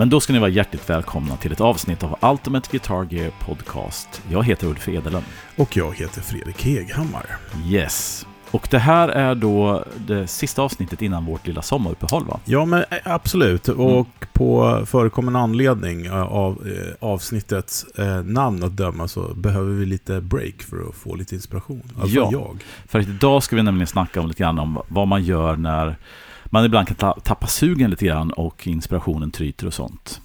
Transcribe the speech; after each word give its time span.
Men 0.00 0.10
då 0.10 0.20
ska 0.20 0.32
ni 0.32 0.38
vara 0.38 0.50
hjärtligt 0.50 0.90
välkomna 0.90 1.36
till 1.36 1.52
ett 1.52 1.60
avsnitt 1.60 2.02
av 2.02 2.18
Ultimate 2.32 2.68
Guitar 2.70 3.06
Gear 3.10 3.30
Podcast. 3.40 4.22
Jag 4.30 4.44
heter 4.44 4.66
Ulf 4.66 4.88
Edelund. 4.88 5.24
Och 5.56 5.76
jag 5.76 5.94
heter 5.96 6.20
Fredrik 6.20 6.64
Heghammar. 6.64 7.26
Yes. 7.66 8.26
Och 8.50 8.68
det 8.70 8.78
här 8.78 9.08
är 9.08 9.34
då 9.34 9.84
det 10.06 10.26
sista 10.26 10.62
avsnittet 10.62 11.02
innan 11.02 11.24
vårt 11.24 11.46
lilla 11.46 11.62
sommaruppehåll 11.62 12.24
va? 12.24 12.40
Ja, 12.44 12.64
men 12.64 12.84
eh, 12.90 12.98
absolut. 13.04 13.68
Och 13.68 13.90
mm. 13.90 14.04
på 14.32 14.82
förekommande 14.86 15.38
anledning 15.38 16.06
eh, 16.06 16.22
av 16.22 16.68
eh, 16.68 17.08
avsnittets 17.08 17.86
namn 18.24 18.64
att 18.64 18.76
döma 18.76 19.08
så 19.08 19.34
behöver 19.34 19.72
vi 19.72 19.86
lite 19.86 20.20
break 20.20 20.62
för 20.62 20.88
att 20.88 20.94
få 20.94 21.14
lite 21.14 21.34
inspiration. 21.34 21.82
Alltså 22.00 22.16
ja, 22.16 22.28
jag. 22.32 22.64
för 22.88 23.00
idag 23.00 23.42
ska 23.42 23.56
vi 23.56 23.62
nämligen 23.62 23.86
snacka 23.86 24.20
om 24.20 24.28
lite 24.28 24.42
grann 24.42 24.58
om 24.58 24.82
vad 24.88 25.08
man 25.08 25.24
gör 25.24 25.56
när 25.56 25.96
man 26.50 26.64
ibland 26.64 26.88
kan 26.88 27.14
tappa 27.22 27.46
sugen 27.46 27.90
lite 27.90 28.04
grann 28.06 28.30
och 28.30 28.66
inspirationen 28.66 29.30
tryter 29.30 29.66
och 29.66 29.74
sånt. 29.74 30.20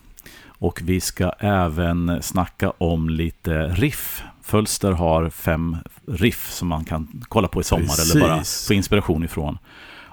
Och 0.48 0.82
vi 0.84 1.02
ska 1.02 1.30
även 1.40 2.20
snacka 2.22 2.72
om 2.78 3.10
lite 3.10 3.68
riff. 3.68 4.24
Fölster 4.42 4.92
har 4.92 5.30
fem 5.30 5.78
riff 6.08 6.52
som 6.52 6.68
man 6.68 6.86
kan 6.86 7.24
kolla 7.28 7.48
på 7.48 7.62
i 7.62 7.64
sommar 7.64 7.86
Precis. 7.86 8.16
eller 8.16 8.28
bara 8.28 8.44
få 8.68 8.74
inspiration 8.74 9.24
ifrån. 9.24 9.58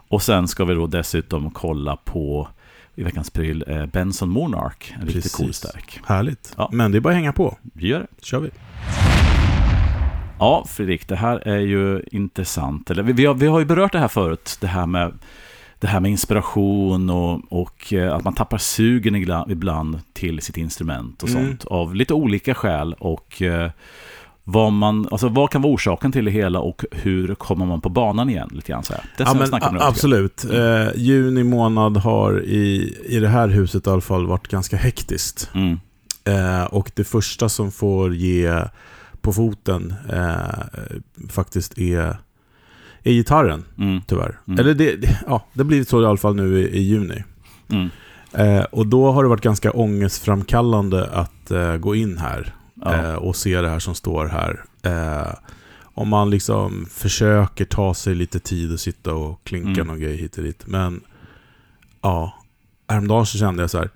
Och 0.09 0.23
sen 0.23 0.49
ska 0.49 0.65
vi 0.65 0.75
då 0.75 0.87
dessutom 0.87 1.51
kolla 1.51 1.97
på 1.97 2.49
i 2.95 3.03
veckans 3.03 3.31
pryl 3.31 3.65
eh, 3.67 3.87
Benson 3.87 4.29
Monarch. 4.29 4.95
En 5.01 5.07
riktigt 5.07 5.33
cool 5.33 5.53
stärk. 5.53 6.01
Härligt. 6.07 6.55
Ja. 6.57 6.69
Men 6.73 6.93
det 6.93 6.99
är 6.99 7.01
bara 7.01 7.11
att 7.11 7.17
hänga 7.17 7.33
på. 7.33 7.57
Vi 7.63 7.87
gör 7.87 8.01
det. 8.01 8.25
kör 8.25 8.41
vi. 8.41 8.51
Ja, 10.39 10.65
Fredrik, 10.69 11.09
det 11.09 11.17
här 11.17 11.49
är 11.49 11.61
ju 11.61 12.03
intressant. 12.13 12.91
Eller, 12.91 13.03
vi, 13.03 13.27
har, 13.27 13.35
vi 13.35 13.47
har 13.47 13.59
ju 13.59 13.65
berört 13.65 13.93
det 13.93 13.99
här 13.99 14.09
förut, 14.09 14.59
det 14.61 14.67
här 14.67 14.87
med 14.87 15.13
det 15.83 15.89
här 15.89 16.01
med 16.01 16.11
inspiration 16.11 17.11
och, 17.11 17.41
och 17.49 17.93
eh, 17.93 18.15
att 18.15 18.25
man 18.25 18.35
tappar 18.35 18.59
sugen 18.59 19.17
ibland 19.49 20.01
till 20.13 20.41
sitt 20.43 20.57
instrument 20.57 21.23
och 21.23 21.29
mm. 21.29 21.47
sånt 21.47 21.65
av 21.65 21.95
lite 21.95 22.15
olika 22.15 22.55
skäl. 22.55 22.95
Och 22.99 23.43
eh, 23.43 23.71
vad, 24.45 24.73
man, 24.73 25.09
alltså 25.11 25.29
vad 25.29 25.51
kan 25.51 25.63
vara 25.63 25.73
orsaken 25.73 26.13
till 26.13 26.25
det 26.25 26.31
hela 26.31 26.61
och 26.61 26.85
hur 26.91 27.35
kommer 27.35 27.67
man 27.67 27.81
på 27.81 27.89
banan 27.89 28.31
igen? 28.31 28.49
Lite 28.53 28.73
grann 28.73 28.83
så 28.83 28.93
här. 28.93 29.05
Det 29.17 29.25
ja, 29.25 29.35
men, 29.73 29.81
absolut. 29.81 30.45
Mm. 30.45 30.87
Eh, 30.87 30.93
juni 30.97 31.45
månad 31.45 31.97
har 31.97 32.43
i, 32.43 32.97
i 33.07 33.19
det 33.21 33.29
här 33.29 33.49
huset 33.49 33.87
i 33.87 33.91
alla 33.91 34.01
fall 34.01 34.27
varit 34.27 34.49
ganska 34.49 34.77
hektiskt. 34.77 35.51
Mm. 35.55 35.81
Eh, 36.25 36.65
och 36.65 36.91
det 36.95 37.05
första 37.05 37.49
som 37.49 37.73
får 37.73 38.15
ge 38.15 38.63
på 39.21 39.33
foten 39.33 39.95
eh, 40.13 41.29
faktiskt 41.29 41.79
är 41.79 42.17
är 43.05 43.13
gitarren, 43.13 43.65
mm. 43.79 44.01
tyvärr. 44.07 44.39
Mm. 44.49 44.59
Eller 44.59 44.75
det, 44.75 44.97
det, 44.97 45.19
ja, 45.27 45.47
det 45.53 45.65
blivit 45.65 45.89
så 45.89 46.03
i 46.03 46.07
alla 46.07 46.17
fall 46.17 46.35
nu 46.37 46.61
i, 46.61 46.79
i 46.79 46.83
juni. 46.83 47.25
Mm. 47.69 47.89
Eh, 48.33 48.65
och 48.65 48.87
då 48.87 49.13
har 49.13 49.23
det 49.23 49.29
varit 49.29 49.43
ganska 49.43 49.71
ångestframkallande 49.71 51.07
att 51.07 51.51
eh, 51.51 51.77
gå 51.77 51.95
in 51.95 52.19
här 52.19 52.55
ja. 52.75 52.95
eh, 52.95 53.15
och 53.15 53.37
se 53.37 53.61
det 53.61 53.69
här 53.69 53.79
som 53.79 53.95
står 53.95 54.27
här. 54.27 54.65
Eh, 54.83 55.35
om 55.95 56.09
man 56.09 56.31
liksom 56.31 56.87
försöker 56.91 57.65
ta 57.65 57.95
sig 57.95 58.15
lite 58.15 58.39
tid 58.39 58.73
och 58.73 58.81
sitta 58.81 59.15
och 59.15 59.45
klinka 59.45 59.81
mm. 59.81 59.87
någon 59.87 60.01
grej 60.01 60.17
hit 60.17 60.39
och 60.39 60.45
dit. 60.45 60.67
Men 60.67 61.01
ja, 62.01 62.35
häromdagen 62.89 63.27
så 63.27 63.39
kände 63.39 63.63
jag 63.63 63.71
så 63.71 63.79
här, 63.79 63.91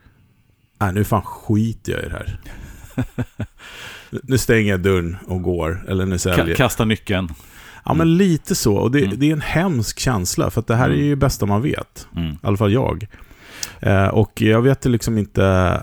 nej 0.79 0.93
nu 0.93 1.05
fan 1.05 1.23
skiter 1.23 1.93
jag 1.93 2.03
i 2.03 2.09
det 2.09 2.12
här. 2.12 2.39
nu 4.22 4.39
stänger 4.39 4.71
jag 4.71 4.81
dörren 4.81 5.16
och 5.27 5.43
går, 5.43 5.84
eller 5.89 6.06
nu 6.06 6.19
säljer 6.19 6.47
jag. 6.47 6.56
Kasta 6.56 6.84
nyckeln. 6.84 7.28
Ja, 7.86 7.94
men 7.94 8.08
mm. 8.08 8.19
lite 8.19 8.54
så. 8.54 8.74
Och 8.74 8.91
det, 8.91 9.04
mm. 9.04 9.19
det, 9.19 9.28
är 9.28 9.32
en 9.32 9.41
hemsk 9.41 9.98
känsla, 9.98 10.50
för 10.50 10.60
att 10.60 10.66
det 10.66 10.76
här 10.76 10.84
är 10.84 10.94
mm. 10.94 11.04
ju 11.04 11.10
det 11.10 11.16
bästa 11.16 11.47
man 11.47 11.62
vet. 11.62 12.08
Mm. 12.16 12.30
I 12.30 12.38
alla 12.42 12.56
fall 12.56 12.72
jag. 12.72 13.06
Eh, 13.80 14.08
och 14.08 14.42
jag 14.42 14.62
vet 14.62 14.84
liksom 14.84 15.19
inte 15.19 15.44
eh, 15.44 15.78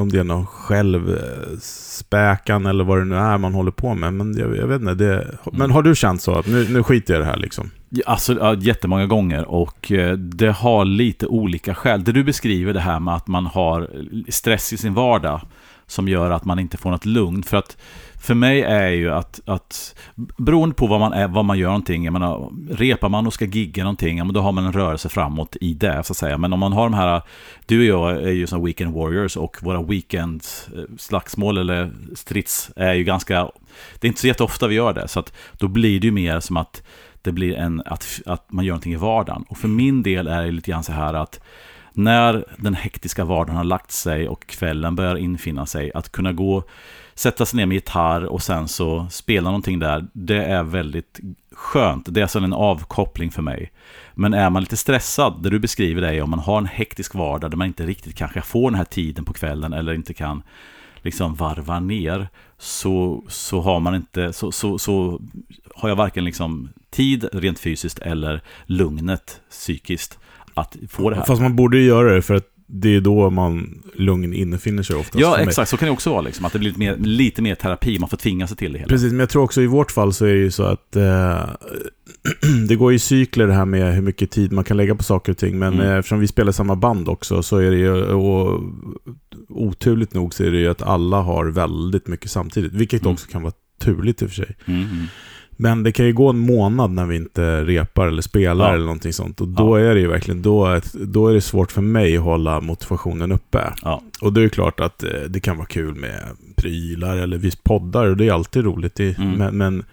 om 0.00 0.08
det 0.08 0.18
är 0.18 0.24
någon 0.24 0.46
självspäkan 0.46 2.66
eller 2.66 2.84
vad 2.84 2.98
det 2.98 3.04
nu 3.04 3.16
är 3.16 3.38
man 3.38 3.54
håller 3.54 3.70
på 3.70 3.94
med. 3.94 4.14
Men 4.14 4.36
jag, 4.36 4.56
jag 4.56 4.66
vet 4.66 4.80
inte. 4.80 4.94
Det, 4.94 5.38
men 5.52 5.70
har 5.70 5.82
du 5.82 5.94
känt 5.94 6.22
så 6.22 6.38
att 6.38 6.46
nu, 6.46 6.66
nu 6.70 6.82
skiter 6.82 7.14
jag 7.14 7.20
i 7.20 7.24
det 7.24 7.30
här 7.30 7.36
liksom? 7.36 7.70
Alltså, 8.06 8.34
ja, 8.34 8.54
jättemånga 8.54 9.06
gånger 9.06 9.44
och 9.44 9.92
eh, 9.92 10.16
det 10.16 10.50
har 10.50 10.84
lite 10.84 11.26
olika 11.26 11.74
skäl. 11.74 12.04
Det 12.04 12.12
du 12.12 12.24
beskriver 12.24 12.72
det 12.72 12.80
här 12.80 13.00
med 13.00 13.14
att 13.14 13.26
man 13.26 13.46
har 13.46 13.90
stress 14.28 14.72
i 14.72 14.76
sin 14.76 14.94
vardag 14.94 15.40
som 15.86 16.08
gör 16.08 16.30
att 16.30 16.44
man 16.44 16.58
inte 16.58 16.76
får 16.76 16.90
något 16.90 17.06
lugn. 17.06 17.42
För 17.42 17.56
att 17.56 17.76
för 18.20 18.34
mig 18.34 18.62
är 18.62 18.88
ju 18.88 19.10
att, 19.10 19.40
att 19.44 19.94
beroende 20.36 20.74
på 20.74 20.86
vad 20.86 21.00
man, 21.00 21.12
är, 21.12 21.28
vad 21.28 21.44
man 21.44 21.58
gör 21.58 21.68
någonting, 21.68 22.04
jag 22.04 22.12
menar, 22.12 22.52
repar 22.70 23.08
man 23.08 23.26
och 23.26 23.32
ska 23.32 23.44
gigga 23.44 23.82
någonting, 23.82 24.18
ja, 24.18 24.24
men 24.24 24.34
då 24.34 24.40
har 24.40 24.52
man 24.52 24.66
en 24.66 24.72
rörelse 24.72 25.08
framåt 25.08 25.56
i 25.60 25.74
det, 25.74 26.02
så 26.04 26.12
att 26.12 26.16
säga. 26.16 26.38
Men 26.38 26.52
om 26.52 26.60
man 26.60 26.72
har 26.72 26.82
de 26.82 26.94
här, 26.94 27.22
du 27.66 27.78
och 27.78 27.84
jag 27.84 28.22
är 28.22 28.32
ju 28.32 28.46
som 28.46 28.64
weekend 28.64 28.94
warriors 28.94 29.36
och 29.36 29.56
våra 29.62 29.82
weekend 29.82 30.42
eh, 30.76 30.82
slagsmål 30.98 31.58
eller 31.58 31.90
strids 32.14 32.70
är 32.76 32.94
ju 32.94 33.04
ganska, 33.04 33.50
det 34.00 34.06
är 34.06 34.08
inte 34.08 34.20
så 34.20 34.26
jätteofta 34.26 34.66
vi 34.66 34.74
gör 34.74 34.92
det, 34.92 35.08
så 35.08 35.20
att 35.20 35.32
då 35.52 35.68
blir 35.68 36.00
det 36.00 36.06
ju 36.06 36.12
mer 36.12 36.40
som 36.40 36.56
att 36.56 36.82
det 37.22 37.32
blir 37.32 37.56
en, 37.56 37.82
att, 37.86 38.20
att 38.26 38.52
man 38.52 38.64
gör 38.64 38.72
någonting 38.72 38.92
i 38.92 38.96
vardagen. 38.96 39.44
Och 39.48 39.58
för 39.58 39.68
min 39.68 40.02
del 40.02 40.26
är 40.26 40.42
det 40.42 40.50
lite 40.50 40.70
grann 40.70 40.84
så 40.84 40.92
här 40.92 41.14
att 41.14 41.40
när 41.92 42.44
den 42.56 42.74
hektiska 42.74 43.24
vardagen 43.24 43.56
har 43.56 43.64
lagt 43.64 43.90
sig 43.90 44.28
och 44.28 44.46
kvällen 44.46 44.94
börjar 44.94 45.16
infinna 45.16 45.66
sig, 45.66 45.92
att 45.94 46.12
kunna 46.12 46.32
gå 46.32 46.64
sätta 47.18 47.46
sig 47.46 47.56
ner 47.56 47.66
med 47.66 47.74
gitarr 47.74 48.24
och 48.24 48.42
sen 48.42 48.68
så 48.68 49.06
spela 49.10 49.50
någonting 49.50 49.78
där, 49.78 50.06
det 50.12 50.44
är 50.44 50.62
väldigt 50.62 51.20
skönt. 51.52 52.06
Det 52.08 52.20
är 52.20 52.26
som 52.26 52.44
en 52.44 52.52
avkoppling 52.52 53.30
för 53.30 53.42
mig. 53.42 53.72
Men 54.14 54.34
är 54.34 54.50
man 54.50 54.62
lite 54.62 54.76
stressad, 54.76 55.42
det 55.42 55.50
du 55.50 55.58
beskriver 55.58 56.00
dig, 56.00 56.18
är 56.18 56.22
om 56.22 56.30
man 56.30 56.38
har 56.38 56.58
en 56.58 56.66
hektisk 56.66 57.14
vardag 57.14 57.50
där 57.50 57.56
man 57.56 57.66
inte 57.66 57.86
riktigt 57.86 58.16
kanske 58.16 58.40
får 58.40 58.70
den 58.70 58.78
här 58.78 58.84
tiden 58.84 59.24
på 59.24 59.32
kvällen 59.32 59.72
eller 59.72 59.94
inte 59.94 60.14
kan 60.14 60.42
liksom 60.96 61.34
varva 61.34 61.80
ner, 61.80 62.28
så, 62.58 63.24
så 63.28 63.60
har 63.60 63.80
man 63.80 63.94
inte, 63.94 64.32
så, 64.32 64.52
så, 64.52 64.78
så 64.78 65.20
har 65.74 65.88
jag 65.88 65.96
varken 65.96 66.24
liksom 66.24 66.68
tid 66.90 67.28
rent 67.32 67.58
fysiskt 67.58 67.98
eller 67.98 68.42
lugnet 68.66 69.40
psykiskt 69.50 70.18
att 70.54 70.76
få 70.90 71.10
det 71.10 71.16
här. 71.16 71.24
Fast 71.24 71.42
man 71.42 71.56
borde 71.56 71.78
ju 71.78 71.84
göra 71.84 72.14
det 72.14 72.22
för 72.22 72.34
att 72.34 72.57
det 72.70 72.96
är 72.96 73.00
då 73.00 73.30
man 73.30 73.82
lugn 73.94 74.32
infinner 74.32 74.82
sig 74.82 74.96
oftast. 74.96 75.20
Ja, 75.20 75.38
exakt. 75.38 75.70
Så 75.70 75.76
kan 75.76 75.86
det 75.86 75.92
också 75.92 76.10
vara. 76.10 76.20
Liksom, 76.20 76.44
att 76.44 76.52
det 76.52 76.58
blir 76.58 76.70
lite 76.70 76.80
mer, 76.80 76.96
lite 76.96 77.42
mer 77.42 77.54
terapi. 77.54 77.98
Man 77.98 78.08
får 78.08 78.16
tvinga 78.16 78.46
sig 78.46 78.56
till 78.56 78.72
det 78.72 78.78
hela. 78.78 78.88
Precis, 78.88 79.12
men 79.12 79.20
jag 79.20 79.28
tror 79.28 79.42
också 79.42 79.62
i 79.62 79.66
vårt 79.66 79.90
fall 79.90 80.12
så 80.12 80.24
är 80.24 80.34
det 80.34 80.40
ju 80.40 80.50
så 80.50 80.62
att 80.62 80.96
eh, 80.96 81.40
det 82.68 82.76
går 82.76 82.92
i 82.92 82.98
cykler 82.98 83.46
det 83.46 83.52
här 83.52 83.64
med 83.64 83.94
hur 83.94 84.02
mycket 84.02 84.30
tid 84.30 84.52
man 84.52 84.64
kan 84.64 84.76
lägga 84.76 84.94
på 84.94 85.02
saker 85.02 85.32
och 85.32 85.38
ting. 85.38 85.58
Men 85.58 85.74
mm. 85.74 85.86
eh, 85.86 85.96
eftersom 85.96 86.20
vi 86.20 86.28
spelar 86.28 86.52
samma 86.52 86.76
band 86.76 87.08
också 87.08 87.42
så 87.42 87.56
är 87.56 87.70
det 87.70 87.76
ju, 87.76 88.02
och 88.02 88.62
oturligt 89.48 90.14
nog 90.14 90.34
så 90.34 90.44
är 90.44 90.50
det 90.50 90.58
ju 90.58 90.68
att 90.68 90.82
alla 90.82 91.20
har 91.20 91.46
väldigt 91.46 92.06
mycket 92.06 92.30
samtidigt. 92.30 92.72
Vilket 92.72 93.02
mm. 93.02 93.12
också 93.12 93.28
kan 93.28 93.42
vara 93.42 93.54
turligt 93.80 94.22
i 94.22 94.26
och 94.26 94.28
för 94.28 94.36
sig. 94.36 94.56
Mm. 94.66 95.06
Men 95.60 95.82
det 95.82 95.92
kan 95.92 96.06
ju 96.06 96.12
gå 96.12 96.30
en 96.30 96.38
månad 96.38 96.90
när 96.90 97.06
vi 97.06 97.16
inte 97.16 97.64
repar 97.64 98.06
eller 98.06 98.22
spelar 98.22 98.68
ja. 98.68 98.74
eller 98.74 98.84
någonting 98.84 99.12
sånt. 99.12 99.40
Och 99.40 99.48
då 99.48 99.78
ja. 99.78 99.84
är 99.84 99.94
det 99.94 100.00
ju 100.00 100.08
verkligen, 100.08 100.42
då, 100.42 100.80
då 100.92 101.28
är 101.28 101.34
det 101.34 101.40
svårt 101.40 101.72
för 101.72 101.82
mig 101.82 102.16
att 102.16 102.22
hålla 102.22 102.60
motivationen 102.60 103.32
uppe. 103.32 103.72
Ja. 103.82 104.02
Och 104.20 104.32
det 104.32 104.44
är 104.44 104.48
klart 104.48 104.80
att 104.80 105.02
eh, 105.02 105.10
det 105.28 105.40
kan 105.40 105.56
vara 105.56 105.66
kul 105.66 105.94
med 105.94 106.22
prylar 106.56 107.16
eller 107.16 107.38
vi 107.38 107.50
poddar 107.62 108.06
och 108.06 108.16
det 108.16 108.28
är 108.28 108.32
alltid 108.32 108.64
roligt. 108.64 109.00
Mm. 109.00 109.32
Men, 109.32 109.56
men, 109.56 109.84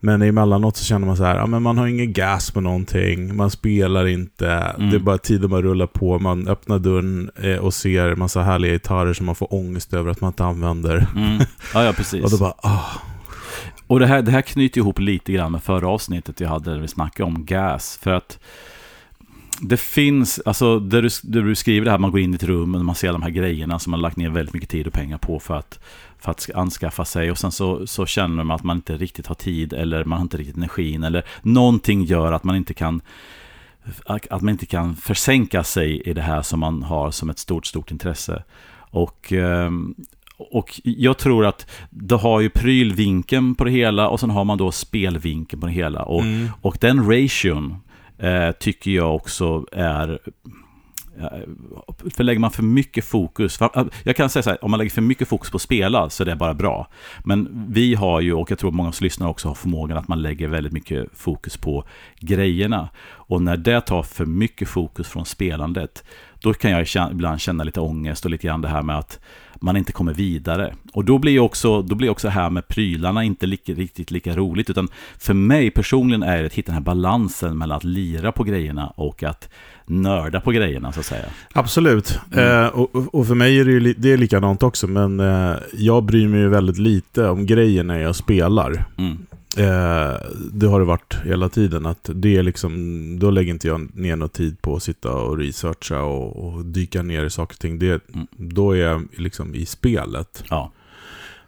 men 0.00 0.22
emellanåt 0.22 0.76
så 0.76 0.84
känner 0.84 1.06
man 1.06 1.16
så 1.16 1.24
här, 1.24 1.36
ja 1.36 1.46
men 1.46 1.62
man 1.62 1.78
har 1.78 1.86
ingen 1.86 2.12
gas 2.12 2.50
på 2.50 2.60
någonting, 2.60 3.36
man 3.36 3.50
spelar 3.50 4.06
inte, 4.06 4.50
mm. 4.50 4.90
det 4.90 4.96
är 4.96 5.00
bara 5.00 5.18
tiden 5.18 5.50
bara 5.50 5.62
rullar 5.62 5.86
på, 5.86 6.18
man 6.18 6.48
öppnar 6.48 6.78
dörren 6.78 7.30
eh, 7.36 7.56
och 7.56 7.74
ser 7.74 8.14
massa 8.14 8.42
härliga 8.42 8.72
gitarrer 8.72 9.12
som 9.12 9.26
man 9.26 9.34
får 9.34 9.54
ångest 9.54 9.94
över 9.94 10.10
att 10.10 10.20
man 10.20 10.28
inte 10.28 10.44
använder. 10.44 11.06
Mm. 11.16 11.38
Ja, 11.74 11.84
ja, 11.84 11.92
precis. 11.96 12.24
och 12.24 12.30
då 12.30 12.38
bara, 12.38 12.54
ah 12.56 13.00
och 13.86 14.00
det 14.00 14.06
här, 14.06 14.22
det 14.22 14.30
här 14.30 14.42
knyter 14.42 14.78
ihop 14.78 14.98
lite 14.98 15.32
grann 15.32 15.52
med 15.52 15.62
förra 15.62 15.88
avsnittet 15.88 16.40
jag 16.40 16.48
hade 16.48 16.70
där 16.70 16.80
vi 16.80 16.88
snackade 16.88 17.26
om 17.26 17.44
gas. 17.44 17.98
För 18.02 18.10
att 18.10 18.38
det 19.60 19.76
finns, 19.76 20.40
alltså 20.44 20.80
där 20.80 21.02
du, 21.02 21.08
där 21.22 21.42
du 21.42 21.54
skriver 21.54 21.84
det 21.84 21.90
här, 21.90 21.98
man 21.98 22.10
går 22.10 22.20
in 22.20 22.32
i 22.32 22.34
ett 22.34 22.42
rum 22.42 22.74
och 22.74 22.84
man 22.84 22.94
ser 22.94 23.12
de 23.12 23.22
här 23.22 23.30
grejerna 23.30 23.78
som 23.78 23.90
man 23.90 24.00
lagt 24.00 24.16
ner 24.16 24.28
väldigt 24.28 24.54
mycket 24.54 24.68
tid 24.68 24.86
och 24.86 24.92
pengar 24.92 25.18
på 25.18 25.40
för 25.40 25.54
att, 25.54 25.80
för 26.18 26.30
att 26.30 26.50
anskaffa 26.54 27.04
sig. 27.04 27.30
Och 27.30 27.38
sen 27.38 27.52
så, 27.52 27.86
så 27.86 28.06
känner 28.06 28.44
man 28.44 28.54
att 28.54 28.64
man 28.64 28.76
inte 28.76 28.96
riktigt 28.96 29.26
har 29.26 29.34
tid 29.34 29.72
eller 29.72 30.04
man 30.04 30.18
har 30.18 30.22
inte 30.22 30.36
riktigt 30.36 30.56
energin 30.56 31.04
eller 31.04 31.24
någonting 31.42 32.04
gör 32.04 32.32
att 32.32 32.44
man 32.44 32.56
inte 32.56 32.74
kan 32.74 33.02
att 34.06 34.42
man 34.42 34.48
inte 34.48 34.66
kan 34.66 34.96
försänka 34.96 35.64
sig 35.64 36.00
i 36.00 36.12
det 36.12 36.22
här 36.22 36.42
som 36.42 36.60
man 36.60 36.82
har 36.82 37.10
som 37.10 37.30
ett 37.30 37.38
stort, 37.38 37.66
stort 37.66 37.90
intresse. 37.90 38.42
Och 38.76 39.32
ehm, 39.32 39.94
och 40.36 40.80
jag 40.84 41.18
tror 41.18 41.46
att 41.46 41.70
det 41.90 42.16
har 42.16 42.40
ju 42.40 42.50
prylvinkeln 42.50 43.54
på 43.54 43.64
det 43.64 43.70
hela 43.70 44.08
och 44.08 44.20
sen 44.20 44.30
har 44.30 44.44
man 44.44 44.58
då 44.58 44.72
spelvinkeln 44.72 45.60
på 45.60 45.66
det 45.66 45.72
hela. 45.72 46.02
Och, 46.02 46.22
mm. 46.22 46.48
och 46.60 46.78
den 46.80 47.10
ration 47.10 47.76
eh, 48.18 48.50
tycker 48.50 48.90
jag 48.90 49.14
också 49.14 49.66
är 49.72 50.18
för 52.16 52.24
lägger 52.24 52.40
man 52.40 52.50
för 52.50 52.62
mycket 52.62 53.04
fokus, 53.04 53.58
jag 54.02 54.16
kan 54.16 54.30
säga 54.30 54.42
så 54.42 54.50
här, 54.50 54.64
om 54.64 54.70
man 54.70 54.78
lägger 54.78 54.90
för 54.90 55.02
mycket 55.02 55.28
fokus 55.28 55.50
på 55.50 55.56
att 55.56 55.62
spela 55.62 56.10
så 56.10 56.22
är 56.22 56.26
det 56.26 56.36
bara 56.36 56.54
bra. 56.54 56.88
Men 57.24 57.66
vi 57.68 57.94
har 57.94 58.20
ju, 58.20 58.32
och 58.32 58.50
jag 58.50 58.58
tror 58.58 58.70
många 58.70 58.88
av 58.88 58.90
oss 58.90 59.00
lyssnare 59.00 59.30
också 59.30 59.48
har 59.48 59.54
förmågan 59.54 59.98
att 59.98 60.08
man 60.08 60.22
lägger 60.22 60.48
väldigt 60.48 60.72
mycket 60.72 61.06
fokus 61.12 61.56
på 61.56 61.84
grejerna. 62.20 62.88
Och 63.06 63.42
när 63.42 63.56
det 63.56 63.80
tar 63.80 64.02
för 64.02 64.26
mycket 64.26 64.68
fokus 64.68 65.08
från 65.08 65.24
spelandet, 65.24 66.04
då 66.40 66.54
kan 66.54 66.70
jag 66.70 66.86
ibland 67.12 67.40
känna 67.40 67.64
lite 67.64 67.80
ångest 67.80 68.24
och 68.24 68.30
lite 68.30 68.46
grann 68.46 68.60
det 68.60 68.68
här 68.68 68.82
med 68.82 68.98
att 68.98 69.20
man 69.60 69.76
inte 69.76 69.92
kommer 69.92 70.14
vidare. 70.14 70.74
Och 70.92 71.04
då 71.04 71.18
blir 71.18 71.38
också, 71.38 71.82
då 71.82 71.94
blir 71.94 72.10
också 72.10 72.26
det 72.26 72.32
här 72.32 72.50
med 72.50 72.68
prylarna 72.68 73.24
inte 73.24 73.46
lika, 73.46 73.72
riktigt 73.72 74.10
lika 74.10 74.36
roligt, 74.36 74.70
utan 74.70 74.88
för 75.18 75.34
mig 75.34 75.70
personligen 75.70 76.22
är 76.22 76.40
det 76.40 76.46
att 76.46 76.54
hitta 76.54 76.66
den 76.66 76.74
här 76.74 76.84
balansen 76.84 77.58
mellan 77.58 77.76
att 77.76 77.84
lira 77.84 78.32
på 78.32 78.44
grejerna 78.44 78.86
och 78.86 79.22
att 79.22 79.48
nörda 79.86 80.40
på 80.40 80.50
grejerna 80.50 80.92
så 80.92 81.00
att 81.00 81.06
säga. 81.06 81.24
Absolut, 81.52 82.18
mm. 82.32 82.64
eh, 82.64 82.68
och, 82.68 83.14
och, 83.14 83.26
för 83.26 83.34
mig 83.34 83.60
är 83.60 83.64
det 83.64 83.70
ju 83.70 83.94
det 83.98 84.12
är 84.12 84.16
likadant 84.16 84.62
också, 84.62 84.86
men 84.86 85.20
eh, 85.20 85.56
jag 85.72 86.04
bryr 86.04 86.28
mig 86.28 86.40
ju 86.40 86.48
väldigt 86.48 86.78
lite 86.78 87.28
om 87.28 87.46
grejerna 87.46 88.00
jag 88.00 88.16
spelar. 88.16 88.84
Mm. 88.98 89.26
Eh, 89.56 90.16
det 90.52 90.66
har 90.66 90.78
det 90.78 90.84
varit 90.84 91.16
hela 91.24 91.48
tiden. 91.48 91.86
Att 91.86 92.10
det 92.14 92.36
är 92.36 92.42
liksom, 92.42 93.18
då 93.18 93.30
lägger 93.30 93.52
inte 93.52 93.68
jag 93.68 93.96
ner 93.96 94.16
någon 94.16 94.28
tid 94.28 94.62
på 94.62 94.76
att 94.76 94.82
sitta 94.82 95.12
och 95.12 95.38
researcha 95.38 96.02
och, 96.02 96.46
och 96.46 96.64
dyka 96.64 97.02
ner 97.02 97.24
i 97.24 97.30
saker 97.30 97.54
och 97.54 97.60
ting. 97.60 97.78
Det, 97.78 98.08
mm. 98.14 98.26
Då 98.30 98.72
är 98.72 98.76
jag 98.76 99.06
liksom 99.16 99.54
i 99.54 99.66
spelet. 99.66 100.44
Ja. 100.50 100.72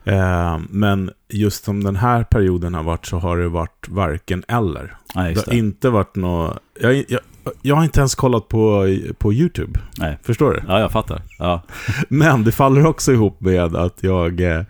Eh, 0.05 0.59
men 0.71 1.11
just 1.29 1.65
som 1.65 1.85
den 1.85 1.97
här 1.97 2.25
perioden 2.25 2.75
har 2.75 2.83
varit 2.83 3.07
så 3.07 3.19
har 3.19 3.39
det 3.39 3.49
varit 3.49 3.89
varken 3.89 4.45
eller. 4.49 4.97
Ja, 5.15 5.23
det. 5.23 5.33
det 5.33 5.47
har 5.47 5.55
inte 5.55 5.91
varit 5.91 6.17
något... 6.17 6.59
Jag, 6.81 7.05
jag, 7.09 7.21
jag 7.63 7.77
har 7.77 7.85
inte 7.85 8.01
ens 8.01 8.15
kollat 8.15 8.49
på, 8.49 8.97
på 9.19 9.33
YouTube. 9.33 9.81
Nej. 9.99 10.19
Förstår 10.23 10.53
du? 10.53 10.63
Ja, 10.69 10.81
jag 10.81 10.93
fattar. 10.93 11.23
Ja. 11.39 11.63
Men 12.09 12.45
det 12.45 12.53
faller 12.53 12.87
också 12.87 13.13
ihop 13.13 13.41
med 13.41 13.77
att 13.77 13.99
jag 14.03 14.41
eh, 14.41 14.63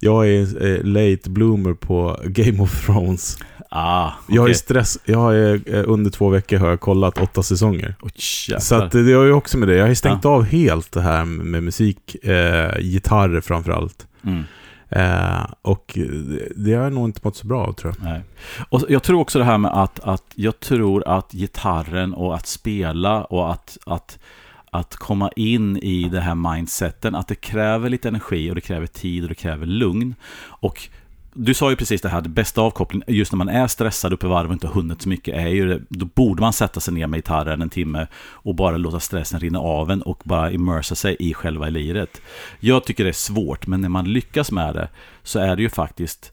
jag 0.00 0.28
är 0.28 0.66
eh, 0.66 0.84
late 0.84 1.30
bloomer 1.30 1.74
på 1.74 2.20
Game 2.24 2.62
of 2.62 2.86
Thrones. 2.86 3.38
Ah, 3.70 4.06
okay. 4.06 4.36
Jag 4.36 4.50
är 4.50 4.54
stress, 4.54 4.98
jag 5.04 5.36
är, 5.36 5.60
eh, 5.74 5.84
under 5.86 6.10
två 6.10 6.28
veckor 6.28 6.58
har 6.58 6.68
jag 6.68 6.80
kollat 6.80 7.18
åtta 7.18 7.42
säsonger. 7.42 7.94
Oh, 8.00 8.10
så 8.58 8.74
att 8.74 8.92
det 8.92 9.12
har 9.12 9.24
ju 9.24 9.32
också 9.32 9.58
med 9.58 9.68
det. 9.68 9.74
Jag 9.74 9.86
har 9.86 9.94
stängt 9.94 10.24
ah. 10.24 10.28
av 10.28 10.44
helt 10.44 10.92
det 10.92 11.00
här 11.00 11.24
med 11.24 11.62
musik, 11.62 12.24
eh, 12.24 12.80
gitarr 12.80 13.40
framförallt. 13.40 14.06
Mm. 14.24 14.42
Eh, 14.90 15.46
och 15.62 15.98
det 16.56 16.74
har 16.74 16.82
jag 16.82 16.92
nog 16.92 17.08
inte 17.08 17.20
mått 17.22 17.36
så 17.36 17.46
bra 17.46 17.66
av 17.66 17.72
tror 17.72 17.94
jag. 17.98 18.04
Nej. 18.04 18.22
Och 18.68 18.84
jag 18.88 19.02
tror 19.02 19.20
också 19.20 19.38
det 19.38 19.44
här 19.44 19.58
med 19.58 19.70
att, 19.70 20.00
att 20.00 20.32
jag 20.34 20.60
tror 20.60 21.08
att 21.08 21.32
gitarren 21.32 22.14
och 22.14 22.34
att 22.34 22.46
spela 22.46 23.24
och 23.24 23.52
att, 23.52 23.78
att 23.86 24.18
att 24.72 24.96
komma 24.96 25.30
in 25.36 25.76
i 25.76 26.08
det 26.08 26.20
här 26.20 26.34
mindseten, 26.34 27.14
att 27.14 27.28
det 27.28 27.34
kräver 27.34 27.88
lite 27.88 28.08
energi 28.08 28.50
och 28.50 28.54
det 28.54 28.60
kräver 28.60 28.86
tid 28.86 29.22
och 29.22 29.28
det 29.28 29.34
kräver 29.34 29.66
lugn. 29.66 30.14
Och 30.40 30.88
du 31.42 31.54
sa 31.54 31.70
ju 31.70 31.76
precis 31.76 32.00
det 32.00 32.08
här, 32.08 32.20
det 32.20 32.28
bästa 32.28 32.60
avkopplingen, 32.60 33.14
just 33.14 33.32
när 33.32 33.36
man 33.36 33.48
är 33.48 33.66
stressad 33.66 34.12
uppe 34.12 34.26
i 34.26 34.28
varv 34.28 34.48
och 34.48 34.52
inte 34.52 34.68
hunnit 34.68 35.02
så 35.02 35.08
mycket, 35.08 35.34
är 35.34 35.48
ju 35.48 35.68
det, 35.68 35.82
då 35.88 36.06
borde 36.06 36.40
man 36.40 36.52
sätta 36.52 36.80
sig 36.80 36.94
ner 36.94 37.06
med 37.06 37.18
gitarren 37.18 37.62
en 37.62 37.70
timme 37.70 38.06
och 38.16 38.54
bara 38.54 38.76
låta 38.76 39.00
stressen 39.00 39.40
rinna 39.40 39.58
av 39.58 39.90
en 39.90 40.02
och 40.02 40.22
bara 40.24 40.50
immersa 40.50 40.94
sig 40.94 41.16
i 41.20 41.34
själva 41.34 41.68
liret. 41.68 42.20
Jag 42.60 42.84
tycker 42.84 43.04
det 43.04 43.10
är 43.10 43.12
svårt, 43.12 43.66
men 43.66 43.80
när 43.80 43.88
man 43.88 44.12
lyckas 44.12 44.52
med 44.52 44.74
det 44.74 44.88
så 45.22 45.38
är 45.38 45.56
det 45.56 45.62
ju 45.62 45.68
faktiskt, 45.68 46.32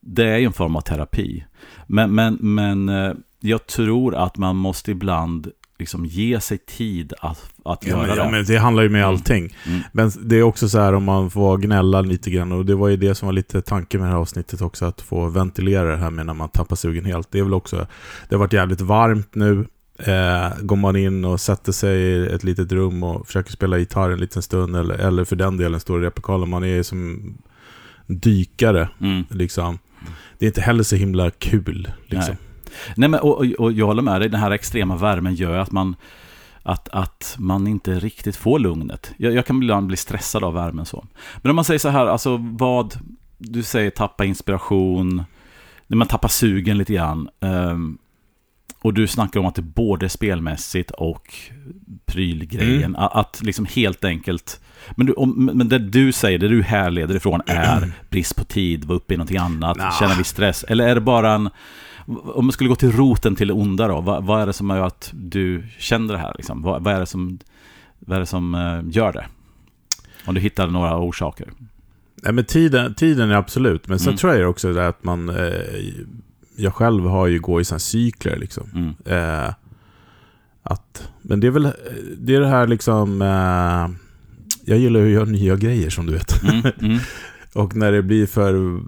det 0.00 0.28
är 0.28 0.38
ju 0.38 0.46
en 0.46 0.52
form 0.52 0.76
av 0.76 0.80
terapi. 0.80 1.44
Men, 1.86 2.14
men, 2.14 2.38
men 2.40 2.88
eh, 2.88 3.12
jag 3.40 3.66
tror 3.66 4.14
att 4.14 4.36
man 4.36 4.56
måste 4.56 4.90
ibland 4.90 5.50
liksom 5.80 6.06
ge 6.06 6.40
sig 6.40 6.58
tid 6.58 7.12
att, 7.20 7.50
att 7.64 7.86
ja, 7.86 7.90
göra 7.90 8.00
men, 8.00 8.08
det. 8.08 8.16
Ja, 8.16 8.30
men 8.30 8.44
det 8.44 8.56
handlar 8.56 8.82
ju 8.82 8.88
med 8.88 9.02
mm. 9.02 9.10
allting. 9.10 9.56
Mm. 9.66 9.80
Men 9.92 10.12
det 10.22 10.36
är 10.36 10.42
också 10.42 10.68
så 10.68 10.78
här 10.78 10.92
om 10.92 11.04
man 11.04 11.30
får 11.30 11.58
gnälla 11.58 12.00
lite 12.00 12.30
grann, 12.30 12.52
och 12.52 12.66
det 12.66 12.74
var 12.74 12.88
ju 12.88 12.96
det 12.96 13.14
som 13.14 13.26
var 13.26 13.32
lite 13.32 13.62
tanken 13.62 14.00
med 14.00 14.08
det 14.08 14.12
här 14.12 14.20
avsnittet 14.20 14.60
också, 14.60 14.84
att 14.84 15.00
få 15.00 15.28
ventilera 15.28 15.90
det 15.90 15.96
här 15.96 16.10
med 16.10 16.26
när 16.26 16.34
man 16.34 16.48
tappar 16.48 16.76
sugen 16.76 17.04
helt. 17.04 17.32
Det 17.32 17.38
är 17.38 17.42
väl 17.42 17.54
också, 17.54 17.86
det 18.28 18.34
har 18.34 18.40
varit 18.40 18.52
jävligt 18.52 18.80
varmt 18.80 19.34
nu, 19.34 19.66
Eh, 20.04 20.50
går 20.60 20.76
man 20.76 20.96
in 20.96 21.24
och 21.24 21.40
sätter 21.40 21.72
sig 21.72 21.98
i 21.98 22.26
ett 22.26 22.44
litet 22.44 22.72
rum 22.72 23.02
och 23.02 23.26
försöker 23.26 23.52
spela 23.52 23.78
gitarr 23.78 24.10
en 24.10 24.20
liten 24.20 24.42
stund 24.42 24.76
eller, 24.76 24.94
eller 24.94 25.24
för 25.24 25.36
den 25.36 25.56
delen 25.56 25.80
står 25.80 26.02
i 26.02 26.06
replokalen. 26.06 26.48
Man 26.48 26.64
är 26.64 26.82
som 26.82 27.34
dykare. 28.06 28.88
Mm. 29.00 29.24
Liksom. 29.30 29.78
Det 30.38 30.46
är 30.46 30.48
inte 30.48 30.60
heller 30.60 30.82
så 30.82 30.96
himla 30.96 31.30
kul. 31.30 31.92
Liksom. 32.06 32.34
Nej. 32.40 32.49
Nej, 32.96 33.08
men, 33.08 33.20
och, 33.20 33.46
och 33.58 33.72
jag 33.72 33.86
håller 33.86 34.02
med 34.02 34.20
dig, 34.20 34.28
den 34.28 34.40
här 34.40 34.50
extrema 34.50 34.96
värmen 34.96 35.34
gör 35.34 35.58
att 35.58 35.72
man, 35.72 35.96
att, 36.62 36.88
att 36.88 37.36
man 37.38 37.66
inte 37.66 37.94
riktigt 37.98 38.36
får 38.36 38.58
lugnet. 38.58 39.12
Jag, 39.16 39.32
jag 39.34 39.46
kan 39.46 39.56
ibland 39.56 39.86
bli 39.86 39.96
stressad 39.96 40.44
av 40.44 40.54
värmen 40.54 40.86
så. 40.86 41.04
Men 41.36 41.50
om 41.50 41.56
man 41.56 41.64
säger 41.64 41.78
så 41.78 41.88
här, 41.88 42.06
alltså 42.06 42.36
vad, 42.36 42.98
du 43.38 43.62
säger 43.62 43.90
tappa 43.90 44.24
inspiration, 44.24 45.24
när 45.86 45.96
man 45.96 46.06
tappar 46.06 46.28
sugen 46.28 46.78
lite 46.78 46.92
grann. 46.92 47.28
Um, 47.40 47.98
och 48.82 48.94
du 48.94 49.06
snackar 49.06 49.40
om 49.40 49.46
att 49.46 49.54
det 49.54 49.62
både 49.62 50.08
spelmässigt 50.08 50.90
och 50.90 51.34
prylgrejen. 52.06 52.82
Mm. 52.82 52.96
Att, 52.96 53.14
att 53.14 53.42
liksom 53.42 53.66
helt 53.66 54.04
enkelt... 54.04 54.60
Men, 54.90 55.06
du, 55.06 55.12
om, 55.12 55.50
men 55.54 55.68
det 55.68 55.78
du 55.78 56.12
säger, 56.12 56.38
det 56.38 56.48
du 56.48 56.62
härleder 56.62 57.14
ifrån 57.14 57.42
är 57.46 57.92
brist 58.10 58.36
på 58.36 58.44
tid, 58.44 58.84
vara 58.84 58.96
uppe 58.96 59.14
i 59.14 59.16
någonting 59.16 59.36
annat, 59.36 59.76
nah. 59.76 59.98
känna 59.98 60.14
viss 60.14 60.28
stress. 60.28 60.64
Eller 60.68 60.88
är 60.88 60.94
det 60.94 61.00
bara 61.00 61.32
en 61.32 61.50
om 62.06 62.44
man 62.44 62.52
skulle 62.52 62.68
gå 62.68 62.76
till 62.76 62.92
roten 62.92 63.36
till 63.36 63.48
det 63.48 63.54
onda 63.54 63.88
då, 63.88 64.00
vad, 64.00 64.24
vad 64.24 64.42
är 64.42 64.46
det 64.46 64.52
som 64.52 64.70
gör 64.70 64.86
att 64.86 65.10
du 65.14 65.64
känner 65.78 66.14
det 66.14 66.20
här? 66.20 66.34
Liksom? 66.36 66.62
Vad, 66.62 66.84
vad, 66.84 66.94
är 66.94 67.00
det 67.00 67.06
som, 67.06 67.38
vad 67.98 68.16
är 68.16 68.20
det 68.20 68.26
som 68.26 68.54
uh, 68.54 68.82
gör 68.90 69.12
det? 69.12 69.26
Om 70.24 70.34
du 70.34 70.40
hittar 70.40 70.66
några 70.66 70.98
orsaker. 70.98 71.50
Nej, 72.22 72.32
men 72.32 72.44
tiden, 72.44 72.94
tiden 72.94 73.30
är 73.30 73.34
absolut, 73.34 73.88
men 73.88 73.98
sen 73.98 74.08
mm. 74.08 74.16
tror 74.16 74.34
jag 74.34 74.50
också 74.50 74.78
att 74.78 75.04
man... 75.04 75.28
Eh, 75.28 75.52
jag 76.56 76.74
själv 76.74 77.06
har 77.06 77.26
ju 77.26 77.40
gått 77.40 77.60
i 77.60 77.64
sådana 77.64 77.78
cykler 77.78 78.36
liksom. 78.36 78.70
Mm. 78.74 78.94
Eh, 79.44 79.54
att, 80.62 81.08
men 81.22 81.40
det 81.40 81.46
är 81.46 81.50
väl 81.50 81.68
det, 82.18 82.34
är 82.34 82.40
det 82.40 82.46
här 82.48 82.66
liksom... 82.66 83.22
Eh, 83.22 83.96
jag 84.64 84.78
gillar 84.78 85.02
att 85.02 85.08
göra 85.08 85.24
nya 85.24 85.56
grejer 85.56 85.90
som 85.90 86.06
du 86.06 86.12
vet. 86.12 86.42
Mm, 86.42 86.62
mm. 86.80 86.98
Och 87.54 87.76
när 87.76 87.92
det 87.92 88.02
blir 88.02 88.26
för 88.26 88.80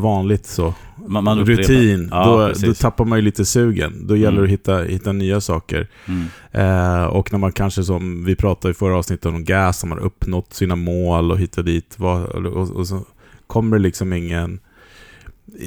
vanligt 0.00 0.46
så, 0.46 0.74
man, 1.06 1.24
man 1.24 1.44
rutin, 1.44 2.08
ja, 2.10 2.24
då, 2.24 2.66
då, 2.66 2.74
tappar 2.74 3.04
man 3.04 3.18
ju 3.18 3.22
lite 3.22 3.44
sugen. 3.44 4.06
Då 4.06 4.16
gäller 4.16 4.38
mm. 4.38 4.40
det 4.40 4.44
att 4.44 4.52
hitta, 4.52 4.82
hitta 4.82 5.12
nya 5.12 5.40
saker. 5.40 5.88
Mm. 6.06 6.26
Eh, 6.52 7.04
och 7.04 7.32
när 7.32 7.38
man 7.38 7.52
kanske, 7.52 7.82
som 7.82 8.24
vi 8.24 8.36
pratade 8.36 8.72
i 8.72 8.74
förra 8.74 8.98
avsnittet 8.98 9.26
om 9.26 9.44
gas, 9.44 9.84
man 9.84 9.98
har 9.98 10.04
uppnått 10.04 10.52
sina 10.52 10.76
mål 10.76 11.32
och 11.32 11.38
hittat 11.38 11.64
dit, 11.64 11.94
vad, 11.98 12.22
och, 12.24 12.70
och, 12.70 12.86
så 12.86 13.04
kommer 13.46 13.76
det 13.76 13.82
liksom 13.82 14.12
ingen... 14.12 14.60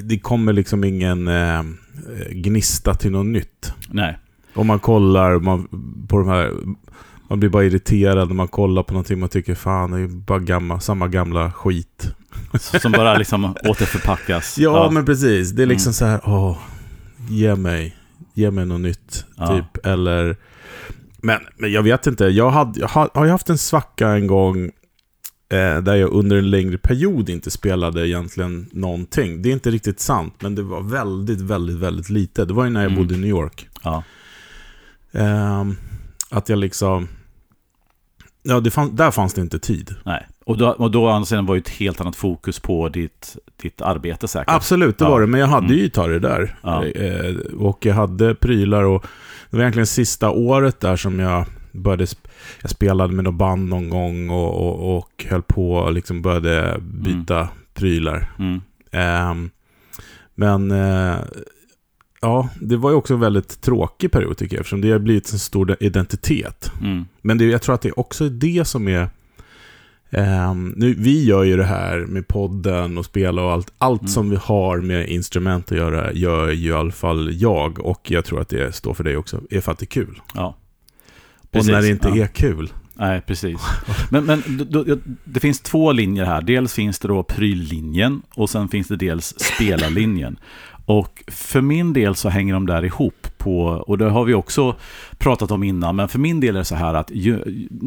Det 0.04 0.20
kommer 0.20 0.54
liksom 0.54 0.84
ingen 0.84 1.28
eh, 1.28 1.64
gnista 2.32 2.94
till 2.94 3.12
något 3.12 3.26
nytt. 3.26 3.74
Nej. 3.90 4.18
Om 4.54 4.68
man 4.68 4.80
kollar 4.80 5.40
man, 5.40 5.68
på 6.08 6.18
de 6.20 6.28
här 6.28 6.54
man 7.28 7.40
blir 7.40 7.50
bara 7.50 7.64
irriterad 7.64 8.28
när 8.28 8.36
man 8.36 8.48
kollar 8.48 8.84
på 8.84 8.94
någonting 8.94 9.20
man 9.20 9.30
tycker 9.30 9.56
fan 9.56 9.92
det 9.92 10.00
är 10.00 10.08
bara 10.08 10.40
gamla, 10.40 10.80
samma 10.80 11.08
gamla 11.08 11.52
skit. 11.52 12.14
Som 12.82 12.92
bara 12.92 13.18
liksom 13.18 13.46
återförpackas. 13.46 14.58
Ja, 14.60 14.84
ja, 14.84 14.92
men 14.92 15.06
precis. 15.06 15.52
Det 15.52 15.64
är 15.64 15.68
liksom 15.68 15.90
mm. 15.90 15.94
så 15.94 16.06
här, 16.06 16.22
åh, 16.24 16.58
ge 17.30 17.56
mig, 17.56 17.98
ge 18.34 18.52
mig 18.52 18.66
något 18.66 18.82
nytt. 18.82 19.26
Ja. 19.38 19.48
Typ, 19.48 19.86
eller... 19.86 20.38
Men, 21.18 21.40
men 21.58 21.72
jag 21.72 21.84
vet 21.84 22.08
inte, 22.08 22.26
jag, 22.26 22.50
hade, 22.50 22.80
jag 22.80 22.88
har, 22.88 23.10
har 23.14 23.26
jag 23.26 23.32
haft 23.32 23.50
en 23.50 23.58
svacka 23.58 24.10
en 24.10 24.28
gång 24.28 24.72
eh, 25.50 25.78
där 25.82 25.96
jag 25.96 26.10
under 26.10 26.38
en 26.38 26.50
längre 26.50 26.78
period 26.78 27.30
inte 27.30 27.52
spelade 27.52 28.08
egentligen 28.08 28.70
någonting. 28.72 29.42
Det 29.42 29.50
är 29.50 29.54
inte 29.54 29.72
riktigt 29.72 30.00
sant, 30.00 30.34
men 30.40 30.56
det 30.56 30.64
var 30.64 30.82
väldigt, 30.82 31.42
väldigt, 31.42 31.78
väldigt 31.78 32.10
lite. 32.10 32.46
Det 32.46 32.54
var 32.54 32.64
ju 32.64 32.70
när 32.70 32.82
jag 32.82 32.92
mm. 32.92 33.04
bodde 33.04 33.16
i 33.16 33.18
New 33.18 33.30
York. 33.30 33.68
Ja. 33.84 34.04
Eh, 35.12 35.64
att 36.34 36.50
jag 36.50 36.60
liksom... 36.60 37.08
Ja, 38.44 38.60
det 38.60 38.72
fann, 38.72 38.96
där 38.96 39.12
fanns 39.12 39.34
det 39.34 39.42
inte 39.42 39.60
tid. 39.60 39.96
Nej, 40.06 40.28
och 40.46 40.58
då, 40.58 40.70
och 40.70 40.92
då 40.92 41.10
andra 41.10 41.26
sidan 41.26 41.46
var 41.46 41.56
ju 41.56 41.62
ett 41.62 41.70
helt 41.70 42.02
annat 42.02 42.16
fokus 42.16 42.60
på 42.60 42.90
ditt, 42.90 43.38
ditt 43.62 43.82
arbete 43.82 44.28
säkert. 44.28 44.56
Absolut, 44.56 44.98
det 44.98 45.06
ja. 45.06 45.10
var 45.10 45.22
det. 45.22 45.28
Men 45.28 45.40
jag 45.40 45.48
hade 45.48 45.66
mm. 45.66 45.78
ju 45.78 45.84
gitarrer 45.84 46.20
där. 46.20 46.56
Ja. 46.62 46.86
Eh, 46.86 47.36
och 47.58 47.86
jag 47.86 47.94
hade 47.94 48.36
prylar 48.36 48.84
och 48.84 49.06
det 49.50 49.58
var 49.58 49.62
egentligen 49.64 49.88
sista 49.88 50.30
året 50.30 50.80
där 50.80 50.96
som 50.96 51.20
jag 51.20 51.46
började... 51.72 52.06
Jag 52.62 52.72
spelade 52.72 53.14
med 53.14 53.24
något 53.24 53.36
band 53.36 53.70
någon 53.70 53.90
gång 53.90 54.30
och, 54.30 54.68
och, 54.68 54.98
och 54.98 55.26
höll 55.30 55.42
på 55.42 55.74
och 55.74 55.94
liksom 55.94 56.22
började 56.22 56.78
byta 56.82 57.38
mm. 57.38 57.48
prylar. 57.74 58.32
Mm. 58.40 58.62
Eh, 58.92 59.50
men 60.36 60.72
eh, 60.72 61.16
Ja, 62.24 62.50
det 62.62 62.78
var 62.78 62.90
ju 62.90 62.96
också 62.96 63.14
en 63.14 63.20
väldigt 63.20 63.62
tråkig 63.62 64.12
period 64.12 64.38
tycker 64.38 64.56
jag, 64.56 64.60
eftersom 64.60 64.82
det 64.82 64.92
har 64.92 65.00
blivit 65.00 65.34
en 65.34 65.40
stor 65.40 65.76
identitet. 65.80 66.72
Mm. 66.82 67.06
Men 67.22 67.38
det, 67.38 67.46
jag 67.46 67.62
tror 67.62 67.76
att 67.76 67.82
det 67.82 67.90
är 67.90 68.00
också 68.00 68.30
det 68.30 68.68
som 68.68 68.88
är... 68.88 69.10
Eh, 70.10 70.56
nu, 70.56 70.96
vi 70.98 71.24
gör 71.24 71.44
ju 71.44 71.58
det 71.58 71.66
här 71.66 71.98
med 71.98 72.28
podden 72.28 72.98
och 72.98 73.06
spela 73.06 73.42
och 73.42 73.52
allt. 73.52 73.74
Allt 73.78 74.02
mm. 74.02 74.12
som 74.12 74.30
vi 74.30 74.36
har 74.36 74.78
med 74.78 75.10
instrument 75.10 75.72
att 75.72 75.78
göra 75.78 76.14
gör 76.14 76.52
ju 76.52 76.70
i 76.70 76.74
alla 76.74 76.92
fall 76.92 77.30
jag, 77.34 77.80
och 77.80 78.12
jag 78.12 78.26
tror 78.26 78.42
att 78.42 78.50
det 78.50 78.76
står 78.76 78.94
för 78.94 79.04
dig 79.04 79.18
också, 79.18 79.42
är 79.50 79.62
för 79.62 79.72
att 79.72 79.80
det 79.80 79.84
är 79.84 79.88
kul. 79.88 80.22
Ja. 80.34 80.56
och 81.54 81.66
när 81.66 81.82
det 81.82 81.88
inte 81.88 82.10
ja. 82.10 82.24
är 82.24 82.28
kul. 82.28 82.72
Nej, 82.96 83.22
precis. 83.22 83.62
Men, 84.10 84.26
men 84.26 84.44
då, 84.70 84.84
då, 84.84 84.98
det 85.24 85.40
finns 85.40 85.62
två 85.62 85.92
linjer 85.92 86.26
här. 86.26 86.42
Dels 86.42 86.74
finns 86.74 87.00
det 87.00 87.08
då 87.08 87.24
pryllinjen 87.24 88.22
och 88.36 88.50
sen 88.50 88.68
finns 88.68 88.88
det 88.88 88.96
dels 88.96 89.36
spelarlinjen. 89.40 90.40
Och 90.86 91.24
för 91.28 91.62
min 91.62 91.94
del 91.94 92.16
så 92.16 92.30
hänger 92.30 92.54
de 92.54 92.66
där 92.66 92.86
ihop 92.86 93.28
på, 93.44 93.66
och 93.66 93.98
det 93.98 94.10
har 94.10 94.26
vi 94.26 94.34
också 94.34 94.76
pratat 95.18 95.52
om 95.52 95.64
innan, 95.64 95.96
men 95.96 96.08
för 96.08 96.20
min 96.20 96.40
del 96.40 96.56
är 96.56 96.60
det 96.60 96.66
så 96.66 96.76
här 96.76 96.94
att 96.94 97.12
ju, 97.12 97.40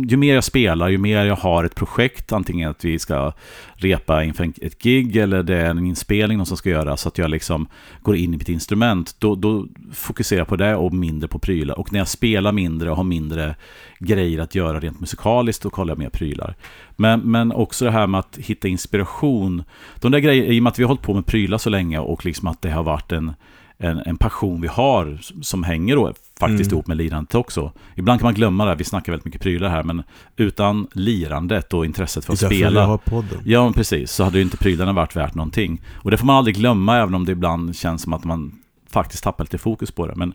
ju 0.09 0.17
mer 0.17 0.35
jag 0.35 0.45
spelar, 0.45 0.89
ju 0.89 0.99
mer 0.99 1.25
jag 1.25 1.37
har 1.37 1.65
ett 1.65 1.75
projekt, 1.75 2.33
antingen 2.33 2.71
att 2.71 2.85
vi 2.85 2.99
ska 2.99 3.33
repa 3.75 4.25
inför 4.25 4.53
ett 4.63 4.83
gig 4.83 5.17
eller 5.17 5.43
det 5.43 5.57
är 5.57 5.71
en 5.71 5.87
inspelning 5.87 6.47
som 6.47 6.57
ska 6.57 6.71
göras, 6.71 7.01
så 7.01 7.09
att 7.09 7.19
jag 7.19 7.31
liksom 7.31 7.69
går 8.03 8.17
in 8.17 8.35
i 8.35 8.37
mitt 8.37 8.49
instrument, 8.49 9.17
då, 9.19 9.35
då 9.35 9.67
fokuserar 9.93 10.41
jag 10.41 10.49
på 10.49 10.57
det 10.57 10.77
och 10.77 10.93
mindre 10.93 11.29
på 11.29 11.39
prylar. 11.39 11.79
Och 11.79 11.93
när 11.93 12.01
jag 12.01 12.09
spelar 12.09 12.53
mindre 12.53 12.91
och 12.91 12.97
har 12.97 13.05
mindre 13.05 13.55
grejer 13.99 14.39
att 14.39 14.55
göra 14.55 14.81
rent 14.81 15.01
musikaliskt, 15.01 15.63
då 15.63 15.71
kollar 15.71 15.91
jag 15.91 15.99
mer 15.99 16.09
prylar. 16.09 16.55
Men, 16.97 17.21
men 17.21 17.53
också 17.53 17.85
det 17.85 17.91
här 17.91 18.07
med 18.07 18.21
att 18.21 18.37
hitta 18.37 18.69
inspiration. 18.69 19.63
De 20.01 20.13
där 20.13 20.19
grejerna, 20.19 20.53
i 20.53 20.59
och 20.59 20.63
med 20.63 20.71
att 20.71 20.79
vi 20.79 20.83
har 20.83 20.89
hållit 20.89 21.03
på 21.03 21.15
med 21.15 21.27
prylar 21.27 21.59
så 21.59 21.71
länge 21.71 21.99
och 21.99 22.25
liksom 22.25 22.49
att 22.49 22.63
det 22.63 22.71
har 22.71 22.83
varit 22.83 23.13
en 23.13 23.35
en, 23.79 23.99
en 23.99 24.17
passion 24.17 24.61
vi 24.61 24.69
har 24.69 25.19
som 25.43 25.65
hänger 25.65 25.97
då 25.97 26.13
faktiskt 26.41 26.61
mm. 26.61 26.73
ihop 26.73 26.87
med 26.87 26.97
lirandet 26.97 27.35
också. 27.35 27.73
Ibland 27.95 28.21
kan 28.21 28.27
man 28.27 28.35
glömma 28.35 28.65
det, 28.65 28.75
vi 28.75 28.85
snackar 28.85 29.13
väldigt 29.13 29.25
mycket 29.25 29.41
prylar 29.41 29.69
här, 29.69 29.83
men 29.83 30.03
utan 30.37 30.87
lirandet 30.93 31.75
och 31.75 31.85
intresset 31.85 32.25
för 32.25 32.33
att 32.33 32.41
det 32.41 32.47
spela. 32.47 32.81
Vi 32.81 32.87
har 32.87 32.99
podden. 32.99 33.41
Ja, 33.45 33.73
precis. 33.73 34.13
Så 34.13 34.25
hade 34.25 34.39
ju 34.39 34.45
inte 34.45 34.57
prylarna 34.57 34.93
varit 34.93 35.17
värt 35.17 35.35
någonting. 35.35 35.83
Och 35.95 36.11
det 36.11 36.17
får 36.17 36.27
man 36.27 36.37
aldrig 36.37 36.57
glömma, 36.57 36.97
även 36.97 37.15
om 37.15 37.25
det 37.25 37.33
ibland 37.33 37.77
känns 37.77 38.03
som 38.03 38.13
att 38.13 38.25
man 38.25 38.59
faktiskt 38.91 39.25
tappar 39.25 39.45
lite 39.45 39.59
fokus 39.59 39.91
på 39.91 40.07
det. 40.07 40.15
Men, 40.17 40.35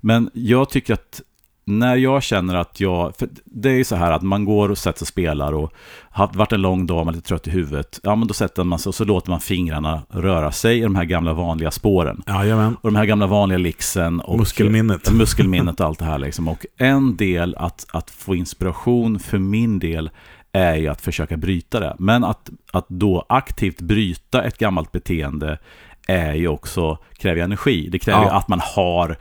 men 0.00 0.30
jag 0.34 0.70
tycker 0.70 0.94
att 0.94 1.22
när 1.70 1.96
jag 1.96 2.22
känner 2.22 2.54
att 2.54 2.80
jag, 2.80 3.16
för 3.16 3.28
det 3.44 3.68
är 3.68 3.74
ju 3.74 3.84
så 3.84 3.96
här 3.96 4.12
att 4.12 4.22
man 4.22 4.44
går 4.44 4.68
och 4.68 4.78
sätter 4.78 4.98
sig 4.98 5.04
och 5.04 5.08
spelar 5.08 5.52
och 5.52 5.72
har 6.10 6.30
varit 6.34 6.52
en 6.52 6.62
lång 6.62 6.86
dag, 6.86 7.04
man 7.04 7.14
är 7.14 7.16
lite 7.16 7.28
trött 7.28 7.46
i 7.46 7.50
huvudet. 7.50 8.00
Ja, 8.02 8.14
men 8.14 8.28
då 8.28 8.34
sätter 8.34 8.64
man 8.64 8.78
sig 8.78 8.90
och 8.90 8.94
så 8.94 9.04
låter 9.04 9.30
man 9.30 9.40
fingrarna 9.40 10.02
röra 10.08 10.52
sig 10.52 10.78
i 10.78 10.82
de 10.82 10.96
här 10.96 11.04
gamla 11.04 11.32
vanliga 11.32 11.70
spåren. 11.70 12.22
Jajamän. 12.26 12.76
Och 12.80 12.92
de 12.92 12.96
här 12.96 13.04
gamla 13.04 13.26
vanliga 13.26 13.58
lixen. 13.58 14.20
Och 14.20 14.38
muskelminnet. 14.38 15.12
Muskelminnet 15.12 15.80
och 15.80 15.86
allt 15.86 15.98
det 15.98 16.04
här 16.04 16.18
liksom. 16.18 16.48
Och 16.48 16.66
en 16.76 17.16
del 17.16 17.56
att, 17.58 17.86
att 17.92 18.10
få 18.10 18.34
inspiration 18.34 19.18
för 19.18 19.38
min 19.38 19.78
del 19.78 20.10
är 20.52 20.76
ju 20.76 20.88
att 20.88 21.00
försöka 21.00 21.36
bryta 21.36 21.80
det. 21.80 21.96
Men 21.98 22.24
att, 22.24 22.50
att 22.72 22.86
då 22.88 23.26
aktivt 23.28 23.80
bryta 23.80 24.42
ett 24.42 24.58
gammalt 24.58 24.92
beteende 24.92 25.58
är 26.08 26.34
ju 26.34 26.48
också, 26.48 26.98
kräver 27.18 27.42
energi. 27.42 27.88
Det 27.92 27.98
kräver 27.98 28.22
ja. 28.22 28.32
att 28.32 28.48
man 28.48 28.60
har 28.76 29.16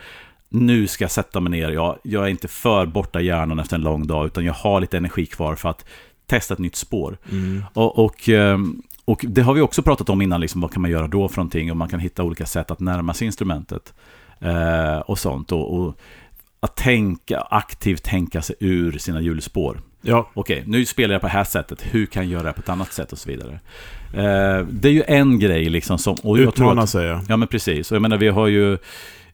nu 0.50 0.88
ska 0.88 1.04
jag 1.04 1.12
sätta 1.12 1.40
mig 1.40 1.52
ner, 1.52 1.70
jag, 1.70 2.00
jag 2.04 2.26
är 2.26 2.28
inte 2.28 2.48
för 2.48 2.86
borta 2.86 3.22
hjärnan 3.22 3.60
efter 3.60 3.76
en 3.76 3.82
lång 3.82 4.08
dag, 4.08 4.26
utan 4.26 4.46
jag 4.46 4.54
har 4.54 4.82
lite 4.82 4.98
energi 4.98 5.26
kvar 5.26 5.56
för 5.56 5.70
att 5.70 5.86
testa 6.26 6.54
ett 6.54 6.60
nytt 6.60 6.76
spår. 6.76 7.18
Mm. 7.32 7.64
Och, 7.74 8.00
och, 8.06 8.30
ehm, 8.30 8.82
och, 9.06 9.26
det 9.28 9.42
har 9.42 9.54
vi 9.54 9.62
också 9.62 9.82
pratat 9.82 10.10
om 10.10 10.22
innan, 10.22 10.42
liksom, 10.42 10.62
vad 10.62 10.74
kan 10.74 10.82
man 10.82 10.92
göra 10.92 11.08
då 11.08 11.28
för 11.28 11.38
någonting? 11.38 11.72
Och 11.72 11.78
man 11.78 11.90
kan 11.90 12.00
hitta 12.00 12.24
olika 12.24 12.46
sätt 12.46 12.72
att 12.72 12.80
närma 12.80 13.14
sig 13.14 13.26
instrumentet. 13.26 13.94
Eh, 14.40 15.00
och 15.00 15.20
sånt. 15.20 15.52
Och, 15.52 15.80
och, 15.80 16.00
att 16.60 16.76
tänka, 16.76 17.40
aktivt 17.40 18.04
tänka 18.04 18.42
sig 18.42 18.56
ur 18.60 18.98
sina 18.98 19.22
hjulspår. 19.22 19.82
Ja. 20.02 20.30
Okej, 20.34 20.64
nu 20.68 20.86
spelar 20.86 21.14
jag 21.14 21.22
på 21.22 21.28
det 21.28 21.34
här 21.34 21.44
sättet, 21.44 21.86
hur 21.92 22.06
kan 22.06 22.24
jag 22.24 22.32
göra 22.32 22.44
det 22.44 22.54
på 22.54 22.60
ett 22.60 22.70
annat 22.70 22.94
sätt 22.94 23.12
och 23.12 23.18
så 23.18 23.30
vidare. 23.30 23.60
Eh, 24.14 24.68
det 24.72 24.90
är 24.90 24.94
ju 24.94 25.04
en 25.08 25.40
grej 25.40 25.70
liksom 25.70 25.98
som... 25.98 26.16
Och 26.24 26.36
Utmana 26.36 26.88
sig 26.88 27.06
ja. 27.06 27.22
Ja 27.28 27.38
men 27.38 27.48
precis, 27.48 27.92
och 27.92 27.96
jag 27.96 28.02
menar 28.02 28.18
vi 28.18 28.28
har 28.28 28.48
ju 28.48 28.78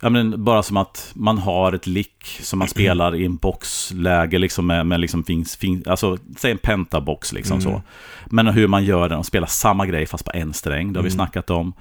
Ja, 0.06 0.10
men 0.10 0.44
bara 0.44 0.64
som 0.64 0.78
att 0.78 1.12
man 1.16 1.38
har 1.38 1.74
ett 1.74 1.88
lick 1.88 2.40
som 2.42 2.60
man 2.60 2.68
spelar 2.68 3.16
i 3.16 3.26
en 3.26 3.36
boxläge, 3.36 4.38
liksom 4.38 4.68
med, 4.68 4.88
med 4.88 5.00
liksom 5.00 5.24
finns, 5.24 5.56
finns, 5.56 5.88
alltså, 5.88 6.18
säg 6.38 6.52
en 6.52 6.58
pentabox 6.58 7.34
liksom 7.34 7.60
mm. 7.60 7.74
så. 7.74 7.82
Men 8.26 8.48
hur 8.48 8.68
man 8.68 8.86
gör 8.86 9.10
den 9.10 9.18
och 9.18 9.26
spelar 9.26 9.48
samma 9.48 9.86
grej 9.86 10.06
fast 10.06 10.26
på 10.26 10.32
en 10.34 10.54
sträng, 10.54 10.94
det 10.94 11.00
har 11.00 11.02
mm. 11.02 11.04
vi 11.04 11.12
snackat 11.12 11.50
om. 11.50 11.74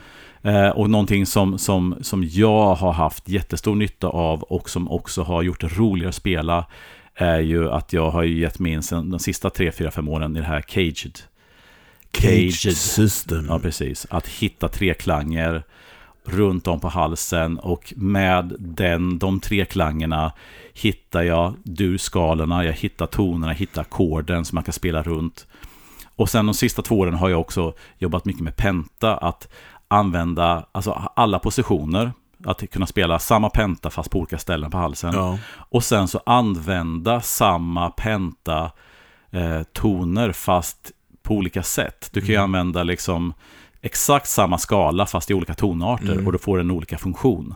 Eh, 0.42 0.68
och 0.68 0.90
någonting 0.90 1.26
som, 1.26 1.58
som, 1.58 1.96
som 2.00 2.24
jag 2.24 2.74
har 2.74 2.92
haft 2.92 3.28
jättestor 3.28 3.74
nytta 3.74 4.08
av 4.08 4.42
och 4.42 4.70
som 4.70 4.90
också 4.90 5.22
har 5.22 5.42
gjort 5.42 5.60
det 5.60 5.68
roligare 5.68 6.08
att 6.08 6.14
spela 6.14 6.66
är 7.14 7.40
ju 7.40 7.70
att 7.70 7.92
jag 7.92 8.10
har 8.10 8.22
gett 8.22 8.58
mig 8.58 8.72
in 8.72 8.82
sen 8.82 9.10
de 9.10 9.20
sista 9.20 9.50
tre, 9.50 9.72
fyra, 9.72 9.90
fem 9.90 10.08
åren 10.08 10.36
i 10.36 10.40
det 10.40 10.46
här 10.46 10.60
caged. 10.60 11.18
Caged, 12.10 12.60
caged 12.60 12.76
system. 12.76 13.46
Ja, 13.48 13.58
precis. 13.58 14.06
Att 14.10 14.28
hitta 14.28 14.68
tre 14.68 14.94
klanger 14.94 15.62
runt 16.24 16.66
om 16.66 16.80
på 16.80 16.88
halsen 16.88 17.58
och 17.58 17.92
med 17.96 18.56
den, 18.58 19.18
de 19.18 19.40
tre 19.40 19.64
klangerna 19.64 20.32
hittar 20.72 21.22
jag 21.22 21.54
durskalorna, 21.62 22.64
jag 22.64 22.72
hittar 22.72 23.06
tonerna, 23.06 23.52
jag 23.52 23.58
hittar 23.58 23.82
ackorden 23.82 24.44
som 24.44 24.56
man 24.56 24.64
kan 24.64 24.72
spela 24.72 25.02
runt. 25.02 25.46
Och 26.16 26.28
sen 26.28 26.46
de 26.46 26.54
sista 26.54 26.82
två 26.82 26.98
åren 26.98 27.14
har 27.14 27.28
jag 27.28 27.40
också 27.40 27.72
jobbat 27.98 28.24
mycket 28.24 28.42
med 28.42 28.56
penta, 28.56 29.16
att 29.16 29.48
använda 29.88 30.66
alltså 30.72 31.10
alla 31.16 31.38
positioner, 31.38 32.12
att 32.44 32.70
kunna 32.70 32.86
spela 32.86 33.18
samma 33.18 33.50
penta 33.50 33.90
fast 33.90 34.10
på 34.10 34.18
olika 34.18 34.38
ställen 34.38 34.70
på 34.70 34.78
halsen. 34.78 35.14
Ja. 35.14 35.38
Och 35.54 35.84
sen 35.84 36.08
så 36.08 36.20
använda 36.26 37.20
samma 37.20 37.90
penta 37.90 38.70
eh, 39.30 39.62
toner 39.62 40.32
fast 40.32 40.92
på 41.22 41.34
olika 41.34 41.62
sätt. 41.62 42.10
Du 42.12 42.20
kan 42.20 42.28
ju 42.28 42.34
mm. 42.34 42.44
använda 42.44 42.82
liksom 42.82 43.34
exakt 43.84 44.28
samma 44.28 44.58
skala 44.58 45.06
fast 45.06 45.30
i 45.30 45.34
olika 45.34 45.54
tonarter 45.54 46.12
mm. 46.12 46.26
och 46.26 46.32
då 46.32 46.38
får 46.38 46.58
den 46.58 46.70
olika 46.70 46.98
funktion. 46.98 47.54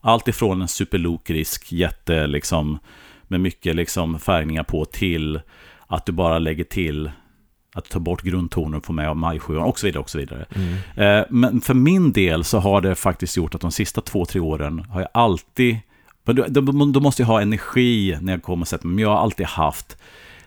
Allt 0.00 0.28
ifrån 0.28 0.62
en 0.62 0.68
superlokrisk 0.68 1.72
jätte 1.72 2.26
liksom 2.26 2.78
med 3.22 3.40
mycket 3.40 3.76
liksom 3.76 4.18
färgningar 4.18 4.62
på 4.62 4.84
till 4.84 5.40
att 5.86 6.06
du 6.06 6.12
bara 6.12 6.38
lägger 6.38 6.64
till 6.64 7.10
att 7.74 7.88
ta 7.88 7.98
bort 7.98 8.22
grundtoner 8.22 8.78
och 8.78 8.86
få 8.86 8.92
med 8.92 9.16
majsjuan 9.16 9.62
och 9.62 9.78
så 9.78 9.86
vidare. 9.86 10.02
Och 10.02 10.10
så 10.10 10.18
vidare. 10.18 10.46
Mm. 10.54 10.74
Eh, 10.96 11.24
men 11.30 11.60
för 11.60 11.74
min 11.74 12.12
del 12.12 12.44
så 12.44 12.58
har 12.58 12.80
det 12.80 12.94
faktiskt 12.94 13.36
gjort 13.36 13.54
att 13.54 13.60
de 13.60 13.72
sista 13.72 14.00
två, 14.00 14.24
tre 14.24 14.40
åren 14.40 14.86
har 14.90 15.00
jag 15.00 15.10
alltid 15.14 15.78
då, 16.24 16.60
då, 16.84 17.00
måste 17.00 17.22
jag 17.22 17.26
ha 17.26 17.40
energi 17.40 18.18
när 18.20 18.32
jag 18.32 18.42
kommer 18.42 18.62
och 18.62 18.68
sätter 18.68 18.86
mig. 18.86 18.94
Men 18.94 19.02
jag 19.02 19.08
har 19.08 19.18
alltid 19.18 19.46
haft 19.46 19.96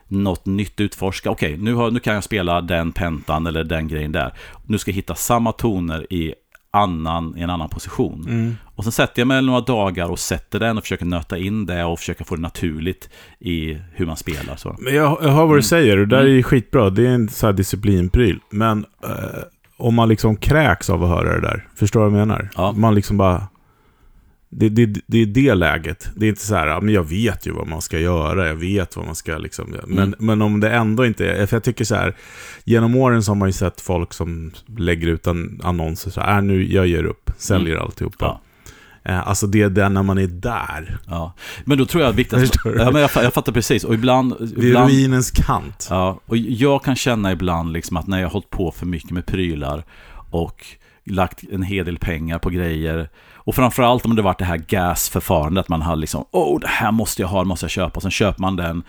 något 0.08 0.46
nytt 0.46 0.80
utforska. 0.80 1.32
Okej, 1.32 1.54
okay, 1.54 1.64
nu, 1.64 1.92
nu 1.92 2.00
kan 2.00 2.14
jag 2.14 2.24
spela 2.24 2.62
den 2.62 2.92
pentan 2.92 3.48
eller 3.48 3.64
den 3.64 3.88
grejen 3.88 4.12
där. 4.12 4.34
Nu 4.66 4.78
ska 4.78 4.92
jag 4.92 4.96
hitta 4.96 5.16
samma 5.16 5.52
toner 5.52 6.14
i, 6.14 6.34
annan, 6.72 7.38
i 7.38 7.42
en 7.42 7.50
annan 7.50 7.70
position. 7.70 8.26
Mm. 8.30 8.56
Och 8.76 8.84
sen 8.84 8.92
sätter 8.92 9.22
jag 9.22 9.28
mig 9.28 9.42
några 9.42 9.62
dagar 9.62 10.12
och 10.12 10.20
sätter 10.20 10.60
den 10.60 10.78
och 10.78 10.84
försöker 10.84 11.06
nöta 11.06 11.38
in 11.38 11.66
det 11.66 11.84
och 11.84 12.00
försöka 12.00 12.24
få 12.24 12.36
det 12.36 12.42
naturligt 12.42 13.10
i 13.40 13.78
hur 13.94 14.06
man 14.06 14.18
spelar. 14.18 14.56
Så. 14.56 14.76
Men 14.80 14.96
jag, 14.96 15.18
jag 15.22 15.30
hör 15.30 15.46
vad 15.46 15.50
du 15.50 15.54
mm. 15.54 15.64
säger, 15.64 15.98
och 15.98 16.08
det 16.08 16.16
där 16.16 16.26
mm. 16.26 16.38
är 16.38 16.44
skitbra. 16.44 16.90
Det 16.90 17.08
är 17.08 17.12
en 17.12 17.30
sån 17.30 17.48
här 17.48 17.54
disciplinpryl. 17.54 18.40
Men 18.50 18.86
eh, 19.04 19.10
om 19.78 19.96
man 19.96 20.10
liksom 20.10 20.36
kräks 20.36 20.90
av 20.90 21.04
att 21.04 21.10
höra 21.10 21.34
det 21.34 21.42
där, 21.42 21.68
förstår 21.76 22.00
du 22.00 22.10
vad 22.10 22.20
jag 22.20 22.28
menar? 22.28 22.50
Ja. 22.56 22.72
Man 22.72 22.96
liksom 22.96 23.18
bara 23.18 23.48
det, 24.50 24.70
det, 24.70 25.02
det 25.08 25.18
är 25.18 25.26
det 25.26 25.56
läget. 25.56 26.10
Det 26.16 26.26
är 26.26 26.30
inte 26.30 26.46
så 26.46 26.56
här, 26.56 26.82
men 26.82 26.94
jag 26.94 27.04
vet 27.04 27.48
ju 27.48 27.52
vad 27.52 27.68
man 27.68 27.82
ska 27.82 28.00
göra, 28.00 28.48
jag 28.48 28.56
vet 28.56 28.96
vad 28.96 29.06
man 29.06 29.16
ska 29.16 29.38
liksom... 29.38 29.76
Men, 29.88 30.00
mm. 30.00 30.16
men 30.20 30.42
om 30.42 30.60
det 30.60 30.70
ändå 30.70 31.06
inte 31.06 31.32
är... 31.32 31.46
För 31.46 31.56
jag 31.56 31.64
tycker 31.64 31.86
så 31.86 31.96
här, 31.96 32.16
genom 32.64 32.96
åren 32.96 33.24
så 33.24 33.32
har 33.32 33.36
man 33.36 33.50
ju 33.50 33.54
sett 33.54 33.82
folk 33.82 34.14
som 34.14 34.52
lägger 34.78 35.08
ut 35.08 35.28
annonser 35.64 36.12
så 36.12 36.22
här, 36.22 36.38
äh, 36.38 36.44
nu, 36.44 36.74
jag 36.74 36.88
ger 36.88 37.04
upp, 37.04 37.32
säljer 37.38 37.76
mm. 37.76 37.84
alltihopa. 37.86 38.26
Ja. 38.26 38.42
Eh, 39.12 39.28
alltså 39.28 39.48
det 39.48 39.62
är 39.62 39.70
det 39.70 39.90
när 39.90 40.04
man 40.04 40.18
är 40.18 40.28
där. 40.28 40.98
Ja. 41.08 41.34
Men 41.66 41.78
då 41.78 41.86
tror 41.86 42.04
jag 42.04 42.10
att 42.10 42.16
viktigt... 42.16 42.56
ja, 42.66 42.92
men 42.92 43.02
jag, 43.02 43.10
jag 43.16 43.34
fattar 43.34 43.52
precis. 43.52 43.84
Och 43.84 43.94
ibland... 43.94 44.36
Vid 44.40 44.64
ibland, 44.64 44.92
ruinens 44.92 45.32
kant. 45.32 45.88
Ja, 45.90 46.20
och 46.26 46.38
jag 46.38 46.84
kan 46.84 46.96
känna 46.96 47.32
ibland 47.32 47.74
liksom 47.74 47.98
att 47.98 48.08
när 48.08 48.18
jag 48.18 48.26
har 48.26 48.32
hållit 48.32 48.50
på 48.50 48.72
för 48.72 48.86
mycket 48.86 49.12
med 49.12 49.26
prylar 49.26 49.84
och 50.32 50.66
lagt 51.06 51.44
en 51.52 51.64
hel 51.64 51.86
del 51.86 51.98
pengar 51.98 52.40
på 52.40 52.50
grejer 52.50 53.10
och 53.48 53.56
framförallt 53.56 54.06
om 54.06 54.16
det 54.16 54.22
varit 54.22 54.40
det 54.40 54.46
här 54.46 54.58
gasförfarandet, 54.58 55.62
att 55.62 55.70
man 55.70 55.82
har 55.82 55.96
liksom, 55.96 56.26
oh, 56.32 56.60
det 56.60 56.68
här 56.68 56.92
måste 56.92 57.22
jag 57.22 57.30
ha, 57.30 57.40
det 57.40 57.48
måste 57.48 57.64
jag 57.64 57.72
köpa, 57.72 57.96
och 57.96 58.02
sen 58.02 58.12
köper 58.12 58.42
man 58.42 58.56
den, 58.56 58.84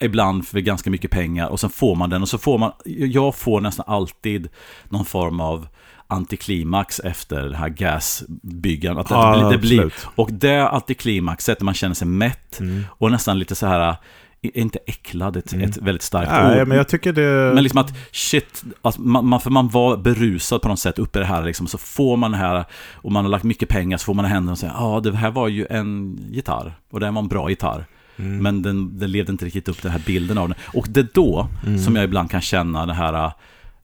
ibland 0.00 0.46
för 0.46 0.60
ganska 0.60 0.90
mycket 0.90 1.10
pengar, 1.10 1.48
och 1.48 1.60
sen 1.60 1.70
får 1.70 1.94
man 1.94 2.10
den, 2.10 2.22
och 2.22 2.28
så 2.28 2.38
får 2.38 2.58
man, 2.58 2.72
jag 2.84 3.34
får 3.34 3.60
nästan 3.60 3.84
alltid 3.88 4.48
någon 4.88 5.04
form 5.04 5.40
av 5.40 5.68
antiklimax 6.06 7.00
efter 7.00 7.42
det 7.42 7.56
här 7.56 7.68
gasbyggandet. 7.68 9.04
Att 9.04 9.10
ja, 9.10 9.36
det, 9.36 9.50
det 9.50 9.58
blir, 9.58 9.92
och 10.14 10.32
det 10.32 10.68
antiklimaxet, 10.68 11.60
man 11.60 11.74
känner 11.74 11.94
sig 11.94 12.08
mätt 12.08 12.60
mm. 12.60 12.84
och 12.90 13.10
nästan 13.10 13.38
lite 13.38 13.54
så 13.54 13.66
här 13.66 13.96
inte 14.42 14.78
äcklad, 14.86 15.36
ett, 15.36 15.52
mm. 15.52 15.68
ett 15.68 15.76
väldigt 15.76 16.02
starkt 16.02 16.30
Nej, 16.30 16.60
ord. 16.60 16.68
men 16.68 16.76
jag 16.76 16.88
tycker 16.88 17.12
det... 17.12 17.54
Men 17.54 17.62
liksom 17.62 17.80
att, 17.80 17.92
shit, 18.12 18.64
alltså 18.82 19.00
man, 19.00 19.40
för 19.40 19.50
man 19.50 19.68
var 19.68 19.96
berusad 19.96 20.62
på 20.62 20.68
något 20.68 20.78
sätt 20.78 20.98
uppe 20.98 21.18
i 21.18 21.20
det 21.20 21.26
här, 21.26 21.44
liksom, 21.44 21.66
så 21.66 21.78
får 21.78 22.16
man 22.16 22.30
det 22.30 22.36
här, 22.36 22.64
och 22.94 23.12
man 23.12 23.24
har 23.24 23.30
lagt 23.30 23.44
mycket 23.44 23.68
pengar, 23.68 23.96
så 23.96 24.04
får 24.04 24.14
man 24.14 24.24
i 24.24 24.28
händerna 24.28 24.52
och 24.52 24.58
säger, 24.58 24.72
ja, 24.72 24.80
ah, 24.80 25.00
det 25.00 25.16
här 25.16 25.30
var 25.30 25.48
ju 25.48 25.66
en 25.70 26.18
gitarr, 26.30 26.74
och 26.90 27.00
det 27.00 27.10
var 27.10 27.22
en 27.22 27.28
bra 27.28 27.50
gitarr. 27.50 27.86
Mm. 28.16 28.42
Men 28.42 28.62
den, 28.62 28.98
den 28.98 29.12
levde 29.12 29.32
inte 29.32 29.44
riktigt 29.44 29.68
upp 29.68 29.82
den 29.82 29.92
här 29.92 30.02
bilden 30.06 30.38
av 30.38 30.48
den. 30.48 30.58
Och 30.66 30.86
det 30.88 31.00
är 31.00 31.08
då 31.14 31.48
mm. 31.66 31.78
som 31.78 31.96
jag 31.96 32.04
ibland 32.04 32.30
kan 32.30 32.40
känna 32.40 32.86
det 32.86 32.94
här, 32.94 33.32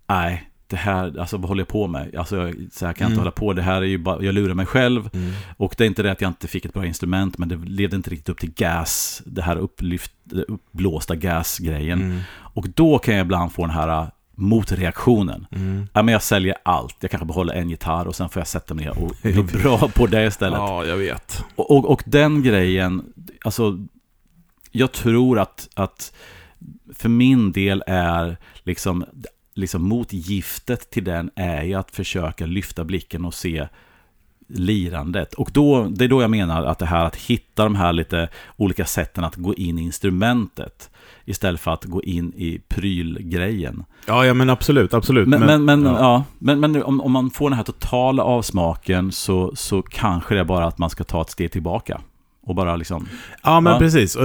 nej, 0.09 0.49
det 0.67 0.77
här, 0.77 1.19
alltså 1.19 1.37
vad 1.37 1.49
håller 1.49 1.61
jag 1.61 1.69
på 1.69 1.87
med? 1.87 2.15
Alltså, 2.17 2.37
jag- 2.37 2.55
så 2.73 2.87
här 2.87 2.93
kan 2.93 3.05
jag 3.05 3.07
Mm. 3.07 3.13
inte 3.13 3.21
hålla 3.21 3.31
på. 3.31 3.53
Det 3.53 3.63
här 3.63 3.83
är 3.83 3.87
ju 3.87 3.99
bara, 3.99 4.23
jag 4.23 4.35
lurar 4.35 4.55
mig 4.55 4.67
själv. 4.67 5.11
Mm. 5.13 5.33
Och 5.57 5.75
det 5.79 5.85
är 5.85 5.87
inte 5.87 6.03
det 6.03 6.13
att 6.13 6.21
jag 6.21 6.29
inte 6.31 6.49
fick 6.49 6.65
ett 6.65 6.73
bra 6.75 6.87
instrument, 6.87 7.39
men 7.39 7.49
det 7.49 7.57
levde 7.57 7.97
inte 7.97 8.11
riktigt 8.11 8.29
upp 8.29 8.39
till 8.41 8.53
gas, 8.55 9.23
det 9.27 9.43
här 9.43 9.57
upplyft, 9.57 10.13
uppblåsta 10.49 11.15
gasgrejen. 11.17 12.03
Mm. 12.03 12.21
Och 12.37 12.67
då 12.75 12.99
kan 12.99 13.15
jag 13.15 13.25
ibland 13.25 13.53
få 13.53 13.63
den 13.63 13.71
här 13.75 13.89
äh, 14.03 14.09
motreaktionen. 14.37 15.47
Mm. 15.53 15.87
Ja, 15.93 16.03
men 16.03 16.13
jag 16.13 16.23
säljer 16.23 16.55
allt, 16.63 16.97
jag 17.01 17.11
kanske 17.11 17.27
behåller 17.27 17.55
en 17.55 17.71
gitarr 17.71 18.07
och 18.07 18.15
sen 18.15 18.29
får 18.29 18.41
jag 18.41 18.47
sätta 18.49 18.75
mig 18.75 18.85
ner 18.85 18.99
och 18.99 19.13
bli 19.23 19.43
bra 19.43 19.89
på 19.95 20.07
det 20.07 20.27
istället. 20.27 20.59
Ja, 20.59 20.85
jag 20.85 20.97
vet. 20.97 21.45
Och, 21.57 21.71
och, 21.71 21.85
och 21.91 22.03
den 22.07 22.43
grejen, 22.43 23.05
alltså, 23.45 23.79
jag 24.71 24.93
tror 24.93 25.39
att, 25.39 25.69
att 25.75 26.13
för 26.95 27.09
min 27.09 27.53
del 27.53 27.83
är 27.87 28.37
liksom, 28.63 29.05
liksom 29.55 29.89
motgiftet 29.89 30.91
till 30.91 31.05
den 31.05 31.31
är 31.35 31.63
ju 31.63 31.75
att 31.75 31.91
försöka 31.91 32.47
lyfta 32.47 32.85
blicken 32.85 33.25
och 33.25 33.35
se 33.35 33.69
lirandet. 34.49 35.35
Och 35.35 35.51
då, 35.53 35.85
det 35.91 36.05
är 36.05 36.09
då 36.09 36.23
jag 36.23 36.31
menar 36.31 36.65
att 36.65 36.79
det 36.79 36.87
här 36.87 37.05
att 37.05 37.17
hitta 37.17 37.65
de 37.65 37.75
här 37.75 37.93
lite 37.93 38.29
olika 38.57 38.85
sätten 38.85 39.25
att 39.25 39.37
gå 39.37 39.55
in 39.55 39.79
i 39.79 39.83
instrumentet 39.83 40.91
istället 41.25 41.61
för 41.61 41.71
att 41.71 41.85
gå 41.85 42.03
in 42.03 42.33
i 42.37 42.61
prylgrejen. 42.69 43.85
Ja, 44.07 44.27
ja 44.27 44.35
men 44.35 44.51
absolut, 44.51 44.95
absolut. 44.95 45.29
Men, 45.29 45.41
men, 45.41 45.65
men, 45.65 45.85
ja. 45.85 45.99
ja. 45.99 46.25
men, 46.39 46.61
men 46.61 46.83
om, 46.83 47.01
om 47.01 47.13
man 47.13 47.31
får 47.31 47.51
den 47.51 47.57
här 47.57 47.65
totala 47.65 48.23
avsmaken 48.23 49.13
så, 49.13 49.57
så 49.57 49.83
kanske 49.83 50.35
det 50.35 50.41
är 50.41 50.45
bara 50.45 50.67
att 50.67 50.79
man 50.79 50.91
ska 50.91 51.05
ta 51.05 51.23
ett 51.23 51.31
steg 51.31 51.53
tillbaka. 51.53 52.01
Och 52.47 52.55
bara 52.55 52.77
liksom, 52.77 53.07
Ja, 53.43 53.61
men 53.61 53.73
Ja. 53.73 53.79
precis. 53.79 54.17
Och, 54.17 54.23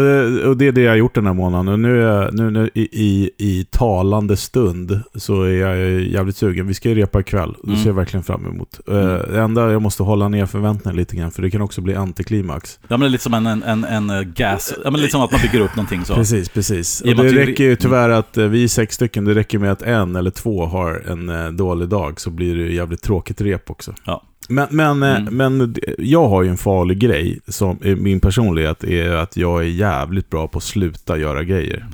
och 0.48 0.58
det 0.58 0.68
är 0.68 0.72
det 0.72 0.82
jag 0.82 0.92
har 0.92 0.96
gjort 0.98 1.16
den 1.16 1.26
här 1.26 1.34
månaden. 1.34 1.68
Och 1.68 1.80
nu, 1.80 2.04
är 2.04 2.32
nu, 2.32 2.52
nu 2.52 2.70
i, 2.74 3.30
i, 3.38 3.66
talande 3.72 4.38
stund 4.38 5.00
så 5.16 5.44
är 5.44 5.50
jag 5.54 6.02
jävligt 6.02 6.36
sugen. 6.38 6.68
Vi 6.68 6.74
ska 6.74 6.90
ju 6.90 6.96
repa 6.96 7.20
ikväll. 7.20 7.56
Det 7.64 7.68
Mm. 7.70 7.80
ser 7.82 7.90
jag 7.90 7.96
verkligen 7.96 8.24
fram 8.24 8.46
emot. 8.46 8.80
Eh, 8.88 8.96
Mm. 9.00 9.22
Det 9.32 9.42
enda 9.42 9.72
jag 9.72 9.82
måste 9.82 10.04
hålla 10.04 10.28
ner 10.30 10.46
förväntningarna 10.46 10.98
lite 10.98 11.16
grann, 11.16 11.32
för 11.32 11.42
det 11.42 11.50
kan 11.52 11.62
också 11.62 11.82
bli 11.82 11.96
antiklimax. 11.96 12.80
ja 12.82 12.88
men 12.90 13.00
det 13.00 13.06
är 13.06 13.10
lite 13.10 13.24
som 13.24 13.34
en, 13.34 13.46
en, 13.48 13.64
en, 13.64 13.84
en 13.84 14.10
eh, 14.10 14.22
gas, 14.22 14.74
ja 14.84 14.92
men 14.92 15.02
lite 15.02 15.12
som 15.12 15.22
att 15.22 15.32
man 15.32 15.42
bygger 15.42 15.66
upp 15.66 15.76
någonting 15.76 16.06
så. 16.06 16.16
Precis, 16.16 16.50
precis. 16.50 17.02
Och 17.02 17.08
det 17.16 17.30
räcker 17.34 17.64
ju 17.64 17.76
tyvärr 17.76 18.10
att 18.10 18.38
eh, 18.38 18.46
vi 18.46 18.64
är 18.64 18.68
sex 18.68 18.96
stycken. 18.96 19.26
Det 19.26 19.34
räcker 19.36 19.60
med 19.60 19.72
att 19.72 19.82
en 19.82 20.16
eller 20.16 20.32
två 20.32 20.66
har 20.66 21.04
en 21.08 21.58
dålig 21.58 21.90
dag 21.90 22.20
så 22.22 22.30
blir 22.30 22.56
det 22.56 22.62
ju 22.62 22.76
jävligt 22.76 23.02
tråkigt 23.02 23.42
rep 23.42 23.70
också. 23.70 23.94
Ja. 24.06 24.24
Men, 24.50 24.68
men, 24.72 25.04
eh, 25.04 25.16
Mm. 25.22 25.36
men 25.38 25.76
jag 25.98 26.30
har 26.30 26.44
ju 26.44 26.50
en 26.50 26.58
farlig 26.58 27.00
grej, 27.00 27.40
som 27.48 27.78
är 27.84 27.96
min 27.96 28.20
personlighet, 28.20 28.84
är 28.84 29.12
att 29.12 29.38
jag 29.38 29.60
är 29.62 29.68
jävligt 29.68 30.30
bra 30.30 30.48
på 30.48 30.58
att 30.58 30.64
sluta 30.64 31.18
göra 31.18 31.44
grejer. 31.44 31.86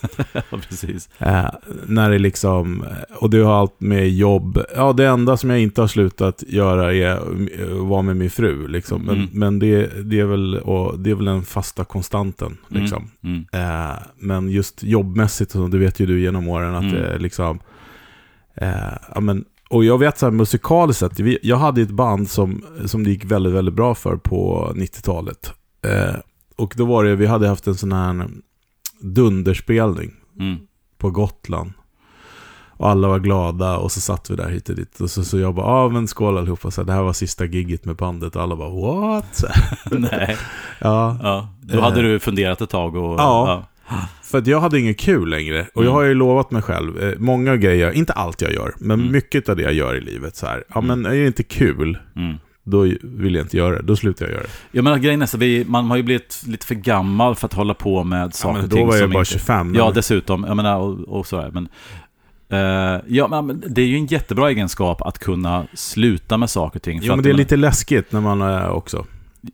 ja, 0.32 0.42
precis. 0.68 1.08
Eh, 1.18 1.46
när 1.86 2.10
det 2.10 2.18
liksom, 2.18 2.84
och 3.16 3.30
det 3.30 3.38
har 3.38 3.54
allt 3.60 3.80
med 3.80 4.10
jobb, 4.10 4.62
ja 4.76 4.92
det 4.92 5.06
enda 5.06 5.36
som 5.36 5.50
jag 5.50 5.60
inte 5.60 5.80
har 5.80 5.88
slutat 5.88 6.42
göra 6.48 6.94
är 6.94 7.10
eh, 7.10 7.72
att 7.80 7.86
vara 7.88 8.02
med 8.02 8.16
min 8.16 8.30
fru 8.30 8.68
liksom. 8.68 9.02
Men, 9.02 9.14
Mm. 9.16 9.28
men 9.32 9.58
det, 9.58 9.90
det, 10.10 10.20
är 10.20 10.24
väl, 10.24 10.56
och 10.58 10.98
det 10.98 11.10
är 11.10 11.14
väl 11.14 11.24
den 11.24 11.42
fasta 11.42 11.84
konstanten 11.84 12.56
liksom. 12.68 13.10
Mm. 13.24 13.44
Mm. 13.52 13.70
Eh, 13.90 13.96
men 14.18 14.48
just 14.50 14.82
jobbmässigt, 14.82 15.52
det 15.70 15.78
vet 15.78 16.00
ju 16.00 16.06
du 16.06 16.20
genom 16.20 16.48
åren, 16.48 16.74
att 16.74 16.82
Mm. 16.82 16.94
det 16.94 17.06
är 17.08 17.18
liksom... 17.18 17.58
Eh, 18.54 18.68
ja, 19.14 19.20
men, 19.20 19.44
och 19.70 19.84
jag 19.84 19.98
vet 19.98 20.18
så 20.18 20.26
här 20.26 20.30
musikaliskt 20.30 21.00
sett, 21.00 21.42
jag 21.42 21.56
hade 21.56 21.82
ett 21.82 21.90
band 21.90 22.30
som, 22.30 22.64
som 22.86 23.04
det 23.04 23.10
gick 23.10 23.24
väldigt, 23.24 23.52
väldigt 23.52 23.74
bra 23.74 23.94
för 23.94 24.16
på 24.16 24.72
90-talet. 24.76 25.52
Eh, 25.86 26.14
och 26.56 26.74
då 26.76 26.84
var 26.84 27.04
det, 27.04 27.16
vi 27.16 27.26
hade 27.26 27.48
haft 27.48 27.66
en 27.66 27.74
sån 27.74 27.92
här 27.92 28.28
dunderspelning 29.00 30.10
Mm. 30.38 30.58
på 30.98 31.10
Gotland. 31.10 31.72
Och 32.70 32.88
alla 32.88 33.08
var 33.08 33.18
glada 33.18 33.76
och 33.78 33.92
så 33.92 34.00
satt 34.00 34.30
vi 34.30 34.36
där 34.36 34.48
hit 34.48 34.68
och 34.68 34.74
dit. 34.74 35.00
Och 35.00 35.10
så, 35.10 35.24
så 35.24 35.38
jag 35.38 35.54
bara, 35.54 35.66
ja 35.66 35.72
ah, 35.84 35.88
men 35.88 36.08
skål 36.08 36.38
allihopa. 36.38 36.70
Så 36.70 36.80
här, 36.80 36.86
det 36.86 36.92
här 36.92 37.02
var 37.02 37.12
sista 37.12 37.44
gigget 37.44 37.84
med 37.84 37.96
bandet. 37.96 38.36
Och 38.36 38.42
alla 38.42 38.56
bara, 38.56 38.68
what? 38.70 39.44
Nej, 39.90 40.36
ja, 40.80 41.18
ja. 41.22 41.48
Då 41.60 41.80
hade 41.80 42.02
du 42.02 42.18
funderat 42.20 42.60
ett 42.60 42.70
tag 42.70 42.96
och... 42.96 43.20
Ja. 43.20 43.64
För 44.30 44.38
att 44.38 44.46
jag 44.46 44.60
hade 44.60 44.80
ingen 44.80 44.94
kul 44.94 45.28
längre. 45.28 45.60
Och 45.74 45.82
jag 45.82 45.90
Mm. 45.90 45.94
har 45.94 46.02
ju 46.02 46.14
lovat 46.14 46.50
mig 46.50 46.62
själv, 46.62 47.02
eh, 47.02 47.12
många 47.18 47.56
grejer, 47.56 47.90
inte 47.92 48.12
allt 48.12 48.42
jag 48.42 48.52
gör, 48.52 48.74
men 48.78 49.00
Mm. 49.00 49.12
mycket 49.12 49.48
av 49.48 49.56
det 49.56 49.62
jag 49.62 49.72
gör 49.72 49.94
i 49.96 50.00
livet 50.00 50.36
så 50.36 50.46
här. 50.46 50.64
Ja 50.68 50.80
Mm. 50.80 51.00
men 51.02 51.12
är 51.12 51.16
det 51.18 51.26
inte 51.26 51.42
kul, 51.42 51.98
Mm. 52.16 52.34
då 52.64 52.80
vill 53.02 53.34
jag 53.34 53.44
inte 53.44 53.56
göra 53.56 53.76
det. 53.76 53.82
Då 53.82 53.96
slutar 53.96 54.26
jag 54.26 54.32
göra 54.32 54.42
det. 54.42 54.48
Jag 54.72 54.84
menar 54.84 54.98
grejen 54.98 55.22
är 55.22 55.26
så, 55.26 55.38
vi, 55.38 55.64
man 55.68 55.84
har 55.90 55.96
ju 55.96 56.02
blivit 56.02 56.42
lite 56.46 56.66
för 56.66 56.74
gammal 56.74 57.34
för 57.34 57.46
att 57.46 57.52
hålla 57.54 57.74
på 57.74 58.04
med 58.04 58.22
Ja, 58.26 58.30
saker 58.30 58.54
men 58.54 58.62
och 58.64 58.68
då 58.68 58.76
ting 58.76 58.86
var 58.86 58.94
jag 58.94 59.02
som 59.02 59.10
bara 59.12 59.18
inte... 59.20 59.32
25. 59.32 59.74
Ja, 59.74 59.84
men- 59.84 59.94
dessutom. 59.94 60.44
Jag 60.48 60.56
menar, 60.56 60.76
och, 60.78 60.98
och 61.18 61.26
sådär. 61.26 61.50
Men, 61.52 61.68
eh, 62.52 63.00
ja, 63.06 63.28
men 63.42 63.62
det 63.66 63.82
är 63.82 63.86
ju 63.86 63.96
en 63.96 64.06
jättebra 64.06 64.50
egenskap 64.50 65.02
att 65.02 65.18
kunna 65.18 65.66
sluta 65.74 66.36
med 66.36 66.50
saker 66.50 66.78
och 66.78 66.82
ting. 66.82 67.00
för 67.00 67.06
Jo, 67.06 67.12
att 67.12 67.16
men 67.16 67.22
det 67.24 67.30
är 67.30 67.34
lite 67.34 67.56
läskigt 67.56 68.12
när 68.12 68.20
man 68.20 68.42
är 68.42 68.70
också. 68.70 69.06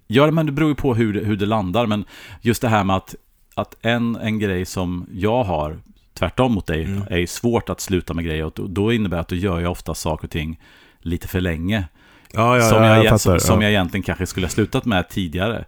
Ja, 0.06 0.30
men 0.30 0.46
det 0.46 0.52
beror 0.52 0.68
ju 0.68 0.74
på 0.74 0.94
hur, 0.94 1.12
det- 1.12 1.20
hur 1.24 1.36
det 1.36 1.46
landar. 1.46 1.86
Men 1.86 2.04
just 2.40 2.62
det 2.62 2.68
här 2.68 2.84
med 2.84 2.96
att, 2.96 3.14
att 3.56 3.76
en, 3.82 4.16
en 4.16 4.38
grej 4.38 4.64
som 4.64 5.06
jag 5.12 5.44
har, 5.44 5.78
tvärtom 6.14 6.52
mot 6.52 6.66
dig, 6.66 6.84
Mm. 6.84 7.02
är 7.10 7.26
svårt 7.26 7.68
att 7.68 7.80
sluta 7.80 8.14
med 8.14 8.24
grejer. 8.24 8.44
Och 8.44 8.70
då, 8.70 8.92
innebär 8.92 9.16
det 9.16 9.20
att 9.20 9.28
då 9.28 9.36
gör 9.36 9.60
jag 9.60 9.70
ofta 9.72 9.94
saker 9.94 10.26
och 10.26 10.30
ting 10.30 10.60
lite 10.98 11.28
för 11.28 11.40
länge. 11.40 11.84
Ja, 12.32 12.56
ja, 12.56 12.62
som, 12.68 12.82
ja, 12.82 12.96
jag, 12.96 13.04
jag 13.04 13.20
som, 13.20 13.40
som 13.40 13.56
ja. 13.56 13.62
jag 13.62 13.70
egentligen 13.72 14.02
kanske 14.02 14.26
skulle 14.26 14.46
ha 14.46 14.50
slutat 14.50 14.84
med 14.84 15.08
tidigare. 15.08 15.64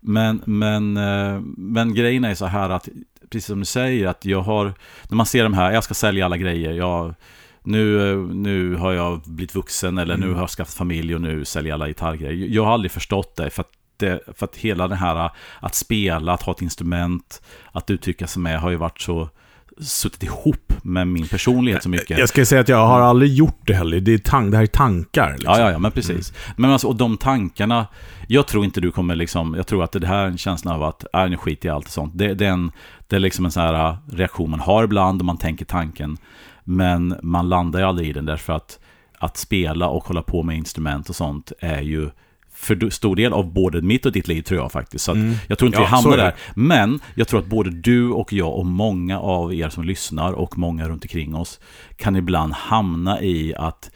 Men, 0.00 0.42
men, 0.44 0.96
eh, 0.96 1.40
men 1.56 1.94
grejen 1.94 2.24
är 2.24 2.34
så 2.34 2.46
här 2.46 2.70
att, 2.70 2.88
precis 3.30 3.46
som 3.46 3.58
du 3.58 3.64
säger, 3.64 4.06
att 4.08 4.24
jag 4.24 4.40
har, 4.40 4.72
när 5.08 5.16
man 5.16 5.26
ser 5.26 5.42
de 5.42 5.54
här, 5.54 5.72
jag 5.72 5.84
ska 5.84 5.94
sälja 5.94 6.24
alla 6.24 6.36
grejer, 6.36 6.72
jag, 6.72 7.14
nu, 7.62 8.16
nu 8.34 8.74
har 8.74 8.92
jag 8.92 9.20
blivit 9.26 9.54
vuxen 9.54 9.98
eller 9.98 10.16
nu 10.16 10.24
Mm. 10.24 10.34
har 10.34 10.42
jag 10.42 10.50
skaffat 10.50 10.74
familj 10.74 11.14
och 11.14 11.20
nu 11.20 11.44
säljer 11.44 11.68
jag 11.70 11.74
alla 11.74 11.88
gitarrgrejer. 11.88 12.48
Jag 12.48 12.64
har 12.64 12.72
aldrig 12.72 12.90
förstått 12.92 13.36
det, 13.36 13.50
för 13.50 13.60
att, 13.60 13.70
det, 13.98 14.20
för 14.36 14.44
att 14.44 14.56
hela 14.56 14.88
det 14.88 14.96
här 14.96 15.30
att 15.60 15.74
spela, 15.74 16.32
att 16.32 16.42
ha 16.42 16.52
ett 16.52 16.62
instrument, 16.62 17.42
att 17.72 17.90
uttrycka 17.90 18.26
sig 18.26 18.42
med 18.42 18.60
har 18.60 18.70
ju 18.70 18.76
varit 18.76 19.00
så 19.00 19.28
suttit 19.80 20.22
ihop 20.22 20.72
med 20.82 21.08
min 21.08 21.28
personlighet 21.28 21.82
så 21.82 21.88
mycket. 21.88 22.18
Jag 22.18 22.28
ska 22.28 22.44
säga 22.46 22.60
att 22.60 22.68
jag 22.68 22.86
har 22.86 23.00
aldrig 23.00 23.32
gjort 23.32 23.60
det 23.66 23.74
heller. 23.74 24.00
Det, 24.00 24.14
är 24.14 24.18
tank, 24.18 24.50
det 24.50 24.56
här 24.56 24.64
är 24.64 24.66
tankar. 24.66 25.32
Liksom. 25.32 25.52
Ja, 25.52 25.60
ja, 25.60 25.70
ja, 25.70 25.78
men 25.78 25.92
precis. 25.92 26.32
Men 26.56 26.70
alltså, 26.70 26.88
och 26.88 26.96
de 26.96 27.16
tankarna, 27.16 27.86
jag 28.28 28.46
tror 28.46 28.64
inte 28.64 28.80
du 28.80 28.90
kommer 28.90 29.16
liksom, 29.16 29.54
jag 29.54 29.66
tror 29.66 29.84
att 29.84 29.92
det 29.92 30.06
här 30.06 30.22
är 30.22 30.26
en 30.26 30.38
känsla 30.38 30.74
av 30.74 30.82
att, 30.82 31.04
äh, 31.14 31.28
nu 31.28 31.36
jag 31.46 31.64
i 31.64 31.68
allt 31.68 31.86
och 31.86 31.92
sånt. 31.92 32.12
Det, 32.18 32.34
det, 32.34 32.46
är 32.46 32.50
en, 32.50 32.72
det 33.06 33.16
är 33.16 33.20
liksom 33.20 33.44
en 33.44 33.50
sån 33.50 33.62
här 33.62 33.96
reaktion 34.12 34.50
man 34.50 34.60
har 34.60 34.84
ibland 34.84 35.20
och 35.20 35.26
man 35.26 35.38
tänker 35.38 35.64
tanken. 35.64 36.16
Men 36.64 37.16
man 37.22 37.48
landar 37.48 37.80
ju 37.80 37.86
aldrig 37.86 38.08
i 38.08 38.12
den 38.12 38.24
därför 38.24 38.52
att, 38.52 38.78
att 39.18 39.36
spela 39.36 39.88
och 39.88 40.04
hålla 40.04 40.22
på 40.22 40.42
med 40.42 40.56
instrument 40.56 41.08
och 41.08 41.16
sånt 41.16 41.52
är 41.60 41.80
ju 41.80 42.10
för 42.60 42.90
stor 42.90 43.16
del 43.16 43.32
av 43.32 43.52
både 43.52 43.82
mitt 43.82 44.06
och 44.06 44.12
ditt 44.12 44.28
liv 44.28 44.42
tror 44.42 44.60
jag 44.60 44.72
faktiskt. 44.72 45.04
Så 45.04 45.10
att 45.10 45.16
Mm. 45.16 45.34
jag 45.48 45.58
tror 45.58 45.66
inte 45.66 45.78
Ja, 45.78 45.82
vi 45.84 45.86
hamnar 45.90 46.16
där. 46.16 46.34
Men 46.54 47.00
jag 47.14 47.28
tror 47.28 47.40
att 47.40 47.46
både 47.46 47.70
du 47.70 48.10
och 48.10 48.32
jag 48.32 48.54
och 48.58 48.66
många 48.66 49.20
av 49.20 49.54
er 49.54 49.68
som 49.68 49.84
lyssnar 49.84 50.32
och 50.32 50.58
många 50.58 50.88
runt 50.88 51.04
omkring 51.04 51.34
oss 51.34 51.60
kan 51.96 52.16
ibland 52.16 52.52
hamna 52.52 53.22
i 53.22 53.54
att 53.54 53.90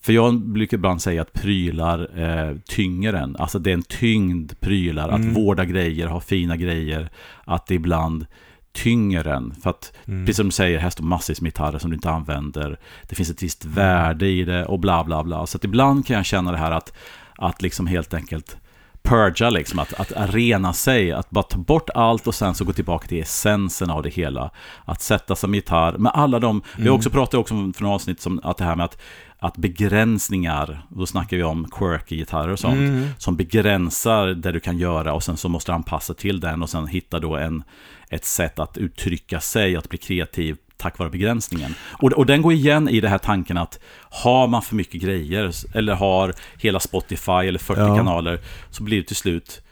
för 0.00 0.12
jag 0.12 0.40
brukar 0.40 0.76
ibland 0.76 1.02
säga 1.02 1.22
att 1.22 1.32
prylar 1.32 2.20
eh, 2.20 2.56
tynger 2.68 3.12
en. 3.12 3.36
Alltså 3.36 3.58
det 3.58 3.70
är 3.70 3.74
en 3.74 3.82
tyngd 3.82 4.52
prylar. 4.60 5.08
Mm. 5.08 5.20
Att 5.30 5.36
vårda 5.36 5.64
grejer, 5.64 6.06
ha 6.06 6.20
fina 6.20 6.56
grejer. 6.56 7.08
Att 7.44 7.66
det 7.66 7.74
ibland 7.74 8.26
tynger 8.72 9.26
en. 9.26 9.54
För 9.62 9.70
att, 9.70 9.92
Mm. 10.06 10.26
precis 10.26 10.36
som 10.36 10.46
du 10.46 10.52
säger, 10.52 10.78
här 10.78 10.90
står 10.90 11.04
massvis 11.04 11.40
med 11.40 11.48
gitarrer 11.52 11.78
som 11.78 11.90
du 11.90 11.94
inte 11.96 12.10
använder. 12.10 12.78
Det 13.08 13.14
finns 13.16 13.30
ett 13.30 13.42
visst 13.42 13.64
värde 13.64 14.26
i 14.26 14.44
det 14.44 14.64
och 14.66 14.78
bla 14.80 15.04
bla 15.04 15.24
bla. 15.24 15.46
Så 15.46 15.56
att 15.56 15.64
ibland 15.64 16.06
kan 16.06 16.16
jag 16.16 16.26
känna 16.26 16.52
det 16.52 16.58
här 16.58 16.70
att, 16.70 16.92
att 17.38 17.62
liksom 17.62 17.86
helt 17.86 18.14
enkelt 18.14 18.56
purga, 19.02 19.50
liksom, 19.50 19.78
att, 19.78 19.92
att 19.92 20.12
arena 20.12 20.72
sig, 20.72 21.12
att 21.12 21.30
bara 21.30 21.42
ta 21.42 21.58
bort 21.58 21.90
allt 21.94 22.26
och 22.26 22.34
sen 22.34 22.54
så 22.54 22.64
gå 22.64 22.72
tillbaka 22.72 23.08
till 23.08 23.22
essensen 23.22 23.90
av 23.90 24.02
det 24.02 24.08
hela. 24.10 24.50
Att 24.84 25.02
sätta 25.02 25.36
sig 25.36 25.48
med 25.48 25.56
gitarr, 25.58 25.98
med 25.98 26.12
alla 26.14 26.38
de, 26.38 26.62
vi 26.76 26.82
har 26.82 26.86
Mm. 26.88 26.94
också 26.94 27.10
pratat 27.10 27.34
också 27.34 27.54
om 27.54 27.72
för 27.72 27.82
några 27.82 27.94
avsnitt 27.94 28.20
som 28.20 28.40
att 28.44 28.56
det 28.56 28.64
här 28.64 28.76
med 28.76 28.84
att, 28.84 28.98
att 29.38 29.56
begränsningar, 29.56 30.86
då 30.88 31.06
snackar 31.06 31.36
vi 31.36 31.42
om 31.42 31.68
quirky 31.70 32.16
gitarrer 32.16 32.48
och 32.52 32.58
sånt, 32.58 32.74
Mm. 32.76 33.08
som 33.18 33.36
begränsar 33.36 34.26
det 34.26 34.52
du 34.52 34.60
kan 34.60 34.78
göra 34.78 35.12
och 35.12 35.22
sen 35.22 35.36
så 35.36 35.48
måste 35.48 35.72
du 35.72 35.76
anpassa 35.76 36.14
till 36.14 36.40
den 36.40 36.62
och 36.62 36.70
sen 36.70 36.86
hitta 36.86 37.18
då 37.18 37.36
en, 37.36 37.62
ett 38.10 38.24
sätt 38.24 38.58
att 38.58 38.78
uttrycka 38.78 39.40
sig, 39.40 39.76
att 39.76 39.88
bli 39.88 39.98
kreativ 39.98 40.56
tack 40.76 40.98
vare 40.98 41.10
begränsningen. 41.10 41.74
Och, 41.92 42.12
och 42.12 42.26
den 42.26 42.42
går 42.42 42.52
igen 42.52 42.88
i 42.88 43.00
det 43.00 43.08
här 43.08 43.18
tanken 43.18 43.56
att 43.58 43.78
har 44.10 44.46
man 44.48 44.62
för 44.62 44.76
mycket 44.76 45.02
grejer 45.02 45.50
eller 45.76 45.94
har 45.94 46.34
hela 46.58 46.80
Spotify 46.80 47.32
eller 47.32 47.58
40 47.58 47.80
Ja. 47.80 47.96
kanaler 47.96 48.40
så 48.70 48.82
blir 48.82 48.96
det 48.98 49.04
till 49.06 49.16
slut 49.16 49.62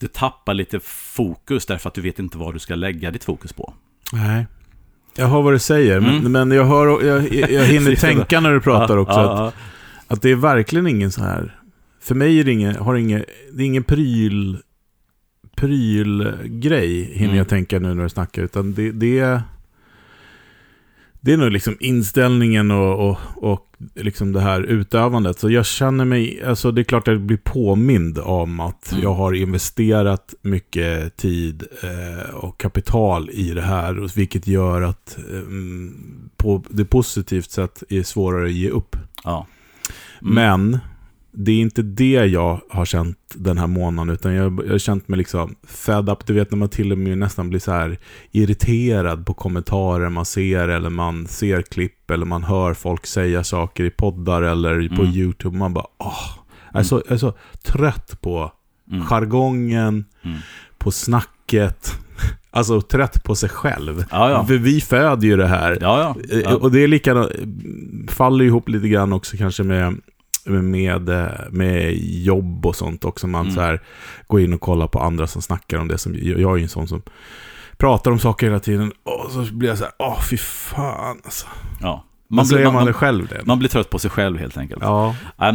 det 0.00 0.12
tappar 0.12 0.54
lite 0.54 0.80
fokus 1.14 1.66
därför 1.66 1.88
att 1.88 1.94
du 1.94 2.00
vet 2.00 2.18
inte 2.18 2.38
vad 2.38 2.54
du 2.54 2.58
ska 2.58 2.74
lägga 2.74 3.10
ditt 3.10 3.24
fokus 3.24 3.52
på. 3.52 3.74
Nej. 4.12 4.46
Jag 5.16 5.26
hör 5.26 5.42
vad 5.42 5.52
du 5.52 5.58
säger, 5.58 6.00
men, 6.00 6.14
Mm. 6.18 6.32
men 6.32 6.50
jag, 6.50 6.64
hör, 6.64 7.04
jag, 7.06 7.32
jag 7.50 7.64
hinner 7.64 7.94
tänka 8.00 8.40
när 8.40 8.52
du 8.52 8.60
pratar 8.60 8.94
Ja, 8.96 9.00
också. 9.00 9.14
ja, 9.20 9.46
Att, 9.48 9.54
att 10.08 10.22
det 10.22 10.30
är 10.30 10.34
verkligen 10.36 10.86
ingen 10.86 11.10
så 11.12 11.22
här... 11.22 11.60
För 12.00 12.14
mig 12.14 12.40
är 12.40 12.44
det 12.44 12.52
ingen, 12.52 12.76
har 12.76 12.94
ingen, 12.94 13.24
det 13.52 13.62
är 13.62 13.66
ingen 13.66 13.82
pryl, 13.84 14.58
prylgrej, 15.56 17.04
hinner 17.12 17.24
Mm. 17.24 17.36
jag 17.36 17.48
tänka 17.48 17.78
nu 17.78 17.94
när 17.94 18.02
du 18.02 18.08
snackar. 18.08 18.42
Utan 18.42 18.74
det, 18.74 18.92
det 18.92 19.18
är... 19.18 19.42
det 21.26 21.32
är 21.32 21.36
nog 21.36 21.50
liksom 21.50 21.76
inställningen 21.80 22.70
och, 22.70 23.08
och, 23.10 23.18
och 23.36 23.66
liksom 23.94 24.32
det 24.32 24.40
här 24.40 24.60
utövandet. 24.62 25.38
Så 25.38 25.50
jag 25.50 25.66
känner 25.66 26.04
mig, 26.04 26.42
alltså 26.46 26.72
det 26.72 26.80
är 26.80 26.84
klart 26.84 27.08
att 27.08 27.14
jag 27.14 27.20
blir 27.20 27.36
påmind 27.44 28.18
om 28.18 28.60
att 28.60 28.92
Mm. 28.92 29.02
jag 29.02 29.14
har 29.14 29.32
investerat 29.32 30.34
mycket 30.42 31.16
tid 31.16 31.62
eh, 31.82 32.34
och 32.34 32.60
kapital 32.60 33.30
i 33.30 33.50
det 33.50 33.62
här. 33.62 34.16
Vilket 34.16 34.46
gör 34.46 34.82
att 34.82 35.18
eh, 35.18 35.42
på 36.36 36.62
det 36.70 36.84
positivt 36.84 37.50
sätt 37.50 37.82
är 37.88 38.02
svårare 38.02 38.46
att 38.46 38.52
ge 38.52 38.70
upp. 38.70 38.96
Ja. 39.24 39.46
Mm. 40.22 40.34
Men 40.34 40.78
det 41.38 41.52
är 41.52 41.60
inte 41.60 41.82
det 41.82 42.10
jag 42.26 42.60
har 42.70 42.84
känt 42.84 43.18
den 43.34 43.58
här 43.58 43.66
månaden, 43.66 44.14
utan 44.14 44.34
jag, 44.34 44.60
jag 44.66 44.70
har 44.72 44.78
känt 44.78 45.08
mig 45.08 45.18
liksom 45.18 45.54
fed 45.66 46.08
up. 46.08 46.26
Du 46.26 46.32
vet 46.34 46.50
när 46.50 46.58
man 46.58 46.68
till 46.68 46.92
och 46.92 46.98
med 46.98 47.18
nästan 47.18 47.48
blir 47.48 47.60
så 47.60 47.72
här 47.72 47.98
irriterad 48.32 49.26
på 49.26 49.34
kommentarer 49.34 50.08
man 50.08 50.24
ser, 50.24 50.68
eller 50.68 50.90
man 50.90 51.26
ser 51.26 51.62
klipp, 51.62 52.10
eller 52.10 52.26
man 52.26 52.44
hör 52.44 52.74
folk 52.74 53.06
säga 53.06 53.44
saker 53.44 53.84
i 53.84 53.90
poddar 53.90 54.42
eller 54.42 54.88
på 54.88 55.02
Mm. 55.02 55.14
YouTube. 55.14 55.56
Man 55.58 55.74
bara, 55.74 55.86
åh. 55.98 56.28
Jag 56.72 56.80
är, 56.80 56.84
så, 56.84 57.02
jag 57.06 57.14
är 57.14 57.18
så 57.18 57.34
trött 57.64 58.18
på 58.20 58.52
Mm. 58.92 59.04
jargongen, 59.06 60.04
Mm. 60.24 60.38
på 60.78 60.90
snacket. 60.90 61.92
Alltså 62.50 62.80
trött 62.80 63.24
på 63.24 63.34
sig 63.34 63.48
själv. 63.48 64.04
Ja, 64.10 64.30
ja. 64.30 64.46
För 64.46 64.54
vi 64.58 64.80
föder 64.80 65.26
ju 65.26 65.36
det 65.36 65.46
här. 65.46 65.78
Ja. 65.80 66.16
Eh. 66.44 66.52
Och 66.54 66.72
det 66.72 66.80
är 66.84 66.88
likadant, 66.88 67.30
faller 68.08 68.44
ihop 68.44 68.68
lite 68.68 68.88
grann 68.88 69.12
också 69.12 69.36
kanske 69.36 69.62
med, 69.62 69.94
med, 70.46 71.10
med 71.50 71.96
jobb 72.02 72.66
och 72.66 72.76
sånt 72.76 73.04
också. 73.04 73.26
Man 73.26 73.42
Mm. 73.42 73.54
så 73.54 73.60
här, 73.60 73.82
går 74.26 74.40
in 74.40 74.52
och 74.54 74.60
kollar 74.60 74.86
på 74.86 74.98
andra 75.00 75.26
som 75.26 75.42
snackar 75.42 75.78
om 75.78 75.88
det. 75.88 75.98
Som, 75.98 76.14
jag 76.14 76.40
jag 76.40 76.52
är 76.52 76.56
ju 76.56 76.62
en 76.62 76.68
sån 76.68 76.88
som 76.88 77.02
pratar 77.76 78.10
om 78.10 78.18
saker 78.18 78.46
hela 78.46 78.60
tiden. 78.60 78.92
Och 79.02 79.30
så 79.30 79.54
blir 79.54 79.68
jag 79.68 79.78
så 79.78 79.84
här, 79.84 79.92
åh 79.98 80.20
fy 80.30 80.36
fan 80.36 81.20
alltså. 81.24 81.46
ja. 81.80 82.04
Man 82.28 82.46
så 82.46 82.54
blir, 82.54 82.66
är 82.66 82.72
man, 82.72 82.84
man, 82.84 82.92
själv 82.92 83.26
det. 83.28 83.40
man 83.46 83.58
blir 83.58 83.68
trött 83.68 83.90
på 83.90 83.98
sig 83.98 84.10
själv 84.10 84.38
helt 84.38 84.56
enkelt. 84.56 84.82
ja. 84.82 85.14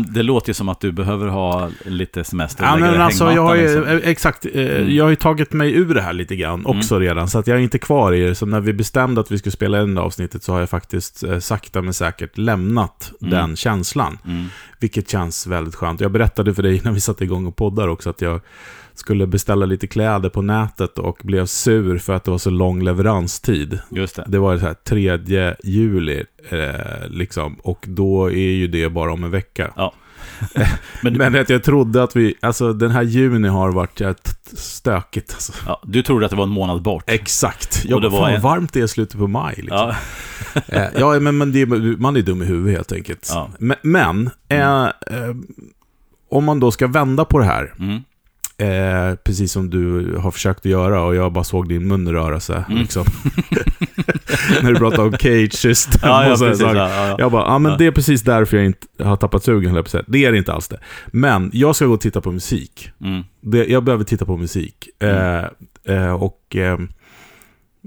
Det 0.10 0.24
låter 0.24 0.50
ju 0.50 0.54
som 0.54 0.70
att 0.70 0.80
du 0.80 0.92
behöver 0.92 1.28
ha 1.28 1.70
lite 1.86 2.24
semester. 2.24 2.64
Ja, 2.64 2.76
men 2.78 3.02
alltså, 3.02 3.32
jag 3.32 3.42
har 3.44 3.56
ju, 3.56 3.62
liksom. 3.62 3.84
eh, 3.84 3.96
exakt, 4.10 4.46
eh, 4.46 4.52
Mm. 4.62 4.96
jag 4.96 5.04
har 5.04 5.10
ju 5.10 5.16
tagit 5.16 5.54
mig 5.54 5.74
ur 5.74 5.94
det 5.94 6.02
här 6.02 6.14
lite 6.14 6.36
grann 6.36 6.66
också 6.66 7.00
redan, 7.00 7.28
så 7.28 7.40
att 7.40 7.48
jag 7.48 7.58
är 7.58 7.62
inte 7.62 7.80
kvar 7.80 8.14
i 8.14 8.22
det. 8.22 8.36
Så 8.36 8.46
när 8.46 8.60
vi 8.60 8.74
bestämde 8.74 9.22
att 9.22 9.32
vi 9.32 9.38
skulle 9.38 9.52
spela 9.52 9.82
in 9.82 9.96
det 9.96 10.02
avsnittet 10.02 10.44
så 10.44 10.52
har 10.54 10.60
jag 10.60 10.70
faktiskt 10.70 11.24
eh, 11.24 11.40
sakta 11.40 11.82
men 11.82 11.94
säkert 11.94 12.38
lämnat 12.38 13.12
Mm. 13.22 13.32
den 13.32 13.56
känslan. 13.56 14.18
Mm. 14.26 14.46
Vilket 14.80 15.10
känns 15.10 15.48
väldigt 15.48 15.76
skönt. 15.76 16.02
Jag 16.02 16.12
berättade 16.12 16.54
för 16.54 16.64
dig 16.64 16.82
när 16.84 16.92
vi 16.92 17.00
satte 17.00 17.24
igång 17.24 17.46
och 17.46 17.56
poddar 17.56 17.88
också 17.88 18.10
att 18.10 18.22
jag 18.22 18.42
skulle 18.93 19.27
beställa 19.27 19.65
lite 19.65 19.88
kläder 19.88 20.30
på 20.30 20.41
nätet 20.41 20.97
och 20.99 21.19
blev 21.23 21.45
sur 21.45 21.97
för 21.97 22.13
att 22.13 22.23
det 22.23 22.32
var 22.32 22.38
så 22.38 22.49
lång 22.49 22.84
leveranstid. 22.84 23.80
Just 23.89 24.15
det. 24.15 24.23
Det 24.27 24.39
var 24.39 24.58
så 24.58 24.65
här 24.65 24.73
3 24.73 25.56
juli, 25.63 26.23
eh, 26.49 27.08
liksom, 27.10 27.56
och 27.63 27.86
då 27.88 28.32
är 28.32 28.51
ju 28.51 28.67
det 28.67 28.89
bara 28.89 29.13
om 29.13 29.23
en 29.23 29.32
vecka. 29.32 29.73
Ja. 29.75 29.93
Men, 31.04 31.13
Men 31.13 31.36
att 31.36 31.49
jag 31.49 31.63
trodde 31.63 32.04
att 32.04 32.15
vi, 32.15 32.36
alltså 32.39 32.73
den 32.73 32.91
här 32.91 33.01
juni 33.04 33.47
har 33.47 33.71
varit 33.71 34.01
stökigt. 34.54 35.34
Alltså. 35.34 35.54
ja, 35.65 35.82
du 35.86 36.01
trodde 36.04 36.25
att 36.25 36.32
det 36.32 36.38
var 36.38 36.43
en 36.43 36.49
månad 36.49 36.82
bort. 36.82 37.04
Exakt. 37.08 37.86
Och 37.93 38.01
det 38.01 38.10
var 38.10 38.19
fan 38.19 38.34
en- 38.34 38.41
varmt 38.41 38.73
det 38.73 38.82
är 38.82 38.88
slutet 38.88 39.17
på 39.19 39.27
maj. 39.27 39.56
Liksom. 39.58 39.77
Ja, 39.77 39.95
Eh, 40.67 40.84
ja, 40.97 41.19
men, 41.19 41.38
men 41.38 41.51
det, 41.51 41.65
man 41.99 42.15
är 42.17 42.21
dum 42.21 42.41
i 42.41 42.45
huvudet 42.45 42.77
helt 42.77 42.91
enkelt. 42.91 43.27
Ja. 43.34 43.49
Men, 43.60 43.77
men 43.82 44.30
eh, 44.47 44.84
eh, 44.84 44.89
om 46.30 46.45
man 46.45 46.60
då 46.60 46.71
ska 46.71 46.88
vända 46.88 47.25
på 47.25 47.39
det 47.39 47.45
här, 47.45 47.73
mm. 47.80 48.01
Eh, 48.62 49.15
precis 49.15 49.52
som 49.52 49.69
du 49.69 50.15
har 50.17 50.32
försökt 50.32 50.60
att 50.60 50.65
göra 50.65 51.04
och 51.04 51.15
jag 51.15 51.34
bara 51.34 51.43
såg 51.43 51.69
din 51.69 51.88
mun 51.88 52.12
röra 52.12 52.39
sig. 52.39 52.63
Mm. 52.69 52.82
Liksom. 52.82 53.06
När 54.63 54.71
du 54.71 54.76
pratade 54.76 55.04
om 55.04 55.12
cage 55.12 55.54
system 55.54 56.00
ja, 56.04 56.26
ja 56.26 56.32
och 56.32 56.38
så 56.38 56.45
här 56.45 56.52
precis. 56.52 56.65
saker. 56.65 56.80
Ja, 56.80 56.89
ja, 56.89 57.08
ja. 57.08 57.15
Jag 57.19 57.32
bara, 57.32 57.43
ja 57.43 57.60
men 57.60 57.78
det 57.78 57.86
är 57.86 57.91
precis 57.91 58.21
därför 58.21 58.58
jag 58.58 58.65
inte 58.65 58.88
har 59.04 59.15
tappat 59.15 59.43
sugen. 59.43 59.84
Det 60.08 60.26
är 60.26 60.32
det 60.32 60.38
inte 60.38 60.54
alls 60.54 60.67
det. 60.67 60.80
Men 61.08 61.52
jag 61.54 61.76
ska 61.76 61.86
gå 61.86 61.93
och 61.93 62.02
titta 62.02 62.21
på 62.21 62.32
musik. 62.32 62.91
Mm. 63.02 63.24
Det, 63.41 63.65
jag 63.65 63.84
behöver 63.84 64.04
titta 64.04 64.26
på 64.26 64.38
musik. 64.38 64.89
Eh, 65.00 65.45
eh, 65.95 66.13
och 66.13 66.56
eh, 66.56 66.78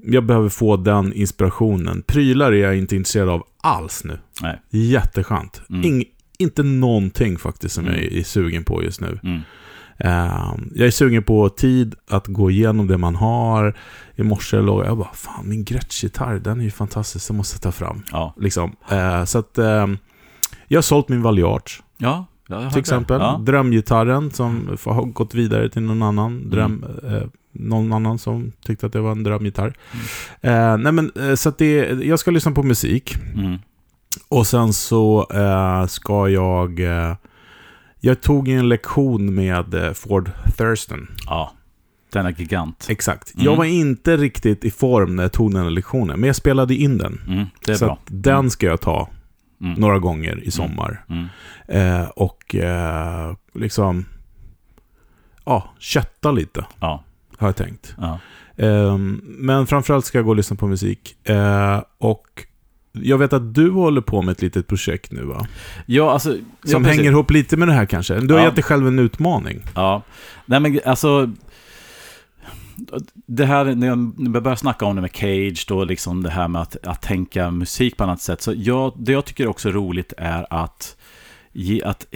jag 0.07 0.25
behöver 0.25 0.49
få 0.49 0.77
den 0.77 1.13
inspirationen. 1.13 2.03
Prylar 2.07 2.53
är 2.53 2.57
jag 2.57 2.77
inte 2.77 2.97
intresserad 2.97 3.29
av 3.29 3.43
alls 3.61 4.05
nu. 4.05 4.19
Nej. 4.43 4.61
Jätteskönt. 4.71 5.63
Mm. 5.71 5.85
Ing, 5.85 6.05
inte 6.39 6.63
någonting 6.63 7.39
faktiskt 7.39 7.75
som 7.75 7.85
Mm. 7.87 8.01
jag 8.01 8.13
är 8.13 8.23
sugen 8.23 8.65
på 8.65 8.83
just 8.83 9.01
nu. 9.01 9.19
Mm. 9.99 10.17
Eh, 10.17 10.55
jag 10.75 10.87
är 10.87 10.91
sugen 10.91 11.23
på 11.23 11.49
tid 11.49 11.95
att 12.11 12.27
gå 12.27 12.51
igenom 12.51 12.87
det 12.87 12.99
man 12.99 13.15
har. 13.17 13.77
I 14.17 14.23
morse 14.23 14.61
låg 14.61 14.85
jag 14.85 14.99
bara, 14.99 15.13
fan 15.13 15.49
min 15.49 15.65
Gretsch-gitarr, 15.65 16.39
den 16.39 16.61
är 16.61 16.65
ju 16.65 16.71
fantastisk, 16.71 17.29
den 17.29 17.37
måste 17.37 17.55
jag 17.55 17.63
ta 17.63 17.73
fram. 17.73 18.03
Ja. 18.13 18.35
Liksom. 18.37 18.77
Eh, 18.91 19.25
så 19.25 19.39
att 19.39 19.59
eh, 19.59 19.87
jag 20.69 20.77
har 20.77 20.83
sålt 20.83 21.09
min 21.09 21.23
Valiarch 21.23 21.83
Ja, 21.99 22.27
till 22.71 22.81
exempel. 22.81 23.21
Ja. 23.21 23.41
Drömgitarren 23.43 24.31
som 24.31 24.77
har 24.85 25.05
gått 25.05 25.35
vidare 25.35 25.69
till 25.69 25.83
någon 25.83 26.03
annan. 26.03 26.33
Mm. 26.33 26.51
Dröm, 26.51 26.85
eh, 27.09 27.23
någon 27.53 27.93
annan 27.93 28.19
som 28.19 28.53
tyckte 28.65 28.87
att 28.87 28.93
det 28.93 29.01
var 29.01 29.13
en 29.13 29.23
drömgitarr. 29.23 29.75
Eh, 30.41 30.77
nej 30.77 30.93
men, 30.93 31.13
eh, 31.17 31.35
så 31.35 31.53
det, 31.59 31.89
jag 32.05 32.19
ska 32.19 32.31
lyssna 32.31 32.53
på 32.53 32.63
musik. 32.63 33.15
Mm. 33.35 33.59
Och 34.29 34.47
sen 34.47 34.73
så 34.73 35.27
eh, 35.35 35.87
ska 35.87 36.29
jag... 36.29 36.81
Jag 38.05 38.21
tog 38.21 38.49
en 38.49 38.69
lektion 38.69 39.35
med 39.35 39.75
eh, 39.75 39.93
Ford 39.93 40.31
Thurston. 40.57 41.07
ja. 41.27 41.53
Denna 42.13 42.31
gigant. 42.31 42.87
Exakt. 42.91 43.35
Mm. 43.35 43.45
Jag 43.47 43.57
var 43.57 43.65
inte 43.65 44.17
riktigt 44.17 44.65
i 44.65 44.71
form 44.71 45.17
när 45.17 45.23
jag 45.23 45.33
tog 45.33 45.53
den 45.53 45.63
här 45.63 45.71
lektionen, 45.71 46.21
men 46.21 46.27
jag 46.27 46.37
spelade 46.37 46.75
in 46.75 46.99
den. 46.99 47.21
Mm. 47.27 47.45
Det 47.67 47.73
är 47.73 47.77
så 47.77 47.85
bra. 47.87 47.99
den 48.07 48.51
ska 48.51 48.67
jag 48.67 48.81
ta 48.81 49.09
Mm. 49.61 49.81
några 49.81 49.99
gånger 49.99 50.41
i 50.45 50.51
sommar. 50.51 51.05
Mm. 51.09 51.27
Eh, 51.69 52.09
och 52.09 52.55
eh, 52.55 53.35
liksom... 53.55 54.05
Ja, 55.45 55.71
kötta 55.79 56.33
lite, 56.33 56.65
Ja. 56.81 57.05
har 57.39 57.49
jag 57.49 57.57
tänkt. 57.57 57.95
Ja. 58.01 58.19
Eh, 58.65 58.99
men 59.23 59.67
framförallt 59.67 60.05
ska 60.05 60.19
jag 60.19 60.25
gå 60.25 60.31
och 60.31 60.37
lyssna 60.37 60.57
på 60.57 60.67
musik. 60.67 61.29
Eh, 61.29 61.83
och 61.99 62.27
jag 63.03 63.19
vet 63.19 63.33
att 63.33 63.55
du 63.55 63.71
håller 63.71 64.01
på 64.01 64.23
med 64.23 64.33
ett 64.33 64.43
litet 64.43 64.67
projekt 64.67 65.13
nu 65.13 65.23
va? 65.25 65.47
ja, 65.87 66.13
alltså... 66.13 66.37
ja, 66.37 66.71
Som 66.71 66.83
precis. 66.83 66.99
hänger 66.99 67.11
ihop 67.11 67.31
lite 67.31 67.57
med 67.57 67.69
det 67.69 67.75
här 67.75 67.87
kanske. 67.87 68.21
Du 68.21 68.35
har 68.35 68.41
Ja. 68.41 68.47
gett 68.47 68.55
dig 68.55 68.65
själv 68.65 68.87
en 68.89 68.99
utmaning. 68.99 69.63
Ja, 69.75 70.03
nej 70.47 70.61
men 70.61 70.81
alltså 70.87 71.31
det 73.27 73.45
här, 73.47 73.65
när 73.65 73.87
jag 73.87 73.99
börjar 74.43 74.57
snacka 74.57 74.85
om 74.85 74.97
det 74.97 75.03
med 75.03 75.11
Cage, 75.17 75.65
då 75.69 75.85
liksom 75.85 76.23
det 76.23 76.31
här 76.31 76.49
med 76.49 76.63
att, 76.63 76.87
att 76.87 77.03
tänka 77.03 77.51
musik 77.51 77.97
på 77.97 78.05
annat 78.05 78.21
sätt. 78.21 78.43
Så 78.43 78.53
jag, 78.57 78.93
det 78.99 79.13
jag 79.13 79.25
tycker 79.25 79.47
också 79.47 79.69
är 79.69 79.73
roligt 79.73 80.13
är 80.17 80.47
att, 80.51 80.97
att 81.85 82.07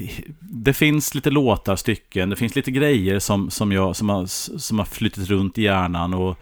det 0.40 0.72
finns 0.72 1.14
lite 1.14 1.30
låtar, 1.30 1.76
stycken, 1.76 2.30
det 2.30 2.36
finns 2.36 2.56
lite 2.56 2.70
grejer 2.70 3.18
som, 3.18 3.50
som, 3.50 3.72
jag, 3.72 3.96
som, 3.96 4.08
har, 4.08 4.26
som 4.58 4.78
har 4.78 4.86
flyttat 4.86 5.26
runt 5.28 5.58
i 5.58 5.62
hjärnan. 5.62 6.14
Och 6.14 6.38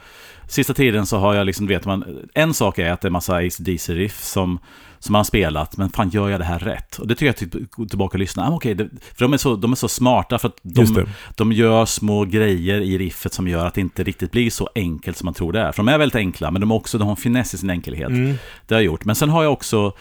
sista 0.46 0.74
tiden 0.74 1.06
så 1.06 1.16
har 1.16 1.34
jag 1.34 1.46
liksom, 1.46 1.66
vet 1.66 1.84
man, 1.84 2.28
en 2.34 2.54
sak 2.54 2.78
är 2.78 2.92
att 2.92 3.00
det 3.00 3.08
är 3.08 3.10
massa 3.10 3.36
ACDC-riff 3.36 4.22
som, 4.22 4.58
som 4.98 5.12
man 5.12 5.24
spelat, 5.24 5.76
men 5.76 5.90
fan 5.90 6.10
gör 6.10 6.28
jag 6.28 6.40
det 6.40 6.44
här 6.44 6.58
rätt? 6.58 6.98
Och 6.98 7.06
det 7.06 7.14
tycker 7.14 7.26
jag 7.26 7.34
att 7.34 7.54
jag 7.54 7.70
går 7.70 7.86
tillbaka 7.86 8.14
och 8.14 8.18
lyssnar. 8.18 8.46
Ah, 8.48 8.54
okej, 8.54 8.74
det, 8.74 8.88
för 9.14 9.24
de 9.24 9.32
är, 9.32 9.36
så, 9.36 9.56
de 9.56 9.72
är 9.72 9.76
så 9.76 9.88
smarta 9.88 10.38
för 10.38 10.48
att 10.48 10.58
de, 10.62 11.06
de 11.36 11.52
gör 11.52 11.86
små 11.86 12.24
grejer 12.24 12.80
i 12.80 12.98
riffet 12.98 13.32
som 13.32 13.48
gör 13.48 13.66
att 13.66 13.74
det 13.74 13.80
inte 13.80 14.04
riktigt 14.04 14.30
blir 14.30 14.50
så 14.50 14.68
enkelt 14.74 15.16
som 15.16 15.26
man 15.26 15.34
tror 15.34 15.52
det 15.52 15.60
är. 15.60 15.72
För 15.72 15.82
de 15.82 15.88
är 15.88 15.98
väldigt 15.98 16.16
enkla, 16.16 16.50
men 16.50 16.60
de, 16.60 16.70
har 16.70 16.78
också, 16.78 16.98
de 16.98 17.04
har 17.04 17.12
en 17.12 17.16
finess 17.16 17.54
i 17.54 17.58
sin 17.58 17.70
enkelhet. 17.70 18.08
Mm. 18.08 18.34
Det 18.66 18.74
har 18.74 18.80
jag 18.80 18.86
gjort. 18.86 19.04
Men 19.04 19.14
sen 19.14 19.28
har 19.28 19.42
jag 19.42 19.52
också, 19.52 19.92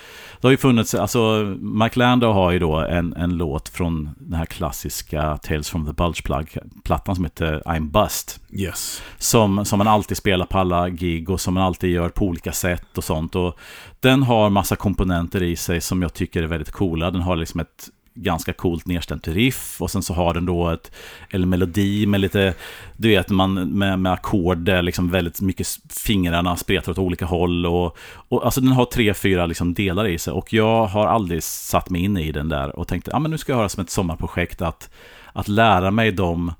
det 0.42 0.48
har 0.48 0.52
ju 0.52 0.58
funnits, 0.58 0.96
alltså 0.96 1.56
Mike 1.60 2.00
Landau 2.00 2.32
har 2.32 2.52
ju 2.52 2.60
då 2.60 2.76
en, 2.76 3.14
en 3.14 3.38
låt 3.38 3.70
från 3.70 4.10
den 4.20 4.34
här 4.34 4.46
klassiska 4.46 5.38
Tales 5.38 5.70
from 5.70 5.86
the 5.86 5.94
Bulge 5.94 6.22
Plug-plattan 6.24 7.16
som 7.16 7.24
heter 7.24 7.62
I'm 7.66 7.92
Bust. 7.92 8.40
Yes. 8.52 9.02
Som, 9.18 9.66
som 9.66 9.78
man 9.78 9.88
alltid 9.88 10.18
spelar 10.18 10.46
på 10.46 10.58
alla 10.58 10.90
gig 10.90 11.30
och 11.30 11.42
som 11.42 11.54
man 11.54 11.64
alltid 11.64 11.90
gör 11.90 12.10
på 12.10 12.26
olika 12.26 12.52
sätt 12.52 12.98
och 12.98 13.04
sånt. 13.04 13.36
Och 13.36 13.60
den 14.06 14.24
har 14.24 14.50
massa 14.50 14.76
komponenter 14.76 15.44
i 15.44 15.56
sig 15.56 15.82
som 15.82 16.02
jag 16.02 16.14
tycker 16.14 16.44
är 16.44 16.48
väldigt 16.48 16.72
coola. 16.72 17.12
Den 17.12 17.22
har 17.22 17.36
liksom 17.36 17.60
ett 17.60 17.90
ganska 18.14 18.54
coolt 18.54 18.88
nedstämt 18.88 19.28
riff 19.28 19.82
och 19.82 19.92
sen 19.92 20.04
så 20.04 20.14
har 20.14 20.34
den 20.34 20.46
då 20.46 20.70
ett, 20.70 20.92
en 21.30 21.50
melodi 21.50 22.06
med 22.06 22.22
lite, 22.22 22.54
du 22.98 23.10
vet, 23.10 23.30
man, 23.30 23.54
med, 23.54 24.00
med 24.00 24.14
ackord 24.14 24.58
där 24.58 24.82
liksom 24.82 25.12
väldigt 25.12 25.42
mycket 25.42 25.68
fingrarna 25.90 26.56
spretar 26.56 26.92
åt 26.92 26.98
olika 26.98 27.26
håll 27.26 27.66
och, 27.66 27.98
och 28.30 28.46
alltså 28.46 28.62
den 28.62 28.72
har 28.72 28.86
tre, 28.86 29.14
fyra 29.14 29.46
liksom 29.46 29.74
delar 29.74 30.08
i 30.08 30.18
sig 30.18 30.34
och 30.34 30.54
jag 30.54 30.86
har 30.86 31.08
aldrig 31.08 31.44
satt 31.44 31.90
mig 31.90 32.04
in 32.04 32.18
i 32.18 32.32
den 32.32 32.50
där 32.50 32.80
och 32.80 32.88
tänkte, 32.88 33.12
ja 33.12 33.18
ah, 33.18 33.20
men 33.20 33.32
nu 33.32 33.38
ska 33.38 33.52
jag 33.52 33.58
ha 33.58 33.64
det 33.64 33.70
som 33.70 33.84
ett 33.84 33.90
sommarprojekt 33.90 34.62
att, 34.62 34.90
att 35.34 35.48
lära 35.48 35.92
mig 35.92 36.12
de 36.12 36.54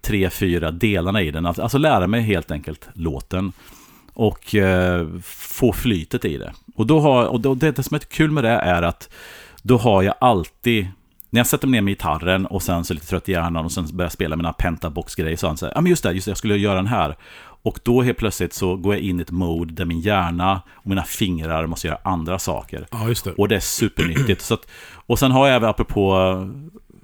tre, 0.00 0.30
fyra 0.30 0.70
delarna 0.70 1.22
i 1.22 1.30
den, 1.30 1.46
Att- 1.46 1.58
alltså 1.58 1.78
lära 1.78 2.06
mig 2.06 2.20
helt 2.20 2.50
enkelt 2.50 2.88
låten 2.94 3.52
och 4.14 4.54
eh, 4.54 5.06
få 5.24 5.72
flytet 5.72 6.24
i 6.24 6.36
det. 6.36 6.52
Och, 6.74 6.86
då 6.86 7.00
har, 7.00 7.26
och 7.26 7.40
då, 7.40 7.54
det, 7.54 7.70
det 7.70 7.82
som 7.82 7.94
är 7.94 7.98
kul 7.98 8.30
med 8.30 8.44
det 8.44 8.50
är 8.50 8.82
att 8.82 9.08
då 9.62 9.78
har 9.78 10.02
jag 10.02 10.14
alltid, 10.20 10.86
när 11.30 11.40
jag 11.40 11.46
sätter 11.46 11.66
mig 11.66 11.80
ner 11.80 11.84
med 11.84 11.90
gitarren 11.90 12.46
och 12.46 12.62
sen 12.62 12.84
så 12.84 12.94
lite 12.94 13.06
trött 13.06 13.28
i 13.28 13.32
hjärnan 13.32 13.64
och 13.64 13.72
sen 13.72 13.86
börjar 13.92 14.06
jag 14.06 14.12
spela 14.12 14.36
mina 14.36 14.52
pentabox-grejer 14.52 15.36
så 15.36 15.46
han 15.46 15.56
säger, 15.56 15.74
ja 15.74 15.80
men 15.80 15.90
just 15.90 16.02
det, 16.02 16.12
just 16.12 16.24
det, 16.24 16.30
jag 16.30 16.38
skulle 16.38 16.56
göra 16.56 16.76
den 16.76 16.86
här. 16.86 17.16
Och 17.64 17.80
då 17.82 18.02
helt 18.02 18.18
plötsligt 18.18 18.52
så 18.52 18.76
går 18.76 18.94
jag 18.94 19.02
in 19.02 19.18
i 19.18 19.22
ett 19.22 19.30
mode 19.30 19.72
där 19.72 19.84
min 19.84 20.00
hjärna 20.00 20.62
och 20.70 20.86
mina 20.86 21.02
fingrar 21.02 21.66
måste 21.66 21.86
göra 21.86 21.98
andra 22.02 22.38
saker. 22.38 22.86
Ja, 22.90 23.08
just 23.08 23.24
det. 23.24 23.32
Och 23.32 23.48
det 23.48 23.56
är 23.56 23.60
supernyttigt. 23.60 24.42
så 24.42 24.54
att, 24.54 24.66
och 25.06 25.18
sen 25.18 25.30
har 25.30 25.46
jag 25.46 25.56
även, 25.56 25.68
apropå, 25.68 26.34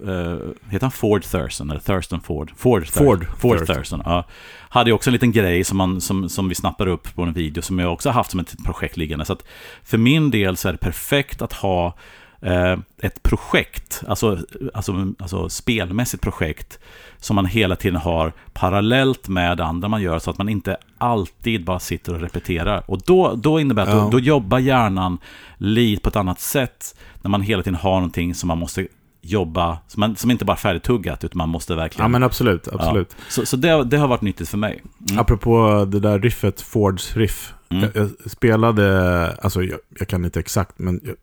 uh, 0.07 0.39
heter 0.71 0.81
han 0.85 0.91
Ford 0.91 1.23
Thurston? 1.23 1.71
Eller 1.71 1.81
Thurston 1.81 2.21
Ford? 2.21 2.53
Ford, 2.57 2.87
Thur 2.87 3.05
Ford, 3.05 3.27
Ford 3.39 3.59
Thurston. 3.59 3.77
Thurston. 3.77 4.03
Ja. 4.05 4.25
Hade 4.69 4.91
ju 4.91 4.95
också 4.95 5.11
en 5.11 5.13
liten 5.13 5.33
grej 5.33 5.65
som, 5.65 5.79
man, 5.79 6.01
som, 6.01 6.29
som 6.29 6.49
vi 6.49 6.55
snappar 6.55 6.87
upp 6.87 7.15
på 7.15 7.23
en 7.23 7.33
video 7.33 7.63
som 7.63 7.79
jag 7.79 7.93
också 7.93 8.11
haft 8.11 8.31
som 8.31 8.41
ett 8.41 8.65
projekt 8.65 8.97
liggande. 8.97 9.25
Så 9.25 9.33
att 9.33 9.45
för 9.83 9.99
min 9.99 10.31
del 10.31 10.57
så 10.57 10.69
är 10.69 10.73
det 10.73 10.79
perfekt 10.79 11.43
att 11.43 11.53
ha 11.53 11.95
eh, 12.43 12.77
ett 13.03 13.23
projekt, 13.23 14.03
alltså, 14.09 14.39
alltså, 14.75 15.13
alltså 15.19 15.49
spelmässigt 15.49 16.23
projekt 16.23 16.79
som 17.21 17.37
man 17.37 17.47
hela 17.47 17.77
tiden 17.77 18.01
har 18.01 18.33
parallellt 18.53 19.29
med 19.29 19.61
andra 19.61 19.89
man 19.89 20.03
gör 20.03 20.19
så 20.19 20.31
att 20.31 20.39
man 20.39 20.49
inte 20.49 20.77
alltid 20.99 21.65
bara 21.65 21.79
sitter 21.79 22.15
och 22.15 22.21
repeterar. 22.21 22.83
Och 22.87 23.03
då, 23.07 23.35
då 23.35 23.61
innebär 23.61 23.87
det 23.87 23.93
att 23.93 23.99
Ja. 23.99 24.05
då, 24.05 24.11
då 24.11 24.19
jobbar 24.21 24.59
hjärnan 24.59 25.19
lite 25.57 26.03
på 26.03 26.09
ett 26.09 26.17
annat 26.17 26.41
sätt 26.41 26.95
när 27.23 27.31
man 27.31 27.43
hela 27.43 27.63
tiden 27.63 27.79
har 27.79 27.95
någonting 27.95 28.35
som 28.35 28.49
man 28.49 28.59
måste 28.59 28.87
jobba, 29.29 29.79
som, 29.87 30.01
man, 30.01 30.17
som 30.17 30.31
inte 30.31 30.45
bara 30.45 30.53
är 30.53 30.57
färdigtuggat 30.57 31.25
utan 31.25 31.39
man 31.39 31.49
måste 31.49 31.75
verkligen... 31.75 32.05
Ja, 32.05 32.09
men 32.09 32.23
absolut. 32.23 32.69
absolut. 32.69 33.09
Ja. 33.19 33.25
Så, 33.29 33.47
så 33.47 33.57
det, 33.57 33.85
det 33.85 33.97
har 33.97 34.09
varit 34.09 34.23
nyttigt 34.23 34.49
för 34.49 34.59
mig. 34.59 34.83
Mm. 35.11 35.21
Apropå 35.21 35.85
det 35.89 36.01
där 36.01 36.19
riffet, 36.19 36.61
Fords 36.61 37.17
riff. 37.17 37.55
Mm. 37.69 37.91
Jag, 37.95 38.11
jag 38.23 38.31
spelade, 38.31 39.37
alltså 39.43 39.63
jag, 39.63 39.79
jag 39.99 40.09
kan 40.09 40.25
inte 40.25 40.41
exakt, 40.41 40.79
men 40.79 41.01
jag, 41.05 41.15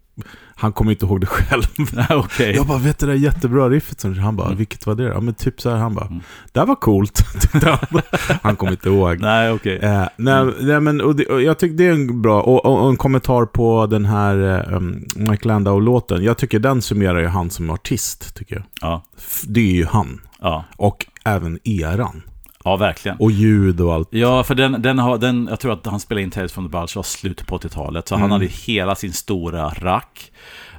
han 0.56 0.74
kommer 0.74 0.92
inte 0.92 1.06
ihåg 1.06 1.22
det 1.22 1.28
själv. 1.28 1.64
Okej. 2.10 2.56
Jag 2.56 2.68
bara, 2.68 2.78
vet 2.78 3.00
du 3.00 3.06
det 3.06 3.12
där 3.12 3.20
jättebra 3.20 3.70
riffet? 3.70 4.00
som 4.00 4.18
Han 4.20 4.36
bara, 4.36 4.48
Mm. 4.48 4.58
vilket 4.58 4.86
var 4.86 4.96
det? 4.96 5.04
Ja 5.04 5.20
men 5.22 5.34
typ 5.34 5.62
så 5.62 5.70
här, 5.70 5.78
han 5.78 5.96
bara, 5.96 6.06
Mm. 6.06 6.20
det 6.54 6.60
här 6.60 6.68
var 6.68 6.76
coolt. 6.76 7.24
han. 8.42 8.56
kommer 8.56 8.72
inte 8.72 8.90
ihåg. 8.90 9.20
Nej, 9.20 9.52
okej. 9.52 9.78
Eh, 9.78 10.08
nej, 10.18 10.54
nej, 10.62 10.80
men 10.82 11.02
och 11.02 11.16
det, 11.16 11.26
och 11.26 11.42
jag 11.42 11.60
tycker 11.60 11.76
det 11.78 11.86
är 11.88 11.92
en 11.92 12.22
bra, 12.22 12.42
och, 12.42 12.66
och, 12.66 12.84
och 12.84 12.90
en 12.90 12.98
kommentar 12.98 13.46
på 13.46 13.86
den 13.86 14.06
här 14.06 14.64
eh, 14.72 14.78
um, 14.78 15.06
Mike 15.16 15.48
Landau-låten. 15.48 16.24
Jag 16.24 16.38
tycker 16.38 16.60
den 16.60 16.82
summerar 16.82 17.20
ju 17.20 17.28
han 17.28 17.50
som 17.50 17.70
artist, 17.70 18.36
tycker 18.36 18.56
jag. 18.56 18.64
Ja, 18.82 19.04
Det 19.48 19.60
är 19.60 19.74
ju 19.76 19.86
han. 19.86 20.22
ja. 20.42 20.66
Och 20.78 21.06
även 21.26 21.60
eran. 21.64 22.22
Ja, 22.66 22.76
verkligen. 22.76 23.18
Och 23.18 23.32
ljud 23.32 23.82
och 23.82 23.94
allt. 23.94 24.08
Ja, 24.12 24.44
för 24.44 24.56
den, 24.56 24.82
den 24.82 25.00
har, 25.00 25.18
den, 25.18 25.48
jag 25.50 25.60
tror 25.60 25.74
att 25.74 25.86
han 25.86 26.00
spelade 26.00 26.24
in 26.24 26.32
Tales 26.32 26.54
from 26.54 26.66
the 26.66 26.70
Bulge 26.72 26.92
var 26.96 27.04
slutet 27.04 27.48
på 27.48 27.58
80-talet. 27.58 28.08
Så 28.08 28.16
han 28.16 28.22
Mm. 28.22 28.32
hade 28.32 28.46
hela 28.46 28.96
sin 28.96 29.14
stora 29.14 29.70
rack. 29.70 30.32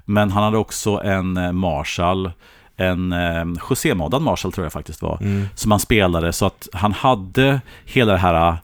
Men 0.04 0.30
han 0.30 0.42
hade 0.42 0.58
också 0.58 1.00
en 1.04 1.36
eh, 1.36 1.52
Marshall, 1.52 2.30
en 2.76 3.12
eh, 3.12 3.44
José-moddad 3.70 4.22
Marshall 4.22 4.52
tror 4.52 4.64
jag 4.64 4.72
faktiskt 4.72 5.02
var. 5.02 5.18
Mm. 5.20 5.48
Som 5.54 5.70
han 5.70 5.80
spelade 5.80 6.32
så 6.32 6.46
att 6.46 6.68
han 6.72 6.92
hade 6.92 7.60
hela 7.84 8.12
det 8.12 8.18
här 8.18 8.48
eh, 8.48 8.54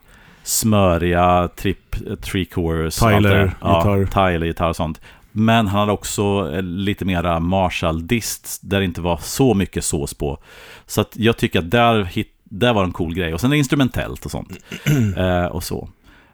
smöriga 0.43 1.49
trip, 1.55 1.95
three 2.21 2.45
chorus. 2.51 2.99
Tyler, 2.99 3.51
ja, 3.61 3.97
gitarr. 3.99 4.29
Tyler, 4.31 4.45
gitarr 4.45 4.69
och 4.69 4.75
sånt. 4.75 5.01
Men 5.31 5.67
han 5.67 5.79
hade 5.79 5.91
också 5.91 6.51
lite 6.61 7.05
mera 7.05 7.39
Marshall-dist 7.39 8.59
där 8.61 8.79
det 8.79 8.85
inte 8.85 9.01
var 9.01 9.17
så 9.17 9.53
mycket 9.53 9.83
sås 9.85 10.13
på. 10.13 10.37
Så 10.85 11.01
att 11.01 11.11
jag 11.17 11.37
tycker 11.37 11.59
att 11.59 11.71
där, 11.71 12.03
hit, 12.03 12.29
där 12.53 12.73
var 12.73 12.83
en 12.83 12.91
cool 12.91 13.13
grej. 13.13 13.33
Och 13.33 13.41
sen 13.41 13.49
är 13.49 13.51
det 13.51 13.57
instrumentellt 13.57 14.25
och 14.25 14.31
sånt. 14.31 14.57
eh, 15.17 15.45
och 15.45 15.63
så. 15.63 15.89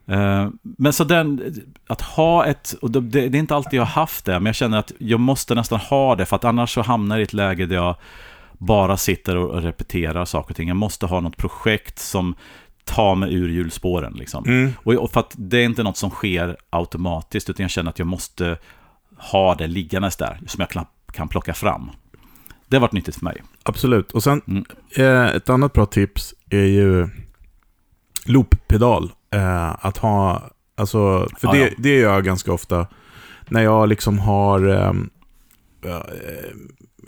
Eh, 0.07 0.47
men 0.61 0.93
så 0.93 1.03
den, 1.03 1.55
att 1.87 2.01
ha 2.01 2.45
ett, 2.45 2.75
och 2.81 2.91
det, 2.91 3.01
det 3.01 3.37
är 3.37 3.39
inte 3.39 3.55
alltid 3.55 3.77
jag 3.77 3.85
har 3.85 4.01
haft 4.01 4.25
det, 4.25 4.33
men 4.33 4.45
jag 4.45 4.55
känner 4.55 4.77
att 4.77 4.91
jag 4.97 5.19
måste 5.19 5.55
nästan 5.55 5.79
ha 5.79 6.15
det, 6.15 6.25
för 6.25 6.35
att 6.35 6.43
annars 6.43 6.73
så 6.73 6.81
hamnar 6.81 7.15
jag 7.15 7.21
i 7.21 7.23
ett 7.23 7.33
läge 7.33 7.65
där 7.65 7.75
jag 7.75 7.95
bara 8.57 8.97
sitter 8.97 9.35
och 9.35 9.61
repeterar 9.61 10.25
saker 10.25 10.51
och 10.51 10.55
ting. 10.55 10.67
Jag 10.67 10.77
måste 10.77 11.05
ha 11.05 11.19
något 11.19 11.37
projekt 11.37 11.99
som 11.99 12.35
tar 12.85 13.15
mig 13.15 13.33
ur 13.33 13.49
hjulspåren. 13.49 14.13
Liksom. 14.13 14.45
Mm. 14.45 14.73
Och, 14.83 14.93
och 14.93 15.11
för 15.11 15.19
att 15.19 15.35
det 15.37 15.57
är 15.57 15.65
inte 15.65 15.83
något 15.83 15.97
som 15.97 16.09
sker 16.09 16.57
automatiskt, 16.69 17.49
utan 17.49 17.63
jag 17.63 17.71
känner 17.71 17.89
att 17.89 17.99
jag 17.99 18.07
måste 18.07 18.57
ha 19.17 19.55
det 19.55 19.67
liggandes 19.67 20.17
där, 20.17 20.39
som 20.47 20.65
jag 20.69 20.85
kan 21.13 21.27
plocka 21.27 21.53
fram. 21.53 21.91
Det 22.69 22.75
har 22.75 22.81
varit 22.81 22.91
nyttigt 22.93 23.15
för 23.15 23.23
mig. 23.25 23.43
Absolut. 23.63 24.11
Och 24.11 24.23
sen 24.23 24.41
Mm. 24.47 24.65
eh, 24.95 25.35
ett 25.35 25.49
annat 25.49 25.73
bra 25.73 25.85
tips 25.85 26.33
är 26.49 26.65
ju 26.65 27.07
looppedal. 28.25 29.11
Eh, 29.33 29.85
att 29.85 29.97
ha, 29.97 30.49
alltså, 30.77 31.27
för 31.39 31.47
Ja, 31.47 31.51
det, 31.53 31.59
ja. 31.59 31.69
det 31.77 31.95
gör 31.97 32.13
jag 32.13 32.23
ganska 32.25 32.53
ofta. 32.53 32.87
När 33.49 33.61
jag 33.63 33.89
liksom 33.89 34.19
har 34.19 34.61
ja, 34.61 34.89
eh, 35.89 36.55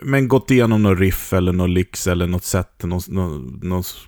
men 0.04 0.28
gått 0.28 0.52
igenom 0.52 0.84
något 0.84 1.00
riff 1.00 1.34
eller 1.34 1.54
något 1.54 1.70
licks 1.70 2.08
eller 2.08 2.28
något 2.28 2.44
sätt, 2.44 2.84
något, 2.84 3.08
något, 3.08 3.64
något 3.64 4.08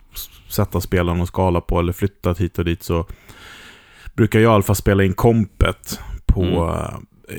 sätt 0.50 0.76
att 0.76 0.84
spela 0.84 1.14
någon 1.14 1.28
skala 1.28 1.62
på 1.62 1.80
eller 1.80 1.94
flyttat 1.94 2.40
hit 2.42 2.60
och 2.60 2.66
dit 2.66 2.84
så 2.84 3.06
brukar 4.14 4.40
jag 4.40 4.52
i 4.52 4.54
alla 4.54 4.64
fall 4.64 4.76
spela 4.76 5.04
in 5.04 5.14
kompet 5.14 6.00
på, 6.26 6.44
Mm. 6.44 6.66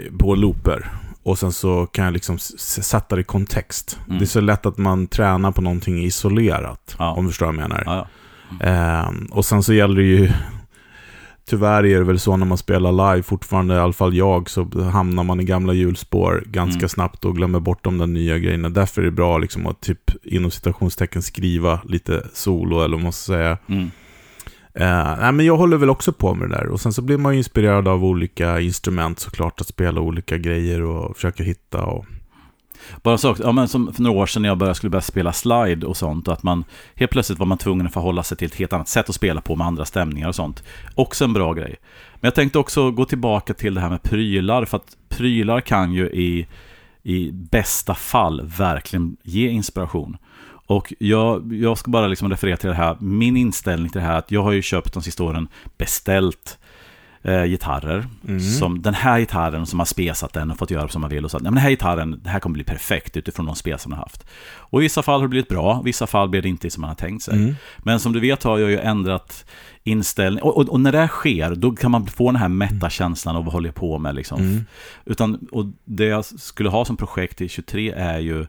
eh, 0.06 0.16
på 0.18 0.34
looper. 0.34 0.90
Och 1.24 1.38
sen 1.38 1.52
så 1.52 1.86
kan 1.86 2.04
jag 2.04 2.12
liksom 2.12 2.38
sätta 2.38 3.14
det 3.14 3.20
i 3.20 3.24
kontext. 3.24 3.98
Mm. 4.06 4.18
Det 4.18 4.24
är 4.24 4.26
så 4.26 4.40
lätt 4.40 4.66
att 4.66 4.78
man 4.78 5.06
tränar 5.06 5.52
på 5.52 5.62
någonting 5.62 6.04
isolerat. 6.04 6.96
Ja. 6.98 7.10
Om 7.12 7.24
du 7.24 7.30
förstår 7.30 7.46
vad 7.46 7.54
jag 7.54 7.60
menar. 7.62 7.82
Ja, 7.86 8.06
ja. 8.60 8.66
Ehm, 8.66 9.26
och 9.26 9.44
sen 9.44 9.62
så 9.62 9.74
gäller 9.74 9.96
det 9.96 10.06
ju... 10.06 10.30
Tyvärr 11.46 11.86
är 11.86 11.98
det 11.98 12.04
väl 12.04 12.18
så 12.18 12.36
när 12.36 12.46
man 12.46 12.58
spelar 12.58 12.92
live, 13.12 13.22
fortfarande 13.22 13.74
i 13.74 13.78
alla 13.78 13.92
fall 13.92 14.14
jag, 14.14 14.50
så 14.50 14.80
hamnar 14.80 15.24
man 15.24 15.40
i 15.40 15.44
gamla 15.44 15.72
hjulspår 15.72 16.44
ganska 16.46 16.78
Mm. 16.78 16.88
snabbt 16.88 17.24
och 17.24 17.36
glömmer 17.36 17.60
bort 17.60 17.84
de 17.84 17.98
där 17.98 18.06
nya 18.06 18.38
grejerna. 18.38 18.68
Därför 18.68 19.00
är 19.00 19.04
det 19.04 19.10
bra 19.10 19.38
liksom 19.38 19.66
att 19.66 19.80
typ 19.80 20.10
inom 20.22 20.50
citationstecken 20.50 21.22
skriva 21.22 21.80
lite 21.84 22.22
solo, 22.34 22.80
eller 22.84 22.96
vad 22.96 23.02
man 23.02 23.12
ska 23.12 23.32
säga. 23.32 23.58
Eh, 24.78 25.16
nej, 25.20 25.32
men 25.32 25.46
jag 25.46 25.56
håller 25.56 25.76
väl 25.76 25.90
också 25.90 26.12
på 26.12 26.34
med 26.34 26.50
det 26.50 26.56
där. 26.56 26.66
Och 26.66 26.80
sen 26.80 26.92
så 26.92 27.02
blir 27.02 27.18
man 27.18 27.32
ju 27.32 27.38
inspirerad 27.38 27.88
av 27.88 28.04
olika 28.04 28.60
instrument 28.60 29.18
såklart, 29.18 29.60
att 29.60 29.66
spela 29.66 30.00
olika 30.00 30.38
grejer 30.38 30.82
och 30.82 31.16
försöka 31.16 31.42
hitta 31.42 31.84
och... 31.84 32.06
Bara 33.02 33.18
så, 33.18 33.36
ja, 33.38 33.52
men 33.52 33.68
som 33.68 33.94
för 33.94 34.02
några 34.02 34.20
år 34.20 34.26
sedan 34.26 34.42
när 34.42 34.48
jag 34.48 34.58
började, 34.58 34.74
skulle 34.74 34.90
börja 34.90 35.02
spela 35.02 35.32
slide 35.32 35.86
och 35.86 35.96
sånt, 35.96 36.28
och 36.28 36.34
att 36.34 36.42
man 36.42 36.64
helt 36.94 37.10
plötsligt 37.10 37.38
var 37.38 37.46
man 37.46 37.58
tvungen 37.58 37.86
att 37.86 37.92
förhålla 37.92 38.22
sig 38.22 38.36
till 38.36 38.46
ett 38.46 38.54
helt 38.54 38.72
annat 38.72 38.88
sätt 38.88 39.08
att 39.08 39.14
spela 39.14 39.40
på 39.40 39.56
med 39.56 39.66
andra 39.66 39.84
stämningar 39.84 40.28
och 40.28 40.34
sånt. 40.34 40.64
Också 40.94 41.24
en 41.24 41.32
bra 41.32 41.52
grej. 41.52 41.76
Men 42.14 42.26
jag 42.28 42.34
tänkte 42.34 42.58
också 42.58 42.90
gå 42.90 43.04
tillbaka 43.04 43.54
till 43.54 43.74
det 43.74 43.80
här 43.80 43.90
med 43.90 44.02
prylar, 44.02 44.64
för 44.64 44.76
att 44.76 44.96
prylar 45.08 45.60
kan 45.60 45.92
ju 45.92 46.06
i, 46.10 46.46
i 47.02 47.30
bästa 47.32 47.94
fall 47.94 48.42
verkligen 48.58 49.16
ge 49.22 49.48
inspiration. 49.48 50.16
Och 50.66 50.94
jag, 50.98 51.54
jag 51.54 51.78
ska 51.78 51.90
bara 51.90 52.06
liksom 52.06 52.30
referera 52.30 52.56
till 52.56 52.68
det 52.68 52.74
här, 52.74 52.96
min 53.00 53.36
inställning 53.36 53.90
till 53.90 54.00
det 54.00 54.06
här, 54.06 54.18
att 54.18 54.30
jag 54.30 54.42
har 54.42 54.52
ju 54.52 54.62
köpt 54.62 54.94
de 54.94 55.02
sista 55.02 55.24
åren 55.24 55.48
beställt 55.78 56.58
eh, 57.24 57.44
gitarrer. 57.44 58.06
Mm. 58.28 58.40
Som 58.40 58.82
den 58.82 58.94
här 58.94 59.18
gitarren 59.18 59.66
som 59.66 59.78
har 59.78 59.86
spesat 59.86 60.32
den 60.32 60.50
och 60.50 60.58
fått 60.58 60.70
göra 60.70 60.88
som 60.88 61.00
man 61.00 61.10
vill. 61.10 61.24
Och 61.24 61.30
så, 61.30 61.38
nej, 61.38 61.44
men 61.44 61.54
den 61.54 61.62
här 61.62 61.70
gitarren, 61.70 62.20
det 62.22 62.30
här 62.30 62.40
kommer 62.40 62.54
bli 62.54 62.64
perfekt 62.64 63.16
utifrån 63.16 63.46
de 63.46 63.56
spel 63.56 63.78
som 63.78 63.90
den 63.90 63.98
har 63.98 64.04
haft. 64.04 64.26
Och 64.56 64.80
i 64.80 64.82
vissa 64.82 65.02
fall 65.02 65.20
har 65.20 65.22
det 65.22 65.28
blivit 65.28 65.48
bra, 65.48 65.80
i 65.80 65.84
vissa 65.84 66.06
fall 66.06 66.28
blir 66.28 66.42
det 66.42 66.48
inte 66.48 66.70
som 66.70 66.80
man 66.80 66.88
har 66.88 66.94
tänkt 66.94 67.22
sig. 67.22 67.34
Mm. 67.34 67.54
Men 67.78 68.00
som 68.00 68.12
du 68.12 68.20
vet 68.20 68.42
har 68.42 68.58
jag 68.58 68.70
ju 68.70 68.78
ändrat 68.78 69.44
inställning. 69.84 70.42
Och, 70.42 70.56
och, 70.56 70.68
och 70.68 70.80
när 70.80 70.92
det 70.92 71.08
sker, 71.08 71.54
då 71.54 71.72
kan 71.72 71.90
man 71.90 72.06
få 72.06 72.30
den 72.30 72.40
här 72.40 72.48
mätta 72.48 72.90
känslan 72.90 73.36
av 73.36 73.44
vad 73.44 73.52
håller 73.52 73.68
jag 73.68 73.74
på 73.74 73.98
med. 73.98 74.14
Liksom. 74.14 74.40
Mm. 74.40 74.64
Utan, 75.04 75.48
och 75.52 75.66
det 75.84 76.04
jag 76.04 76.24
skulle 76.24 76.68
ha 76.68 76.84
som 76.84 76.96
projekt 76.96 77.40
i 77.40 77.48
23 77.48 77.90
är 77.90 78.18
ju 78.18 78.46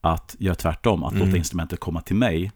att 0.00 0.36
göra 0.38 0.54
tvärtom, 0.54 1.04
att 1.04 1.12
Mm. 1.12 1.26
låta 1.26 1.38
instrumentet 1.38 1.80
komma 1.80 2.00
till 2.00 2.16
mig. 2.16 2.52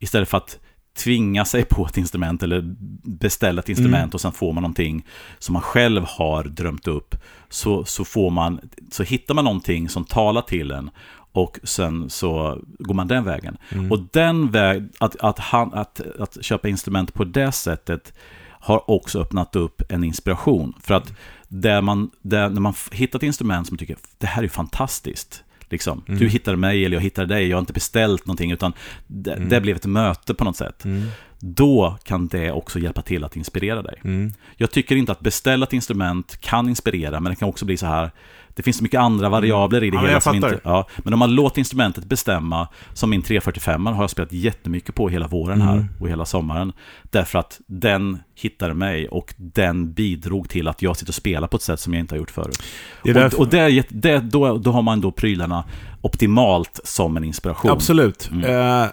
Istället 0.00 0.28
för 0.28 0.36
att 0.36 0.58
tvinga 0.96 1.44
sig 1.44 1.64
på 1.64 1.86
ett 1.86 1.96
instrument 1.96 2.42
eller 2.42 2.74
beställa 3.04 3.60
ett 3.62 3.68
instrument 3.68 4.02
Mm. 4.04 4.10
och 4.12 4.20
sen 4.20 4.32
får 4.32 4.52
man 4.52 4.62
någonting 4.62 5.06
som 5.38 5.52
man 5.52 5.62
själv 5.62 6.04
har 6.08 6.44
drömt 6.44 6.86
upp. 6.88 7.14
Så, 7.48 7.84
så, 7.84 8.04
får 8.04 8.30
man, 8.30 8.60
så 8.90 9.02
hittar 9.02 9.34
man 9.34 9.44
någonting 9.44 9.88
som 9.88 10.04
talar 10.04 10.42
till 10.42 10.70
en 10.70 10.90
och 11.32 11.58
sen 11.62 12.10
så 12.10 12.58
går 12.78 12.94
man 12.94 13.08
den 13.08 13.24
vägen. 13.24 13.56
Mm. 13.68 13.92
Och 13.92 14.00
den 14.12 14.50
väg, 14.50 14.88
att, 15.00 15.16
att, 15.16 15.38
han, 15.38 15.74
att, 15.74 16.00
att 16.20 16.44
köpa 16.44 16.68
instrument 16.68 17.14
på 17.14 17.24
det 17.24 17.52
sättet 17.52 18.12
har 18.60 18.90
också 18.90 19.20
öppnat 19.20 19.56
upp 19.56 19.82
en 19.88 20.04
inspiration. 20.04 20.74
För 20.80 20.94
att 20.94 21.12
där 21.48 21.80
man, 21.80 22.10
där, 22.22 22.48
när 22.48 22.60
man 22.60 22.74
ett 22.92 23.22
instrument 23.22 23.66
som 23.66 23.74
man 23.74 23.78
tycker 23.78 23.96
det 24.18 24.26
här 24.26 24.42
är 24.42 24.48
fantastiskt. 24.48 25.44
Liksom. 25.74 26.02
Mm. 26.08 26.20
Du 26.20 26.28
hittade 26.28 26.56
mig 26.56 26.84
eller 26.84 26.96
jag 26.96 27.02
hittade 27.02 27.34
dig, 27.34 27.48
jag 27.48 27.56
har 27.56 27.60
inte 27.60 27.72
beställt 27.72 28.26
någonting 28.26 28.52
utan 28.52 28.72
det, 29.06 29.32
Mm. 29.32 29.48
det 29.48 29.60
blev 29.60 29.76
ett 29.76 29.86
möte 29.86 30.34
på 30.34 30.44
något 30.44 30.56
sätt. 30.56 30.84
Mm. 30.84 31.06
Då 31.40 31.98
kan 32.04 32.28
det 32.28 32.52
också 32.52 32.78
hjälpa 32.78 33.02
till 33.02 33.24
att 33.24 33.36
inspirera 33.36 33.82
dig. 33.82 34.00
Mm. 34.04 34.32
Jag 34.56 34.70
tycker 34.70 34.96
inte 34.96 35.12
att 35.12 35.20
beställa 35.20 35.66
ett 35.66 35.72
instrument 35.72 36.40
kan 36.40 36.68
inspirera, 36.68 37.20
men 37.20 37.30
det 37.30 37.36
kan 37.36 37.48
också 37.48 37.64
bli 37.64 37.76
så 37.76 37.86
här. 37.86 38.10
Det 38.54 38.62
finns 38.62 38.76
så 38.76 38.82
mycket 38.82 39.00
andra 39.00 39.28
variabler 39.28 39.84
i 39.84 39.90
det 39.90 39.96
Ja, 39.96 40.00
men 40.00 40.08
hela. 40.08 40.20
Som 40.20 40.34
inte, 40.36 40.60
ja, 40.64 40.88
men 41.04 41.12
om 41.12 41.18
man 41.18 41.34
låter 41.34 41.58
instrumentet 41.58 42.04
bestämma, 42.04 42.68
som 42.92 43.10
min 43.10 43.22
345 43.22 43.86
har 43.86 44.02
jag 44.02 44.10
spelat 44.10 44.32
jättemycket 44.32 44.94
på 44.94 45.08
hela 45.08 45.26
våren 45.28 45.60
här 45.60 45.74
Mm. 45.74 45.86
och 46.00 46.08
hela 46.08 46.24
sommaren. 46.24 46.72
Därför 47.02 47.38
att 47.38 47.60
den 47.66 48.18
hittade 48.34 48.74
mig 48.74 49.08
och 49.08 49.34
den 49.36 49.92
bidrog 49.92 50.48
till 50.48 50.68
att 50.68 50.82
jag 50.82 50.96
sitter 50.96 51.10
och 51.10 51.14
spelar 51.14 51.48
på 51.48 51.56
ett 51.56 51.62
sätt 51.62 51.80
som 51.80 51.92
jag 51.94 52.00
inte 52.00 52.14
har 52.14 52.18
gjort 52.18 52.30
förut. 52.30 52.62
Det 53.02 53.12
därför... 53.12 53.36
Och, 53.36 53.42
och 53.44 53.48
det, 53.50 53.86
det, 53.90 54.18
då, 54.18 54.58
då 54.58 54.72
har 54.72 54.82
man 54.82 55.00
då 55.00 55.10
prylarna 55.12 55.64
optimalt 56.00 56.80
som 56.84 57.16
en 57.16 57.24
inspiration. 57.24 57.70
Absolut. 57.70 58.30
Mm. 58.32 58.80
Eh, 58.82 58.88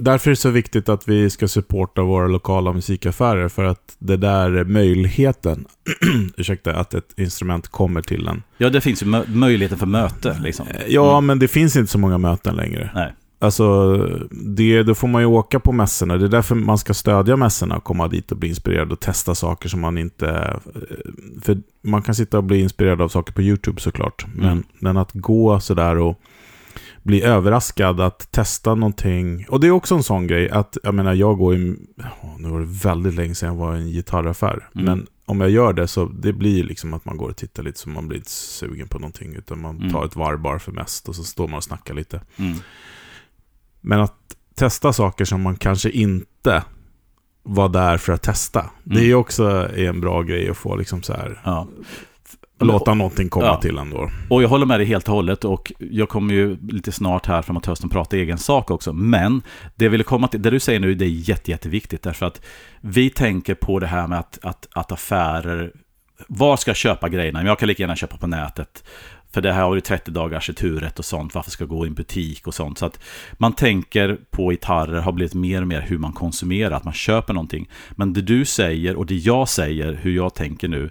Därför 0.00 0.30
är 0.30 0.32
det 0.32 0.36
så 0.36 0.50
viktigt 0.50 0.88
att 0.88 1.08
vi 1.08 1.30
ska 1.30 1.48
supporta 1.48 2.02
våra 2.02 2.26
lokala 2.26 2.72
musikaffärer 2.72 3.48
för 3.48 3.64
att 3.64 3.96
det 3.98 4.16
där 4.16 4.50
är 4.50 4.64
möjligheten, 4.64 5.64
ursäkta, 6.36 6.74
att 6.74 6.94
ett 6.94 7.14
instrument 7.16 7.68
kommer 7.68 8.02
till 8.02 8.28
en. 8.28 8.42
Ja, 8.58 8.70
det 8.70 8.80
finns 8.80 9.02
ju 9.02 9.06
mö 9.06 9.24
möjligheten 9.26 9.78
för 9.78 9.86
möte 9.86 10.40
liksom. 10.42 10.66
Ja, 10.88 11.12
mm. 11.12 11.26
men 11.26 11.38
det 11.38 11.48
finns 11.48 11.76
inte 11.76 11.92
så 11.92 11.98
många 11.98 12.18
möten 12.18 12.56
längre. 12.56 12.90
Nej. 12.94 13.14
Alltså, 13.42 13.96
det, 14.30 14.82
då 14.82 14.94
får 14.94 15.08
man 15.08 15.22
ju 15.22 15.26
åka 15.26 15.60
på 15.60 15.72
mässorna. 15.72 16.16
Det 16.16 16.24
är 16.24 16.28
därför 16.28 16.54
man 16.54 16.78
ska 16.78 16.94
stödja 16.94 17.36
mässorna 17.36 17.76
och 17.76 17.84
komma 17.84 18.08
dit 18.08 18.32
och 18.32 18.38
bli 18.38 18.48
inspirerad 18.48 18.92
och 18.92 19.00
testa 19.00 19.34
saker 19.34 19.68
som 19.68 19.80
man 19.80 19.98
inte... 19.98 20.56
För 21.42 21.58
man 21.82 22.02
kan 22.02 22.14
sitta 22.14 22.38
och 22.38 22.44
bli 22.44 22.60
inspirerad 22.60 23.00
av 23.02 23.08
saker 23.08 23.32
på 23.32 23.42
YouTube 23.42 23.80
såklart. 23.80 24.26
Men, 24.34 24.50
mm. 24.50 24.64
men 24.78 24.96
att 24.96 25.12
gå 25.12 25.60
sådär 25.60 25.96
och 25.96 26.20
bli 27.02 27.22
överraskad 27.22 28.00
att 28.00 28.32
testa 28.32 28.74
någonting. 28.74 29.46
Och 29.48 29.60
det 29.60 29.66
är 29.66 29.70
också 29.70 29.94
en 29.94 30.02
sån 30.02 30.26
grej 30.26 30.50
att, 30.50 30.76
jag 30.82 30.94
menar, 30.94 31.14
jag 31.14 31.38
går 31.38 31.54
i... 31.54 31.76
Nu 32.38 32.48
var 32.48 32.60
det 32.60 32.66
väldigt 32.66 33.14
länge 33.14 33.34
sedan 33.34 33.48
jag 33.48 33.56
var 33.56 33.76
i 33.76 33.80
en 33.80 33.88
gitarraffär. 33.88 34.68
Mm. 34.74 34.84
Men 34.84 35.06
om 35.26 35.40
jag 35.40 35.50
gör 35.50 35.72
det 35.72 35.88
så 35.88 36.04
det 36.04 36.32
blir 36.32 36.64
liksom 36.64 36.94
att 36.94 37.04
man 37.04 37.16
går 37.16 37.28
och 37.28 37.36
tittar 37.36 37.62
lite 37.62 37.78
så 37.78 37.88
man 37.88 38.08
blir 38.08 38.18
inte 38.18 38.30
sugen 38.30 38.88
på 38.88 38.98
någonting. 38.98 39.34
Utan 39.34 39.60
man 39.60 39.76
mm. 39.76 39.92
tar 39.92 40.04
ett 40.04 40.16
varv 40.16 40.40
bara 40.40 40.58
för 40.58 40.72
mest 40.72 41.08
och 41.08 41.16
så 41.16 41.24
står 41.24 41.48
man 41.48 41.56
och 41.56 41.64
snackar 41.64 41.94
lite. 41.94 42.20
Mm. 42.36 42.58
Men 43.80 44.00
att 44.00 44.36
testa 44.54 44.92
saker 44.92 45.24
som 45.24 45.42
man 45.42 45.56
kanske 45.56 45.90
inte 45.90 46.64
var 47.42 47.68
där 47.68 47.98
för 47.98 48.12
att 48.12 48.22
testa. 48.22 48.60
Mm. 48.60 48.70
Det 48.84 49.10
är 49.10 49.14
också 49.14 49.68
en 49.76 50.00
bra 50.00 50.22
grej 50.22 50.50
att 50.50 50.56
få 50.56 50.76
liksom 50.76 51.02
så 51.02 51.12
här. 51.12 51.40
Ja. 51.44 51.68
Låta 52.60 52.94
någonting 52.94 53.28
komma 53.28 53.46
ja. 53.46 53.56
till 53.56 53.78
ändå. 53.78 54.10
Och 54.28 54.42
jag 54.42 54.48
håller 54.48 54.66
med 54.66 54.80
dig 54.80 54.86
helt 54.86 55.08
och 55.08 55.14
hållet 55.14 55.44
och 55.44 55.72
jag 55.78 56.08
kommer 56.08 56.34
ju 56.34 56.56
lite 56.68 56.92
snart 56.92 57.26
här 57.26 57.42
framåt 57.42 57.66
hösten 57.66 57.90
prata 57.90 58.16
egen 58.16 58.38
sak 58.38 58.70
också. 58.70 58.92
Men 58.92 59.42
det 59.76 59.84
jag 59.84 59.90
ville 59.90 60.04
komma 60.04 60.28
till, 60.28 60.42
det 60.42 60.50
du 60.50 60.60
säger 60.60 60.80
nu, 60.80 60.94
det 60.94 61.04
är 61.04 61.28
jätte, 61.28 61.50
jätteviktigt 61.50 62.02
därför 62.02 62.26
att 62.26 62.40
vi 62.80 63.10
tänker 63.10 63.54
på 63.54 63.78
det 63.78 63.86
här 63.86 64.06
med 64.06 64.18
att, 64.18 64.38
att, 64.42 64.68
att 64.72 64.92
affärer, 64.92 65.72
var 66.28 66.56
ska 66.56 66.70
jag 66.70 66.76
köpa 66.76 67.08
grejerna? 67.08 67.44
Jag 67.44 67.58
kan 67.58 67.68
lika 67.68 67.82
gärna 67.82 67.96
köpa 67.96 68.16
på 68.16 68.26
nätet. 68.26 68.84
För 69.32 69.40
det 69.40 69.52
här 69.52 69.62
har 69.62 69.74
ju 69.74 69.80
30 69.80 70.10
dagars 70.10 70.48
returrätt 70.48 70.98
och 70.98 71.04
sånt. 71.04 71.34
Varför 71.34 71.50
ska 71.50 71.62
jag 71.62 71.68
gå 71.68 71.86
i 71.86 71.88
en 71.88 71.94
butik 71.94 72.46
och 72.46 72.54
sånt? 72.54 72.78
Så 72.78 72.86
att 72.86 73.00
man 73.32 73.52
tänker 73.52 74.18
på 74.30 74.50
gitarrer 74.50 75.00
har 75.00 75.12
blivit 75.12 75.34
mer 75.34 75.60
och 75.60 75.68
mer 75.68 75.80
hur 75.80 75.98
man 75.98 76.12
konsumerar. 76.12 76.76
Att 76.76 76.84
man 76.84 76.94
köper 76.94 77.34
någonting. 77.34 77.68
Men 77.90 78.12
det 78.12 78.22
du 78.22 78.44
säger 78.44 78.96
och 78.96 79.06
det 79.06 79.14
jag 79.14 79.48
säger, 79.48 79.92
hur 80.02 80.16
jag 80.16 80.34
tänker 80.34 80.68
nu, 80.68 80.90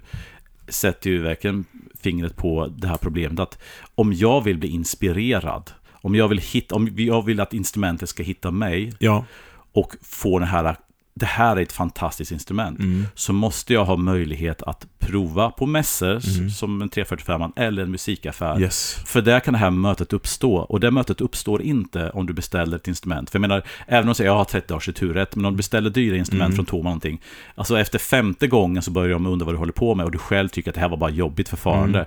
sätter 0.70 1.10
ju 1.10 1.22
verkligen 1.22 1.64
fingret 2.00 2.36
på 2.36 2.66
det 2.66 2.88
här 2.88 2.96
problemet. 2.96 3.40
Att 3.40 3.58
om 3.94 4.12
jag 4.12 4.44
vill 4.44 4.58
bli 4.58 4.68
inspirerad, 4.68 5.70
om 5.92 6.14
jag 6.14 6.28
vill, 6.28 6.38
hitta, 6.38 6.74
om 6.74 6.90
jag 6.96 7.24
vill 7.24 7.40
att 7.40 7.54
instrumentet 7.54 8.08
ska 8.08 8.22
hitta 8.22 8.50
mig 8.50 8.92
ja. 8.98 9.24
och 9.72 9.96
få 10.02 10.38
den 10.38 10.48
här 10.48 10.76
det 11.20 11.26
här 11.26 11.56
är 11.56 11.62
ett 11.62 11.72
fantastiskt 11.72 12.32
instrument. 12.32 12.78
Mm. 12.78 13.06
Så 13.14 13.32
måste 13.32 13.74
jag 13.74 13.84
ha 13.84 13.96
möjlighet 13.96 14.62
att 14.62 14.86
prova 14.98 15.50
på 15.50 15.66
mässor 15.66 16.20
mm. 16.36 16.50
som 16.50 16.82
en 16.82 16.88
345 16.88 17.52
eller 17.56 17.82
en 17.82 17.90
musikaffär. 17.90 18.60
Yes. 18.60 18.96
För 19.06 19.22
där 19.22 19.40
kan 19.40 19.52
det 19.52 19.58
här 19.58 19.70
mötet 19.70 20.12
uppstå. 20.12 20.56
Och 20.56 20.80
det 20.80 20.90
mötet 20.90 21.20
uppstår 21.20 21.62
inte 21.62 22.10
om 22.10 22.26
du 22.26 22.32
beställer 22.32 22.76
ett 22.76 22.88
instrument. 22.88 23.30
För 23.30 23.38
jag 23.38 23.40
menar, 23.40 23.62
även 23.86 24.02
om 24.02 24.08
du 24.08 24.14
säger 24.14 24.30
jag 24.30 24.36
har 24.36 24.44
30 24.44 24.68
dagars 24.68 24.88
returrätt, 24.88 25.36
men 25.36 25.44
om 25.44 25.52
du 25.52 25.56
beställer 25.56 25.90
dyra 25.90 26.16
instrument 26.16 26.54
mm. 26.54 26.56
från 26.56 26.66
Toma 26.66 26.84
någonting. 26.84 27.20
Alltså 27.54 27.78
efter 27.78 27.98
femte 27.98 28.46
gången 28.46 28.82
så 28.82 28.90
börjar 28.90 29.12
de 29.12 29.26
undra 29.26 29.46
vad 29.46 29.54
du 29.54 29.58
håller 29.58 29.72
på 29.72 29.94
med 29.94 30.06
och 30.06 30.12
du 30.12 30.18
själv 30.18 30.48
tycker 30.48 30.70
att 30.70 30.74
det 30.74 30.80
här 30.80 30.88
var 30.88 30.96
bara 30.96 31.10
jobbigt 31.10 31.48
förfarande. 31.48 32.06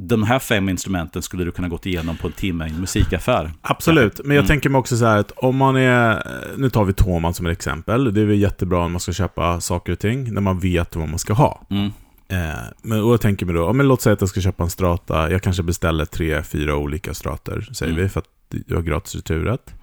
De 0.00 0.22
här 0.22 0.38
fem 0.38 0.68
instrumenten 0.68 1.22
skulle 1.22 1.44
du 1.44 1.50
kunna 1.50 1.68
gått 1.68 1.86
igenom 1.86 2.16
på 2.16 2.26
en 2.26 2.32
timme 2.32 2.66
i 2.66 2.70
en 2.70 2.80
musikaffär. 2.80 3.52
Absolut, 3.62 4.20
men 4.24 4.36
jag 4.36 4.42
mm. 4.42 4.48
tänker 4.48 4.70
mig 4.70 4.78
också 4.78 4.96
så 4.96 5.04
här 5.06 5.18
att 5.18 5.30
om 5.30 5.56
man 5.56 5.76
är, 5.76 6.22
nu 6.56 6.70
tar 6.70 6.84
vi 6.84 6.92
Toman 6.92 7.34
som 7.34 7.46
ett 7.46 7.52
exempel, 7.52 8.14
det 8.14 8.20
är 8.20 8.24
väl 8.24 8.38
jättebra 8.38 8.84
om 8.84 8.92
man 8.92 9.00
ska 9.00 9.12
köpa 9.12 9.60
saker 9.60 9.92
och 9.92 9.98
ting, 9.98 10.34
när 10.34 10.40
man 10.40 10.58
vet 10.58 10.96
vad 10.96 11.08
man 11.08 11.18
ska 11.18 11.32
ha. 11.32 11.66
Mm. 11.70 11.90
Eh, 12.28 12.58
men 12.82 13.02
och 13.02 13.12
jag 13.12 13.20
tänker 13.20 13.46
mig 13.46 13.54
då, 13.54 13.72
men 13.72 13.88
låt 13.88 14.02
säga 14.02 14.12
att 14.12 14.20
jag 14.20 14.30
ska 14.30 14.40
köpa 14.40 14.64
en 14.64 14.70
strata, 14.70 15.30
jag 15.30 15.42
kanske 15.42 15.62
beställer 15.62 16.04
tre, 16.04 16.42
fyra 16.42 16.76
olika 16.76 17.14
strater, 17.14 17.68
säger 17.72 17.92
mm. 17.92 18.02
vi, 18.04 18.08
för 18.08 18.20
att 18.20 18.54
jag 18.66 18.76
har 18.76 18.82
gratis 18.82 19.14
returrätt. 19.14 19.74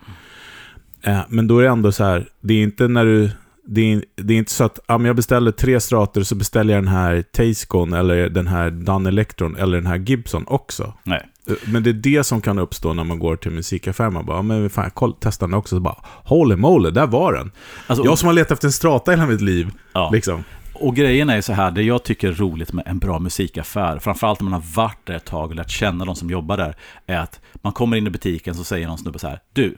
Eh, 1.01 1.21
men 1.29 1.47
då 1.47 1.59
är 1.59 1.63
det 1.63 1.69
ändå 1.69 1.91
så 1.91 2.03
här, 2.03 2.27
det 2.41 2.53
är 2.53 2.63
inte 2.63 2.87
när 2.87 3.05
du 3.05 3.31
det 3.67 3.93
är, 3.93 4.03
det 4.15 4.33
är 4.33 4.37
inte 4.37 4.51
så 4.51 4.63
att 4.63 4.79
om 4.87 5.05
jag 5.05 5.15
beställer 5.15 5.51
tre 5.51 5.79
strater 5.79 6.23
så 6.23 6.35
beställer 6.35 6.73
jag 6.73 6.83
den 6.83 6.93
här 6.93 7.21
Tascon 7.21 7.93
eller 7.93 8.29
den 8.29 8.47
här 8.47 8.69
Dan 8.69 9.05
Electron 9.05 9.55
eller 9.55 9.77
den 9.77 9.87
här 9.87 9.97
Gibson 9.97 10.43
också. 10.47 10.93
Nej. 11.03 11.29
Men 11.65 11.83
det 11.83 11.89
är 11.89 11.93
det 11.93 12.23
som 12.23 12.41
kan 12.41 12.59
uppstå 12.59 12.93
när 12.93 13.03
man 13.03 13.19
går 13.19 13.35
till 13.35 13.51
musikaffär. 13.51 14.09
Man 14.09 14.25
bara, 14.25 14.41
men 14.41 14.69
fan, 14.69 14.91
koll, 14.91 15.15
testar 15.19 15.47
den 15.47 15.53
också. 15.53 15.75
Så 15.75 15.79
bara, 15.79 15.97
holy 16.23 16.55
moly, 16.55 16.91
där 16.91 17.07
var 17.07 17.33
den. 17.33 17.51
Alltså, 17.87 18.05
jag 18.05 18.17
som 18.17 18.27
har 18.27 18.33
letat 18.33 18.51
efter 18.51 18.67
en 18.67 18.71
strata 18.71 19.11
hela 19.11 19.25
mitt 19.25 19.41
liv. 19.41 19.69
Ja. 19.93 20.09
Liksom. 20.13 20.43
Och 20.73 20.95
grejen 20.95 21.29
är 21.29 21.41
så 21.41 21.53
här, 21.53 21.71
det 21.71 21.83
jag 21.83 22.03
tycker 22.03 22.27
är 22.27 22.33
roligt 22.33 22.73
med 22.73 22.87
en 22.87 22.99
bra 22.99 23.19
musikaffär, 23.19 23.99
framförallt 23.99 24.39
när 24.39 24.49
man 24.49 24.61
har 24.61 24.75
varit 24.75 25.05
där 25.05 25.15
ett 25.15 25.25
tag 25.25 25.49
och 25.49 25.55
lärt 25.55 25.69
känna 25.69 26.05
de 26.05 26.15
som 26.15 26.29
jobbar 26.29 26.57
där, 26.57 26.75
är 27.05 27.17
att 27.17 27.39
man 27.53 27.73
kommer 27.73 27.97
in 27.97 28.07
i 28.07 28.09
butiken 28.09 28.55
så 28.55 28.63
säger 28.63 28.87
någon 28.87 28.97
snubbe 28.97 29.19
så 29.19 29.27
här, 29.27 29.39
du, 29.53 29.77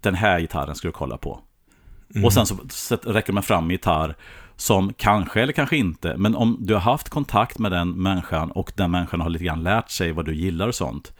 den 0.00 0.14
här 0.14 0.40
gitarren 0.40 0.74
ska 0.74 0.88
du 0.88 0.92
kolla 0.92 1.16
på. 1.16 1.40
Mm. 2.14 2.24
Och 2.24 2.32
sen 2.32 2.46
så, 2.46 2.56
räcker 2.96 3.32
man 3.32 3.42
fram 3.42 3.70
gitarr 3.70 4.16
som 4.56 4.92
kanske 4.92 5.42
eller 5.42 5.52
kanske 5.52 5.76
inte, 5.76 6.16
men 6.16 6.34
om 6.34 6.56
du 6.60 6.74
har 6.74 6.80
haft 6.80 7.08
kontakt 7.08 7.58
med 7.58 7.72
den 7.72 7.90
människan 7.90 8.50
och 8.50 8.72
den 8.76 8.90
människan 8.90 9.20
har 9.20 9.30
lite 9.30 9.44
grann 9.44 9.62
lärt 9.62 9.90
sig 9.90 10.12
vad 10.12 10.24
du 10.24 10.34
gillar 10.34 10.68
och 10.68 10.74
sånt, 10.74 11.12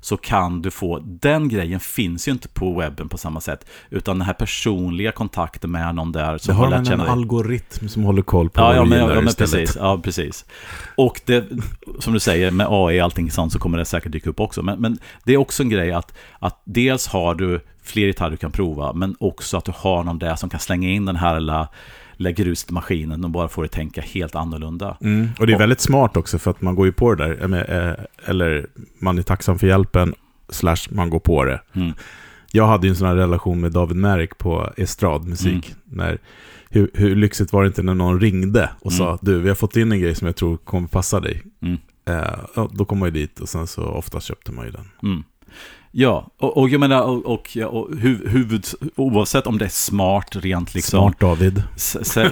så 0.00 0.16
kan 0.16 0.62
du 0.62 0.70
få, 0.70 0.98
den 1.04 1.48
grejen 1.48 1.80
finns 1.80 2.28
ju 2.28 2.32
inte 2.32 2.48
på 2.48 2.78
webben 2.78 3.08
på 3.08 3.18
samma 3.18 3.40
sätt, 3.40 3.66
utan 3.90 4.18
den 4.18 4.26
här 4.26 4.34
personliga 4.34 5.12
kontakten 5.12 5.70
med 5.70 5.94
någon 5.94 6.12
där 6.12 6.38
som 6.38 6.54
det 6.54 6.58
har, 6.58 6.64
har 6.64 6.78
lärt 6.78 6.86
känna 6.86 7.04
en 7.04 7.10
algoritm 7.10 7.88
som 7.88 8.04
håller 8.04 8.22
koll 8.22 8.50
på 8.50 8.60
ja, 8.60 8.64
vad 8.64 8.76
ja, 8.76 8.82
du 8.82 8.88
men, 8.88 8.98
gillar 8.98 9.14
ja, 9.14 9.20
men 9.20 9.34
precis, 9.34 9.76
ja, 9.76 10.00
precis. 10.04 10.44
Och 10.96 11.20
det, 11.24 11.44
som 11.98 12.12
du 12.12 12.20
säger, 12.20 12.50
med 12.50 12.66
AI 12.70 13.00
och 13.00 13.04
allting 13.04 13.30
sånt 13.30 13.52
så 13.52 13.58
kommer 13.58 13.78
det 13.78 13.84
säkert 13.84 14.12
dyka 14.12 14.30
upp 14.30 14.40
också, 14.40 14.62
men, 14.62 14.80
men 14.80 14.98
det 15.24 15.32
är 15.32 15.36
också 15.36 15.62
en 15.62 15.68
grej 15.68 15.92
att, 15.92 16.14
att 16.38 16.62
dels 16.64 17.06
har 17.06 17.34
du 17.34 17.60
fler 17.84 18.06
gitarrer 18.06 18.30
du 18.30 18.36
kan 18.36 18.52
prova, 18.52 18.92
men 18.92 19.16
också 19.20 19.56
att 19.56 19.64
du 19.64 19.72
har 19.76 20.04
någon 20.04 20.18
där 20.18 20.36
som 20.36 20.50
kan 20.50 20.60
slänga 20.60 20.88
in 20.88 21.04
den 21.04 21.16
här 21.16 21.40
lilla 21.40 21.68
lägger 22.16 22.44
ut 22.44 22.70
maskinen 22.70 23.24
och 23.24 23.30
bara 23.30 23.48
får 23.48 23.62
dig 23.62 23.68
tänka 23.68 24.00
helt 24.00 24.34
annorlunda. 24.34 24.96
Mm. 25.00 25.28
Och 25.38 25.46
det 25.46 25.52
är 25.52 25.58
väldigt 25.58 25.80
smart 25.80 26.16
också 26.16 26.38
för 26.38 26.50
att 26.50 26.62
man 26.62 26.74
går 26.74 26.86
ju 26.86 26.92
på 26.92 27.14
det 27.14 27.26
där, 27.26 27.54
eh, 27.54 28.30
eller 28.30 28.66
man 28.98 29.18
är 29.18 29.22
tacksam 29.22 29.58
för 29.58 29.66
hjälpen, 29.66 30.14
slash 30.48 30.76
man 30.90 31.10
går 31.10 31.20
på 31.20 31.44
det. 31.44 31.60
Mm. 31.72 31.92
Jag 32.52 32.66
hade 32.66 32.86
ju 32.86 32.90
en 32.90 32.96
sån 32.96 33.08
här 33.08 33.14
relation 33.14 33.60
med 33.60 33.72
David 33.72 33.96
Merrick 33.96 34.38
på 34.38 34.72
estradmusik. 34.76 35.74
Mm. 35.74 35.78
När, 35.84 36.18
hur, 36.70 36.90
hur 36.94 37.16
lyxigt 37.16 37.52
var 37.52 37.62
det 37.62 37.66
inte 37.66 37.82
när 37.82 37.94
någon 37.94 38.20
ringde 38.20 38.70
och 38.80 38.92
mm. 38.92 38.98
sa 38.98 39.18
du, 39.22 39.40
vi 39.40 39.48
har 39.48 39.56
fått 39.56 39.76
in 39.76 39.92
en 39.92 40.00
grej 40.00 40.14
som 40.14 40.26
jag 40.26 40.36
tror 40.36 40.56
kommer 40.56 40.88
passa 40.88 41.20
dig. 41.20 41.42
Mm. 41.62 41.78
Eh, 42.06 42.66
då 42.70 42.84
kom 42.84 42.98
man 42.98 43.08
ju 43.08 43.12
dit 43.12 43.40
och 43.40 43.48
sen 43.48 43.66
så 43.66 43.84
oftast 43.84 44.26
köpte 44.26 44.52
man 44.52 44.64
ju 44.64 44.70
den. 44.70 44.90
Ja, 45.96 46.30
och, 46.36 46.56
och 46.56 46.68
jag 46.68 46.80
menar, 46.80 47.02
och, 47.02 47.26
och, 47.26 47.56
och 47.56 47.96
huvud, 47.96 48.66
oavsett 48.96 49.46
om 49.46 49.58
det 49.58 49.64
är 49.64 49.68
smart 49.68 50.36
rent 50.36 50.74
liksom... 50.74 50.98
Smart 50.98 51.20
David. 51.20 51.62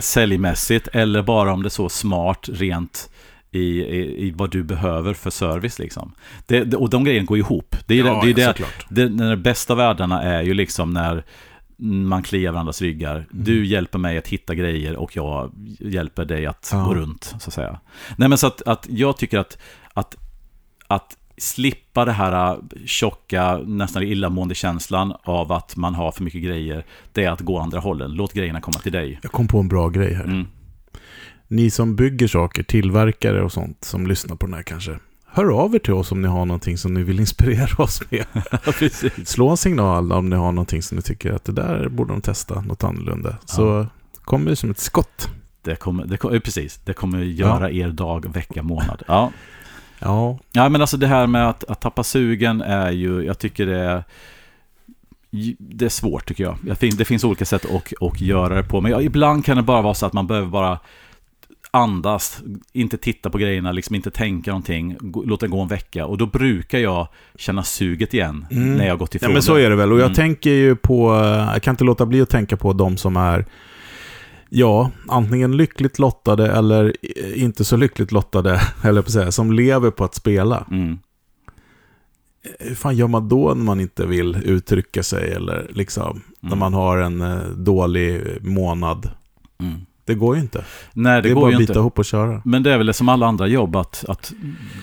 Säljmässigt, 0.01 0.89
eller 0.93 1.23
bara 1.23 1.53
om 1.53 1.63
det 1.63 1.67
är 1.67 1.71
så 1.71 1.89
smart 1.89 2.49
rent 2.53 3.11
i, 3.51 3.81
i, 3.81 4.27
i, 4.27 4.31
vad 4.31 4.51
du 4.51 4.63
behöver 4.63 5.15
för 5.15 5.31
service 5.31 5.79
liksom. 5.79 6.13
Det, 6.47 6.65
det, 6.65 6.77
och 6.77 6.91
de 6.91 7.05
grejerna 7.05 7.27
går 7.27 7.39
ihop. 7.39 7.77
Det 7.87 8.01
är, 8.01 8.05
ja, 8.05 8.23
det, 8.25 8.33
det, 8.33 8.55
det, 8.89 9.09
det, 9.09 9.31
de 9.31 9.43
bästa 9.43 9.75
världarna 9.75 10.23
är 10.23 10.43
ju 10.43 10.55
liksom 10.55 10.91
när 10.91 11.25
man 11.77 12.23
kliar 12.23 12.53
varandras 12.53 12.83
ryggar. 12.83 13.15
Mm. 13.15 13.27
Du 13.31 13.67
hjälper 13.67 13.99
mig 13.99 14.19
att 14.19 14.29
hitta 14.29 14.55
grejer 14.55 14.97
och 14.97 15.17
jag 15.17 15.53
hjälper 15.79 16.25
dig 16.25 16.47
att 16.47 16.71
ja. 16.73 16.85
gå 16.85 16.95
runt, 16.95 17.25
så 17.25 17.49
att 17.49 17.55
säga. 17.55 17.81
Nej, 18.17 18.29
men 18.29 18.39
så 18.39 18.47
att, 18.47 18.63
att 18.63 18.87
jag 18.91 19.17
tycker 19.17 19.39
att, 19.39 19.59
att, 19.95 20.17
att 20.87 21.17
slippa 21.39 22.05
det 22.05 22.13
här 22.13 22.59
tjocka, 22.87 23.59
nästan 23.59 24.03
illamående 24.03 24.55
känslan 24.55 25.15
av 25.23 25.53
att 25.53 25.77
man 25.77 25.95
har 25.95 26.13
för 26.13 26.23
mycket 26.23 26.43
grejer, 26.43 26.85
det 27.13 27.25
är 27.25 27.31
att 27.31 27.41
gå 27.41 27.59
andra 27.59 27.81
hållen. 27.81 28.11
Låt 28.11 28.33
grejerna 28.33 28.61
komma 28.61 28.79
till 28.79 28.93
dig. 28.93 29.19
Jag 29.23 29.33
kom 29.33 29.49
på 29.49 29.59
en 29.59 29.69
bra 29.69 29.89
grej 29.89 30.15
här. 30.15 30.25
Mm. 30.25 30.47
Ni 31.49 31.71
som 31.71 31.97
bygger 31.97 32.29
saker, 32.29 32.63
tillverkare 32.63 33.43
och 33.43 33.53
sånt, 33.53 33.85
som 33.85 34.07
lyssnar 34.07 34.37
på 34.37 34.47
den 34.47 34.55
här 34.55 34.63
kanske. 34.63 34.99
Hör 35.27 35.61
av 35.61 35.75
er 35.75 35.79
till 35.79 35.95
oss 35.95 36.13
om 36.13 36.23
ni 36.23 36.29
har 36.29 36.47
någonting 36.47 36.79
som 36.79 36.95
ni 36.95 37.03
vill 37.03 37.21
inspirera 37.21 37.85
oss 37.85 38.03
med. 38.11 38.27
Slå 39.29 39.49
en 39.49 39.57
signal 39.57 40.13
om 40.13 40.31
ni 40.31 40.37
har 40.37 40.53
någonting 40.53 40.83
som 40.83 40.97
ni 40.97 41.03
tycker 41.03 41.33
att 41.33 41.45
det 41.45 41.53
där 41.53 41.89
borde 41.89 42.13
de 42.13 42.21
testa, 42.21 42.61
något 42.61 42.85
annorlunda. 42.85 43.37
Så 43.45 43.63
ja. 43.63 43.87
kommer 44.21 44.51
det 44.51 44.57
som 44.57 44.71
ett 44.71 44.79
skott. 44.79 45.29
Det 45.63 45.77
kommer, 45.77 46.07
det 46.07 46.17
kommer, 46.17 46.39
precis, 46.39 46.81
det 46.85 46.93
kommer 46.93 47.19
göra 47.19 47.71
ja. 47.71 47.87
er 47.87 47.93
dag, 47.93 48.35
vecka, 48.35 48.63
månad. 48.63 49.03
Ja. 49.09 49.33
Ja. 50.03 50.39
ja, 50.53 50.69
men 50.69 50.81
alltså 50.81 50.97
det 50.97 51.07
här 51.07 51.27
med 51.27 51.49
att, 51.49 51.65
att 51.65 51.81
tappa 51.81 52.05
sugen 52.05 52.61
är 52.61 52.91
ju, 52.91 53.23
jag 53.25 53.39
tycker 53.39 53.67
det 53.67 53.79
är 53.79 54.05
det 55.59 55.85
är 55.85 55.89
svårt 55.89 56.27
tycker 56.27 56.45
jag. 56.45 56.57
Det 56.97 57.05
finns 57.05 57.25
olika 57.25 57.45
sätt 57.45 57.65
att, 57.65 57.93
att 58.03 58.21
göra 58.21 58.55
det 58.55 58.63
på. 58.63 58.81
Men 58.81 58.93
ja, 58.93 59.01
ibland 59.03 59.45
kan 59.45 59.57
det 59.57 59.63
bara 59.63 59.83
vara 59.83 59.95
så 59.95 60.07
att 60.07 60.13
man 60.13 60.27
behöver 60.27 60.49
bara 60.49 60.79
andas, 61.71 62.43
inte 62.73 62.97
titta 62.99 63.31
på 63.31 63.39
grejerna, 63.39 63.73
liksom 63.73 63.95
inte 63.95 64.11
tänka 64.11 64.51
någonting, 64.51 64.97
låta 65.25 65.47
det 65.47 65.51
gå 65.51 65.61
en 65.61 65.69
vecka. 65.69 66.07
Och 66.07 66.19
då 66.19 66.27
brukar 66.27 66.79
jag 66.79 67.09
känna 67.37 67.63
suget 67.63 68.15
igen 68.15 68.47
Mm. 68.51 68.75
när 68.77 68.87
jag 68.87 68.99
gått 68.99 69.15
ifrån 69.15 69.31
Ja, 69.31 69.33
men 69.33 69.43
så 69.43 69.55
är 69.55 69.71
det 69.71 69.77
väl. 69.77 69.93
Och 69.93 69.99
jag 69.99 70.05
Mm. 70.05 70.15
tänker 70.15 70.51
ju 70.51 70.77
på, 70.77 71.15
jag 71.53 71.63
kan 71.63 71.73
inte 71.73 71.85
låta 71.85 72.07
bli 72.07 72.21
att 72.21 72.31
tänka 72.31 72.57
på 72.57 72.73
de 72.73 72.97
som 72.97 73.17
är, 73.17 73.45
ja, 74.55 74.91
antingen 75.09 75.57
lyckligt 75.57 75.99
lottade 75.99 76.53
eller 76.53 76.97
inte 77.37 77.65
så 77.65 77.77
lyckligt 77.77 78.13
lottade, 78.13 78.61
eller 78.85 79.03
på 79.03 79.11
säga, 79.11 79.33
som 79.33 79.53
lever 79.53 79.91
på 79.91 80.05
att 80.05 80.15
spela. 80.15 80.67
Mm. 80.71 80.99
Hur 82.61 82.75
fan 82.75 82.97
gör 82.97 83.09
man 83.09 83.29
då 83.29 83.55
när 83.55 83.65
man 83.65 83.81
inte 83.81 84.07
vill 84.07 84.37
uttrycka 84.45 85.03
sig 85.03 85.33
eller 85.33 85.71
liksom, 85.75 86.23
när 86.41 86.49
Mm. 86.49 86.59
man 86.59 86.75
har 86.75 86.99
en 86.99 87.21
eh, 87.21 87.39
dålig 87.57 88.23
månad? 88.41 89.11
Mm. 89.61 89.75
Det 90.05 90.15
går 90.15 90.37
ju 90.37 90.43
inte. 90.43 90.65
Nej, 90.93 91.23
det, 91.23 91.29
Det, 91.29 91.33
är 91.33 91.35
går 91.35 91.41
bara 91.41 91.51
ju 91.51 91.55
att 91.55 91.59
bita 91.61 91.73
inte. 91.73 91.79
ihop 91.81 91.99
och 91.99 92.05
köra. 92.05 92.43
Men 92.45 92.63
det 92.63 92.73
är 92.73 92.79
väl 92.79 92.95
som 92.95 93.09
alla 93.09 93.27
andra 93.27 93.47
jobb 93.47 93.77
att, 93.77 94.05
att 94.09 94.33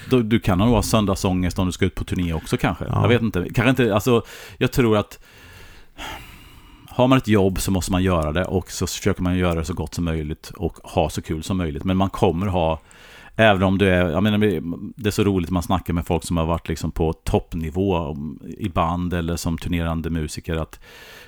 du, 0.10 0.24
du 0.24 0.40
kan 0.40 0.58
nog 0.58 0.68
ha 0.68 0.82
söndagsångest 0.82 1.60
om 1.60 1.66
du 1.66 1.72
ska 1.72 1.86
ut 1.86 1.96
på 1.96 2.04
turné 2.04 2.34
också 2.34 2.58
kanske. 2.58 2.86
Ja. 2.86 3.02
Jag 3.02 3.10
vet 3.10 3.22
inte. 3.22 3.48
Kanske 3.54 3.70
inte, 3.70 3.94
alltså 3.94 4.24
jag 4.58 4.72
tror 4.72 4.98
att 4.98 5.20
har 6.90 7.08
man 7.08 7.18
ett 7.18 7.28
jobb 7.28 7.60
så 7.60 7.72
måste 7.72 7.92
man 7.92 8.04
göra 8.04 8.32
det 8.32 8.46
och 8.46 8.72
så 8.72 8.88
försöker 8.88 9.22
man 9.22 9.38
göra 9.38 9.56
det 9.56 9.66
så 9.66 9.74
gott 9.74 9.94
som 9.94 10.06
möjligt 10.06 10.52
och 10.58 10.78
ha 10.84 11.10
så 11.10 11.22
kul 11.22 11.44
som 11.44 11.58
möjligt. 11.58 11.84
Men 11.84 11.98
man 11.98 12.10
kommer 12.10 12.48
ha, 12.48 12.80
även 13.36 13.64
om 13.64 13.78
du 13.78 13.90
är, 13.90 14.10
jag 14.10 14.24
menar 14.24 14.38
det 14.96 15.10
är 15.10 15.12
så 15.12 15.24
roligt 15.24 15.50
man 15.50 15.64
snackar 15.64 15.94
med 15.94 16.06
folk 16.06 16.24
som 16.24 16.38
har 16.38 16.46
varit 16.46 16.68
liksom 16.70 16.92
på 16.92 17.14
toppnivå 17.14 18.18
i 18.58 18.70
band 18.70 19.14
eller 19.14 19.36
som 19.36 19.58
turnerande 19.58 20.10
musiker 20.10 20.56
att 20.56 20.80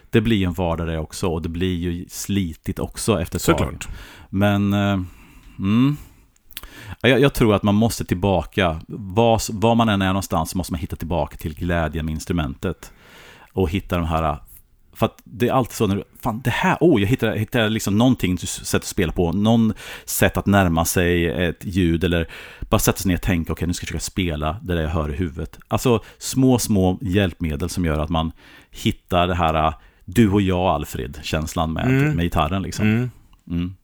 det 0.10 0.22
blir 0.22 0.46
en 0.46 0.54
vardag 0.54 0.88
det 0.88 1.00
också 1.00 1.28
och 1.28 1.42
det 1.42 1.50
blir 1.50 1.78
ju 1.78 2.06
slitigt 2.10 2.80
också 2.80 3.22
efter 3.22 3.38
ett 3.38 3.46
tag. 3.46 3.58
Såklart. 3.60 3.88
Men, 4.30 4.74
eh, 4.74 5.02
mm. 5.60 5.98
Ja, 7.02 7.10
Jag, 7.10 7.20
jag 7.20 7.34
tror 7.34 7.56
att 7.56 7.64
man 7.64 7.76
måste 7.76 8.06
tillbaka, 8.06 8.82
var, 8.88 9.42
var 9.54 9.76
man 9.76 9.90
än 9.90 10.02
är 10.02 10.08
någonstans 10.08 10.50
så 10.50 10.58
måste 10.58 10.74
man 10.74 10.80
hitta 10.80 10.96
tillbaka 10.96 11.38
till 11.38 11.56
glädjen 11.56 12.06
med 12.06 12.14
instrumentet. 12.14 12.92
Och 13.54 13.70
hitta 13.70 13.98
de 13.98 14.06
här, 14.06 14.38
för 15.02 15.06
att 15.06 15.22
det 15.24 15.48
är 15.48 15.54
alltid 15.54 15.76
så 15.76 15.88
när 15.88 15.96
du, 15.96 16.04
fan 16.22 16.42
det 16.44 16.50
här, 16.50 16.78
oh 16.80 17.02
jag 17.02 17.08
hittar, 17.08 17.36
hittar 17.36 17.70
liksom 17.70 17.98
någonting 17.98 18.38
sätt 18.38 18.82
att 18.82 18.88
spela 18.88 19.12
på, 19.12 19.32
någon 19.32 19.74
sätt 20.06 20.38
att 20.38 20.46
närma 20.46 20.86
sig 20.86 21.30
ett 21.48 21.66
ljud 21.66 22.04
eller 22.04 22.30
bara 22.70 22.80
sätta 22.80 22.98
sig 22.98 23.10
ner 23.10 23.16
och 23.16 23.22
tänka, 23.22 23.54
okej 23.54 23.68
nu 23.68 23.74
ska 23.74 23.84
jag 23.84 23.88
försöka 23.88 24.00
spela 24.12 24.58
det 24.62 24.76
där 24.76 24.82
jag 24.82 24.90
hör 24.90 25.10
i 25.10 25.16
huvudet. 25.16 25.60
Alltså 25.68 26.04
små, 26.18 26.60
små 26.60 26.98
hjälpmedel 27.02 27.70
som 27.70 27.86
gör 27.86 28.00
att 28.00 28.10
man 28.10 28.32
hittar 28.72 29.28
det 29.28 29.36
här, 29.36 29.74
du 30.06 30.30
och 30.30 30.42
jag 30.42 30.60
Alfred-känslan 30.60 31.74
med, 31.74 31.86
Mm. 31.86 32.16
med 32.16 32.26
gitarren 32.26 32.62
liksom. 32.62 32.86
Mm. 32.86 33.12
Mm. 33.50 33.76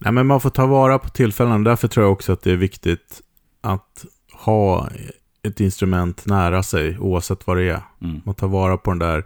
Nej, 0.00 0.12
men 0.12 0.26
man 0.26 0.40
får 0.40 0.50
ta 0.50 0.66
vara 0.66 0.98
på 0.98 1.08
tillfällen. 1.08 1.64
Därför 1.64 1.88
tror 1.88 2.04
jag 2.04 2.12
också 2.12 2.32
att 2.32 2.42
det 2.42 2.50
är 2.52 2.56
viktigt 2.56 3.20
att 3.60 4.04
ha 4.32 4.88
ett 5.42 5.60
instrument 5.60 6.26
nära 6.26 6.62
sig, 6.62 6.98
oavsett 6.98 7.46
vad 7.46 7.56
det 7.56 7.68
är. 7.70 7.82
Mm. 8.02 8.20
Man 8.24 8.34
tar 8.34 8.48
vara 8.48 8.76
på 8.76 8.90
den 8.90 8.98
där 8.98 9.24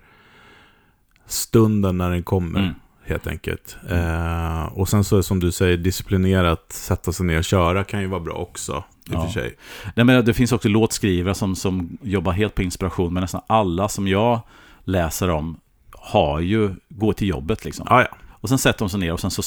stunden 1.29 1.99
när 1.99 2.11
den 2.11 2.23
kommer, 2.23 2.61
Mm. 2.61 2.75
helt 3.07 3.27
enkelt. 3.27 3.77
Eh, 3.91 4.63
och 4.65 4.89
sen 4.89 5.05
så 5.05 5.23
som 5.23 5.41
du 5.41 5.53
säger, 5.53 5.77
disciplinerat, 5.77 6.73
sätta 6.73 7.13
sig 7.13 7.27
ner 7.27 7.39
och 7.39 7.45
köra 7.45 7.85
kan 7.85 8.01
ju 8.01 8.07
vara 8.07 8.21
bra 8.21 8.35
också, 8.35 8.85
i 9.07 9.11
Ja. 9.13 9.25
för 9.27 9.33
sig. 9.33 9.55
Nej, 9.97 10.05
men 10.05 10.25
det 10.25 10.35
finns 10.35 10.53
också 10.53 10.69
låtskrivare 10.69 11.35
som, 11.35 11.57
som 11.57 11.99
jobbar 12.03 12.33
helt 12.33 12.55
på 12.55 12.63
inspiration, 12.63 13.13
men 13.15 13.21
nästan 13.21 13.41
alla 13.47 13.89
som 13.89 14.09
jag 14.09 14.41
läser 14.85 15.31
om 15.31 15.61
har 15.93 16.41
ju, 16.41 16.75
går 16.89 17.13
till 17.13 17.29
jobbet 17.29 17.65
liksom. 17.65 17.87
Ah, 17.91 18.01
ja. 18.01 18.09
Och 18.41 18.49
sen 18.49 18.59
sätter 18.59 18.79
de 18.79 18.89
sig 18.89 19.01
ner 19.01 19.13
och 19.13 19.21
sen 19.21 19.31
så 19.31 19.43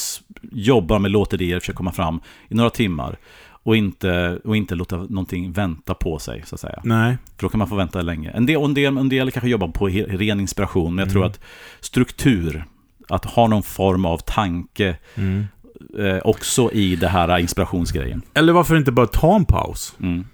jobbar 0.51 0.99
med 0.99 1.11
låtidéer, 1.11 1.59
försöker 1.59 1.77
komma 1.77 1.91
fram 1.91 2.19
i 2.49 2.55
några 2.55 2.69
timmar. 2.69 3.17
Och 3.64 3.76
inte, 3.76 4.39
och 4.43 4.57
inte 4.57 4.76
låta 4.76 4.97
någonting 4.97 5.51
vänta 5.51 5.93
på 5.93 6.20
sig, 6.20 6.43
så 6.45 6.55
att 6.55 6.62
säga. 6.62 6.82
Nej, 6.84 7.18
För 7.38 7.45
då 7.45 7.49
kan 7.49 7.57
man 7.57 7.68
få 7.68 7.76
vänta 7.76 8.01
länge. 8.01 8.30
En 8.32 8.45
del, 8.45 8.57
och 8.57 8.66
en 8.66 8.74
del, 8.74 8.97
en 8.97 9.09
del 9.09 9.32
kanske 9.32 9.49
jobbar 9.49 9.68
på 9.68 9.88
ren 9.88 10.39
inspiration, 10.39 10.95
men 10.95 11.03
jag 11.03 11.12
tror 11.12 11.22
Mm. 11.22 11.32
att 11.32 11.39
struktur, 11.80 12.66
att 13.09 13.26
ha 13.26 13.47
någon 13.47 13.64
form 13.64 14.05
av 14.05 14.18
tanke 14.18 14.97
mm. 15.16 15.45
eh, 15.99 16.18
också 16.24 16.72
i 16.72 16.95
det 16.95 17.07
här 17.07 17.38
inspirationsgrejen. 17.38 18.22
Eller 18.34 18.53
varför 18.53 18.78
inte 18.78 18.91
bara 18.91 19.07
ta 19.07 19.36
en 19.36 19.45
paus? 19.45 19.95
Mm. 19.99 20.26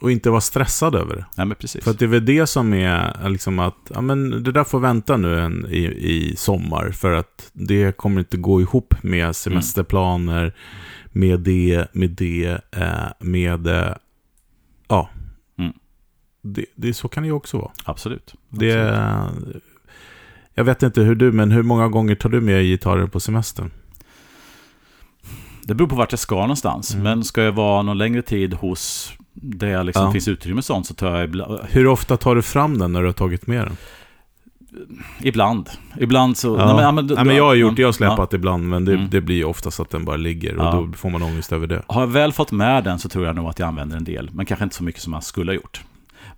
Och 0.00 0.10
inte 0.10 0.30
vara 0.30 0.40
stressad 0.40 0.94
över 0.94 1.16
det. 1.16 1.24
Nej, 1.36 1.46
men 1.46 1.56
precis. 1.56 1.84
För 1.84 1.90
att 1.90 1.98
det 1.98 2.04
är 2.04 2.08
väl 2.08 2.24
det 2.24 2.46
som 2.46 2.74
är 2.74 3.28
liksom 3.28 3.58
att, 3.58 3.90
ja 3.94 4.00
men 4.00 4.42
det 4.42 4.52
där 4.52 4.64
får 4.64 4.80
vänta 4.80 5.16
nu 5.16 5.40
en, 5.40 5.66
i, 5.70 5.84
i 5.84 6.34
sommar. 6.36 6.90
För 6.90 7.12
att 7.12 7.50
det 7.52 7.96
kommer 7.96 8.20
inte 8.20 8.36
gå 8.36 8.60
ihop 8.60 8.94
med 9.02 9.36
semesterplaner, 9.36 10.54
med 11.14 11.40
det, 11.40 11.86
med 11.92 12.10
det, 12.10 12.60
eh, 12.70 13.06
med, 13.18 13.66
eh, 13.66 13.94
ja. 14.88 15.08
Mm. 15.58 15.72
Det, 16.42 16.64
det, 16.74 16.94
så 16.94 17.08
kan 17.08 17.22
det 17.22 17.26
ju 17.26 17.32
också 17.32 17.58
vara. 17.58 17.70
Absolut. 17.84 18.34
Det, 18.48 18.98
Absolut. 18.98 19.62
jag 20.54 20.64
vet 20.64 20.82
inte 20.82 21.00
hur 21.02 21.14
du, 21.14 21.32
men 21.32 21.50
hur 21.50 21.62
många 21.62 21.88
gånger 21.88 22.14
tar 22.14 22.28
du 22.28 22.40
med 22.40 22.64
gitarrer 22.64 23.06
på 23.06 23.20
semestern? 23.20 23.70
Det 25.62 25.74
beror 25.74 25.88
på 25.88 25.96
vart 25.96 26.12
jag 26.12 26.18
ska 26.18 26.34
någonstans. 26.34 26.92
Mm. 26.94 27.04
Men 27.04 27.24
ska 27.24 27.42
jag 27.42 27.52
vara 27.52 27.82
någon 27.82 27.98
längre 27.98 28.22
tid 28.22 28.54
hos 28.54 29.12
där 29.32 29.68
jag 29.68 29.86
liksom 29.86 30.04
Ja. 30.06 30.12
finns 30.12 30.28
utrymme 30.28 30.58
och 30.58 30.64
sånt 30.64 30.86
så 30.86 30.94
tar 30.94 31.16
jag 31.16 31.24
ibland. 31.24 31.60
Hur 31.68 31.86
ofta 31.86 32.16
tar 32.16 32.34
du 32.34 32.42
fram 32.42 32.78
den 32.78 32.92
när 32.92 33.00
du 33.00 33.06
har 33.06 33.12
tagit 33.12 33.46
med 33.46 33.66
den? 33.66 33.76
Ibland. 35.20 35.70
Ibland 36.00 36.36
så... 36.36 36.56
Ja. 36.58 36.64
Nej, 36.66 36.74
men, 36.74 36.84
ja, 36.84 36.92
men, 36.92 37.06
Nej, 37.06 37.24
men 37.24 37.36
jag 37.36 37.44
har 37.44 37.54
gjort 37.54 37.78
jag 37.78 37.86
har 37.86 37.88
ja. 37.88 37.92
släpat 37.92 38.32
ibland, 38.32 38.68
men 38.68 38.84
det, 38.84 38.92
Mm. 38.94 39.10
det 39.10 39.20
blir 39.20 39.44
oftast 39.44 39.80
att 39.80 39.90
den 39.90 40.04
bara 40.04 40.16
ligger 40.16 40.56
och 40.56 40.64
Ja. 40.64 40.72
då 40.72 40.92
får 40.96 41.10
man 41.10 41.22
ångest 41.22 41.52
över 41.52 41.66
det. 41.66 41.82
Har 41.86 42.00
jag 42.00 42.08
väl 42.08 42.32
fått 42.32 42.52
med 42.52 42.84
den 42.84 42.98
så 42.98 43.08
tror 43.08 43.26
jag 43.26 43.36
nog 43.36 43.46
att 43.48 43.58
jag 43.58 43.66
använder 43.68 43.96
en 43.96 44.04
del. 44.04 44.30
Men 44.32 44.46
kanske 44.46 44.64
inte 44.64 44.76
så 44.76 44.84
mycket 44.84 45.02
som 45.02 45.12
jag 45.12 45.24
skulle 45.24 45.50
ha 45.50 45.56
gjort. 45.56 45.82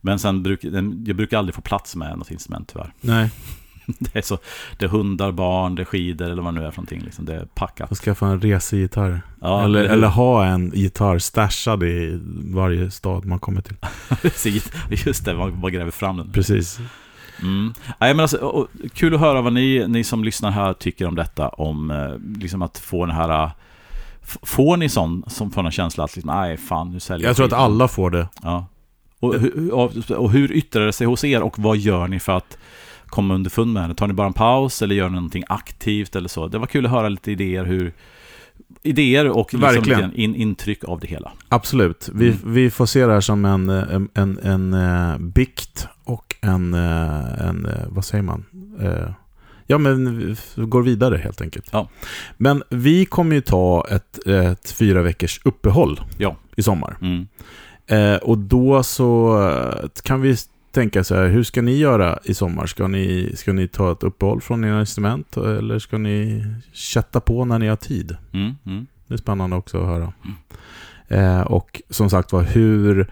Men 0.00 0.18
sen 0.18 0.42
brukar 0.42 0.70
den- 0.70 1.04
jag 1.06 1.16
brukar 1.16 1.38
aldrig 1.38 1.54
få 1.54 1.60
plats 1.60 1.96
med 1.96 2.18
något 2.18 2.30
instrument 2.30 2.68
tyvärr. 2.72 2.92
Nej, 3.00 3.30
Det 3.98 4.16
är, 4.16 4.22
så, 4.22 4.38
det 4.78 4.84
är 4.84 4.88
hundar, 4.88 5.32
barn, 5.32 5.74
det 5.74 5.82
är 5.82 5.84
skidor 5.84 6.30
eller 6.30 6.42
vad 6.42 6.54
det 6.54 6.60
nu 6.60 6.66
är 6.66 6.70
för 6.70 6.78
någonting. 6.78 7.00
Liksom. 7.04 7.24
Det 7.24 7.34
är 7.34 7.44
packat. 7.54 7.88
får 7.88 7.96
skaffa 7.96 8.26
en 8.26 8.40
resegitarr. 8.40 9.20
Ja, 9.40 9.64
eller, 9.64 9.84
eller 9.84 10.08
ha 10.08 10.44
en 10.44 10.70
gitarr 10.74 11.18
stashad 11.18 11.82
i 11.82 12.20
varje 12.54 12.90
stad 12.90 13.24
man 13.24 13.38
kommer 13.38 13.60
till. 13.62 13.76
Just 15.06 15.24
det, 15.24 15.34
man 15.34 15.60
bara 15.60 15.70
gräver 15.70 15.90
fram 15.90 16.16
den. 16.16 16.32
Precis. 16.32 16.78
Mm. 17.42 17.74
Nej, 17.98 18.14
men 18.14 18.20
alltså, 18.20 18.68
kul 18.94 19.14
att 19.14 19.20
höra 19.20 19.40
vad 19.42 19.52
ni, 19.52 19.84
ni 19.88 20.04
som 20.04 20.24
lyssnar 20.24 20.50
här 20.50 20.72
tycker 20.72 21.06
om 21.08 21.14
detta. 21.14 21.48
Om 21.48 21.90
eh, 21.90 22.38
liksom 22.40 22.62
att 22.62 22.78
få 22.78 23.06
den 23.06 23.14
här... 23.16 23.50
f- 24.22 24.38
Får 24.42 24.76
ni 24.76 24.88
sån, 24.88 25.22
som 25.26 25.50
får 25.50 25.64
en 25.64 25.70
känsla 25.70 26.04
att 26.04 26.16
liksom, 26.16 26.34
nej 26.34 26.56
fan 26.56 26.90
nu 26.92 27.00
säljer 27.00 27.26
Jag 27.28 27.36
tror 27.36 27.46
att 27.46 27.50
skiten." 27.52 27.64
alla 27.64 27.88
får 27.88 28.10
det. 28.10 28.28
Ja. 28.42 28.66
Och, 29.20 29.34
och, 29.72 30.10
och 30.10 30.30
hur 30.30 30.52
yttrar 30.52 30.86
det 30.86 30.92
sig 30.92 31.06
hos 31.06 31.24
er 31.24 31.42
och 31.42 31.58
vad 31.58 31.76
gör 31.76 32.08
ni 32.08 32.20
för 32.20 32.32
att 32.36 32.58
komma 33.06 33.34
underfund 33.34 33.72
med 33.72 33.90
det? 33.90 33.94
Tar 33.94 34.06
ni 34.06 34.12
bara 34.12 34.26
en 34.26 34.32
paus 34.32 34.82
eller 34.82 34.94
gör 34.94 35.08
ni 35.08 35.14
någonting 35.14 35.44
aktivt 35.48 36.16
eller 36.16 36.28
så? 36.28 36.48
Det 36.48 36.58
var 36.58 36.66
kul 36.66 36.86
att 36.86 36.92
höra 36.92 37.08
lite 37.08 37.32
idéer 37.32 37.64
hur 37.64 37.92
Idéer 38.82 39.28
och 39.30 39.54
liksom 39.54 40.12
in, 40.14 40.34
intryck 40.34 40.84
av 40.84 41.00
det 41.00 41.06
hela. 41.06 41.32
Absolut. 41.48 42.08
Vi, 42.14 42.26
Mm. 42.26 42.38
vi 42.44 42.70
får 42.70 42.86
se 42.86 43.06
det 43.06 43.12
här 43.12 43.20
som 43.20 43.44
en, 43.44 43.68
en, 43.68 44.08
en, 44.14 44.38
en 44.42 44.74
eh, 44.74 45.18
bikt 45.18 45.88
och 46.04 46.34
en, 46.40 46.74
eh, 46.74 47.48
en 47.48 47.66
eh, 47.66 47.72
vad 47.88 48.04
säger 48.04 48.22
man? 48.22 48.44
Eh, 48.80 49.10
Ja, 49.68 49.78
men 49.78 50.18
vi 50.18 50.36
går 50.66 50.82
vidare 50.82 51.16
helt 51.16 51.40
enkelt. 51.40 51.68
Ja. 51.72 51.88
Men 52.36 52.62
vi 52.70 53.04
kommer 53.06 53.34
ju 53.34 53.40
ta 53.40 53.86
ett, 53.90 54.26
ett 54.26 54.70
fyra 54.70 55.02
veckors 55.02 55.40
uppehåll 55.44 56.00
Ja. 56.18 56.36
i 56.56 56.62
sommar. 56.62 56.96
Mm. 57.00 57.26
Eh, 57.86 58.16
och 58.16 58.38
då 58.38 58.82
så 58.82 59.38
eh, 59.48 59.88
kan 60.02 60.20
vi 60.20 60.36
tänka 60.76 61.04
så 61.04 61.14
här, 61.14 61.28
hur 61.28 61.42
ska 61.42 61.62
ni 61.62 61.76
göra 61.76 62.18
i 62.24 62.34
sommar? 62.34 62.66
Ska 62.66 62.88
ni, 62.88 63.32
ska 63.36 63.52
ni 63.52 63.68
ta 63.68 63.92
ett 63.92 64.02
uppehåll 64.02 64.40
från 64.40 64.64
era 64.64 64.80
instrument 64.80 65.36
eller 65.36 65.78
ska 65.78 65.98
ni 65.98 66.44
chatta 66.72 67.20
på 67.20 67.44
när 67.44 67.58
ni 67.58 67.68
har 67.68 67.76
tid? 67.76 68.16
Mm. 68.32 68.54
Mm. 68.66 68.86
Det 69.06 69.14
är 69.14 69.18
spännande 69.18 69.56
också 69.56 69.78
att 69.78 69.86
höra. 69.86 70.12
Eh, 71.08 71.40
och 71.40 71.82
som 71.90 72.10
sagt 72.10 72.32
var, 72.32 72.42
hur, 72.42 73.10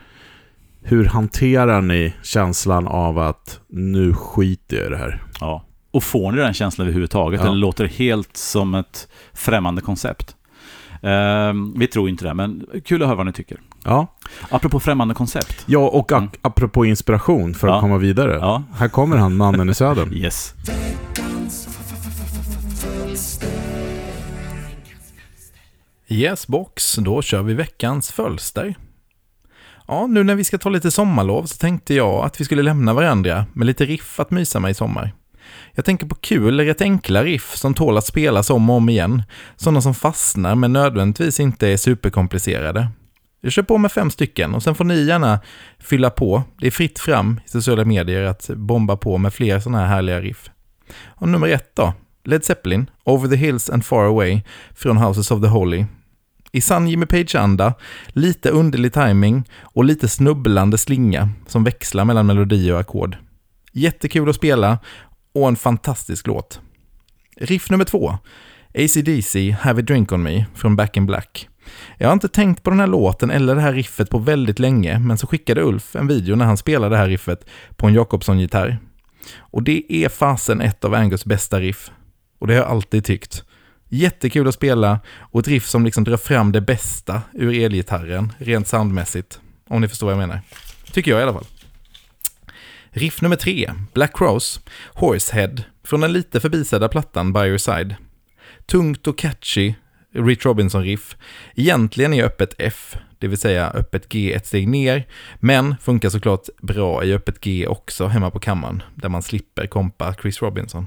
hur 0.83 1.05
hanterar 1.05 1.83
ni 1.83 2.15
känslan 2.23 2.87
av 2.87 3.19
att 3.19 3.61
nu 3.69 4.15
skiter 4.15 4.77
jag 4.77 4.87
i 4.87 4.91
det 4.91 4.97
här? 4.97 5.23
Ja. 5.41 5.65
Och 5.91 6.03
får 6.03 6.33
ni 6.33 6.39
den 6.39 6.55
känslan 6.55 6.87
överhuvudtaget? 6.87 7.41
Ja. 7.41 7.47
Eller 7.47 7.57
låter 7.57 7.85
det 7.85 7.93
helt 7.93 8.37
som 8.37 8.75
ett 8.75 9.09
främmande 9.33 9.83
koncept? 9.83 10.37
Ehm, 11.03 11.79
vi 11.79 11.87
tror 11.87 12.09
inte 12.09 12.25
det, 12.25 12.35
men 12.35 12.67
kul 12.85 13.03
att 13.03 13.09
höra 13.09 13.17
vad 13.17 13.27
ni 13.27 13.33
tycker. 13.33 13.61
Ja, 13.85 14.07
Apropå 14.51 14.81
främmande 14.81 15.15
koncept. 15.15 15.63
ja 15.67 15.79
och 15.89 16.13
Mm. 16.13 16.29
apropå 16.43 16.85
inspiration 16.85 17.55
för 17.55 17.69
Ja. 17.69 17.75
att 17.75 17.81
komma 17.81 17.99
vidare. 17.99 18.33
Ja. 18.41 18.63
Här 18.77 18.89
kommer 18.89 19.17
han, 19.17 19.37
mannen 19.37 19.71
i 19.71 19.75
södern. 19.75 20.13
Yes. 20.15 20.55
Yes 26.09 26.47
box, 26.47 26.95
då 26.97 27.23
kör 27.23 27.43
vi 27.43 27.55
veckans 27.55 28.13
fölster. 28.13 28.75
Ja, 29.89 30.07
nu 30.07 30.25
när 30.25 30.35
vi 30.35 30.45
ska 30.45 30.59
ta 30.59 30.69
lite 30.69 30.91
sommarlov 30.91 31.45
så 31.45 31.57
tänkte 31.57 31.95
jag 31.95 32.25
att 32.25 32.41
vi 32.41 32.45
skulle 32.45 32.63
lämna 32.63 32.93
varandra 32.95 33.47
med 33.53 33.67
lite 33.67 33.85
riff 33.85 34.21
att 34.21 34.31
mysa 34.31 34.61
med 34.61 34.71
i 34.71 34.75
sommar. 34.75 35.13
Jag 35.73 35.85
tänker 35.85 36.07
på 36.07 36.15
kul, 36.15 36.61
rätt 36.61 36.81
enkla 36.81 37.25
riff 37.25 37.57
som 37.57 37.75
tål 37.75 37.97
att 37.99 38.07
spelas 38.07 38.51
om 38.51 38.71
och 38.71 38.77
om 38.77 38.89
igen. 38.89 39.23
Sådana 39.57 39.81
som 39.81 39.95
fastnar 39.95 40.55
men 40.55 40.73
nödvändigtvis 40.73 41.41
inte 41.41 41.69
är 41.69 41.77
superkomplicerade. 41.77 42.89
Jag 43.45 43.53
kör 43.53 43.63
på 43.63 43.79
med 43.79 43.93
fem 43.93 44.11
stycken 44.11 44.55
och 44.55 44.63
sen 44.63 44.75
får 44.75 44.85
ni 44.85 45.05
gärna 45.05 45.41
fylla 45.79 46.11
på. 46.11 46.43
Det 46.59 46.67
är 46.67 46.71
fritt 46.71 46.99
fram 46.99 47.41
i 47.47 47.49
sociala 47.49 47.85
medier 47.85 48.23
att 48.23 48.51
bomba 48.57 48.97
på 48.97 49.19
med 49.19 49.35
fler 49.35 49.61
sådana 49.61 49.79
här 49.79 49.87
härliga 49.87 50.21
riff. 50.21 50.51
Och 51.05 51.29
nummer 51.29 51.49
ett 51.49 51.71
då, 51.77 51.93
Led 52.25 52.45
Zeppelin, 52.45 52.91
Over 53.05 53.29
the 53.29 53.37
Hills 53.37 53.71
and 53.71 53.85
Far 53.85 54.05
Away 54.05 54.43
från 54.75 54.97
Houses 54.97 55.31
of 55.31 55.43
the 55.43 55.49
Holy. 55.49 55.85
I 56.53 56.61
sann 56.61 56.89
Jimmy 56.89 57.07
Page-anda, 57.07 57.75
lite 58.09 58.51
underlig 58.51 58.93
timing 58.93 59.45
och 59.63 59.85
lite 59.85 60.09
snubblande 60.09 60.79
slinga 60.79 61.29
som 61.47 61.65
växlar 61.65 62.05
mellan 62.05 62.27
melodi 62.27 62.71
och 62.71 62.81
ackord. 62.81 63.17
Jättekul 63.73 64.29
att 64.29 64.37
spela 64.37 64.79
och 65.33 65.49
en 65.49 65.57
fantastisk 65.57 66.27
låt. 66.27 66.61
Riff 67.37 67.71
nummer 67.71 67.85
två, 67.85 68.19
ACDC 68.75 69.51
Have 69.51 69.81
a 69.81 69.85
Drink 69.85 70.13
On 70.13 70.23
Me 70.23 70.45
från 70.55 70.77
Back 70.77 70.97
in 70.97 71.07
Black. 71.07 71.49
Jag 72.05 72.09
har 72.09 72.13
inte 72.15 72.29
tänkt 72.29 72.63
på 72.63 72.71
den 72.71 72.81
här 72.81 72.87
låten 72.87 73.31
eller 73.31 73.55
det 73.55 73.61
här 73.61 73.73
riffet 73.73 74.11
på 74.11 74.19
väldigt 74.19 74.59
länge, 74.59 74.99
men 74.99 75.19
så 75.19 75.27
skickade 75.27 75.63
Ulf 75.63 75.97
en 75.97 76.07
video 76.07 76.37
när 76.37 76.45
han 76.45 76.57
spelade 76.57 76.95
det 76.95 76.99
här 76.99 77.09
riffet 77.09 77.47
på 77.77 77.87
en 77.87 77.95
Jacobson-gitarr. 77.95 78.79
Och 79.39 79.63
det 79.63 79.85
är 79.89 80.09
fasen 80.09 80.61
ett 80.61 80.85
av 80.85 80.95
Angus 80.95 81.25
bästa 81.25 81.61
riff. 81.61 81.91
Och 82.39 82.47
det 82.47 82.55
har 82.55 82.61
jag 82.61 82.71
alltid 82.71 83.05
tyckt. 83.05 83.45
Jättekul 83.89 84.49
att 84.49 84.55
spela 84.55 85.01
och 85.19 85.41
ett 85.41 85.49
riff 85.49 85.67
som 85.67 85.85
liksom 85.85 86.05
drar 86.05 86.17
fram 86.17 86.53
det 86.53 86.61
bästa 86.61 87.23
ur 87.33 87.65
elgitarren, 87.65 88.33
rent 88.39 88.69
soundmässigt. 88.69 89.41
Om 89.69 89.81
ni 89.81 89.89
förstår 89.89 90.07
vad 90.07 90.13
jag 90.13 90.29
menar. 90.29 90.41
Tycker 90.93 91.11
jag 91.11 91.21
i 91.21 91.23
alla 91.23 91.33
fall. 91.33 91.47
Riff 92.91 93.23
nummer 93.23 93.37
tre, 93.37 93.73
Black 93.95 94.17
Cross, 94.19 94.61
Horsehead, 94.95 95.57
från 95.85 96.01
den 96.01 96.13
lite 96.13 96.41
förbisedda 96.41 96.89
plattan 96.89 97.33
By 97.33 97.41
Your 97.41 97.59
Side. 97.59 97.97
Tungt 98.67 99.07
och 99.07 99.19
catchy, 99.19 99.75
Rich 100.15 100.47
Robinson-riff. 100.47 101.17
Egentligen 101.55 102.15
i 102.15 102.23
öppet 102.23 102.55
F, 102.59 102.97
det 103.19 103.29
vill 103.29 103.39
säga 103.39 103.71
öppet 103.71 104.09
G 104.09 104.33
ett 104.33 104.47
steg 104.47 104.69
ner, 104.69 105.07
men 105.41 105.77
funkar 105.83 106.09
såklart 106.09 106.49
bra 106.63 107.05
i 107.05 107.15
öppet 107.15 107.41
G 107.41 107.67
också 107.67 108.07
hemma 108.07 108.31
på 108.31 108.41
kammaren, 108.41 108.83
där 108.95 109.09
man 109.09 109.23
slipper 109.23 109.67
kompa 109.67 110.15
Chris 110.23 110.43
Robinson. 110.43 110.87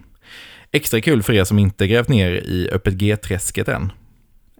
Extra 0.71 1.01
kul 1.01 1.23
för 1.23 1.33
er 1.33 1.43
som 1.43 1.59
inte 1.59 1.87
grävt 1.87 2.07
ner 2.07 2.31
i 2.31 2.69
öppet 2.71 2.93
G-träsket 2.93 3.67
än. 3.67 3.91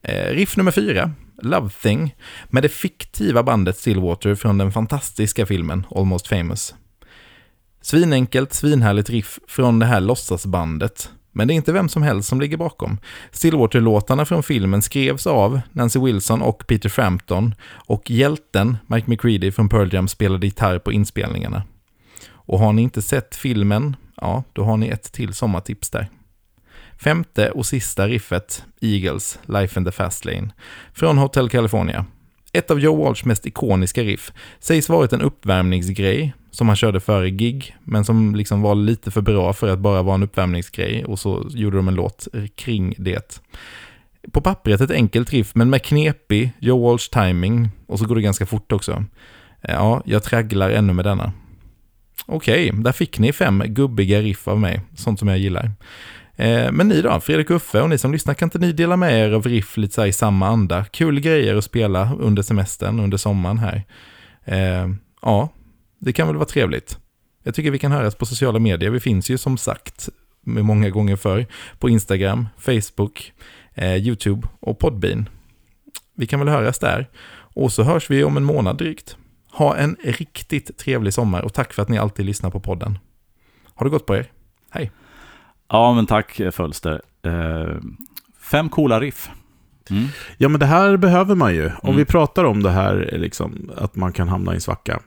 Eh, 0.04 0.34
riff 0.34 0.58
nummer 0.58 0.72
fyra, 0.72 1.12
Love 1.42 1.70
Thing, 1.70 2.16
med 2.50 2.64
det 2.64 2.70
fiktiva 2.70 3.44
bandet 3.44 3.78
Stillwater 3.78 4.36
från 4.36 4.58
den 4.58 4.72
fantastiska 4.72 5.46
filmen 5.46 5.86
Almost 5.96 6.28
Famous. 6.28 6.76
Svinenkelt, 7.82 8.54
svinhärligt 8.54 9.10
riff 9.10 9.40
från 9.48 9.80
det 9.80 9.86
här 9.86 10.02
låtsasbandet, 10.02 11.12
men 11.38 11.48
det 11.48 11.54
är 11.54 11.56
inte 11.56 11.74
vem 11.74 11.90
som 11.90 12.04
helst 12.04 12.30
som 12.30 12.42
ligger 12.42 12.58
bakom. 12.58 12.98
Stillwater-låtarna 13.32 14.26
från 14.26 14.44
filmen 14.44 14.82
skrevs 14.82 15.28
av 15.28 15.62
Nancy 15.72 16.00
Wilson 16.00 16.42
och 16.42 16.68
Peter 16.68 16.90
Frampton 16.90 17.56
och 17.64 18.12
hjälten 18.12 18.78
Mike 18.88 19.10
McCready 19.10 19.52
från 19.52 19.70
Pearl 19.70 19.94
Jam 19.94 20.08
spelade 20.08 20.48
gitarr 20.48 20.80
på 20.80 20.92
inspelningarna. 20.92 21.64
Och 22.30 22.60
har 22.60 22.74
ni 22.74 22.82
inte 22.82 23.02
sett 23.02 23.36
filmen, 23.36 23.96
ja, 24.16 24.44
då 24.54 24.64
har 24.64 24.78
ni 24.78 24.88
ett 24.88 25.12
till 25.12 25.34
sommartips 25.34 25.90
där. 25.90 26.08
Femte 27.00 27.52
och 27.52 27.66
sista 27.66 28.08
riffet, 28.08 28.64
Eagles, 28.82 29.40
Life 29.46 29.80
in 29.80 29.86
the 29.86 29.92
Fast 29.92 30.26
Lane, 30.26 30.50
från 30.94 31.18
Hotel 31.18 31.50
California. 31.50 32.06
Ett 32.54 32.72
av 32.72 32.80
Joe 32.80 33.04
Walsh 33.04 33.28
mest 33.28 33.46
ikoniska 33.46 34.04
riff 34.04 34.32
sägs 34.60 34.90
varit 34.90 35.14
en 35.14 35.22
uppvärmningsgrej 35.22 36.34
som 36.58 36.68
han 36.68 36.76
körde 36.76 37.00
före 37.00 37.30
gig, 37.30 37.76
men 37.84 38.06
som 38.06 38.36
liksom 38.36 38.62
var 38.62 38.76
lite 38.76 39.12
för 39.12 39.22
bra 39.22 39.54
för 39.54 39.68
att 39.68 39.80
bara 39.80 40.02
vara 40.02 40.16
en 40.16 40.24
uppvärmningsgrej 40.24 41.06
och 41.06 41.20
så 41.20 41.46
gjorde 41.50 41.78
de 41.78 41.88
en 41.88 41.96
låt 41.96 42.28
kring 42.56 42.96
det. 42.98 43.42
På 44.32 44.42
pappret 44.42 44.82
ett 44.82 44.92
enkelt 44.92 45.34
riff, 45.34 45.56
men 45.56 45.70
med 45.70 45.84
knepig 45.84 46.52
Joe 46.60 46.90
Walsh 46.90 47.10
timing 47.10 47.70
och 47.88 48.00
så 48.00 48.06
går 48.06 48.16
det 48.16 48.22
ganska 48.22 48.46
fort 48.46 48.72
också. 48.72 49.06
Eh, 49.62 49.76
ja, 49.76 50.02
jag 50.06 50.24
tragglar 50.24 50.70
ännu 50.70 50.94
med 50.94 51.06
denna. 51.06 51.32
Okej, 52.26 52.72
där 52.74 52.92
fick 52.92 53.20
ni 53.20 53.34
fem 53.34 53.64
gubbiga 53.66 54.22
riff 54.22 54.48
av 54.48 54.60
mig, 54.60 54.82
sånt 54.96 55.20
som 55.20 55.28
jag 55.28 55.38
gillar. 55.38 55.72
Eh, 56.36 56.72
men 56.72 56.88
ni 56.88 57.02
då, 57.02 57.20
Fredrik 57.20 57.50
Uffe 57.50 57.82
och 57.82 57.90
ni 57.90 57.98
som 57.98 58.12
lyssnar, 58.12 58.34
kan 58.34 58.46
inte 58.46 58.60
ni 58.60 58.72
dela 58.72 58.98
med 58.98 59.14
er 59.14 59.32
av 59.32 59.44
riff 59.44 59.78
lite 59.78 59.94
så 59.94 60.06
i 60.06 60.14
samma 60.14 60.48
anda? 60.48 60.86
Kul 60.86 61.20
grejer 61.20 61.56
att 61.56 61.64
spela 61.64 62.12
under 62.20 62.44
semestern, 62.44 63.00
under 63.00 63.18
sommaren 63.18 63.60
här. 63.60 63.84
Eh, 64.46 64.90
ja, 65.22 65.50
det 66.00 66.14
kan 66.14 66.28
väl 66.28 66.36
vara 66.36 66.46
trevligt. 66.48 66.98
Jag 67.44 67.56
tycker 67.56 67.72
vi 67.72 67.80
kan 67.80 67.92
höras 67.92 68.16
på 68.16 68.26
sociala 68.26 68.60
medier. 68.60 68.90
Vi 68.90 69.00
finns 69.00 69.30
ju 69.30 69.38
som 69.38 69.58
sagt 69.58 70.10
med 70.42 70.66
många 70.66 70.90
gånger 70.90 71.16
förr 71.16 71.46
på 71.80 71.90
Instagram, 71.90 72.48
Facebook, 72.58 73.34
eh, 73.74 73.96
YouTube 73.96 74.48
och 74.60 74.80
Podbean. 74.80 75.30
Vi 76.16 76.28
kan 76.28 76.40
väl 76.40 76.50
höras 76.50 76.80
där. 76.80 77.10
Och 77.54 77.72
så 77.72 77.84
hörs 77.84 78.10
vi 78.10 78.24
om 78.24 78.38
en 78.38 78.44
månad 78.44 78.78
drygt. 78.78 79.18
Ha 79.52 79.76
en 79.76 79.96
riktigt 80.04 80.78
trevlig 80.78 81.14
sommar 81.14 81.42
och 81.42 81.54
tack 81.54 81.74
för 81.74 81.82
att 81.82 81.90
ni 81.90 81.98
alltid 81.98 82.26
lyssnar 82.26 82.50
på 82.50 82.60
podden. 82.60 83.00
Har 83.74 83.86
det 83.86 83.90
gått 83.90 84.06
på 84.06 84.16
er? 84.16 84.32
Hej! 84.72 84.92
Ja, 85.70 85.94
men 85.94 86.06
tack 86.06 86.42
Fölster. 86.52 87.02
Eh, 87.26 87.76
fem 88.42 88.70
coola 88.70 89.00
riff. 89.00 89.30
Mm. 89.90 90.06
Ja, 90.38 90.50
men 90.50 90.60
det 90.60 90.66
här 90.66 90.98
behöver 90.98 91.36
man 91.36 91.56
ju. 91.56 91.66
Om 91.66 91.74
Mm. 91.84 91.96
vi 91.98 92.06
pratar 92.06 92.44
om 92.44 92.64
det 92.64 92.70
här, 92.72 93.10
liksom, 93.18 93.72
att 93.78 93.96
man 93.96 94.14
kan 94.14 94.28
hamna 94.28 94.52
i 94.52 94.56
en 94.56 94.62
svacka. 94.62 95.00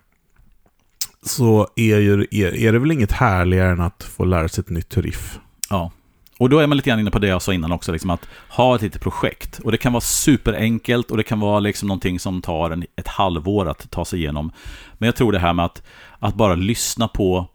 Så 1.22 1.68
är, 1.76 1.98
ju, 1.98 2.26
är, 2.30 2.54
är 2.56 2.72
det 2.72 2.78
väl 2.78 2.92
inget 2.92 3.12
härligare 3.12 3.70
än 3.70 3.80
att 3.80 4.02
få 4.02 4.24
lära 4.24 4.48
sig 4.48 4.62
ett 4.62 4.70
nytt 4.70 4.96
riff. 4.96 5.38
Ja. 5.70 5.90
Och 6.38 6.50
då 6.50 6.58
är 6.58 6.66
man 6.66 6.76
lite 6.76 6.90
grann 6.90 7.00
inne 7.00 7.10
på 7.10 7.18
det 7.18 7.26
jag 7.28 7.42
sa 7.42 7.52
innan 7.52 7.72
också, 7.72 7.92
liksom 7.92 8.10
att 8.10 8.28
ha 8.48 8.76
ett 8.76 8.82
litet 8.82 9.02
projekt. 9.02 9.58
Och 9.58 9.72
det 9.72 9.78
kan 9.78 9.92
vara 9.92 10.00
superenkelt 10.00 11.10
och 11.10 11.16
det 11.16 11.22
kan 11.22 11.40
vara 11.40 11.60
liksom 11.60 11.88
någonting 11.88 12.18
som 12.20 12.42
tar 12.42 12.70
en, 12.70 12.84
ett 12.96 13.08
halvår 13.08 13.68
att 13.68 13.90
ta 13.90 14.04
sig 14.04 14.18
igenom. 14.18 14.52
Men 14.98 15.06
jag 15.06 15.16
tror 15.16 15.32
det 15.32 15.38
här 15.38 15.52
med 15.52 15.64
att, 15.64 15.82
att 16.18 16.34
bara 16.34 16.54
lyssna 16.54 17.08
på 17.08 17.46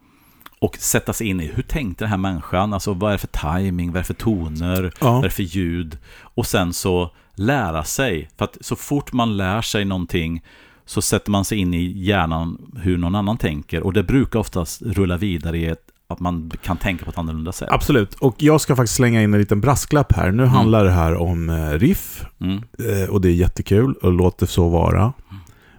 och 0.60 0.76
sätta 0.78 1.14
sig 1.14 1.28
in 1.28 1.42
i 1.42 1.46
hur 1.56 1.64
tänkte 1.64 2.04
den 2.04 2.10
här 2.12 2.18
människan? 2.18 2.74
Alltså 2.74 2.94
vad 2.94 3.10
är 3.10 3.14
det 3.14 3.28
för 3.28 3.58
timing, 3.58 3.88
vad 3.92 3.96
är 3.96 4.02
det 4.02 4.08
för 4.08 4.14
toner, 4.14 4.94
Ja. 5.02 5.12
vad 5.12 5.20
är 5.20 5.24
det 5.24 5.30
för 5.30 5.44
ljud? 5.44 5.98
Och 6.22 6.48
sen 6.48 6.74
så 6.74 7.12
lära 7.36 7.84
sig. 7.84 8.30
För 8.38 8.46
att 8.46 8.58
så 8.62 8.76
fort 8.76 9.14
man 9.14 9.38
lär 9.38 9.62
sig 9.62 9.86
någonting 9.86 10.44
så 10.86 11.02
sätter 11.02 11.32
man 11.32 11.46
sig 11.46 11.58
in 11.58 11.74
i 11.74 11.84
hjärnan 12.04 12.72
hur 12.82 12.98
någon 12.98 13.16
annan 13.16 13.38
tänker. 13.38 13.84
Och 13.84 13.94
det 13.94 14.04
brukar 14.04 14.40
oftast 14.40 14.82
rulla 14.82 15.18
vidare 15.18 15.58
i 15.58 15.66
ett, 15.66 15.82
att 16.08 16.20
man 16.20 16.52
kan 16.64 16.78
tänka 16.78 17.06
på 17.06 17.12
ett 17.12 17.18
annorlunda 17.18 17.52
sätt. 17.52 17.70
Absolut. 17.72 18.14
Och 18.14 18.36
jag 18.38 18.62
ska 18.62 18.76
faktiskt 18.76 18.96
slänga 18.96 19.24
in 19.24 19.34
en 19.34 19.40
liten 19.40 19.62
brasklapp 19.62 20.12
här. 20.16 20.32
Nu 20.32 20.46
handlar 20.46 20.86
det 20.86 20.92
här 20.92 21.16
om 21.16 21.50
eh, 21.50 21.70
riff. 21.72 22.26
Mm. 22.42 22.58
Eh, 22.80 23.10
Och 23.10 23.22
det 23.22 23.30
är 23.30 23.34
jättekul 23.34 23.94
och 23.94 24.12
låt 24.14 24.38
det 24.38 24.48
så 24.48 24.70
vara. 24.70 25.14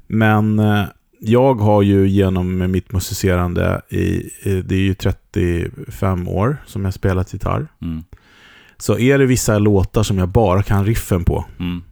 Men 0.06 0.58
eh, 0.58 0.84
jag 1.20 1.54
har 1.54 1.82
ju 1.82 2.08
genom 2.08 2.70
mitt 2.70 2.92
musicerande 2.92 3.82
i, 3.88 4.04
i, 4.42 4.62
det 4.64 4.74
är 4.74 4.80
ju 4.80 4.94
35 4.94 6.28
år 6.28 6.56
som 6.66 6.84
jag 6.84 6.94
spelat 6.94 7.32
gitarr. 7.32 7.66
Mm. 7.82 8.04
Så 8.78 8.98
är 8.98 9.18
det 9.18 9.26
vissa 9.26 9.58
låtar 9.58 10.02
som 10.02 10.18
jag 10.18 10.28
bara 10.28 10.62
kan 10.62 10.84
riffen 10.84 11.24
på. 11.24 11.44
Mm. 11.58 11.82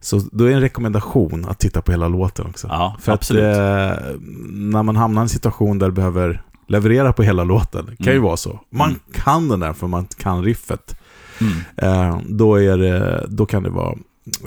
Så 0.00 0.20
då 0.32 0.44
är 0.44 0.48
det 0.48 0.54
en 0.54 0.60
rekommendation 0.60 1.46
att 1.48 1.58
titta 1.58 1.82
på 1.82 1.90
hela 1.92 2.08
låten 2.08 2.46
också. 2.46 2.66
Ja, 2.70 2.96
För 3.00 3.12
absolut. 3.12 3.44
att 3.44 4.00
eh, 4.06 4.14
när 4.50 4.82
man 4.82 4.96
hamnar 4.96 5.22
i 5.22 5.24
en 5.24 5.28
situation 5.28 5.78
där 5.78 5.86
du 5.86 5.92
behöver 5.92 6.42
leverera 6.66 7.12
på 7.12 7.22
hela 7.22 7.44
låten, 7.44 7.86
det 7.86 7.96
kan 7.96 8.06
ju 8.06 8.12
Mm. 8.12 8.22
vara 8.22 8.36
så. 8.36 8.60
Man 8.70 8.88
Mm. 8.88 9.00
kan 9.12 9.48
den 9.48 9.60
där 9.60 9.72
för 9.72 9.86
man 9.86 10.06
kan 10.18 10.42
riffet. 10.44 10.96
Mm. 11.40 11.52
Eh, 11.76 12.18
då, 12.28 12.54
är 12.60 12.78
det, 12.78 13.26
då 13.28 13.46
kan 13.46 13.62
det 13.62 13.70
vara 13.70 13.94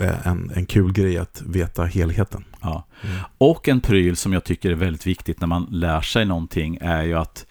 eh, 0.02 0.26
en, 0.26 0.50
en 0.54 0.66
kul 0.66 0.92
grej 0.92 1.18
att 1.18 1.42
veta 1.46 1.84
helheten. 1.84 2.44
Ja. 2.60 2.84
Mm. 3.02 3.16
Och 3.38 3.68
en 3.68 3.80
pryl 3.80 4.16
som 4.16 4.32
jag 4.32 4.44
tycker 4.44 4.70
är 4.70 4.74
väldigt 4.74 5.06
viktigt 5.06 5.40
när 5.40 5.46
man 5.48 5.66
lär 5.70 6.00
sig 6.00 6.24
någonting 6.24 6.78
är 6.80 7.02
ju 7.02 7.14
att, 7.14 7.46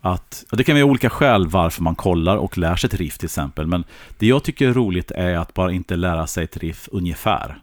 att 0.00 0.44
och 0.50 0.56
det 0.56 0.64
kan 0.64 0.74
vara 0.74 0.84
olika 0.84 1.10
skäl 1.10 1.46
varför 1.46 1.82
man 1.82 1.94
kollar 1.94 2.36
och 2.36 2.58
lär 2.58 2.76
sig 2.76 2.88
ett 2.88 2.94
riff 2.94 3.18
till 3.18 3.26
exempel. 3.26 3.66
Men 3.66 3.84
det 4.18 4.26
jag 4.26 4.42
tycker 4.42 4.68
är 4.68 4.72
roligt 4.72 5.10
är 5.10 5.36
att 5.36 5.54
bara 5.54 5.72
inte 5.72 5.96
lära 5.96 6.26
sig 6.26 6.44
ett 6.44 6.56
riff 6.56 6.88
ungefär. 6.92 7.58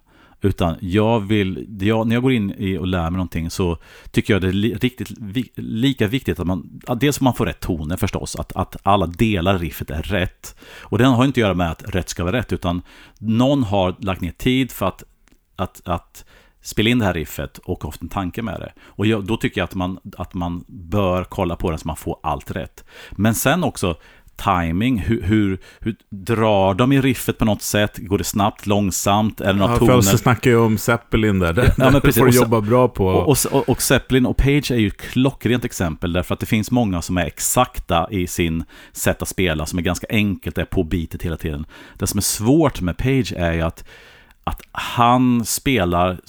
Utan 0.46 0.76
jag 0.82 1.20
vill, 1.20 1.68
jag, 1.80 2.08
när 2.08 2.16
jag 2.16 2.24
går 2.24 2.32
in 2.32 2.54
i 2.58 2.78
och 2.78 2.88
lär 2.88 3.02
mig 3.02 3.12
någonting 3.12 3.50
så 3.50 3.78
tycker 4.12 4.34
jag 4.34 4.42
det 4.42 4.48
är 4.48 4.54
li, 4.54 4.74
riktigt, 4.74 5.12
vi, 5.20 5.50
lika 5.56 6.08
viktigt 6.08 6.40
att 6.40 6.48
man, 6.48 6.82
att 6.88 7.00
dels 7.00 7.18
att 7.18 7.22
man 7.22 7.34
får 7.34 7.46
rätt 7.46 7.60
toner 7.60 7.98
förstås, 7.98 8.36
att, 8.36 8.56
att 8.56 8.78
alla 8.84 9.06
delar 9.06 9.56
i 9.56 9.58
riffet 9.58 9.90
är 9.90 10.02
rätt. 10.02 10.56
Och 10.80 10.98
den 10.98 11.12
har 11.12 11.26
inte 11.26 11.40
att 11.40 11.42
göra 11.42 11.54
med 11.54 11.72
att 11.72 11.96
rätt 11.96 12.10
ska 12.10 12.24
vara 12.24 12.38
rätt, 12.38 12.54
utan 12.54 12.82
någon 13.20 13.64
har 13.64 13.96
lagt 14.00 14.22
ner 14.22 14.32
tid 14.32 14.72
för 14.72 14.86
att, 14.86 15.04
att, 15.56 15.82
att 15.86 16.26
spela 16.64 16.90
in 16.90 17.00
det 17.00 17.06
här 17.06 17.14
riffet 17.14 17.58
och 17.58 17.84
haft 17.84 18.02
en 18.02 18.10
tanke 18.10 18.42
med 18.42 18.60
det. 18.60 18.74
Och 18.86 19.06
jag, 19.06 19.26
då 19.26 19.38
tycker 19.38 19.62
jag 19.62 19.66
att 19.66 19.76
man, 19.76 20.00
att 20.18 20.34
man 20.34 20.64
bör 20.68 21.24
kolla 21.24 21.56
på 21.56 21.70
den 21.70 21.80
så 21.80 21.88
man 21.88 21.96
får 21.98 22.20
allt 22.24 22.52
rätt. 22.52 22.86
Men 23.12 23.36
sen 23.36 23.64
också 23.64 23.96
timing. 24.36 24.98
Hur, 24.98 25.22
hur, 25.22 25.60
hur 25.80 25.96
drar 26.10 26.74
de 26.74 26.92
i 26.92 27.02
riffet 27.02 27.38
på 27.38 27.46
något 27.46 27.62
sätt? 27.62 27.98
Går 27.98 28.18
det 28.18 28.24
snabbt, 28.24 28.66
långsamt? 28.68 29.42
Är 29.42 29.54
det 29.54 29.60
några 29.60 29.72
Ja, 29.72 29.78
toner? 29.80 29.94
Fölse 29.94 30.18
snackar 30.18 30.52
ju 30.52 30.58
om 30.58 30.78
Zeppelin 30.78 31.40
där. 31.40 31.54
Det, 31.54 31.74
Ja, 31.78 31.84
men 31.84 31.94
det 31.94 32.02
precis. 32.02 32.20
får 32.20 32.26
du 32.26 32.36
jobba 32.36 32.62
bra 32.62 32.88
på. 32.88 33.08
Och, 33.08 33.38
och, 33.52 33.70
och 33.70 33.82
Zeppelin 33.82 34.26
och 34.26 34.38
Page 34.38 34.72
är 34.72 34.76
ju 34.78 34.88
ett 34.88 34.98
klockrent 34.98 35.66
exempel 35.66 36.14
därför 36.14 36.34
att 36.34 36.40
det 36.40 36.46
finns 36.46 36.72
många 36.72 37.02
som 37.02 37.18
är 37.18 37.26
exakta 37.26 38.08
i 38.12 38.28
sin 38.28 38.64
sätt 38.92 39.22
att 39.22 39.28
spela, 39.28 39.66
som 39.66 39.80
är 39.80 39.84
ganska 39.84 40.08
enkelt, 40.10 40.58
är 40.58 40.66
på 40.66 40.84
beatet 40.84 41.24
hela 41.24 41.38
tiden. 41.38 41.66
Det 41.98 42.08
som 42.08 42.18
är 42.18 42.22
svårt 42.22 42.82
med 42.82 42.98
Page 42.98 43.34
är 43.38 43.54
ju 43.54 43.62
att, 43.62 43.86
att 44.44 44.62
han 44.72 45.46
spelar, 45.46 46.20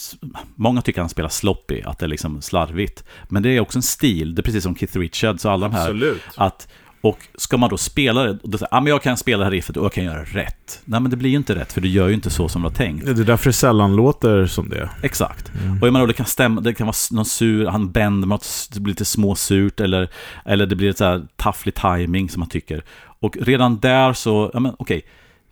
många 0.55 0.83
tycker 0.83 1.01
han 1.01 1.11
spelar 1.11 1.29
sloppy, 1.29 1.83
att 1.83 1.99
det 1.99 2.07
är 2.07 2.09
liksom 2.09 2.43
slarvigt. 2.43 3.05
Men 3.29 3.43
det 3.43 3.49
är 3.49 3.61
också 3.61 3.79
en 3.79 3.83
stil, 3.83 4.35
det 4.35 4.41
är 4.41 4.43
precis 4.43 4.63
som 4.63 4.77
Keith 4.77 4.99
Richards 4.99 5.45
och 5.45 5.53
alla 5.53 5.69
de 5.69 5.75
här. 5.75 5.83
Absolut. 5.83 6.23
Att, 6.37 6.69
och 7.01 7.19
ska 7.35 7.57
man 7.57 7.71
då 7.71 7.77
spela 7.77 8.23
det, 8.23 8.31
och 8.31 8.49
då 8.49 8.59
säger 8.59 8.75
ah, 8.75 8.81
men 8.81 8.91
jag 8.91 9.03
kan 9.03 9.17
spela 9.17 9.39
det 9.39 9.45
här 9.45 9.51
riffet 9.51 9.77
och 9.77 9.85
jag 9.85 9.93
kan 9.93 10.05
göra 10.05 10.25
rätt. 10.25 10.83
Nej 10.85 11.01
men 11.01 11.11
det 11.11 11.17
blir 11.17 11.31
ju 11.31 11.37
inte 11.37 11.55
rätt, 11.55 11.73
för 11.73 11.81
du 11.81 11.89
gör 11.89 12.09
ju 12.09 12.15
inte 12.15 12.31
så 12.31 12.49
som 12.49 12.63
du 12.63 12.69
har 12.69 12.75
tänkt. 12.75 13.07
Det 13.07 13.11
är 13.11 13.25
därför 13.25 13.47
det 13.47 13.53
sällan 13.53 13.97
låter 13.97 14.47
som 14.47 14.69
det. 14.69 14.91
Exakt. 15.03 15.53
Och 15.81 15.87
jag 15.87 15.93
menar, 15.93 16.07
det 16.07 16.13
kan 16.13 16.27
stämma, 16.27 16.61
det 16.61 16.75
kan 16.75 16.87
vara 16.87 16.97
någon 17.11 17.25
sur, 17.25 17.67
han 17.67 17.91
bänder 17.91 18.29
något, 18.29 18.71
det 18.73 18.81
blir 18.81 18.93
lite 18.93 19.05
småsurt 19.05 19.81
eller, 19.81 20.11
eller 20.45 20.67
det 20.67 20.77
blir 20.77 20.91
ett 20.91 20.99
så 20.99 21.05
här 21.05 21.27
tafflig 21.37 21.75
timing 21.75 22.31
som 22.31 22.41
man 22.41 22.49
tycker. 22.49 22.85
Och 23.21 23.37
redan 23.41 23.81
där 23.81 24.13
så, 24.13 24.51
ja 24.55 24.61
men 24.61 24.73
okej, 24.79 25.03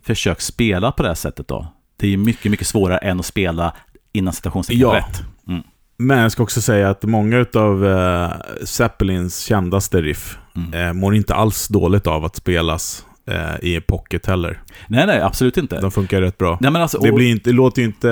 försök 0.01 0.41
spela 0.41 0.91
på 0.91 1.03
det 1.03 1.09
här 1.09 1.15
sättet 1.15 1.47
då. 1.47 1.67
Det 2.03 2.07
är 2.07 2.11
ju 2.11 2.17
mycket, 2.17 2.51
mycket 2.51 2.67
svårare 2.67 2.97
än 2.97 3.19
att 3.19 3.25
spela 3.25 3.73
innan 4.13 4.33
situationstecken 4.33 4.81
Ja. 4.81 4.93
rätt. 4.95 5.21
Mm. 5.47 5.63
Men 5.97 6.19
jag 6.19 6.31
ska 6.31 6.43
också 6.43 6.61
säga 6.61 6.89
att 6.89 7.03
många 7.03 7.45
av 7.53 7.83
uh, 7.85 8.31
Zeppelins 8.63 9.39
kändaste 9.39 10.01
riff 10.01 10.37
Mm. 10.55 10.73
eh, 10.87 10.93
mår 10.93 11.15
inte 11.15 11.35
alls 11.35 11.67
dåligt 11.67 12.07
av 12.07 12.25
att 12.25 12.35
spelas 12.35 13.05
eh, 13.09 13.12
i 13.61 13.81
pocket 13.81 14.25
heller. 14.25 14.61
Nej, 14.87 15.07
nej, 15.07 15.21
absolut 15.21 15.57
inte. 15.57 15.81
De 15.81 15.91
funkar 15.91 16.21
rätt 16.21 16.37
bra. 16.37 16.57
Nej, 16.61 16.71
men 16.71 16.81
alltså, 16.81 16.97
Det, 16.99 17.09
och- 17.09 17.15
blir 17.15 17.31
inte, 17.31 17.49
det 17.49 17.55
låter 17.55 17.81
ju 17.81 17.85
inte 17.85 18.11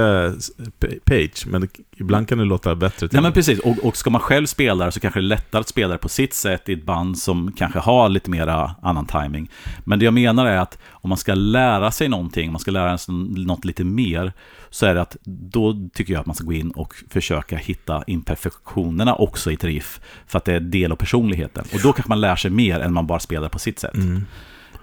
eh, 0.84 0.90
Page, 1.06 1.46
men 1.48 1.62
det, 1.62 1.68
ibland 1.98 2.28
kan 2.28 2.38
det 2.38 2.46
låta 2.46 2.76
bättre. 2.76 3.08
Nej 3.12 3.22
men 3.22 3.34
precis, 3.34 3.60
och, 3.60 3.78
och 3.84 3.98
ska 3.98 4.10
man 4.10 4.22
själv 4.22 4.46
spela 4.46 4.86
det 4.86 4.92
så 4.92 5.00
kanske 5.00 5.20
det 5.20 5.24
är 5.24 5.28
lättare 5.28 5.60
att 5.60 5.68
spela 5.68 5.92
det 5.94 5.98
på 5.98 6.10
sitt 6.10 6.34
sätt 6.34 6.70
i 6.70 6.74
ett 6.74 6.86
band 6.86 7.18
som 7.18 7.52
kanske 7.58 7.80
har 7.80 8.10
lite 8.10 8.30
mera 8.30 8.76
annan 8.82 9.06
timing. 9.06 9.50
Men 9.84 10.00
det 10.00 10.06
jag 10.06 10.14
menar 10.14 10.46
är 10.46 10.58
att 10.58 10.78
om 10.90 11.10
man 11.10 11.18
ska 11.18 11.34
lära 11.34 11.92
sig 11.92 12.10
någonting, 12.10 12.50
om 12.50 12.54
man 12.54 12.60
ska 12.60 12.72
lära 12.72 12.98
sig 12.98 13.14
något 13.16 13.66
lite 13.66 13.84
mer, 13.84 14.34
så 14.70 14.86
är 14.86 14.96
det 14.96 15.02
att 15.02 15.18
då 15.24 15.90
tycker 15.94 16.14
jag 16.14 16.20
att 16.20 16.26
man 16.26 16.36
ska 16.36 16.46
gå 16.46 16.54
in 16.54 16.72
och 16.72 16.94
försöka 17.10 17.58
hitta 17.58 18.04
imperfektionerna 18.08 19.16
också 19.16 19.52
i 19.52 19.54
ett 19.54 19.64
riff, 19.64 20.00
för 20.28 20.38
att 20.38 20.46
det 20.46 20.54
är 20.54 20.60
del 20.60 20.92
av 20.92 20.96
personligheten. 20.96 21.66
Och 21.74 21.80
då 21.84 21.94
kanske 21.94 22.10
man 22.10 22.22
lär 22.22 22.36
sig 22.36 22.52
mer 22.52 22.80
än 22.80 22.94
man 22.94 23.08
bara 23.08 23.20
spelar 23.20 23.50
på 23.50 23.60
sitt 23.60 23.80
sätt. 23.80 23.94
Mm. 23.96 24.26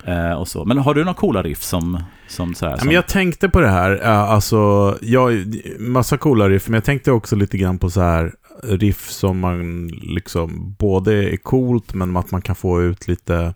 Eh, 0.09 0.33
och 0.33 0.49
så. 0.49 0.65
Men 0.65 0.79
har 0.79 0.95
du 0.95 1.01
några 1.05 1.15
coola 1.15 1.43
riff 1.43 1.63
som, 1.63 2.03
som 2.29 2.55
så 2.55 2.67
här? 2.67 2.77
Som, 2.77 2.87
men 2.87 2.95
jag 2.95 3.07
tänkte 3.07 3.49
på 3.49 3.61
det 3.61 3.69
här, 3.69 4.01
eh, 4.03 4.21
alltså, 4.21 4.97
jag, 5.01 5.55
massa 5.79 6.17
coola 6.17 6.49
riff, 6.49 6.69
men 6.69 6.75
jag 6.75 6.85
tänkte 6.85 7.13
också 7.13 7.37
lite 7.37 7.59
grann 7.59 7.79
på 7.79 7.91
så 7.91 8.01
här 8.01 8.33
riff 8.63 9.11
som 9.11 9.39
man 9.39 9.89
liksom 9.89 10.77
både 10.79 11.33
är 11.33 11.37
coolt, 11.37 11.95
men 11.95 12.17
att 12.17 12.31
man 12.31 12.43
kan 12.43 12.55
få 12.55 12.83
ut 12.83 13.09
lite, 13.09 13.55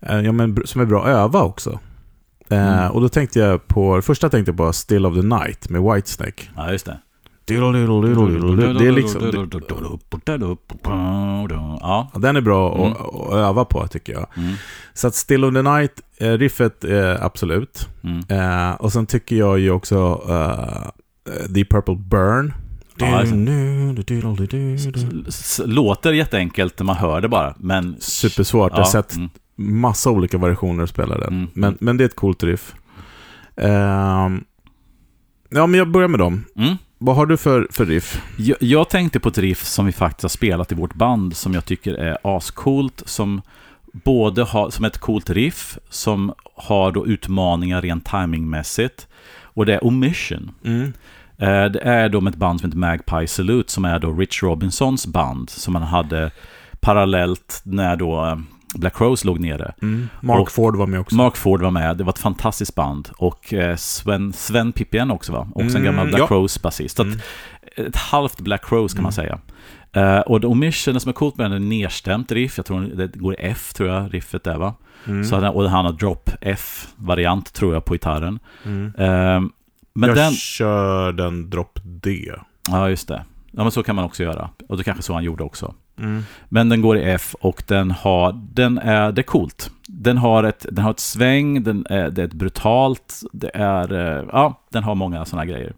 eh, 0.00 0.20
ja 0.20 0.32
men 0.32 0.62
som 0.64 0.80
är 0.80 0.84
bra 0.84 1.02
att 1.02 1.08
öva 1.08 1.42
också. 1.42 1.70
Eh, 1.70 2.78
Mm. 2.78 2.90
Och 2.90 3.00
då 3.00 3.08
tänkte 3.08 3.38
jag 3.38 3.66
på, 3.66 4.02
första 4.02 4.30
tänkte 4.30 4.50
jag 4.50 4.56
på 4.56 4.72
Still 4.72 5.06
of 5.06 5.14
the 5.14 5.22
Night 5.22 5.68
med 5.68 5.82
Whitesnake. 5.82 6.42
Ja, 6.56 6.72
just 6.72 6.86
det. 6.86 6.98
Det 7.46 8.86
är 8.86 8.92
liksom, 8.92 9.20
Ja. 11.80 12.10
ja, 12.14 12.20
den 12.20 12.36
är 12.36 12.40
bra 12.40 12.74
Mm. 12.78 12.92
att, 12.92 12.98
att 13.00 13.32
öva 13.32 13.64
på 13.64 13.86
tycker 13.86 14.12
jag. 14.12 14.26
Mm. 14.36 14.54
Så 14.94 15.06
att 15.06 15.14
Still 15.14 15.44
of 15.44 15.54
the 15.54 15.62
Night, 15.62 15.92
eh, 16.18 16.30
riffet, 16.32 16.84
absolut. 17.20 17.88
Mm. 18.04 18.20
Eh, 18.28 18.74
och 18.74 18.92
sen 18.92 19.06
tycker 19.06 19.36
jag 19.36 19.58
ju 19.58 19.70
också 19.70 20.22
uh, 20.28 20.90
The 21.54 21.64
Purple 21.64 21.94
Burn. 21.96 22.52
Ja, 22.96 23.22
S- 25.28 25.60
Låter 25.66 26.12
jätteenkelt 26.12 26.78
när 26.78 26.84
man 26.86 26.96
hör 26.96 27.20
det 27.20 27.28
bara, 27.28 27.54
men... 27.58 27.96
Supersvårt. 28.00 28.72
Jag 28.72 28.78
har 28.78 28.84
sett 28.84 29.16
mm, 29.16 29.30
massa 29.56 30.10
olika 30.10 30.38
versioner 30.38 30.84
att 30.84 30.90
spela 30.90 31.18
den. 31.18 31.28
Mm. 31.32 31.48
Men, 31.54 31.76
men 31.80 31.96
det 31.96 32.04
är 32.04 32.06
ett 32.06 32.16
coolt 32.16 32.42
riff. 32.42 32.74
Ehm, 33.56 34.44
ja, 35.50 35.66
men 35.66 35.74
jag 35.78 35.90
börjar 35.90 36.08
med 36.08 36.20
dem. 36.20 36.44
mm. 36.56 36.76
Vad 36.98 37.16
har 37.16 37.26
du 37.26 37.36
för, 37.36 37.68
för 37.70 37.86
riff? 37.86 38.22
Jag, 38.38 38.56
jag 38.60 38.88
tänkte 38.88 39.20
på 39.20 39.28
ett 39.28 39.38
riff 39.38 39.64
som 39.64 39.86
vi 39.86 39.92
faktiskt 39.92 40.22
har 40.22 40.28
spelat 40.28 40.72
i 40.72 40.74
vårt 40.74 40.94
band 40.94 41.36
som 41.36 41.54
jag 41.54 41.64
tycker 41.64 41.94
är 41.94 42.18
ascoolt, 42.36 43.02
som 43.06 43.42
både 43.92 44.42
har, 44.42 44.70
som 44.70 44.84
ett 44.84 44.98
coolt 44.98 45.30
riff, 45.30 45.78
som 45.88 46.34
har 46.56 46.92
då 46.92 47.06
utmaningar 47.06 47.82
rent 47.82 48.04
timingmässigt, 48.06 49.08
och 49.42 49.66
det 49.66 49.74
är 49.74 49.84
Omission. 49.86 50.54
Eh, 51.38 51.64
Det 51.64 51.80
är 51.80 52.08
då 52.08 52.20
med 52.20 52.30
ett 52.30 52.36
band 52.38 52.60
som 52.60 52.68
heter 52.68 52.78
Magpie 52.78 53.26
Salute, 53.26 53.72
som 53.72 53.84
är 53.84 53.98
då 53.98 54.12
Rich 54.12 54.42
Robinsons 54.42 55.06
band, 55.06 55.50
som 55.50 55.74
han 55.74 55.84
hade 55.84 56.30
parallellt 56.80 57.60
när 57.64 57.96
då 57.96 58.26
eh, 58.26 58.36
Black 58.74 59.00
Rose 59.00 59.26
låg 59.26 59.40
nere. 59.40 59.74
Mm. 59.82 60.08
Mark 60.20 60.40
Och- 60.40 60.50
Ford 60.52 60.76
var 60.76 60.86
med 60.86 61.00
också. 61.00 61.16
Mark 61.16 61.36
Ford 61.36 61.62
var 61.62 61.70
med, 61.70 61.96
det 61.96 62.04
var 62.04 62.12
ett 62.12 62.18
fantastiskt 62.18 62.74
band. 62.74 63.08
Och 63.16 63.54
eh, 63.54 63.76
Sven, 63.76 64.32
Sven 64.32 64.72
Pippien 64.72 65.10
också 65.10 65.32
va? 65.32 65.48
Också 65.54 65.76
en 65.78 65.82
Mm, 65.82 65.84
gammal 65.84 66.08
Black 66.08 66.20
ja. 66.30 66.36
Rose-basist. 66.36 67.00
Mm. 67.00 67.18
Ett 67.76 67.96
halvt 67.96 68.40
Black 68.40 68.72
Rose 68.72 68.96
kan 68.96 69.02
man 69.02 69.12
säga. 69.12 69.38
Eh, 69.92 70.18
och 70.18 70.40
The 70.40 70.46
Omission, 70.46 70.94
det 70.94 71.00
som 71.00 71.08
är 71.08 71.12
coolt 71.12 71.36
med 71.36 71.50
den 71.50 71.62
är 71.62 71.66
nedstämt 71.66 72.32
riff. 72.32 72.56
Jag 72.56 72.66
tror 72.66 72.80
det 72.80 73.06
går 73.18 73.34
i 73.34 73.36
F, 73.40 73.72
tror 73.74 73.88
jag, 73.88 74.14
riffet 74.14 74.46
är 74.46 74.56
va? 74.58 74.74
Mm. 75.06 75.24
Så, 75.24 75.34
han- 75.40 75.44
och 75.54 75.70
han 75.70 75.84
har 75.84 75.92
drop 75.92 76.30
F-variant, 76.40 77.52
tror 77.52 77.74
jag, 77.74 77.84
på 77.84 77.92
gitarren. 77.94 78.38
Mm. 78.64 78.86
Eh, 78.98 79.50
men 79.94 80.08
jag 80.08 80.16
den... 80.16 80.32
kör 80.32 81.12
den 81.12 81.50
drop 81.50 81.78
D. 81.84 82.32
Ja, 82.68 82.88
just 82.88 83.08
det. 83.08 83.24
Ja, 83.50 83.62
men 83.62 83.70
så 83.72 83.82
kan 83.82 83.96
man 83.96 84.04
också 84.04 84.22
göra. 84.22 84.50
Och 84.68 84.76
det 84.76 84.84
kanske 84.84 85.02
så 85.02 85.14
han 85.14 85.24
gjorde 85.24 85.44
också. 85.44 85.74
Mm. 85.98 86.22
Men 86.48 86.68
den 86.68 86.80
går 86.80 86.96
i 86.98 87.04
F 87.10 87.34
och 87.40 87.62
den 87.66 87.90
har, 87.90 88.40
den 88.52 88.78
är, 88.78 89.12
det 89.12 89.20
är 89.20 89.22
coolt. 89.22 89.70
Den 89.86 90.18
har 90.18 90.44
ett, 90.44 90.66
den 90.70 90.84
har 90.84 90.90
ett 90.90 91.00
sväng, 91.00 91.62
den 91.62 91.86
är, 91.90 92.10
det 92.10 92.22
är 92.22 92.26
ett 92.26 92.32
brutalt, 92.32 93.20
det 93.32 93.50
är, 93.54 93.92
eh, 93.92 94.24
ja, 94.32 94.60
den 94.70 94.84
har 94.84 94.94
många 94.94 95.24
sådana 95.24 95.46
grejer. 95.46 95.72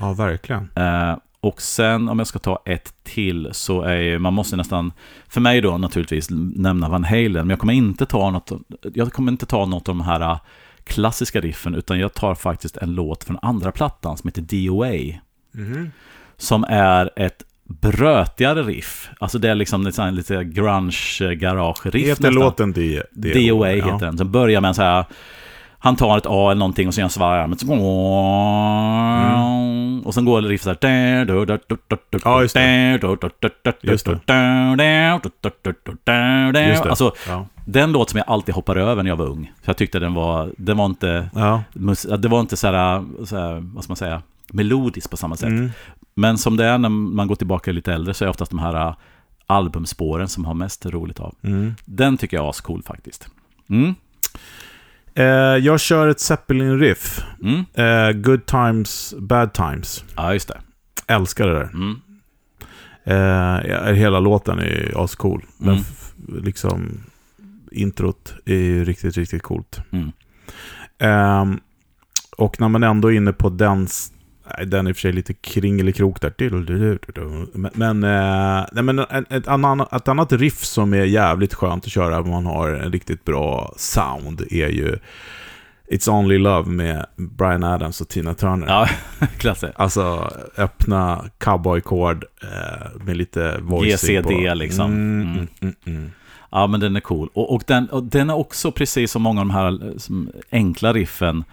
Ja, 0.00 0.12
verkligen. 0.12 0.70
Eh, 0.74 1.16
och 1.40 1.62
sen 1.62 2.08
om 2.08 2.18
jag 2.18 2.26
ska 2.28 2.38
ta 2.38 2.62
ett 2.64 2.94
till 3.04 3.48
så 3.52 3.82
är 3.82 3.96
ju- 3.96 4.18
man 4.18 4.34
måste 4.34 4.56
nästan, 4.56 4.92
för 5.28 5.40
mig 5.40 5.60
då 5.60 5.78
naturligtvis 5.78 6.28
nämna 6.56 6.88
Van 6.88 7.04
Halen, 7.04 7.32
men 7.32 7.50
jag 7.50 7.58
kommer 7.58 7.72
inte 7.72 8.06
ta 8.06 8.30
något, 8.30 8.52
jag 8.94 9.12
kommer 9.12 9.32
inte 9.32 9.46
ta 9.46 9.66
något 9.66 9.88
av 9.88 9.96
de 9.96 10.00
här 10.04 10.20
eh, 10.20 10.38
klassiska 10.84 11.40
riffen, 11.40 11.74
utan 11.74 11.98
jag 11.98 12.14
tar 12.14 12.34
faktiskt 12.34 12.76
en 12.76 12.94
låt 12.94 13.24
från 13.24 13.38
andra 13.42 13.72
plattan 13.72 14.16
som 14.16 14.28
heter 14.28 14.42
DOA 14.42 15.20
Mhm. 15.52 15.90
som 16.36 16.64
är 16.68 17.10
ett 17.16 17.42
brötigare 17.66 18.62
riff. 18.62 19.08
Alltså 19.18 19.38
det 19.38 19.50
är 19.50 19.54
liksom 19.54 19.82
lite, 19.82 20.10
lite 20.10 20.44
grunge-garage-riff 20.44 22.06
Heter 22.08 22.30
låten 22.30 22.72
D? 22.72 23.02
D 23.12 23.48
DOA 23.48 23.68
heter 23.68 23.98
den. 24.00 24.18
Som 24.18 24.32
börjar 24.32 24.60
med 24.60 24.68
en 24.68 24.74
så 24.74 24.82
här... 24.82 25.04
Han 25.78 25.96
tar 25.96 26.18
ett 26.18 26.26
A 26.26 26.50
eller 26.50 26.58
någonting 26.58 26.88
och 26.88 26.94
så 26.94 27.00
gör 27.00 27.04
han 27.04 27.10
svarar 27.10 27.38
armen. 27.38 27.58
Och 30.04 30.14
sen 30.14 30.24
går 30.24 30.42
det 30.42 30.48
riff 30.48 30.62
så 30.62 30.68
här... 30.68 30.76
Ja, 32.24 32.42
just 32.42 32.54
det. 32.54 32.98
Just 33.82 34.04
Just 36.68 36.82
det. 36.82 36.88
Alltså, 36.88 37.12
Ja. 37.28 37.46
den 37.64 37.92
låt 37.92 38.10
som 38.10 38.18
jag 38.18 38.28
alltid 38.28 38.54
hoppar 38.54 38.76
över 38.76 39.02
när 39.02 39.10
jag 39.10 39.16
var 39.16 39.26
ung. 39.26 39.52
För 39.62 39.70
jag 39.70 39.76
tyckte 39.76 39.98
den 39.98 40.14
var... 40.14 40.50
Den 40.58 40.76
var 40.76 40.86
inte... 40.86 41.28
Ja. 41.34 41.62
Det 42.18 42.28
var 42.28 42.40
inte 42.40 42.56
så 42.56 42.66
här, 42.66 43.04
så 43.24 43.36
här... 43.36 43.74
Vad 43.74 43.84
ska 43.84 43.90
man 43.90 43.96
säga? 43.96 44.22
Melodiskt 44.52 45.10
på 45.10 45.16
samma 45.16 45.36
sätt. 45.36 45.48
Mm. 45.48 45.70
Men 46.16 46.38
som 46.38 46.56
det 46.56 46.64
är 46.64 46.78
när 46.78 46.88
man 46.88 47.26
går 47.28 47.34
tillbaka 47.36 47.72
lite 47.72 47.92
äldre 47.92 48.14
så 48.14 48.24
är 48.24 48.28
oftast 48.28 48.50
de 48.50 48.58
här 48.58 48.88
äh, 48.88 48.94
albumspåren 49.46 50.28
som 50.28 50.44
har 50.44 50.54
mest 50.54 50.86
roligt 50.86 51.20
av. 51.20 51.34
Mm. 51.42 51.74
Den 51.84 52.16
tycker 52.16 52.36
jag 52.36 52.44
är 52.46 52.50
ascool 52.50 52.82
faktiskt. 52.82 53.28
Mm. 53.70 53.94
Eh, 55.14 55.24
jag 55.64 55.80
kör 55.80 56.08
ett 56.08 56.20
Zeppelin-riff. 56.20 57.24
Mm. 57.42 57.64
Eh, 57.74 58.12
good 58.12 58.46
times, 58.46 59.14
bad 59.18 59.52
times. 59.52 60.04
Ja, 60.16 60.32
just 60.32 60.48
det. 60.48 60.60
Älskar 61.06 61.46
det 61.46 61.52
där. 61.54 61.70
Mm. 61.74 62.00
Eh, 63.04 63.92
hela 63.94 64.20
låten 64.20 64.58
är 64.58 65.04
ascool. 65.04 65.44
Men 65.58 65.74
Mm. 65.74 66.44
liksom 66.44 67.00
introt 67.72 68.34
är 68.44 68.84
riktigt, 68.84 69.16
riktigt 69.16 69.42
coolt. 69.42 69.78
Mm. 69.90 70.12
Ehm, 70.98 71.60
och 72.36 72.60
när 72.60 72.68
man 72.68 72.82
ändå 72.82 73.08
är 73.12 73.16
inne 73.16 73.32
på 73.32 73.48
den, 73.48 73.88
den 74.66 74.86
är 74.86 74.90
i 74.90 74.92
och 74.92 74.96
för 74.96 75.00
sig 75.00 75.12
lite 75.12 75.34
kringelikrok 75.34 76.20
där. 76.20 76.32
Men, 77.78 78.04
eh, 78.04 78.66
nej, 78.72 78.84
men 78.84 78.98
ett, 78.98 79.32
ett, 79.32 79.48
annan, 79.48 79.80
ett 79.80 80.08
annat 80.08 80.32
riff 80.32 80.64
som 80.64 80.94
är 80.94 81.04
jävligt 81.04 81.54
skönt 81.54 81.84
att 81.84 81.90
köra 81.90 82.20
om 82.20 82.30
man 82.30 82.46
har 82.46 82.68
en 82.68 82.92
riktigt 82.92 83.24
bra 83.24 83.74
sound 83.76 84.40
är 84.50 84.68
ju 84.68 84.98
It's 85.90 86.10
Only 86.10 86.38
Love 86.38 86.70
med 86.70 87.06
Brian 87.16 87.64
Adams 87.64 88.00
och 88.00 88.08
Tina 88.08 88.34
Turner. 88.34 88.66
Ja, 88.66 88.88
klasse. 89.38 89.72
Alltså 89.76 90.30
öppna 90.56 91.24
cowboykord 91.38 92.24
eh, 92.42 93.04
med 93.04 93.16
lite 93.16 93.58
voicing 93.60 94.16
GCD 94.16 94.48
på. 94.48 94.54
liksom. 94.54 94.92
Mm, 94.92 95.22
Mm. 95.22 95.32
mm, 95.36 95.48
mm, 95.60 95.74
mm. 95.86 96.10
Ja, 96.50 96.66
men 96.66 96.80
den 96.80 96.96
är 96.96 97.00
cool. 97.00 97.28
Och, 97.32 97.54
och, 97.54 97.62
den, 97.66 97.86
och 97.86 98.04
den 98.04 98.30
är 98.30 98.34
också 98.34 98.72
precis 98.72 99.10
som 99.10 99.22
många 99.22 99.40
av 99.40 99.46
de 99.46 99.54
här 99.54 99.88
eh, 99.88 99.96
som 99.96 100.30
enkla 100.50 100.92
riffen, 100.92 101.44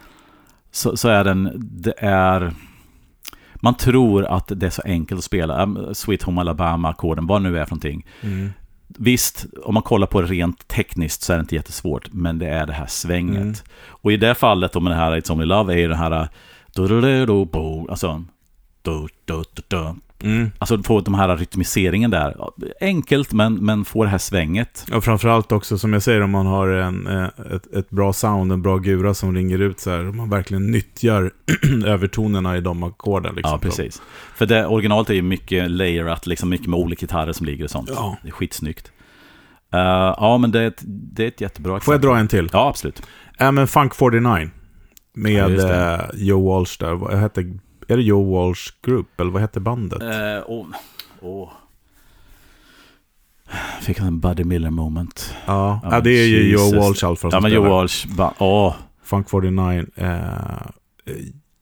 så, 0.70 0.96
så 0.96 1.08
är 1.08 1.24
den, 1.24 1.52
det 1.56 1.94
är... 1.98 2.52
Man 3.64 3.74
tror 3.74 4.24
att 4.24 4.52
det 4.56 4.66
är 4.66 4.70
så 4.70 4.82
enkelt 4.84 5.18
att 5.18 5.24
spela. 5.24 5.62
Um, 5.62 5.94
Sweet 5.94 6.22
Home 6.22 6.40
Alabama-ackorden, 6.40 7.26
vad 7.26 7.42
det 7.42 7.50
nu 7.50 7.58
är 7.58 7.64
för 7.64 7.70
någonting. 7.70 8.06
Mm. 8.20 8.52
Visst, 8.88 9.46
om 9.62 9.74
man 9.74 9.82
kollar 9.82 10.06
på 10.06 10.20
det 10.20 10.26
rent 10.26 10.68
tekniskt 10.68 11.22
så 11.22 11.32
är 11.32 11.36
det 11.36 11.40
inte 11.40 11.54
jättesvårt, 11.54 12.12
men 12.12 12.38
det 12.38 12.48
är 12.48 12.66
det 12.66 12.72
här 12.72 12.86
svänget. 12.86 13.42
Mm. 13.42 13.54
Och 13.86 14.12
i 14.12 14.16
det 14.16 14.34
fallet, 14.34 14.76
om 14.76 14.84
det 14.84 14.94
här 14.94 15.20
It's 15.20 15.32
Only 15.32 15.44
Love, 15.44 15.74
är 15.74 15.78
ju 15.78 15.88
det 15.88 15.96
här... 15.96 16.28
du-du-du-du-bo, 18.84 19.38
Alltså... 19.38 19.62
du-du-du-du. 19.68 20.00
Mm. 20.24 20.50
Alltså 20.58 20.82
få 20.82 21.00
de 21.00 21.14
här 21.14 21.36
rytmiseringen 21.36 22.10
där. 22.10 22.36
Enkelt, 22.80 23.32
men, 23.32 23.54
men 23.54 23.84
få 23.84 24.04
det 24.04 24.10
här 24.10 24.18
svänget. 24.18 24.86
Och 24.92 25.04
framförallt 25.04 25.52
också, 25.52 25.78
som 25.78 25.92
jag 25.92 26.02
säger, 26.02 26.20
om 26.20 26.30
man 26.30 26.46
har 26.46 26.68
en, 26.68 27.06
eh, 27.06 27.24
ett, 27.24 27.74
ett 27.74 27.90
bra 27.90 28.12
sound, 28.12 28.52
en 28.52 28.62
bra 28.62 28.78
gura 28.78 29.14
som 29.14 29.34
ringer 29.34 29.58
ut 29.58 29.80
så 29.80 29.90
här, 29.90 30.08
om 30.08 30.16
man 30.16 30.30
verkligen 30.30 30.70
nyttjar 30.70 31.30
övertonerna 31.86 32.56
i 32.56 32.60
de 32.60 32.82
ackorden. 32.82 33.34
Liksom. 33.34 33.52
Ja, 33.52 33.58
precis. 33.58 34.02
För 34.36 34.46
det 34.46 34.66
originalet 34.66 35.10
är 35.10 35.14
ju 35.14 35.22
mycket 35.22 35.70
layerat, 35.70 36.26
liksom 36.26 36.48
mycket 36.48 36.66
med 36.66 36.78
olika 36.78 37.00
gitarrer 37.00 37.32
som 37.32 37.46
ligger 37.46 37.64
och 37.64 37.70
sånt. 37.70 37.90
Ja. 37.94 38.16
Det 38.22 38.28
är 38.28 38.32
skitsnyggt. 38.32 38.92
Uh, 39.74 39.80
ja, 40.16 40.38
men 40.38 40.50
det 40.50 40.60
är, 40.60 40.66
ett, 40.66 40.82
det 40.86 41.24
är 41.24 41.28
ett 41.28 41.40
jättebra 41.40 41.80
Får 41.80 41.94
jag 41.94 42.00
dra 42.00 42.18
en 42.18 42.28
till? 42.28 42.48
Ja, 42.52 42.68
absolut. 42.68 43.02
Ja, 43.38 43.50
men 43.50 43.68
Funk 43.68 43.94
49. 43.94 44.22
Ja, 44.38 44.48
Med 45.14 45.50
det. 45.50 45.84
eh, 45.84 46.00
Joe 46.14 46.54
Walsh 46.54 46.78
där. 46.80 46.94
Vad 46.94 47.14
hette, 47.18 47.58
är 47.88 47.96
det 47.96 48.02
Joe 48.02 48.32
Walsh 48.32 48.72
Group, 48.82 49.20
eller 49.20 49.30
vad 49.30 49.42
hette 49.42 49.60
bandet? 49.60 50.02
Uh, 50.02 50.08
oh, 50.46 50.66
oh. 51.20 51.48
Fick 53.80 53.98
han 53.98 54.08
en 54.08 54.20
Buddy 54.20 54.44
Miller 54.44 54.70
moment. 54.70 55.34
ja, 55.46 55.80
ja, 55.82 55.88
ja, 55.92 56.00
det 56.00 56.10
är 56.10 56.26
ju. 56.26 56.52
Joe 56.52 56.80
Walsh 56.80 57.04
alla 57.04 57.16
fall 57.16 57.30
Ja, 57.32 57.40
men. 57.40 57.52
Joe 57.52 57.68
Walsh, 57.68 58.06
åh. 58.38 58.74
Funk 59.02 59.30
49. 59.30 59.86
Eh, 59.96 60.14
eh, 60.14 60.62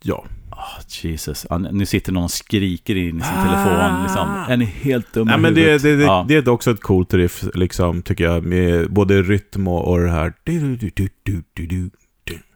ja. 0.03 0.25
Ah, 0.51 0.81
Jesus. 1.03 1.47
Ja, 1.51 1.59
nu 1.59 1.87
sitter 1.87 2.13
någon 2.13 2.25
och 2.25 2.31
skriker 2.31 2.97
in 2.97 3.19
i 3.19 3.23
sin 3.23 3.35
Ah. 3.37 3.45
telefon. 3.45 4.03
Liksom. 4.03 4.45
Är 4.49 4.57
ni 4.57 4.65
helt 4.65 5.13
dumma 5.15 5.31
Nej, 5.31 5.41
men 5.41 5.55
det, 5.55 5.83
det, 5.83 5.97
det, 5.97 6.05
ja. 6.05 6.25
det 6.29 6.35
är 6.35 6.49
också 6.49 6.71
ett 6.71 6.81
coolt 6.81 7.15
riff, 7.15 7.45
liksom, 7.55 8.03
tycker 8.03 8.25
jag. 8.25 8.45
Med 8.45 8.91
både 8.93 9.23
rytm 9.23 9.69
och, 9.69 9.89
och 9.89 9.99
det 9.99 10.11
här. 10.11 10.33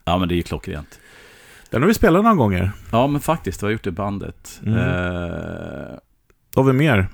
Ja, 0.05 0.19
men 0.19 0.29
det 0.29 0.35
är 0.35 0.37
ju 0.37 0.43
klockrent. 0.43 0.99
Den 1.71 1.83
har 1.83 1.89
vi 1.89 1.95
spelat 1.95 2.23
några 2.23 2.37
gånger. 2.37 2.71
Ja, 2.93 3.07
men 3.07 3.21
faktiskt, 3.21 3.63
vi 3.63 3.67
har 3.67 3.73
gjort 3.73 3.85
det 3.85 3.91
bandet. 3.91 4.61
Mm. 4.67 4.79
Eh, 4.79 5.99
Har 6.55 6.63
vi 6.65 6.73
mer? 6.73 7.09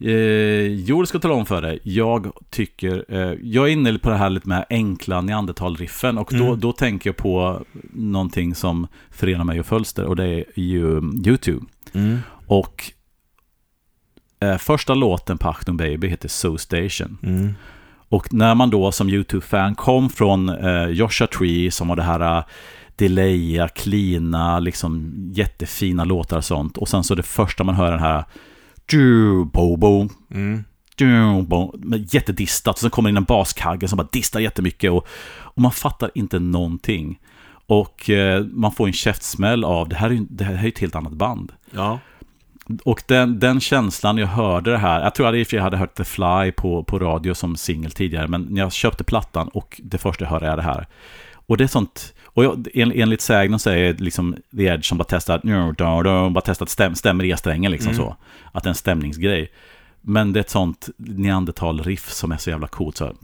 Eh, 0.00 0.66
jo, 0.66 1.00
det 1.00 1.06
ska 1.06 1.16
jag 1.16 1.22
tala 1.22 1.34
om 1.34 1.46
för 1.46 1.62
dig. 1.62 1.78
Jag 1.82 2.32
tycker, 2.50 3.04
eh, 3.08 3.32
jag 3.42 3.68
är 3.68 3.72
inne 3.72 3.98
på 3.98 4.10
det 4.10 4.16
här 4.16 4.30
lite 4.30 4.48
med 4.48 4.64
enkla 4.70 5.20
neandertalriffen 5.20 6.18
och 6.18 6.28
då, 6.32 6.44
Mm. 6.46 6.60
då 6.60 6.72
tänker 6.72 7.10
jag 7.10 7.16
på 7.16 7.62
någonting 7.92 8.54
som 8.54 8.86
förenar 9.10 9.44
mig 9.44 9.60
och 9.60 9.66
Fölster 9.66 10.04
och 10.04 10.16
det 10.16 10.24
är 10.26 10.44
ju 10.54 11.00
YouTube. 11.26 11.66
Mm. 11.92 12.18
Och 12.46 12.82
eh, 14.40 14.56
första 14.58 14.94
låten 14.94 15.38
på 15.38 15.48
Achtung 15.48 15.76
Baby 15.76 16.08
heter 16.08 16.28
So 16.28 16.58
Station. 16.58 17.18
Mm. 17.22 17.54
Och 18.08 18.34
när 18.34 18.54
man 18.54 18.70
då 18.70 18.92
som 18.92 19.08
YouTube-fan 19.08 19.74
kom 19.74 20.10
från 20.10 20.48
eh, 20.48 20.86
Joshua 20.86 21.26
Tree 21.26 21.70
som 21.70 21.88
var 21.88 21.96
det 21.96 22.02
här 22.02 22.44
delaya, 23.02 23.68
cleana, 23.68 24.58
liksom 24.58 25.12
jättefina 25.34 26.04
låtar 26.04 26.36
och 26.36 26.44
sånt. 26.44 26.76
Och 26.76 26.88
sen 26.88 27.04
så 27.04 27.14
det 27.14 27.22
första 27.22 27.64
man 27.64 27.74
hör 27.74 27.90
den 27.90 28.00
här 28.00 28.24
Mm. 30.30 30.64
jättedistat. 32.12 32.74
Och 32.74 32.78
sen 32.80 32.90
kommer 32.90 33.10
in 33.10 33.16
en 33.16 33.24
baskagge 33.24 33.88
som 33.88 33.96
bara 33.96 34.08
distar 34.12 34.40
jättemycket. 34.40 34.90
Och, 34.90 35.06
och 35.38 35.62
man 35.62 35.72
fattar 35.72 36.10
inte 36.14 36.38
någonting. 36.38 37.18
Och 37.66 38.10
eh, 38.10 38.44
man 38.44 38.72
får 38.72 38.86
en 38.86 38.92
käftsmäll 38.92 39.64
av 39.64 39.88
det 39.88 39.96
här 39.96 40.10
är 40.10 40.14
ju 40.14 40.26
det 40.30 40.44
här 40.44 40.64
är 40.64 40.68
ett 40.68 40.78
helt 40.78 40.94
annat 40.94 41.12
band. 41.12 41.52
Ja. 41.70 41.98
Och 42.84 43.02
den, 43.08 43.38
den 43.38 43.60
känslan 43.60 44.18
jag 44.18 44.26
hörde 44.26 44.70
det 44.70 44.78
här, 44.78 45.02
jag 45.02 45.14
tror 45.14 45.28
jag 45.28 45.38
i 45.38 45.42
och 45.42 45.46
för 45.46 45.50
sig 45.50 45.58
hade 45.58 45.76
hört 45.76 45.94
The 45.94 46.04
Fly 46.04 46.52
på, 46.56 46.84
på 46.84 46.98
radio 46.98 47.34
som 47.34 47.56
singel 47.56 47.90
tidigare, 47.90 48.28
men 48.28 48.42
när 48.42 48.60
jag 48.60 48.72
köpte 48.72 49.04
plattan 49.04 49.48
och 49.48 49.80
det 49.84 49.98
första 49.98 50.24
jag 50.24 50.30
hörde 50.30 50.46
är 50.46 50.56
det 50.56 50.62
här. 50.62 50.86
Och 51.46 51.56
det 51.56 51.64
är 51.64 51.68
sånt, 51.68 52.14
och 52.34 52.44
jag, 52.44 52.68
en, 52.74 52.92
enligt 52.92 53.20
sägnen 53.20 53.58
så 53.58 53.70
är 53.70 53.94
liksom 53.94 54.36
The 54.56 54.62
Edge 54.66 54.84
som 54.84 54.98
bara 54.98 55.04
testat, 55.04 55.42
bara 56.32 56.40
testat 56.40 56.68
stäm, 56.68 56.94
stämmer 56.94 57.24
E-strängen 57.24 57.70
liksom 57.72 57.92
Mm. 57.92 58.04
så. 58.04 58.16
Att 58.52 58.62
det 58.62 58.66
är 58.66 58.70
en 58.70 58.74
stämningsgrej. 58.74 59.50
Men 60.00 60.32
det 60.32 60.38
är 60.38 60.40
ett 60.40 60.50
sånt 60.50 60.88
neandertal-riff 60.96 62.10
som 62.10 62.32
är 62.32 62.36
så 62.36 62.50
jävla 62.50 62.66
coolt 62.68 62.96
så 62.96 63.04
här. 63.04 63.14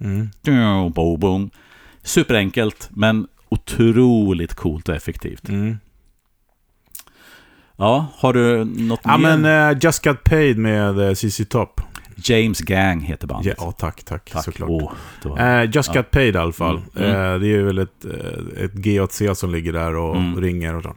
Mm. 0.00 0.28
Superenkelt, 2.02 2.88
men 2.90 3.26
otroligt 3.48 4.54
coolt 4.54 4.88
och 4.88 4.94
effektivt. 4.94 5.48
Mm. 5.48 5.78
Ja, 7.76 8.06
har 8.16 8.32
du 8.32 8.64
något 8.64 9.00
Ja, 9.04 9.16
mer? 9.18 9.36
men 9.36 9.70
eh, 9.70 9.78
Just 9.82 10.04
Got 10.04 10.24
Paid 10.24 10.58
med 10.58 10.98
uh, 10.98 11.14
CC 11.14 11.40
Top. 11.48 11.80
James 12.22 12.60
Gang 12.60 13.00
heter 13.00 13.26
Ja, 13.30 13.34
bandet. 13.34 13.54
ja, 13.58 13.72
tack, 13.72 14.02
tack, 14.04 14.30
Tack. 14.30 14.44
såklart. 14.44 14.70
Var... 15.24 15.62
Eh, 15.62 15.70
Just 15.72 15.94
Ja. 15.94 16.00
Got 16.00 16.10
Paid 16.10 16.34
i 16.34 16.38
alla 16.38 16.52
fall. 16.52 16.80
Mm, 16.96 17.10
mm. 17.10 17.32
Eh, 17.34 17.38
det 17.40 17.54
är 17.54 17.62
väl 17.62 17.78
ett, 17.78 18.04
eh, 18.04 18.64
ett 18.64 18.72
G8C 18.74 19.34
som 19.34 19.50
ligger 19.52 19.72
där 19.72 19.96
och 19.96 20.16
Mm. 20.16 20.40
ringer 20.40 20.74
och 20.74 20.82
så. 20.82 20.94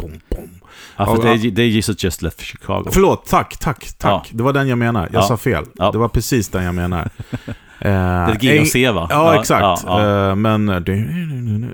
Bom, 0.00 0.10
bom. 0.30 0.48
ja, 0.96 1.06
för 1.06 1.28
ja, 1.28 1.34
det, 1.34 1.46
är, 1.48 1.50
det 1.50 1.62
är 1.62 1.66
Jesus 1.66 2.04
Just 2.04 2.22
Left 2.22 2.40
Chicago. 2.40 2.84
Förlåt, 2.92 3.26
tack, 3.26 3.56
tack, 3.58 3.92
tack. 3.98 4.28
Det 4.32 4.42
var 4.42 4.52
den 4.52 4.68
jag 4.68 4.78
menar. 4.78 5.08
Jag 5.12 5.22
Ja. 5.22 5.26
sa 5.28 5.36
fel. 5.36 5.64
Ja. 5.74 5.92
Det 5.92 5.98
var 5.98 6.08
precis 6.08 6.48
den 6.48 6.64
jag 6.64 6.74
menar. 6.74 7.10
Eh, 7.78 8.36
det 8.40 8.48
är 8.48 8.58
GOC 8.58 8.94
va? 8.94 9.06
Ja, 9.10 9.40
exakt. 9.40 9.62
Ja, 9.62 9.78
ja. 9.86 10.28
Eh, 10.28 10.36
men 10.36 10.68
eh, 10.68 10.82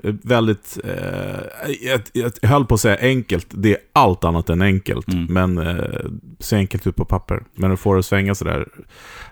väldigt... 0.03 0.77
eh, 0.83 1.71
jag, 1.81 2.31
jag 2.41 2.49
höll 2.49 2.65
på 2.65 2.73
att 2.73 2.81
säga 2.81 2.97
enkelt. 3.01 3.47
Det 3.49 3.71
är 3.71 3.77
allt 3.93 4.23
annat 4.23 4.49
än 4.49 4.61
enkelt. 4.61 5.07
Mm. 5.07 5.25
Men 5.25 5.57
uh, 5.57 5.85
ser 6.39 6.57
enkelt 6.57 6.87
ut 6.87 6.95
på 6.95 7.05
papper. 7.05 7.43
Men 7.55 7.71
att 7.71 7.79
få 7.79 7.93
det 7.93 7.99
att 7.99 8.05
svänga 8.05 8.35
sådär 8.35 8.67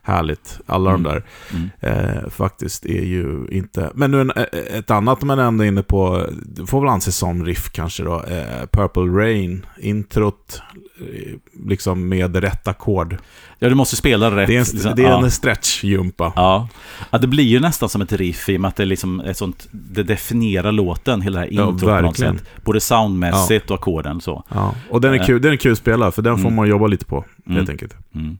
härligt. 0.09 0.59
Alla 0.65 0.89
Mm. 0.89 1.03
de 1.03 1.09
där 1.09 1.23
Mm. 1.53 1.69
eh, 1.79 2.29
faktiskt 2.29 2.85
är 2.85 3.03
ju 3.05 3.47
inte... 3.51 3.91
Men 3.95 4.11
nu 4.11 4.21
en, 4.21 4.31
eh, 4.31 4.43
ett 4.77 4.91
annat 4.91 5.21
man 5.21 5.39
ändå 5.39 5.63
är 5.63 5.67
inne 5.67 5.83
på, 5.83 6.25
det 6.45 6.65
får 6.65 6.81
väl 6.81 6.89
anses 6.89 7.17
som 7.17 7.45
riff 7.45 7.69
kanske 7.71 8.03
då. 8.03 8.23
Eh, 8.23 8.65
Purple 8.71 9.03
Rain, 9.23 9.65
introt, 9.79 10.61
eh, 11.01 11.33
liksom 11.67 12.09
med 12.09 12.35
rätt 12.35 12.67
ackord. 12.67 13.17
ja, 13.59 13.69
du 13.69 13.75
måste 13.75 13.95
spela 13.95 14.35
rätt. 14.35 14.47
Det 14.47 14.55
är 14.55 14.59
en, 14.59 14.65
liksom. 14.73 14.93
det 14.95 15.03
är 15.03 15.09
ja. 15.09 15.23
en 15.23 15.31
stretch-jumpa. 15.31 16.33
Ja. 16.35 16.67
ja, 17.11 17.17
det 17.17 17.27
blir 17.27 17.43
ju 17.43 17.59
nästan 17.59 17.89
som 17.89 18.01
ett 18.01 18.13
riff 18.13 18.49
i 18.49 18.57
och 18.57 18.61
med 18.61 18.67
att 18.69 18.75
det, 18.75 18.85
liksom 18.85 19.19
är 19.19 19.33
sånt, 19.33 19.67
det 19.71 20.03
definierar 20.03 20.71
låten, 20.71 21.21
hela 21.21 21.39
det 21.39 21.45
här 21.45 21.53
Ja, 21.53 21.69
introt 21.69 21.89
på 21.89 22.01
något 22.01 22.17
sätt. 22.17 22.43
Både 22.63 22.79
soundmässigt 22.81 23.69
och 23.71 23.75
ackorden 23.75 24.21
så. 24.21 24.43
Ja, 24.49 24.75
och 24.89 25.01
den 25.01 25.13
är 25.13 25.19
Eh. 25.19 25.25
kul, 25.25 25.41
den 25.41 25.51
är 25.51 25.55
kul 25.57 25.71
att 25.71 25.77
spela, 25.77 26.11
för 26.11 26.21
den 26.21 26.35
får 26.37 26.41
Mm. 26.45 26.55
man 26.55 26.67
jobba 26.69 26.87
lite 26.87 27.05
på, 27.05 27.25
Mm. 27.45 27.57
helt 27.57 27.69
enkelt. 27.69 27.95
Mm. 28.15 28.37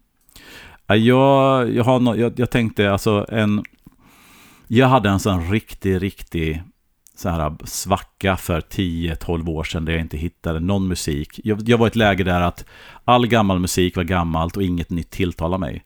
Jag, 0.96 1.74
jag, 1.74 1.84
har 1.84 2.00
no, 2.00 2.16
jag, 2.16 2.40
jag 2.40 2.50
tänkte 2.50 2.92
alltså 2.92 3.26
en... 3.30 3.64
Jag 4.68 4.88
hade 4.88 5.10
en 5.10 5.20
sån 5.20 5.52
riktig, 5.52 6.02
riktig 6.02 6.64
så 7.16 7.30
här 7.30 7.56
svacka 7.64 8.38
för 8.38 8.62
10-12 8.62 9.50
år 9.50 9.64
sedan 9.64 9.86
där 9.86 9.94
jag 9.94 10.02
inte 10.02 10.18
hittade 10.18 10.60
någon 10.60 10.88
musik. 10.88 11.40
Jag, 11.44 11.70
jag 11.70 11.78
var 11.78 11.88
i 11.88 11.90
ett 11.90 11.96
läge 11.96 12.24
där 12.24 12.42
att 12.42 12.66
all 13.06 13.28
gammal 13.28 13.60
musik 13.60 13.96
var 13.96 14.04
gammalt 14.04 14.58
och 14.58 14.64
inget 14.64 14.90
nytt 14.90 15.10
tilltalade 15.10 15.60
mig. 15.60 15.84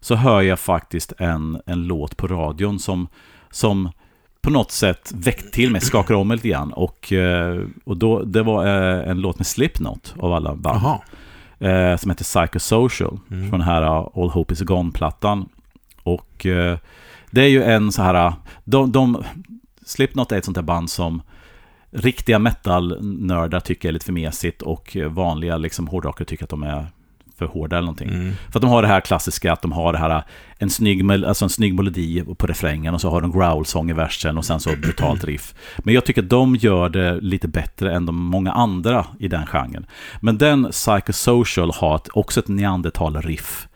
Så 0.00 0.14
hör 0.14 0.42
jag 0.42 0.58
faktiskt 0.58 1.12
en, 1.18 1.60
en 1.66 1.86
låt 1.86 2.16
på 2.16 2.26
radion 2.26 2.78
som, 2.78 3.08
som 3.50 3.90
på 4.42 4.50
något 4.50 4.70
sätt 4.70 5.12
väckte 5.14 5.50
till 5.50 5.70
mig, 5.70 5.80
skakade 5.80 6.18
om 6.18 6.28
mig 6.28 6.36
lite 6.36 6.48
grann. 6.48 6.72
Och, 6.72 7.12
eh, 7.12 7.62
och 7.84 7.96
då, 7.96 8.22
det 8.22 8.42
var 8.42 8.66
eh, 8.66 9.10
en 9.10 9.20
låt 9.20 9.38
med 9.38 9.46
Slipknot 9.46 10.14
av 10.18 10.32
alla 10.32 10.54
band 10.54 10.76
Aha 10.76 11.04
eh, 11.58 11.96
som 11.96 12.10
heter 12.10 12.24
Psychosocial 12.24 13.18
Mm. 13.30 13.50
från 13.50 13.60
den 13.60 13.68
här 13.68 13.82
uh, 13.82 14.08
All 14.14 14.30
Hope 14.30 14.52
Is 14.52 14.60
Gone-plattan. 14.60 15.48
Och 16.02 16.46
eh, 16.46 16.78
det 17.30 17.40
är 17.40 17.48
ju 17.48 17.62
en 17.62 17.92
så 17.92 18.02
här, 18.02 18.26
uh, 18.26 18.34
de, 18.64 18.92
de, 18.92 19.24
Slipknot 19.86 20.32
är 20.32 20.36
ett 20.38 20.44
sånt 20.44 20.54
där 20.54 20.62
band 20.62 20.90
som 20.90 21.22
riktiga 21.90 22.38
metal-nördar 22.38 23.60
tycker 23.60 23.88
är 23.88 23.92
lite 23.92 24.04
för 24.04 24.12
mesigt 24.12 24.62
och 24.62 24.96
eh, 24.96 25.08
vanliga 25.08 25.56
liksom, 25.56 25.86
hårdrockare 25.88 26.26
tycker 26.26 26.44
att 26.44 26.50
de 26.50 26.62
är 26.62 26.86
för 27.38 27.46
hårda 27.46 27.76
eller 27.76 27.86
någonting. 27.86 28.08
Mm. 28.08 28.32
För 28.50 28.58
att 28.58 28.62
de 28.62 28.70
har 28.70 28.82
det 28.82 28.88
här 28.88 29.00
klassiska 29.00 29.52
att 29.52 29.62
de 29.62 29.72
har 29.72 29.92
det 29.92 29.98
här, 29.98 30.22
en 30.58 30.70
snygg, 30.70 31.12
alltså 31.12 31.44
en 31.44 31.48
snygg 31.48 31.74
melodi 31.74 32.24
på 32.38 32.46
refrängen 32.46 32.94
och 32.94 33.00
så 33.00 33.10
har 33.10 33.20
de 33.20 33.32
growl-sång 33.32 33.90
i 33.90 33.92
versen 33.92 34.38
och 34.38 34.44
sen 34.44 34.60
så 34.60 34.76
brutalt 34.76 35.24
riff. 35.24 35.54
Men 35.78 35.94
jag 35.94 36.04
tycker 36.04 36.22
att 36.22 36.28
de 36.28 36.56
gör 36.56 36.88
det 36.88 37.20
lite 37.20 37.48
bättre 37.48 37.94
än 37.94 38.06
de 38.06 38.16
många 38.16 38.52
andra 38.52 39.06
i 39.18 39.28
den 39.28 39.46
genren. 39.46 39.86
Men 40.20 40.38
den 40.38 40.70
Psychosocial 40.70 41.72
har 41.74 42.00
också 42.12 42.40
ett 42.40 42.48
neandertal-riff 42.48 43.68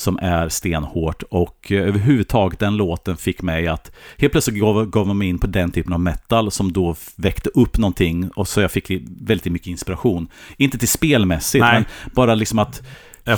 som 0.00 0.18
är 0.22 0.48
stenhårt 0.48 1.22
och 1.22 1.72
eh, 1.72 1.82
överhuvudtaget 1.88 2.58
den 2.58 2.76
låten 2.76 3.16
fick 3.16 3.42
mig 3.42 3.66
att 3.68 3.92
helt 4.18 4.32
plötsligt 4.32 4.60
gav, 4.60 4.86
gav 4.90 5.16
mig 5.16 5.28
in 5.28 5.38
på 5.38 5.46
den 5.46 5.70
typen 5.70 5.92
av 5.92 6.00
metal 6.00 6.50
som 6.50 6.72
då 6.72 6.94
väckte 7.16 7.50
upp 7.54 7.78
någonting 7.78 8.28
och 8.36 8.48
så 8.48 8.60
jag 8.60 8.70
fick 8.70 8.90
väldigt 9.20 9.52
mycket 9.52 9.68
inspiration. 9.68 10.28
Inte 10.56 10.78
till 10.78 10.88
spelmässigt, 10.88 11.62
Nej. 11.64 11.72
men 11.74 11.84
bara 12.14 12.34
liksom 12.34 12.58
att 12.58 12.82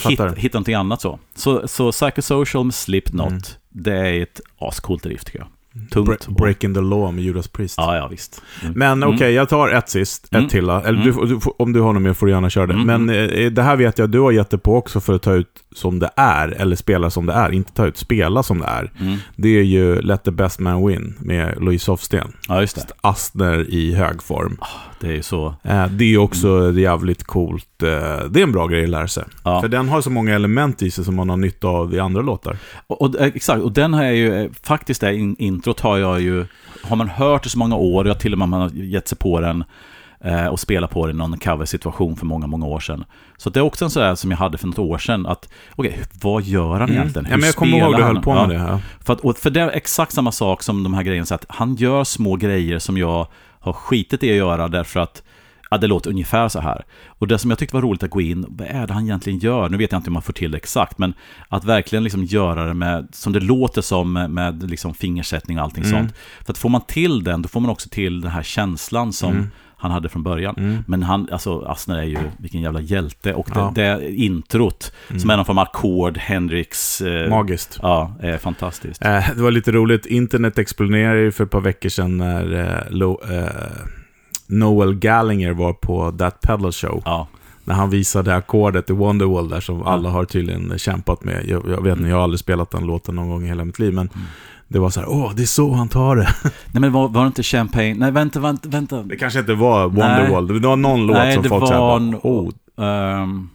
hitta, 0.09 0.29
hitta 0.29 0.59
någonting 0.59 0.75
annat 0.75 1.01
så. 1.01 1.19
Så, 1.35 1.69
så 1.69 1.93
Psychosocial 1.93 2.65
med 2.65 2.75
Slipknot, 2.75 3.29
Mm. 3.29 3.43
det 3.69 3.97
är 3.97 4.23
ett 4.23 4.41
ascoolt 4.59 5.07
riff 5.07 5.25
tycker 5.25 5.39
jag. 5.39 5.49
Tungt. 5.91 6.09
Bre- 6.29 6.35
breaking 6.43 6.75
the 6.75 6.81
law 6.81 7.15
med 7.15 7.25
Judas 7.25 7.49
Priest. 7.49 7.75
Ja, 7.79 7.97
ja 7.97 8.09
visst. 8.09 8.43
Mm. 8.63 8.73
Men 8.77 9.05
okej, 9.05 9.17
Mm. 9.27 9.35
jag 9.35 9.49
tar 9.49 9.69
ett 9.69 9.89
sist. 9.89 10.25
Ett 10.25 10.33
Mm. 10.35 10.49
till. 10.49 10.69
Eller 10.69 10.89
Mm. 10.89 11.05
du, 11.05 11.13
får- 11.13 11.27
du, 11.27 11.39
om 11.59 11.73
du 11.73 11.81
har 11.81 11.93
något 11.93 12.03
mer 12.03 12.13
får 12.13 12.27
du 12.27 12.33
gärna 12.33 12.51
köra 12.51 12.67
det. 12.67 12.73
Mm. 12.75 13.05
Men 13.07 13.17
eh, 13.31 13.51
det 13.51 13.63
här 13.63 13.77
vet 13.77 13.99
jag, 13.99 14.11
du 14.11 14.19
har 14.21 14.33
gett 14.33 14.51
det 14.51 14.59
på 14.59 14.77
också 14.77 15.01
för 15.01 15.15
att 15.15 15.23
ta 15.23 15.33
ut 15.33 15.49
som 15.75 15.99
det 15.99 16.11
är. 16.17 16.49
Eller 16.49 16.77
spela 16.77 17.11
som 17.11 17.27
det 17.27 17.33
är. 17.33 17.53
Inte 17.53 17.73
ta 17.73 17.87
ut, 17.87 17.97
spela 17.97 18.43
som 18.43 18.59
det 18.59 18.67
är. 18.67 18.91
Mm. 19.01 19.17
Det 19.37 19.49
är 19.49 19.63
ju 19.63 20.01
Let 20.03 20.25
the 20.25 20.31
best 20.31 20.59
man 20.61 20.87
win 20.87 21.15
med 21.21 21.55
Louise 21.63 21.91
Hofsten. 21.91 22.33
Ja, 22.49 22.61
just 22.61 22.77
det. 22.77 22.95
Astner 23.01 23.71
i 23.71 23.95
hög 23.95 24.23
form. 24.23 24.59
Det 25.01 25.07
är 25.09 25.13
ju 25.13 25.23
så. 25.23 25.55
Eh, 25.63 25.87
Det 25.87 26.05
är 26.15 26.19
också 26.19 26.73
jävligt 26.73 27.25
coolt. 27.25 27.83
Eh, 27.83 27.89
Det 28.31 28.41
är 28.41 28.43
en 28.43 28.53
bra 28.53 28.67
grej 28.67 28.85
att 28.85 28.91
lära 28.91 29.09
sig. 29.09 29.25
Ja. 29.45 29.61
För 29.61 29.69
den 29.69 29.89
har 29.89 30.01
så 30.01 30.11
många 30.11 30.35
element 30.35 30.83
i 30.83 30.91
sig 30.91 31.05
som 31.05 31.17
man 31.17 31.31
har 31.31 31.37
nytta 31.37 31.69
av 31.69 31.95
i 31.95 31.99
andra 31.99 32.23
låtar. 32.23 32.57
Och, 32.87 33.03
och, 33.03 33.21
eh, 33.21 33.27
exakt, 33.27 33.63
och 33.63 33.73
den 33.73 33.95
har 33.95 34.05
jag 34.05 34.15
ju, 34.17 34.51
faktiskt 34.63 35.01
det 35.01 35.15
in, 35.15 35.37
introt 35.39 35.81
har 35.81 35.99
jag 35.99 36.21
ju, 36.21 36.47
har 36.83 36.97
man 36.97 37.09
hört 37.09 37.47
i 37.47 37.49
så 37.49 37.59
många 37.59 37.77
år, 37.77 38.07
jag 38.07 38.21
till 38.21 38.33
och 38.33 38.39
med 38.39 38.49
man 38.49 38.61
har 38.61 38.71
gett 38.71 39.09
sig 39.09 39.19
på 39.19 39.41
den 39.41 39.65
eh, 40.25 40.47
och 40.47 40.61
spelat 40.61 40.91
på 40.91 41.07
den 41.07 41.17
i 41.17 41.19
någon 41.19 41.39
cover-situation 41.39 42.17
för 42.17 42.27
många, 42.27 42.47
många 42.47 42.67
år 42.67 42.81
sedan. 42.81 43.05
Så 43.37 43.51
det 43.51 43.61
är 43.61 43.65
också 43.65 43.85
en 43.85 43.91
sån 43.91 44.03
där 44.03 44.15
som 44.15 44.31
jag 44.31 44.39
hade 44.39 44.59
för 44.59 44.67
något 44.67 44.79
år 44.79 44.99
sedan, 44.99 45.27
att 45.27 45.49
okej, 45.75 46.01
vad 46.23 46.43
gör 46.43 46.81
han 46.81 46.91
egentligen? 46.91 47.27
Mm. 47.27 47.31
Ja, 47.31 47.37
men 47.37 47.47
jag 47.47 47.55
kommer 47.55 47.79
ihåg 47.79 47.97
du 47.97 48.03
höll 48.03 48.23
på 48.23 48.35
med 48.35 48.49
det. 48.49 48.55
Ja. 48.55 48.81
För, 49.01 49.31
att, 49.31 49.39
för 49.39 49.51
det 49.51 49.61
är 49.61 49.69
exakt 49.69 50.13
samma 50.13 50.33
sak 50.33 50.63
som 50.63 50.83
de 50.83 50.95
här 50.95 51.03
grejerna, 51.03 51.27
så 51.27 51.35
att 51.35 51.47
han 51.49 51.75
gör 51.75 52.05
små 52.05 52.37
grejer 52.37 52.79
som 52.79 52.99
jag 52.99 53.27
har 53.61 53.73
skitit 53.73 54.23
i 54.23 54.31
att 54.31 54.37
göra 54.37 54.69
därför 54.69 55.01
att 55.01 55.23
Ja, 55.71 55.79
det 55.79 55.87
låter 55.87 56.11
ungefär 56.11 56.49
så 56.49 56.61
här. 56.61 56.85
Och 57.07 57.29
det 57.29 57.39
som 57.39 57.51
jag 57.51 57.59
tyckte 57.59 57.77
var 57.77 57.83
roligt 57.83 58.03
att 58.03 58.11
gå 58.11 58.21
in, 58.21 58.47
vad 58.49 58.69
är 58.69 58.87
det 58.87 58.93
han 58.95 59.03
egentligen 59.05 59.39
gör? 59.39 59.69
Nu 59.69 59.77
vet 59.77 59.93
jag 59.93 59.99
inte 59.99 60.11
om 60.11 60.15
man 60.15 60.23
får 60.23 60.33
till 60.33 60.51
det 60.51 60.57
exakt, 60.57 60.99
men 60.99 61.15
att 61.49 61.65
verkligen 61.65 62.05
liksom 62.05 62.25
göra 62.25 62.65
det 62.65 62.75
med, 62.75 63.09
som 63.13 63.33
det 63.33 63.41
låter 63.41 63.83
som, 63.83 64.13
med, 64.13 64.31
med 64.31 64.71
liksom 64.71 64.95
fingersättning 64.95 65.59
och 65.59 65.65
allting 65.65 65.85
Mm. 65.85 65.99
sånt. 65.99 66.15
För 66.45 66.53
att 66.53 66.59
får 66.59 66.69
man 66.69 66.81
till 66.81 67.25
den, 67.25 67.43
då 67.43 67.49
får 67.49 67.61
man 67.61 67.71
också 67.71 67.89
till 67.89 68.21
den 68.21 68.31
här 68.31 68.43
känslan 68.43 69.13
som 69.13 69.33
Mm. 69.33 69.51
Han 69.83 69.91
hade 69.91 70.09
från 70.09 70.23
början. 70.23 70.55
Mm. 70.59 70.85
Men 70.87 71.03
han, 71.03 71.29
alltså 71.33 71.61
Asner 71.65 71.99
är 71.99 72.03
ju, 72.03 72.19
vilken 72.39 72.61
jävla 72.61 72.81
hjälte. 72.81 73.35
Och 73.35 73.49
det, 73.55 73.59
Ja. 73.61 73.73
det 73.99 74.15
introt, 74.15 74.93
som 75.09 75.17
Mm. 75.17 75.31
är 75.31 75.37
någon 75.37 75.45
form 75.47 75.59
av 75.59 75.63
ackord, 75.63 76.19
Hendrix... 76.19 77.01
Eh, 77.01 77.31
Magiskt. 77.31 77.79
Ja, 77.83 78.15
är 78.21 78.39
fantastiskt. 78.39 79.05
Eh, 79.05 79.25
det 79.37 79.43
var 79.43 79.51
lite 79.51 79.73
roligt. 79.73 80.07
Internet 80.07 80.59
exploderade 80.59 81.21
ju 81.21 81.33
för 81.33 81.45
ett 81.45 81.51
par 81.51 81.61
veckor 81.61 81.89
sedan 81.89 82.17
när 82.19 82.55
eh, 82.87 82.91
Lo, 82.97 83.21
eh, 83.31 83.47
Noel 84.47 84.95
Gallagher 84.95 85.53
var 85.53 85.73
på 85.73 86.13
That 86.13 86.41
Pedal 86.41 86.73
Show. 86.73 87.03
Ja, 87.05 87.29
När 87.65 87.75
han 87.75 87.91
visade 87.91 88.35
ackordet 88.35 88.91
i 88.91 88.93
Wonderwall 88.93 89.49
där 89.49 89.61
som 89.61 89.83
alla 89.83 90.09
har 90.11 90.25
tydligen 90.25 90.79
kämpat 90.79 91.25
med. 91.25 91.45
Jag, 91.49 91.69
jag 91.69 91.83
vet 91.83 91.97
inte, 91.97 92.09
jag 92.09 92.17
har 92.17 92.23
aldrig 92.23 92.41
spelat 92.41 92.71
den 92.71 92.87
låten 92.87 93.15
någon 93.15 93.29
gång 93.29 93.45
i 93.45 93.49
hela 93.49 93.65
mitt 93.65 93.79
liv, 93.79 93.93
men 93.95 94.09
Mm. 94.15 94.27
Det 94.73 94.79
var 94.79 94.91
så 94.91 95.01
här, 95.01 95.09
åh, 95.09 95.33
det 95.35 95.43
är 95.43 95.47
så 95.47 95.73
han 95.73 95.89
tar 95.89 96.17
det. 96.17 96.35
Nej 96.73 96.81
men 96.81 96.93
var, 96.93 97.09
var 97.09 97.21
det 97.23 97.27
inte 97.27 97.43
Champagne? 97.43 97.95
Nej 97.95 98.11
vänta, 98.11 98.41
vänta, 98.41 98.69
vänta. 98.69 99.03
Det 99.03 99.17
kanske 99.17 99.39
inte 99.39 99.55
var 99.55 99.85
Wonderwall, 99.89 100.47
det 100.61 100.69
var 100.69 100.77
någon 100.77 101.07
låt 101.07 101.17
Nej, 101.17 101.35
som 101.35 101.45
folk 101.45 101.69
sa, 101.69 101.97
en- 101.97 102.15
oh, 102.23 102.51
Ehm, 102.79 103.49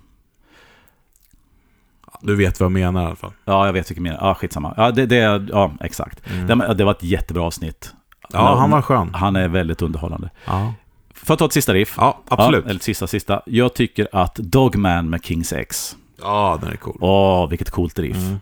du 2.21 2.35
vet 2.35 2.59
vad 2.59 2.65
jag 2.65 2.71
menar 2.71 3.03
i 3.03 3.05
alla 3.05 3.15
fall. 3.15 3.31
ja, 3.45 3.65
jag 3.65 3.73
vet 3.73 3.89
vilken 3.91 4.03
menar. 4.03 4.17
Ja, 4.21 4.35
skitsamma. 4.35 4.73
Ja, 4.77 4.91
det, 4.91 5.05
det, 5.05 5.47
ja 5.49 5.71
exakt. 5.81 6.21
Mm. 6.31 6.47
Det, 6.59 6.73
det 6.73 6.83
var 6.83 6.91
ett 6.91 7.03
jättebra 7.03 7.43
avsnitt. 7.43 7.93
Ja, 8.33 8.55
han 8.55 8.71
var 8.71 8.81
skön. 8.81 9.13
Han 9.13 9.35
är 9.35 9.47
väldigt 9.47 9.81
underhållande. 9.81 10.29
Ja, 10.45 10.73
Får 11.13 11.33
jag 11.33 11.39
ta 11.39 11.45
ett 11.45 11.53
sista 11.53 11.73
riff? 11.73 11.93
ja 11.97 12.19
absolut. 12.27 12.63
Ja, 12.65 12.69
eller 12.69 12.79
sista, 12.79 13.07
sista. 13.07 13.41
Jag 13.45 13.73
tycker 13.73 14.07
att 14.11 14.35
Dogman 14.35 15.09
med 15.09 15.23
Kings 15.25 15.53
X. 15.53 15.95
Ja, 16.21 16.57
den 16.61 16.71
är 16.71 16.75
cool. 16.75 16.97
Åh, 17.01 17.49
vilket 17.49 17.69
coolt 17.71 17.99
riff. 17.99 18.17
Mm. 18.17 18.39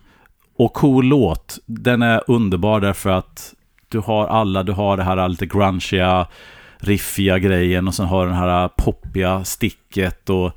Och 0.57 0.73
cool 0.73 1.05
låt. 1.05 1.57
Den 1.65 2.01
är 2.01 2.21
underbar 2.27 2.79
därför 2.81 3.09
att 3.09 3.53
du 3.89 3.99
har 3.99 4.27
alla, 4.27 4.63
du 4.63 4.71
har 4.71 4.97
det 4.97 5.03
här 5.03 5.27
lite 5.27 5.45
grungiga, 5.45 6.27
riffiga 6.77 7.39
grejen 7.39 7.87
och 7.87 7.95
sen 7.95 8.05
har 8.05 8.25
du 8.25 8.31
den 8.31 8.39
här 8.39 8.67
poppiga 8.67 9.43
sticket 9.43 10.29
och 10.29 10.51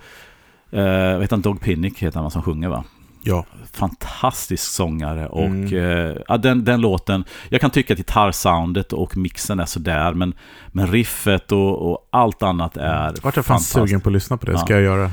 eh, 0.78 1.18
vet 1.18 1.30
han 1.30 1.40
Dog 1.40 1.60
Pinnick 1.60 1.98
heter 1.98 2.20
han 2.20 2.30
som 2.30 2.42
sjunger 2.42 2.68
va? 2.68 2.84
Ja. 3.22 3.44
Fantastisk 3.72 4.64
sångare 4.72 5.26
och 5.26 5.44
Mm. 5.44 5.74
eh, 5.74 6.16
ja, 6.28 6.36
den, 6.36 6.64
den 6.64 6.80
låten, 6.80 7.24
jag 7.48 7.60
kan 7.60 7.70
tycka 7.70 7.94
att 7.94 7.98
gitarrsoundet 7.98 8.92
och 8.92 9.16
mixen 9.16 9.60
är 9.60 9.64
sådär 9.64 10.14
men, 10.14 10.34
men 10.68 10.86
riffet 10.86 11.52
och, 11.52 11.90
och 11.90 12.08
allt 12.12 12.42
annat 12.42 12.76
är 12.76 13.14
Vart 13.22 13.36
jag 13.36 13.44
fan 13.44 13.60
sugen 13.60 14.00
på 14.00 14.08
att 14.08 14.12
lyssna 14.12 14.36
på 14.36 14.46
det, 14.46 14.58
ska 14.58 14.72
Ja. 14.72 14.80
jag 14.80 14.82
göra. 14.84 15.10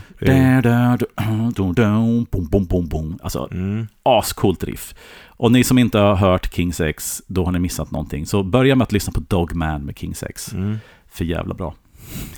Alltså, 3.23 3.47
Mm. 3.51 3.87
ascoolt 4.03 4.63
riff. 4.63 4.95
Och 5.27 5.51
ni 5.51 5.63
som 5.63 5.77
inte 5.77 5.97
har 5.99 6.15
hört 6.15 6.53
Kings 6.53 6.79
X, 6.81 7.21
då 7.27 7.45
har 7.45 7.51
ni 7.51 7.59
missat 7.59 7.91
någonting. 7.91 8.25
Så 8.25 8.43
börja 8.43 8.75
med 8.75 8.83
att 8.85 8.91
lyssna 8.91 9.13
på 9.13 9.19
Dogman 9.19 9.81
med 9.81 9.97
Kings 9.97 10.23
X. 10.23 10.53
Mm. 10.53 10.77
För 11.11 11.25
jävla 11.25 11.53
bra. 11.53 11.73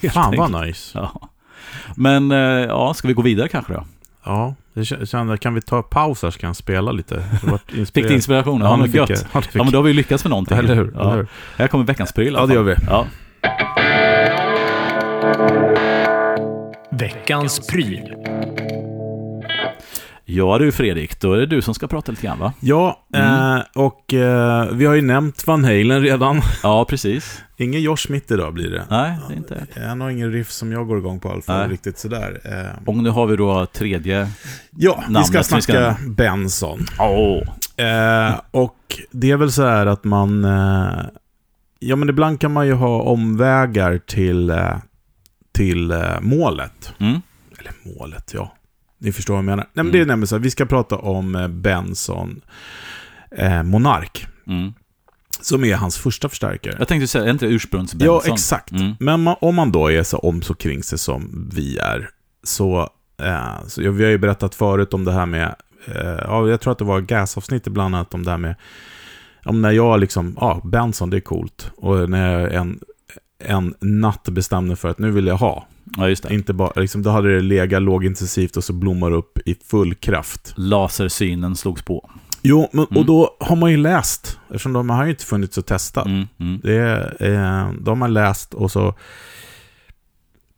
Helt 0.01 0.13
Fan 0.13 0.35
vad 0.37 0.65
nice. 0.65 0.99
Ja. 0.99 1.29
Men, 1.95 2.31
eh, 2.31 2.37
ja, 2.37 2.93
ska 2.93 3.07
vi 3.07 3.13
gå 3.13 3.21
vidare 3.21 3.47
kanske 3.47 3.73
då? 3.73 3.85
Ja, 4.27 4.55
jag 4.73 5.07
kände, 5.07 5.37
kan 5.37 5.53
vi 5.53 5.61
ta 5.61 5.81
paus 5.81 6.23
här 6.23 6.29
så 6.31 6.39
kan 6.39 6.47
jag 6.47 6.55
spela 6.55 6.91
lite? 6.91 7.23
Fick 7.93 7.93
du 8.07 8.13
inspiration? 8.13 8.61
Ja, 8.61 8.71
det 8.71 8.77
men 8.77 8.91
gött. 8.91 9.09
Ja, 9.33 9.41
Ja, 9.53 9.63
men 9.63 9.71
då 9.71 9.77
har 9.77 9.83
vi 9.83 9.93
lyckats 9.93 10.23
med 10.23 10.29
någonting. 10.29 10.55
jag. 10.57 10.63
Eller 10.65 10.75
hur? 10.75 10.91
Ja. 10.95 11.01
Eller 11.01 11.17
hur? 11.17 11.27
Här 11.57 11.67
kommer 11.67 11.85
veckans 11.85 12.11
pryl. 12.13 12.33
Ja, 12.33 12.45
det 12.45 12.53
gör 12.53 12.63
vi. 12.63 12.75
Ja. 12.89 13.05
Veckans 16.91 17.67
pryl. 17.67 18.13
Ja, 20.29 20.57
du 20.57 20.71
Fredrik, 20.71 21.19
då 21.21 21.33
är 21.33 21.37
det 21.37 21.45
du 21.45 21.61
som 21.61 21.73
ska 21.73 21.87
prata 21.87 22.11
lite 22.11 22.25
grann 22.27 22.39
va? 22.39 22.53
Ja, 22.59 23.03
Mm. 23.13 23.55
eh, 23.57 23.63
och 23.75 24.13
eh, 24.13 24.67
vi 24.71 24.85
har 24.85 24.93
ju 24.95 25.01
nämnt 25.01 25.47
Van 25.47 25.63
Halen 25.63 26.01
redan. 26.01 26.41
Ja, 26.63 26.85
precis. 26.89 27.41
Ingen 27.57 27.81
Josh 27.81 27.95
Smith 27.97 28.33
idag 28.33 28.53
blir 28.53 28.69
det. 28.69 28.85
Nej, 28.89 29.17
det 29.27 29.33
är 29.33 29.37
inte... 29.37 29.67
Han 29.87 30.01
har 30.01 30.09
ingen 30.09 30.31
riff 30.31 30.51
som 30.51 30.71
jag 30.71 30.87
går 30.87 30.97
igång 30.97 31.19
på 31.19 31.27
i 31.29 31.31
alla 31.31 31.41
fall, 31.41 31.69
riktigt 31.69 31.97
sådär. 31.97 32.39
Eh, 32.43 32.83
Och 32.87 32.95
nu 32.95 33.09
har 33.09 33.27
vi 33.27 33.35
då 33.35 33.65
tredje... 33.65 34.29
ja, 34.77 35.03
vi 35.07 35.13
namnet 35.13 35.27
ska 35.27 35.43
som 35.43 35.55
vi 35.55 35.61
ska 35.61 35.73
snacka 35.73 35.97
Benson. 36.07 36.85
Åh! 36.99 37.43
Eh, 37.85 38.35
och 38.51 38.77
det 39.11 39.31
är 39.31 39.37
väl 39.37 39.51
så 39.51 39.65
här 39.65 39.85
att 39.85 40.03
man... 40.03 40.45
Eh, 40.45 41.05
ja, 41.79 41.95
men 41.95 42.09
ibland 42.09 42.39
kan 42.41 42.53
man 42.53 42.67
ju 42.67 42.73
ha 42.73 43.01
omvägar 43.01 43.97
till, 43.97 44.49
eh, 44.49 44.75
till 45.51 45.91
eh, 45.91 46.19
målet. 46.21 46.93
Mm. 46.99 47.21
Eller 47.59 47.71
målet, 47.99 48.31
ja. 48.33 48.53
Ni 48.99 49.11
förstår 49.11 49.33
vad 49.33 49.37
jag 49.39 49.45
menar. 49.45 49.63
Nej, 49.63 49.69
men 49.73 49.85
Mm. 49.85 49.91
Det 49.91 50.01
är 50.01 50.05
nämligen 50.05 50.27
så 50.27 50.35
här, 50.35 50.43
vi 50.43 50.51
ska 50.51 50.65
prata 50.65 50.95
om 50.95 51.35
eh, 51.35 51.47
Benson 51.47 52.41
eh, 53.31 53.63
Monark. 53.63 54.27
Mm. 54.47 54.73
Som 55.41 55.63
är 55.63 55.75
hans 55.75 55.97
första 55.97 56.29
förstärkare. 56.29 56.75
Jag 56.79 56.87
tänkte 56.87 57.07
säga, 57.07 57.25
är 57.25 57.29
inte 57.29 57.45
det 57.45 57.51
ursprungs 57.51 57.95
Ja, 57.99 58.21
exakt. 58.25 58.71
Mm. 58.71 58.95
Men 58.99 59.23
man, 59.23 59.35
om 59.41 59.55
man 59.55 59.71
då 59.71 59.91
är 59.91 60.03
så 60.03 60.17
om 60.17 60.41
så 60.41 60.53
kring 60.53 60.83
sig 60.83 60.97
som 60.97 61.49
vi 61.55 61.77
är, 61.77 62.09
så, 62.43 62.89
eh, 63.21 63.65
så 63.67 63.91
vi 63.91 64.03
har 64.03 64.11
ju 64.11 64.17
berättat 64.17 64.55
förut 64.55 64.93
om 64.93 65.05
det 65.05 65.11
här 65.11 65.25
med, 65.25 65.55
eh, 65.85 66.19
ja, 66.23 66.49
jag 66.49 66.61
tror 66.61 66.71
att 66.71 66.77
det 66.77 66.85
var 66.85 67.01
gasavsnittet 67.01 67.73
bland 67.73 67.95
annat 67.95 68.13
om 68.13 68.23
det 68.23 68.31
här 68.31 68.37
med, 68.37 68.55
om 69.45 69.61
när 69.61 69.71
jag 69.71 69.99
liksom, 69.99 70.37
ja, 70.39 70.61
Benson 70.63 71.09
det 71.09 71.17
är 71.17 71.21
coolt. 71.21 71.71
Och 71.77 72.09
när 72.09 72.39
jag 72.39 72.53
en, 72.53 72.79
en 73.39 73.73
natt 73.79 74.29
bestämde 74.29 74.75
för 74.75 74.89
att 74.89 74.99
nu 74.99 75.11
vill 75.11 75.27
jag 75.27 75.37
ha. 75.37 75.67
Ja, 75.97 76.09
just 76.09 76.23
det. 76.23 76.33
Inte 76.33 76.53
bara, 76.53 76.71
liksom, 76.75 77.03
då 77.03 77.09
hade 77.09 77.35
det 77.35 77.41
legat 77.41 77.81
lågintensivt 77.81 78.57
och 78.57 78.63
så 78.63 78.73
blommar 78.73 79.09
det 79.09 79.15
upp 79.15 79.37
i 79.45 79.55
full 79.65 79.95
kraft. 79.95 80.53
Lasersynen 80.57 81.55
slogs 81.55 81.81
på. 81.83 82.09
Jo, 82.41 82.69
men, 82.73 82.85
Mm. 82.85 82.97
och 82.97 83.05
då 83.05 83.37
har 83.39 83.55
man 83.55 83.71
ju 83.71 83.77
läst, 83.77 84.39
eftersom 84.47 84.73
de 84.73 84.89
har 84.89 85.03
ju 85.05 85.09
inte 85.09 85.25
funnits 85.25 85.57
att 85.57 85.65
testa. 85.67 86.01
Mm, 86.01 86.27
mm. 86.39 86.59
Det 86.63 87.15
eh, 87.19 87.71
de 87.81 88.01
har 88.01 88.07
läst 88.09 88.53
och 88.53 88.71
så 88.71 88.93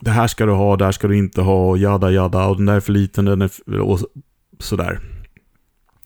det 0.02 0.12
här 0.12 0.28
ska 0.28 0.46
du 0.46 0.52
ha, 0.52 0.76
det 0.78 0.86
här 0.86 0.92
ska 0.92 1.08
du 1.08 1.18
inte 1.18 1.42
ha, 1.42 1.70
och 1.70 1.78
jada 1.78 2.12
jada, 2.12 2.46
och 2.46 2.56
den 2.58 2.66
där 2.66 2.76
är 2.76 2.80
för 2.80 2.92
liten, 2.94 3.26
den 3.26 3.42
är 3.42 3.48
för, 3.48 3.80
och 3.80 4.00
så- 4.00 4.08
sådär. 4.60 5.00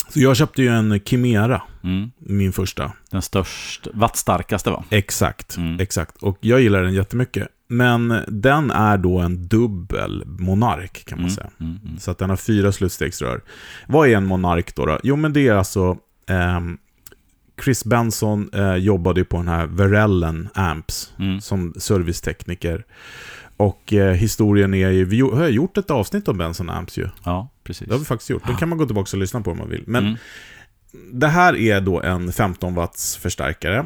Så 0.09 0.19
jag 0.19 0.37
köpte 0.37 0.61
ju 0.61 0.67
en 0.69 0.99
Chimera, 1.05 1.61
Mm. 1.83 2.11
min 2.19 2.53
första. 2.53 2.91
Den 3.11 3.21
största, 3.21 3.89
wattstarkaste 3.93 4.69
va? 4.69 4.83
Exakt, 4.89 5.57
Mm. 5.57 5.79
exakt. 5.79 6.23
Och 6.23 6.37
jag 6.41 6.61
gillar 6.61 6.83
den 6.83 6.93
jättemycket. 6.93 7.47
Men 7.67 8.23
den 8.27 8.71
är 8.71 8.97
då 8.97 9.19
en 9.19 9.47
dubbel 9.47 10.23
Monark 10.25 11.05
kan 11.05 11.17
man 11.17 11.25
Mm, 11.25 11.35
säga. 11.35 11.49
mm, 11.59 11.79
mm. 11.85 11.99
Så 11.99 12.11
att 12.11 12.17
den 12.17 12.29
har 12.29 12.37
fyra 12.37 12.71
slutstegsrör. 12.71 13.41
Vad 13.87 14.07
är 14.09 14.17
en 14.17 14.25
Monark 14.25 14.75
då? 14.75 14.85
då? 14.85 14.99
Jo, 15.03 15.15
men 15.15 15.33
det 15.33 15.47
är 15.47 15.53
alltså... 15.53 15.97
ehm, 16.27 16.77
Chris 17.63 17.85
Benson 17.85 18.49
eh, 18.53 18.75
jobbade 18.75 19.19
ju 19.21 19.25
på 19.25 19.37
den 19.37 19.47
här 19.47 19.65
Verellen 19.65 20.49
Amps 20.53 21.13
Mm. 21.19 21.41
som 21.41 21.73
servicetekniker. 21.77 22.85
Och 23.57 23.93
eh, 23.93 24.13
historien 24.13 24.73
är 24.73 24.89
ju, 24.89 25.05
vi 25.05 25.21
har 25.21 25.47
gjort 25.47 25.77
ett 25.77 25.91
avsnitt 25.91 26.27
om 26.27 26.37
Benson 26.37 26.69
Amps 26.69 26.97
ju. 26.97 27.07
Ja, 27.23 27.49
precis. 27.63 27.87
Det 27.87 27.93
har 27.93 27.99
vi 27.99 28.05
faktiskt 28.05 28.29
gjort. 28.29 28.47
Den 28.47 28.55
kan 28.57 28.69
man 28.69 28.77
gå 28.77 28.85
tillbaka 28.85 29.09
och 29.13 29.19
lyssna 29.19 29.41
på 29.41 29.51
om 29.51 29.57
man 29.57 29.69
vill. 29.69 29.83
Men 29.87 30.05
Mm. 30.05 30.17
det 31.11 31.27
här 31.27 31.55
är 31.55 31.81
då 31.81 32.01
en 32.01 32.31
15 32.31 32.75
watts 32.75 33.17
förstärkare 33.17 33.85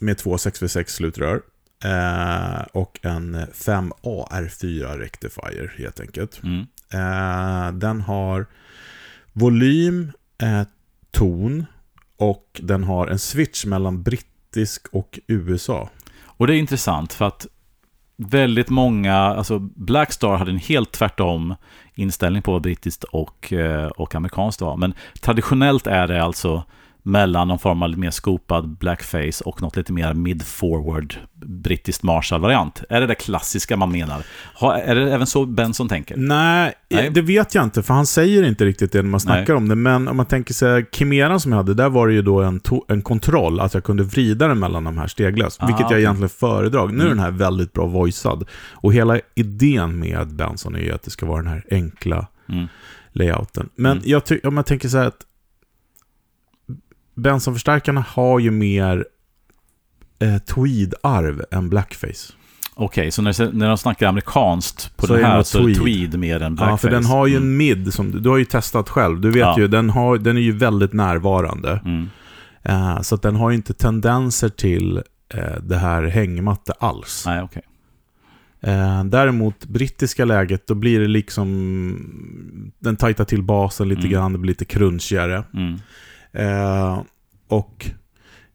med 0.00 0.18
två 0.18 0.36
6v6 0.36 0.84
slutrör. 0.86 1.40
Eh, 1.84 2.62
och 2.72 2.98
en 3.02 3.46
5 3.52 3.92
AR4 4.02 4.98
rectifier 4.98 5.74
helt 5.78 6.00
enkelt. 6.00 6.40
Mm. 6.42 6.66
Eh, 6.92 7.72
den 7.72 8.00
har 8.00 8.46
volym, 9.32 10.12
eh, 10.42 10.62
ton 11.10 11.66
och 12.16 12.60
den 12.62 12.84
har 12.84 13.06
en 13.06 13.18
switch 13.18 13.64
mellan 13.64 14.02
brittisk 14.02 14.86
och 14.92 15.18
USA. 15.26 15.88
Och 16.24 16.46
det 16.46 16.56
är 16.56 16.58
intressant 16.58 17.12
för 17.12 17.24
att 17.24 17.46
väldigt 18.16 18.70
många, 18.70 19.14
alltså 19.14 19.58
Blackstar 19.58 20.36
hade 20.36 20.50
en 20.50 20.58
helt 20.58 20.92
tvärtom 20.92 21.54
inställning 21.94 22.42
på 22.42 22.52
vad 22.52 22.62
brittiskt 22.62 23.04
och, 23.04 23.52
eh, 23.52 23.86
och 23.86 24.14
amerikanskt 24.14 24.60
var. 24.60 24.76
Men 24.76 24.94
traditionellt 25.20 25.86
är 25.86 26.06
det 26.06 26.22
alltså 26.22 26.64
mellan 27.02 27.48
någon 27.48 27.58
form 27.58 27.82
av 27.82 27.88
lite 27.88 28.00
mer 28.00 28.10
skopad 28.10 28.68
blackface 28.68 29.44
och 29.44 29.62
något 29.62 29.76
lite 29.76 29.92
mer 29.92 30.14
mid-forward 30.14 31.14
brittiskt 31.44 32.02
Marshall-variant. 32.02 32.82
Är 32.88 33.00
det 33.00 33.06
det 33.06 33.14
klassiska 33.14 33.76
man 33.76 33.92
menar? 33.92 34.22
Ha, 34.54 34.78
är 34.78 34.94
det 34.94 35.12
även 35.12 35.26
så 35.26 35.46
Benson 35.46 35.88
tänker? 35.88 36.16
Nej, 36.16 36.72
Nej, 36.90 37.10
det 37.10 37.22
vet 37.22 37.54
jag 37.54 37.64
inte, 37.64 37.82
för 37.82 37.94
han 37.94 38.06
säger 38.06 38.42
inte 38.42 38.64
riktigt 38.64 38.92
det 38.92 39.02
när 39.02 39.10
man 39.10 39.20
snackar 39.20 39.54
Nej. 39.54 39.56
om 39.56 39.68
det. 39.68 39.74
Men 39.74 40.08
om 40.08 40.16
man 40.16 40.26
tänker 40.26 40.54
sig 40.54 40.86
Kimeran 40.92 41.40
som 41.40 41.52
jag 41.52 41.56
hade, 41.56 41.74
där 41.74 41.88
var 41.88 42.08
det 42.08 42.14
ju 42.14 42.22
då 42.22 42.42
en, 42.42 42.60
en 42.88 43.02
kontroll, 43.02 43.60
att 43.60 43.74
jag 43.74 43.84
kunde 43.84 44.02
vrida 44.02 44.48
den 44.48 44.58
mellan 44.58 44.84
de 44.84 44.98
här 44.98 45.06
steglöst. 45.06 45.60
vilket 45.68 45.90
jag 45.90 46.00
egentligen 46.00 46.28
föredrar. 46.28 46.88
Nu 46.88 47.04
är 47.04 47.08
den 47.08 47.18
här 47.18 47.30
väldigt 47.30 47.72
bra 47.72 47.86
voicead. 47.86 48.44
Och 48.72 48.94
hela 48.94 49.20
idén 49.34 49.98
med 49.98 50.28
Benson 50.28 50.74
är 50.74 50.80
ju 50.80 50.92
att 50.92 51.02
det 51.02 51.10
ska 51.10 51.26
vara 51.26 51.42
den 51.42 51.52
här 51.52 51.64
enkla 51.70 52.26
mm. 52.48 52.66
layouten. 53.12 53.68
Men 53.74 53.92
mm. 53.92 54.04
jag 54.06 54.22
om 54.44 54.56
jag 54.56 54.66
tänker 54.66 54.88
så 54.88 54.98
här 54.98 55.06
att 55.06 55.26
Benson-förstärkarna 57.14 58.04
har 58.08 58.38
ju 58.38 58.50
mer 58.50 59.06
eh, 60.18 60.38
tweed-arv 60.38 61.44
än 61.50 61.68
blackface. 61.68 62.32
Okej, 62.74 63.10
så 63.10 63.22
när, 63.22 63.52
när 63.52 63.68
de 63.68 63.78
snackar 63.78 64.06
amerikanskt 64.06 64.96
på 64.96 65.06
så 65.06 65.14
den 65.14 65.24
här 65.24 65.42
så 65.42 65.58
tweed. 65.58 65.76
är 65.76 65.80
tweed 65.80 66.18
mer 66.18 66.42
än 66.42 66.54
blackface? 66.54 66.72
Ja, 66.72 66.76
för 66.76 66.90
den 66.90 67.04
har 67.04 67.26
ju 67.26 67.36
en 67.36 67.42
mm. 67.42 67.56
mid 67.56 67.94
som 67.94 68.22
du 68.22 68.28
har 68.28 68.38
ju 68.38 68.44
testat 68.44 68.88
själv. 68.88 69.20
Du 69.20 69.30
vet 69.30 69.40
ja. 69.40 69.58
ju, 69.58 69.68
den, 69.68 69.90
har, 69.90 70.18
den 70.18 70.36
är 70.36 70.40
ju 70.40 70.52
väldigt 70.52 70.92
närvarande. 70.92 71.80
Mm. 71.84 72.10
Uh, 72.68 73.00
så 73.00 73.14
att 73.14 73.22
den 73.22 73.36
har 73.36 73.50
ju 73.50 73.56
inte 73.56 73.74
tendenser 73.74 74.48
till 74.48 74.98
uh, 75.34 75.62
det 75.62 75.76
här 75.76 76.02
hängmatte 76.02 76.72
alls. 76.72 77.24
Nej, 77.26 77.42
okay. 77.42 77.62
Uh, 78.66 79.04
däremot 79.04 79.64
brittiska 79.64 80.24
läget, 80.24 80.66
då 80.66 80.74
blir 80.74 81.00
det 81.00 81.08
liksom... 81.08 82.72
Den 82.78 82.96
tajtar 82.96 83.24
till 83.24 83.42
basen 83.42 83.88
lite 83.88 84.00
mm. 84.00 84.12
grann, 84.12 84.32
det 84.32 84.38
blir 84.38 84.48
lite 84.48 84.64
crunchigare. 84.64 85.44
Mm. 85.54 85.78
Eh, 86.32 87.02
och 87.48 87.86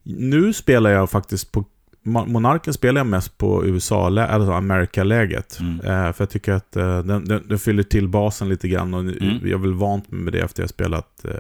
nu 0.04 0.54
spelar 0.54 0.90
jag 0.90 1.10
faktiskt 1.10 1.52
på 1.52 1.66
Monarken 2.08 2.74
spelar 2.74 3.00
jag 3.00 3.08
mest 3.08 3.38
på 3.38 3.66
USA, 3.66 4.08
alltså 4.08 4.52
Amerika-läget. 4.52 5.60
Mm. 5.60 5.80
Eh, 5.80 6.14
för 6.14 6.24
jag 6.24 6.30
tycker 6.30 6.52
att 6.52 6.76
eh, 6.76 7.04
den, 7.04 7.26
den, 7.26 7.48
den, 7.48 7.60
fyller 7.60 7.84
till 7.84 8.08
basen 8.08 8.50
lite 8.50 8.68
grann 8.68 8.94
och 8.94 9.00
mm. 9.00 9.40
jag 9.42 9.52
är 9.52 9.58
väl 9.58 9.74
vant 9.74 10.12
med 10.12 10.34
det 10.34 10.40
efter 10.40 10.64
jag 10.64 10.70
spelat 10.70 11.26
eh, 11.26 11.32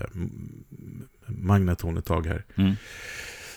Magneton 1.25 1.97
ett 1.97 2.05
tag 2.05 2.25
här. 2.27 2.45
Mm. 2.55 2.73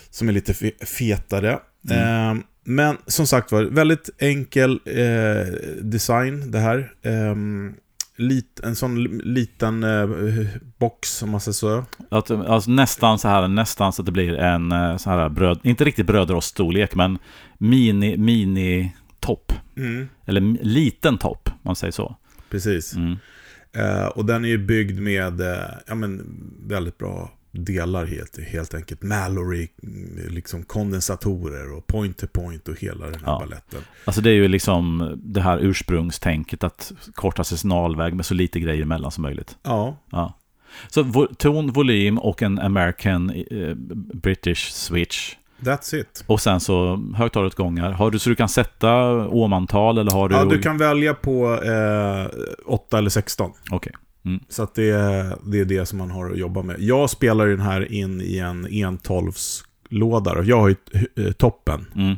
Som 0.09 0.29
är 0.29 0.33
lite 0.33 0.53
fetare. 0.85 1.59
Mm. 1.89 2.37
Eh, 2.37 2.43
men 2.63 2.97
som 3.07 3.27
sagt 3.27 3.51
var, 3.51 3.63
väldigt 3.63 4.09
enkel 4.17 4.79
eh, 4.85 5.53
design 5.81 6.51
det 6.51 6.59
här. 6.59 6.93
Lit, 8.21 8.59
en 8.63 8.75
sån 8.75 9.03
liten 9.03 9.83
eh, 9.83 10.09
box, 10.79 11.23
om 11.23 11.39
så. 11.39 11.85
Att, 12.09 12.31
alltså 12.31 12.71
nästan 12.71 13.19
så 13.19 13.27
här, 13.27 13.47
nästan 13.47 13.93
så 13.93 14.01
att 14.01 14.05
det 14.05 14.11
blir 14.11 14.33
en 14.33 14.71
eh, 14.71 14.97
så 14.97 15.09
här 15.09 15.29
bröd, 15.29 15.59
inte 15.63 15.83
riktigt 15.83 16.05
brödroststorlek, 16.05 16.95
men 16.95 17.17
mini, 17.57 18.17
mini 18.17 18.95
topp. 19.19 19.53
Mm. 19.77 20.09
Eller 20.25 20.41
liten 20.63 21.17
topp, 21.17 21.49
om 21.49 21.59
man 21.61 21.75
säger 21.75 21.91
så. 21.91 22.15
Precis. 22.49 22.95
Mm. 22.95 23.17
Eh, 23.73 24.05
och 24.05 24.25
den 24.25 24.45
är 24.45 24.49
ju 24.49 24.57
byggd 24.57 24.99
med, 24.99 25.41
eh, 25.41 25.69
ja 25.87 25.95
men, 25.95 26.21
väldigt 26.67 26.97
bra 26.97 27.31
delar 27.51 28.05
helt, 28.05 28.39
helt 28.39 28.73
enkelt. 28.73 29.03
Mallory, 29.03 29.67
liksom 30.29 30.63
kondensatorer 30.63 31.73
och 31.77 31.87
point-to-point 31.87 32.67
och 32.67 32.79
hela 32.79 33.05
den 33.05 33.13
här 33.13 33.31
ja. 33.31 33.39
balletten. 33.39 33.81
Alltså 34.05 34.21
det 34.21 34.29
är 34.29 34.33
ju 34.33 34.47
liksom 34.47 35.13
det 35.23 35.41
här 35.41 35.57
ursprungstänket 35.57 36.63
att 36.63 36.91
korta 37.13 37.43
sig 37.43 37.57
signalväg 37.57 38.13
med 38.13 38.25
så 38.25 38.33
lite 38.33 38.59
grejer 38.59 38.81
emellan 38.81 39.11
som 39.11 39.21
möjligt. 39.21 39.57
Ja. 39.63 39.97
ja. 40.11 40.37
Så 40.89 41.03
vo 41.03 41.27
ton, 41.37 41.71
volym 41.71 42.17
och 42.17 42.41
en 42.41 42.59
American 42.59 43.29
eh, 43.29 43.73
British 44.13 44.71
switch. 44.71 45.35
That's 45.59 45.95
it. 45.95 46.23
Och 46.27 46.41
sen 46.41 46.59
så 46.59 47.03
högtalarutgångar. 47.15 47.91
Har 47.91 48.11
du 48.11 48.19
så 48.19 48.29
du 48.29 48.35
kan 48.35 48.49
sätta 48.49 48.93
åmantal 49.27 49.97
eller 49.97 50.11
har 50.11 50.29
du... 50.29 50.35
Ja, 50.35 50.45
du 50.45 50.61
kan 50.61 50.77
välja 50.77 51.13
på 51.13 51.63
eh, 51.63 52.27
8 52.65 52.97
eller 52.97 53.09
16. 53.09 53.51
Okej. 53.51 53.75
Okay. 53.75 53.93
Mm. 54.25 54.39
Så 54.49 54.63
att 54.63 54.75
det, 54.75 54.91
det 55.43 55.59
är 55.59 55.65
det 55.65 55.85
som 55.85 55.97
man 55.97 56.11
har 56.11 56.29
att 56.29 56.37
jobba 56.37 56.61
med. 56.61 56.75
Jag 56.79 57.09
spelar 57.09 57.47
den 57.47 57.59
här 57.59 57.91
in 57.91 58.21
i 58.21 58.37
en 58.37 58.67
1.12-låda. 58.67 60.43
Jag 60.43 60.59
har 60.59 60.69
ju 60.69 60.75
eh, 61.15 61.31
toppen. 61.31 61.85
Mm. 61.95 62.15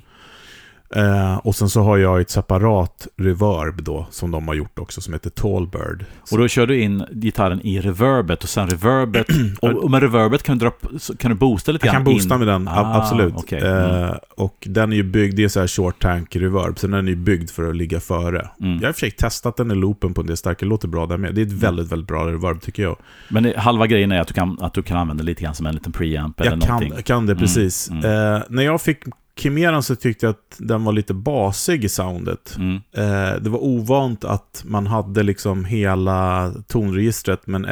Eh, 0.95 1.37
och 1.37 1.55
sen 1.55 1.69
så 1.69 1.81
har 1.81 1.97
jag 1.97 2.21
ett 2.21 2.29
separat 2.29 3.07
reverb 3.17 3.83
då, 3.83 4.07
som 4.09 4.31
de 4.31 4.47
har 4.47 4.55
gjort 4.55 4.79
också, 4.79 5.01
som 5.01 5.13
heter 5.13 5.29
Tallbird. 5.29 6.05
Och 6.31 6.37
då 6.37 6.47
kör 6.47 6.67
du 6.67 6.81
in 6.81 7.05
gitarren 7.11 7.61
i 7.61 7.81
reverbet 7.81 8.43
och 8.43 8.49
sen 8.49 8.67
reverbet, 8.67 9.27
och, 9.61 9.69
och 9.69 9.91
med 9.91 10.01
reverbet 10.01 10.43
kan 10.43 10.57
du, 10.57 10.65
dra, 10.65 10.71
kan 11.17 11.31
du 11.31 11.37
boosta 11.37 11.71
lite 11.71 11.85
grann? 11.85 11.95
Jag 11.95 12.05
kan 12.05 12.13
boosta 12.13 12.33
in. 12.33 12.39
med 12.39 12.47
den, 12.47 12.67
ah, 12.67 12.97
absolut. 12.97 13.35
Okay. 13.35 13.59
Mm. 13.59 14.03
Eh, 14.03 14.15
och 14.35 14.57
den 14.69 14.91
är 14.91 14.95
ju 14.95 15.03
byggd, 15.03 15.35
det 15.35 15.43
är 15.43 15.47
så 15.47 15.59
här 15.59 15.67
short 15.67 16.01
tank 16.01 16.35
reverb, 16.35 16.79
så 16.79 16.87
den 16.87 17.07
är 17.07 17.11
ju 17.11 17.15
byggd 17.15 17.49
för 17.49 17.69
att 17.69 17.75
ligga 17.75 17.99
före. 17.99 18.49
Mm. 18.61 18.73
Jag 18.73 18.81
har 18.81 18.89
i 18.89 18.91
och 18.91 18.95
för 18.95 18.99
sig 18.99 19.11
testat 19.11 19.57
den 19.57 19.71
i 19.71 19.75
loopen 19.75 20.13
på 20.13 20.21
en 20.21 20.27
del 20.27 20.37
starka, 20.37 20.65
det 20.65 20.69
låter 20.69 20.87
bra 20.87 21.05
där 21.05 21.17
med. 21.17 21.35
Det 21.35 21.41
är 21.41 21.45
ett 21.45 21.49
mm. 21.49 21.61
väldigt, 21.61 21.91
väldigt 21.91 22.07
bra 22.07 22.27
reverb 22.27 22.61
tycker 22.61 22.83
jag. 22.83 22.97
Men 23.29 23.43
det, 23.43 23.59
halva 23.59 23.87
grejen 23.87 24.11
är 24.11 24.19
att 24.19 24.27
du 24.27 24.33
kan, 24.33 24.57
att 24.61 24.73
du 24.73 24.83
kan 24.83 24.97
använda 24.97 25.23
lite 25.23 25.43
grann 25.43 25.55
som 25.55 25.65
en 25.65 25.75
liten 25.75 25.91
preamp 25.91 26.39
eller 26.39 26.51
jag 26.51 26.59
någonting. 26.59 26.89
Jag 26.89 27.05
kan, 27.05 27.17
kan 27.17 27.25
det, 27.25 27.35
precis. 27.35 27.89
Mm. 27.89 28.03
mm. 28.03 28.35
Eh, 28.35 28.41
när 28.49 28.63
jag 28.63 28.81
fick 28.81 29.03
Kimeran 29.35 29.83
så 29.83 29.95
tyckte 29.95 30.25
jag 30.25 30.31
att 30.31 30.55
den 30.57 30.83
var 30.83 30.93
lite 30.93 31.13
basig 31.13 31.83
i 31.83 31.89
soundet. 31.89 32.55
Mm. 32.57 32.75
Eh, 32.75 33.41
det 33.41 33.49
var 33.49 33.63
ovant 33.63 34.23
att 34.23 34.63
man 34.65 34.87
hade 34.87 35.23
liksom 35.23 35.65
hela 35.65 36.51
tonregistret, 36.67 37.47
men 37.47 37.65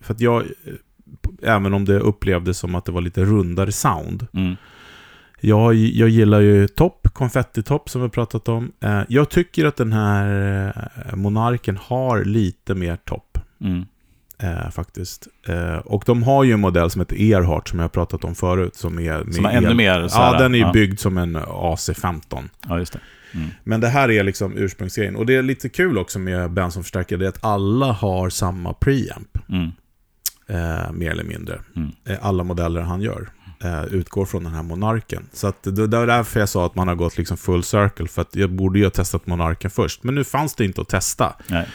för 0.00 0.14
att 0.14 0.20
jag, 0.20 0.44
även 1.42 1.74
om 1.74 1.84
det 1.84 2.00
upplevdes 2.00 2.58
som 2.58 2.74
att 2.74 2.84
det 2.84 2.92
var 2.92 3.00
lite 3.00 3.24
rundare 3.24 3.72
sound. 3.72 4.26
Mm. 4.32 4.56
Jag, 5.40 5.74
jag 5.74 6.08
gillar 6.08 6.40
ju 6.40 6.68
topp, 6.68 7.08
konfettitopp 7.12 7.90
som 7.90 8.02
vi 8.02 8.08
pratat 8.08 8.48
om. 8.48 8.72
Eh, 8.80 9.02
jag 9.08 9.30
tycker 9.30 9.64
att 9.66 9.76
den 9.76 9.92
här 9.92 11.16
monarken 11.16 11.76
har 11.76 12.24
lite 12.24 12.74
mer 12.74 12.96
topp. 12.96 13.38
Mm. 13.60 13.86
Eh, 14.42 14.70
faktiskt. 14.70 15.28
Eh, 15.46 15.76
och 15.76 16.02
de 16.06 16.22
har 16.22 16.44
ju 16.44 16.52
en 16.52 16.60
modell 16.60 16.90
som 16.90 17.00
heter 17.00 17.16
Earhart 17.16 17.68
som 17.68 17.78
jag 17.78 17.84
har 17.84 17.88
pratat 17.88 18.24
om 18.24 18.34
förut. 18.34 18.76
Som 18.76 18.98
är, 18.98 19.32
som 19.32 19.44
är 19.44 19.50
ännu 19.50 19.74
mer 19.74 20.08
så 20.08 20.18
Ja, 20.18 20.38
den 20.38 20.54
är 20.54 20.58
ju 20.58 20.64
ja. 20.64 20.72
byggd 20.72 20.98
som 20.98 21.18
en 21.18 21.36
AC15. 21.36 22.48
Ja, 22.68 22.78
just 22.78 22.92
det. 22.92 23.00
Mm. 23.34 23.48
Men 23.64 23.80
det 23.80 23.88
här 23.88 24.10
är 24.10 24.24
liksom 24.24 24.56
ursprungsgrejen. 24.56 25.16
Och 25.16 25.26
det 25.26 25.36
är 25.36 25.42
lite 25.42 25.68
kul 25.68 25.98
också 25.98 26.18
med 26.18 26.50
Benson-förstärkare, 26.50 27.18
det 27.18 27.24
är 27.24 27.28
att 27.28 27.44
alla 27.44 27.92
har 27.92 28.30
samma 28.30 28.72
preamp. 28.72 29.38
Mm. 29.48 29.70
Eh, 30.46 30.92
mer 30.92 31.10
eller 31.10 31.24
mindre. 31.24 31.60
Mm. 31.76 31.90
Eh, 32.04 32.16
alla 32.20 32.44
modeller 32.44 32.80
han 32.80 33.00
gör 33.00 33.28
eh, 33.64 33.84
utgår 33.84 34.24
från 34.24 34.44
den 34.44 34.54
här 34.54 34.62
monarken. 34.62 35.28
Så 35.32 35.46
att 35.46 35.62
det, 35.62 35.86
det 35.86 35.98
var 35.98 36.06
därför 36.06 36.40
jag 36.40 36.48
sa 36.48 36.66
att 36.66 36.74
man 36.74 36.88
har 36.88 36.94
gått 36.94 37.18
liksom 37.18 37.36
full 37.36 37.64
circle. 37.64 38.08
För 38.08 38.22
att 38.22 38.36
jag 38.36 38.50
borde 38.50 38.78
ju 38.78 38.84
ha 38.84 38.90
testat 38.90 39.26
monarken 39.26 39.70
först. 39.70 40.02
Men 40.02 40.14
nu 40.14 40.24
fanns 40.24 40.54
det 40.54 40.64
inte 40.64 40.80
att 40.80 40.88
testa. 40.88 41.36
Nej. 41.46 41.68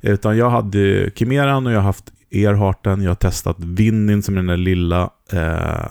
Utan 0.00 0.36
jag 0.36 0.50
hade 0.50 1.10
Kimeran 1.14 1.66
och 1.66 1.72
jag 1.72 1.78
har 1.78 1.84
haft 1.84 2.12
Earharten, 2.30 3.02
jag 3.02 3.10
har 3.10 3.14
testat 3.14 3.56
Vinnin 3.58 4.22
som 4.22 4.34
är 4.34 4.36
den 4.36 4.46
där 4.46 4.56
lilla. 4.56 5.10
Eh, 5.32 5.88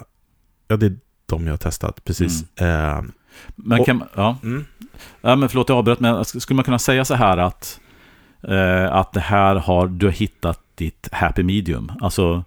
ja, 0.68 0.78
det 0.78 0.86
är 0.86 0.97
de 1.26 1.45
jag 1.45 1.53
har 1.53 1.58
testat, 1.58 2.03
precis. 2.03 2.45
Mm. 2.55 2.97
Eh, 2.97 3.03
men 3.55 3.84
kan, 3.84 4.01
och, 4.01 4.08
ja. 4.16 4.38
Mm. 4.43 4.66
ja, 5.22 5.36
men 5.36 5.49
förlåt 5.49 5.70
jag 5.70 5.78
avbröt, 5.78 5.99
men 5.99 6.26
skulle 6.26 6.55
man 6.55 6.64
kunna 6.64 6.80
säga 6.80 7.05
så 7.05 7.16
här 7.16 7.38
att, 7.38 7.80
eh, 8.43 8.93
att 8.93 9.14
det 9.14 9.20
här 9.20 9.55
har, 9.55 9.88
du 9.88 10.05
har 10.05 10.14
hittat 10.14 10.60
ditt 10.76 11.10
happy 11.12 11.43
medium? 11.43 11.91
Alltså, 12.01 12.43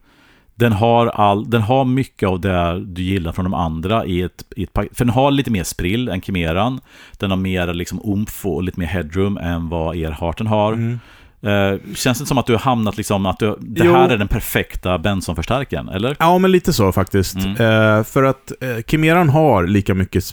den 0.55 0.73
har, 0.73 1.07
all, 1.07 1.51
den 1.51 1.63
har 1.63 1.85
mycket 1.85 2.29
av 2.29 2.41
det 2.41 2.85
du 2.85 3.03
gillar 3.03 3.33
från 3.33 3.45
de 3.45 3.55
andra 3.55 4.07
i 4.07 4.23
ett, 4.23 4.45
i 4.57 4.63
ett 4.63 4.71
För 4.73 5.05
den 5.05 5.09
har 5.09 5.31
lite 5.31 5.51
mer 5.51 5.65
sprill 5.65 6.09
än 6.09 6.23
Kimeran. 6.23 6.81
Den 7.13 7.31
har 7.31 7.37
mer 7.37 7.75
liksom 7.75 8.01
umf 8.05 8.47
och 8.47 8.63
lite 8.63 8.81
mer 8.81 8.87
headroom 8.87 9.39
än 9.39 9.69
vad 9.69 9.97
Earharten 9.97 10.47
har. 10.47 10.73
Mm. 10.73 10.99
Uh, 11.47 11.95
känns 11.95 12.19
det 12.19 12.27
som 12.27 12.39
att 12.39 12.47
du 12.47 12.53
har 12.53 12.61
hamnat 12.61 12.97
liksom, 12.97 13.27
att 13.27 13.39
du, 13.39 13.57
det 13.61 13.85
jo. 13.85 13.93
här 13.93 14.09
är 14.09 14.19
den 14.19 14.29
perfekta 14.29 14.99
Benson-förstärkaren, 14.99 15.89
eller? 15.89 16.17
Ja, 16.19 16.39
men 16.39 16.53
lite 16.53 16.73
så 16.73 16.93
faktiskt. 16.93 17.37
Mm. 17.37 17.51
Uh, 17.51 18.05
för 18.05 18.23
att 18.23 18.53
uh, 18.65 18.83
Kimeran 18.87 19.29
har 19.29 19.67
lika 19.67 19.95
mycket, 19.95 20.25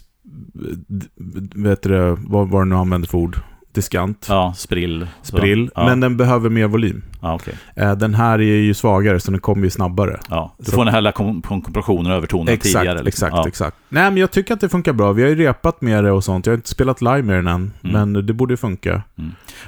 vet 1.55 1.81
du 1.81 2.17
vad, 2.19 2.49
vad 2.49 2.61
du 2.61 2.65
nu 2.65 2.75
använder 2.75 3.07
för 3.07 3.17
ord? 3.17 3.37
Diskant, 3.77 4.25
Ja, 4.29 4.53
sprill. 4.57 5.07
sprill, 5.21 5.69
Ja, 5.75 5.85
men 5.85 5.99
den 5.99 6.17
behöver 6.17 6.49
mer 6.49 6.67
volym. 6.67 7.03
ja, 7.21 7.35
okej. 7.35 7.53
Eh, 7.75 7.91
Den 7.95 8.13
här 8.13 8.39
är 8.39 8.43
ju 8.61 8.73
svagare, 8.73 9.19
så 9.19 9.31
den 9.31 9.39
kommer 9.39 9.63
ju 9.63 9.69
snabbare. 9.69 10.19
ja. 10.29 10.55
Du 10.57 10.65
Så- 10.65 10.71
får 10.71 10.85
den 10.85 10.93
här 10.93 11.11
kom- 11.11 11.41
kom- 11.41 11.61
kompressionen 11.61 12.11
och 12.11 12.17
övertonen 12.17 12.53
Exakt, 12.53 12.75
tidigare. 12.75 13.03
liksom. 13.03 13.27
exakt, 13.27 13.35
ja. 13.35 13.47
exakt. 13.47 13.77
Nej, 13.89 14.03
men 14.11 14.17
jag 14.17 14.31
tycker 14.31 14.53
att 14.53 14.61
det 14.61 14.69
funkar 14.69 14.93
bra. 14.93 15.11
Vi 15.11 15.21
har 15.21 15.29
ju 15.29 15.35
repat 15.35 15.81
med 15.81 16.03
det 16.03 16.11
och 16.11 16.23
sånt. 16.23 16.45
Jag 16.45 16.51
har 16.53 16.57
inte 16.57 16.69
spelat 16.69 17.01
live 17.01 17.21
med 17.21 17.35
den 17.35 17.47
än, 17.47 17.73
Mm. 17.83 18.11
men 18.13 18.25
det 18.25 18.33
borde 18.33 18.57
funka. 18.57 19.01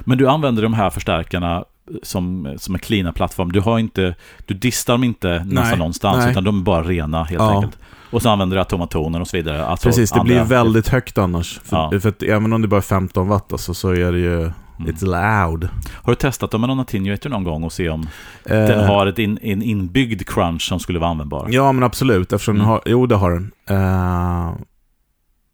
Men 0.00 0.18
du 0.18 0.28
använder 0.28 0.62
de 0.62 0.74
här 0.74 0.90
förstärkarna 0.90 1.64
som, 2.02 2.54
som 2.58 2.74
en 2.74 2.78
cleana 2.80 3.12
plattform. 3.12 3.52
Du 3.52 3.60
har 3.60 3.78
inte, 3.78 4.14
du 4.46 4.54
distar 4.54 4.94
dem 4.94 5.04
inte 5.04 5.44
nästan 5.46 5.78
någonstans, 5.78 6.18
nej. 6.18 6.30
utan 6.30 6.44
de 6.44 6.58
är 6.60 6.62
bara 6.64 6.82
rena 6.82 7.24
helt 7.24 7.42
Ja. 7.42 7.54
enkelt. 7.54 7.78
Och 8.10 8.22
så 8.22 8.28
använder 8.30 8.56
du 8.56 8.60
automatoner 8.60 9.20
och 9.20 9.28
så 9.28 9.36
vidare. 9.36 9.66
Alltså 9.66 9.88
Precis, 9.88 10.10
det 10.12 10.20
blir 10.20 10.44
väldigt 10.44 10.88
högt 10.88 11.18
annars. 11.18 11.60
För, 11.64 11.76
Ja. 11.92 12.00
för 12.00 12.08
att 12.08 12.22
även 12.22 12.52
om 12.52 12.62
det 12.62 12.68
bara 12.68 12.76
är 12.76 12.80
15 12.80 13.28
watt 13.28 13.52
alltså, 13.52 13.74
så 13.74 13.90
är 13.90 14.12
det 14.12 14.18
ju... 14.18 14.40
Mm. 14.80 14.92
It's 14.92 15.04
loud. 15.04 15.68
Har 16.02 16.12
du 16.12 16.16
testat 16.16 16.50
dem 16.50 16.60
med 16.60 16.68
någon 16.68 16.80
attenuator 16.80 17.30
någon 17.30 17.44
gång 17.44 17.64
och 17.64 17.72
se 17.72 17.88
om 17.88 18.00
Eh, 18.44 18.56
den 18.56 18.86
har 18.86 19.06
ett 19.06 19.18
in, 19.18 19.38
en 19.42 19.62
inbyggd 19.62 20.26
crunch 20.28 20.62
som 20.62 20.80
skulle 20.80 20.98
vara 20.98 21.10
användbar? 21.10 21.46
Ja, 21.50 21.72
men 21.72 21.82
absolut. 21.82 22.32
Eftersom 22.32 22.54
den 22.54 22.60
Mm. 22.64 22.70
har... 22.70 22.82
Jo, 22.86 23.06
det 23.06 23.14
har 23.16 23.30
den. 23.30 23.50
Eh, 23.66 24.54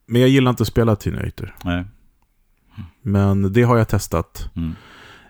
men 0.07 0.21
jag 0.21 0.29
gillar 0.31 0.51
inte 0.51 0.63
att 0.63 0.67
spela 0.69 0.97
Teenator. 0.97 1.55
Nej. 1.65 1.85
Men 3.03 3.53
det 3.53 3.63
har 3.63 3.77
jag 3.77 3.89
testat. 3.89 4.51
Mm. 4.57 4.75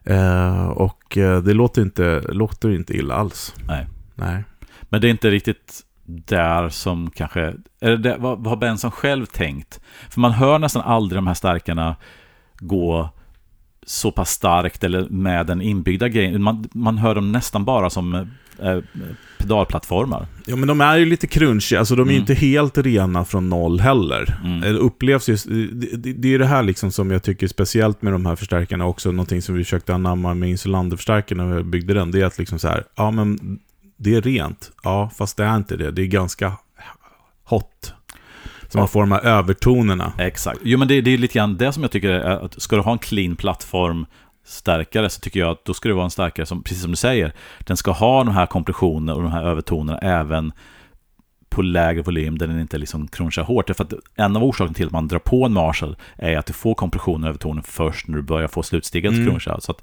Eh, 0.05 0.67
och 0.67 1.17
eh, 1.19 1.43
det 1.43 1.55
låter 1.55 1.83
inte, 1.83 2.21
låter 2.29 2.71
inte 2.71 2.97
illa 2.97 3.15
alls. 3.15 3.55
Nej. 3.67 3.87
Nej. 4.15 4.45
Men 4.83 5.01
det 5.01 5.09
är 5.09 5.11
inte 5.11 5.31
riktigt 5.31 5.81
där 6.07 6.69
som 6.69 7.11
kanske... 7.11 7.55
Är 7.81 7.97
det 7.97 8.17
vad, 8.19 8.39
vad 8.39 8.47
har 8.47 8.57
Benson 8.57 8.91
själv 8.91 9.27
tänkt? 9.27 9.81
För 10.11 10.21
man 10.21 10.33
hör 10.33 10.59
nästan 10.59 10.83
aldrig 10.83 11.19
de 11.19 11.27
här 11.27 11.35
stärkarna 11.35 11.97
gå 12.59 13.11
så 13.87 14.11
pass 14.13 14.31
starkt 14.31 14.85
eller 14.85 15.09
med 15.09 15.47
den 15.47 15.63
inbyggda 15.63 16.09
grejen. 16.09 16.43
Man, 16.43 16.69
man 16.73 16.99
hör 16.99 17.15
dem 17.15 17.33
nästan 17.33 17.65
bara 17.65 17.91
som 17.91 18.15
eh, 18.63 18.79
pedalplattformar. 19.39 20.27
Ja, 20.47 20.57
men 20.57 20.69
de 20.69 20.81
är 20.81 20.97
ju 20.97 21.05
lite 21.07 21.27
crunchy. 21.27 21.77
Alltså 21.77 21.97
de 21.97 22.09
är 22.09 22.13
ju 22.13 22.19
Mm. 22.19 22.23
inte 22.23 22.35
helt 22.35 22.79
rena 22.79 23.25
från 23.25 23.49
noll 23.49 23.81
heller. 23.81 24.39
Mm. 24.45 24.61
Det 24.61 24.71
upplevs 24.71 25.29
ju... 25.29 25.37
Det, 25.73 25.97
det, 25.97 26.13
det 26.13 26.35
är 26.35 26.39
det 26.39 26.47
här 26.47 26.63
liksom 26.63 26.93
som 26.93 27.11
jag 27.11 27.23
tycker 27.23 27.47
är 27.47 27.49
speciellt 27.49 28.03
med 28.03 28.13
de 28.13 28.27
här 28.27 28.37
förstärkarna 28.37 28.87
också. 28.87 29.11
Någonting 29.11 29.43
som 29.43 29.55
vi 29.55 29.65
försökte 29.65 29.95
anamma 29.95 30.35
med 30.35 30.49
Insulander-förstärkarna 30.51 31.45
när 31.45 31.57
jag 31.57 31.67
byggde 31.67 31.95
den. 31.95 32.11
Det 32.11 32.21
är 32.21 32.25
att 32.27 32.39
liksom 32.39 32.59
så 32.59 32.69
här, 32.69 32.85
ja 32.97 33.11
men 33.11 33.59
det 33.97 34.15
är 34.15 34.23
rent. 34.23 34.73
Ja, 34.83 35.11
fast 35.19 35.37
det 35.37 35.45
är 35.45 35.57
inte 35.57 35.77
det. 35.77 35.91
Det 35.91 36.03
är 36.03 36.07
ganska 36.07 36.53
hot. 37.45 37.95
Så 38.69 38.79
man 38.79 38.89
får 38.89 39.01
de 39.01 39.13
här 39.13 39.25
övertonerna. 39.25 40.13
Exakt. 40.19 40.61
Jo, 40.63 40.79
men 40.79 40.89
det, 40.89 41.01
det 41.01 41.11
är 41.11 41.19
lite 41.19 41.35
grann 41.35 41.57
det 41.57 41.73
som 41.73 41.83
jag 41.83 41.93
tycker 41.93 42.09
är 42.11 42.45
att 42.45 42.63
ska 42.63 42.77
du 42.77 42.83
ha 42.83 42.93
en 42.93 42.99
clean 42.99 43.37
plattform 43.37 44.07
stärkare 44.45 45.11
så 45.11 45.21
tycker 45.21 45.41
jag 45.41 45.51
att 45.51 45.65
då 45.65 45.75
ska 45.75 45.89
det 45.89 45.95
vara 45.95 46.05
en 46.05 46.11
starkare 46.11 46.47
som, 46.47 46.63
precis 46.63 46.83
som 46.83 46.91
du 46.91 46.97
säger, 46.97 47.33
den 47.61 47.77
ska 47.77 47.91
ha 47.91 48.25
de 48.25 48.35
här 48.35 48.47
kompressionerna 48.47 49.15
och 49.15 49.23
de 49.23 49.33
här 49.33 49.45
övertonerna 49.45 49.99
även 49.99 50.53
på 51.49 51.63
lägre 51.63 52.03
volym 52.03 52.39
där 52.39 52.47
den 52.47 52.61
inte 52.61 52.79
liksom 52.79 53.09
crunchar 53.09 53.43
hårt. 53.43 53.77
För 53.77 53.85
att 53.85 53.93
en 54.15 54.37
av 54.37 54.45
orsakerna 54.45 54.75
till 54.75 54.87
att 54.87 54.93
man 54.93 55.09
drar 55.09 55.19
på 55.19 55.45
en 55.47 55.53
Marshall 55.53 55.97
är 56.17 56.39
att 56.39 56.47
du 56.47 56.53
får 56.53 56.75
kompression 56.75 57.23
och 57.25 57.29
övertoner 57.29 57.63
först 57.63 58.09
när 58.09 58.17
du 58.17 58.23
börjar 58.23 58.49
få 58.49 58.63
slutsteget 58.63 59.09
att 59.11 59.17
Mm. 59.17 59.29
cruncha. 59.31 59.61
Så 59.61 59.73
att 59.73 59.83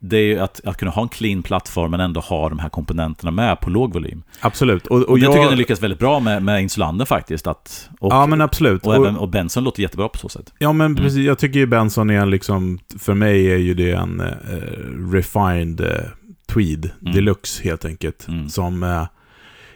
det 0.00 0.16
är 0.16 0.22
ju 0.22 0.38
att, 0.38 0.60
att 0.64 0.76
kunna 0.76 0.90
ha 0.90 1.02
en 1.02 1.08
clean 1.08 1.42
plattform 1.42 1.90
men 1.90 2.00
ändå 2.00 2.20
ha 2.20 2.48
de 2.48 2.58
här 2.58 2.68
komponenterna 2.68 3.30
med 3.30 3.60
på 3.60 3.70
låg 3.70 3.92
volym. 3.92 4.22
Absolut. 4.40 4.86
Och, 4.86 4.96
och 4.98 5.08
Och 5.08 5.18
det 5.18 5.22
jag, 5.24 5.32
tycker 5.32 5.42
jag 5.42 5.50
den 5.50 5.58
lyckas 5.58 5.82
väldigt 5.82 5.98
bra 5.98 6.20
med, 6.20 6.42
med 6.42 6.62
Insulander 6.62 7.04
faktiskt. 7.04 7.46
Att, 7.46 7.90
och, 8.00 8.12
ja, 8.12 8.26
men 8.26 8.40
absolut. 8.40 8.86
och, 8.86 8.94
även, 8.96 9.16
och 9.16 9.28
Benson 9.28 9.64
låter 9.64 9.82
jättebra 9.82 10.08
på 10.08 10.18
så 10.18 10.28
sätt. 10.28 10.52
Ja 10.58 10.72
men 10.72 10.86
Mm. 10.86 11.02
precis, 11.02 11.26
jag 11.26 11.38
tycker 11.38 11.58
ju 11.58 11.66
Benson 11.66 12.10
är 12.10 12.14
en 12.20 12.30
liksom, 12.30 12.78
för 12.98 13.14
mig 13.14 13.52
är 13.52 13.56
ju 13.58 13.74
det 13.74 13.92
en 13.92 14.20
eh, 14.20 15.12
refined 15.12 15.80
eh, 15.80 15.86
tweed 16.46 16.90
Mm. 17.00 17.14
deluxe 17.14 17.62
helt 17.64 17.84
enkelt. 17.84 18.28
Mm. 18.28 18.48
Som 18.48 18.82
eh, 18.82 19.04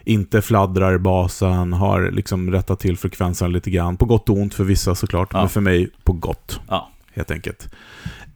inte 0.05 0.43
fladdrar 0.43 0.95
i 0.95 0.99
basen, 0.99 1.73
har 1.73 2.11
liksom 2.11 2.51
rättat 2.51 2.81
till 2.81 2.97
frekvensen 2.97 3.53
lite 3.53 3.71
grann. 3.71 3.97
På 3.97 4.05
gott 4.05 4.29
och 4.29 4.37
ont 4.37 4.55
för 4.55 4.65
vissa 4.65 4.95
såklart, 4.95 5.29
Ja. 5.33 5.39
men 5.39 5.49
för 5.49 5.61
mig 5.61 5.91
på 6.05 6.13
gott. 6.13 6.61
Ja. 6.69 6.91
Helt 7.15 7.31
enkelt. 7.31 7.69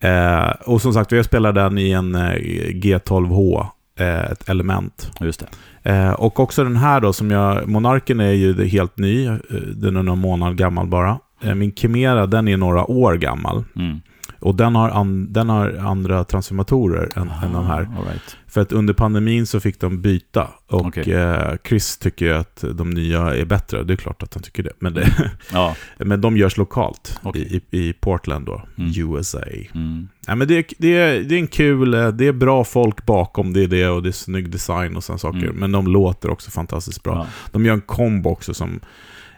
Eh, 0.00 0.50
och 0.64 0.82
som 0.82 0.92
sagt, 0.92 1.12
jag 1.12 1.24
spelar 1.24 1.52
den 1.52 1.78
i 1.78 1.90
en 1.90 2.14
eh, 2.14 2.34
G12H, 2.74 3.66
eh, 3.98 4.24
ett 4.24 4.48
element. 4.48 5.10
Just 5.20 5.40
det. 5.40 5.48
Eh, 5.90 6.12
och 6.12 6.40
också 6.40 6.64
den 6.64 6.76
här 6.76 7.00
då, 7.00 7.12
som 7.12 7.30
jag, 7.30 7.68
Monarken 7.68 8.20
är 8.20 8.32
ju 8.32 8.64
helt 8.64 8.98
ny, 8.98 9.26
eh, 9.26 9.36
den 9.74 9.96
är 9.96 10.02
någon 10.02 10.18
månad 10.18 10.56
gammal 10.56 10.86
bara. 10.86 11.18
Eh, 11.42 11.54
min 11.54 11.74
Chimera, 11.74 12.26
den 12.26 12.48
är 12.48 12.56
några 12.56 12.90
år 12.90 13.14
gammal. 13.14 13.64
Mm. 13.76 14.00
Och 14.40 14.54
den 14.54 14.74
har, 14.74 14.90
an, 14.90 15.32
den 15.32 15.48
har 15.48 15.76
andra 15.76 16.24
transformatorer 16.24 17.08
än, 17.16 17.30
än 17.44 17.52
de 17.52 17.66
här. 17.66 17.78
All 17.80 18.04
right. 18.04 18.36
För 18.46 18.60
att 18.60 18.72
under 18.72 18.94
pandemin 18.94 19.46
så 19.46 19.60
fick 19.60 19.80
de 19.80 20.00
byta. 20.02 20.48
Och 20.66 20.86
Okej. 20.86 21.12
eh, 21.14 21.52
Chris 21.68 21.98
tycker 21.98 22.26
ju 22.26 22.32
att 22.34 22.64
de 22.74 22.90
nya 22.90 23.34
är 23.34 23.44
bättre. 23.44 23.82
Det 23.82 23.92
är 23.92 23.96
klart 23.96 24.22
att 24.22 24.34
han 24.34 24.42
tycker 24.42 24.62
det. 24.62 24.72
Men, 24.78 24.94
det, 24.94 25.30
Ja. 25.52 25.74
men 25.98 26.20
de 26.20 26.36
görs 26.36 26.56
lokalt 26.56 27.20
Okej. 27.22 27.62
i, 27.70 27.78
i 27.88 27.92
Portland 27.92 28.46
då, 28.46 28.62
Mm. 28.78 28.92
USA. 29.14 29.38
Mm. 29.74 30.08
Ja, 30.26 30.34
men 30.34 30.48
det, 30.48 30.54
är- 30.58 30.64
det, 30.78 30.96
är, 30.96 31.20
det 31.22 31.34
är 31.34 31.38
en 31.38 31.46
kul, 31.46 31.94
eh, 31.94 32.08
det 32.08 32.26
är 32.26 32.32
bra 32.32 32.64
folk 32.64 33.06
bakom, 33.06 33.52
det 33.52 33.62
är 33.64 33.68
det 33.68 33.88
och 33.88 34.02
det 34.02 34.08
är 34.08 34.12
snygg 34.12 34.50
design 34.50 34.96
och 34.96 35.04
sådana 35.04 35.18
saker. 35.18 35.38
Mm. 35.42 35.56
Men 35.56 35.72
de 35.72 35.86
låter 35.86 36.30
också 36.30 36.50
fantastiskt 36.50 37.02
bra. 37.02 37.14
Ja. 37.14 37.26
De 37.52 37.64
gör 37.66 37.74
en 37.74 37.80
kombo 37.80 38.30
också 38.30 38.54
som, 38.54 38.80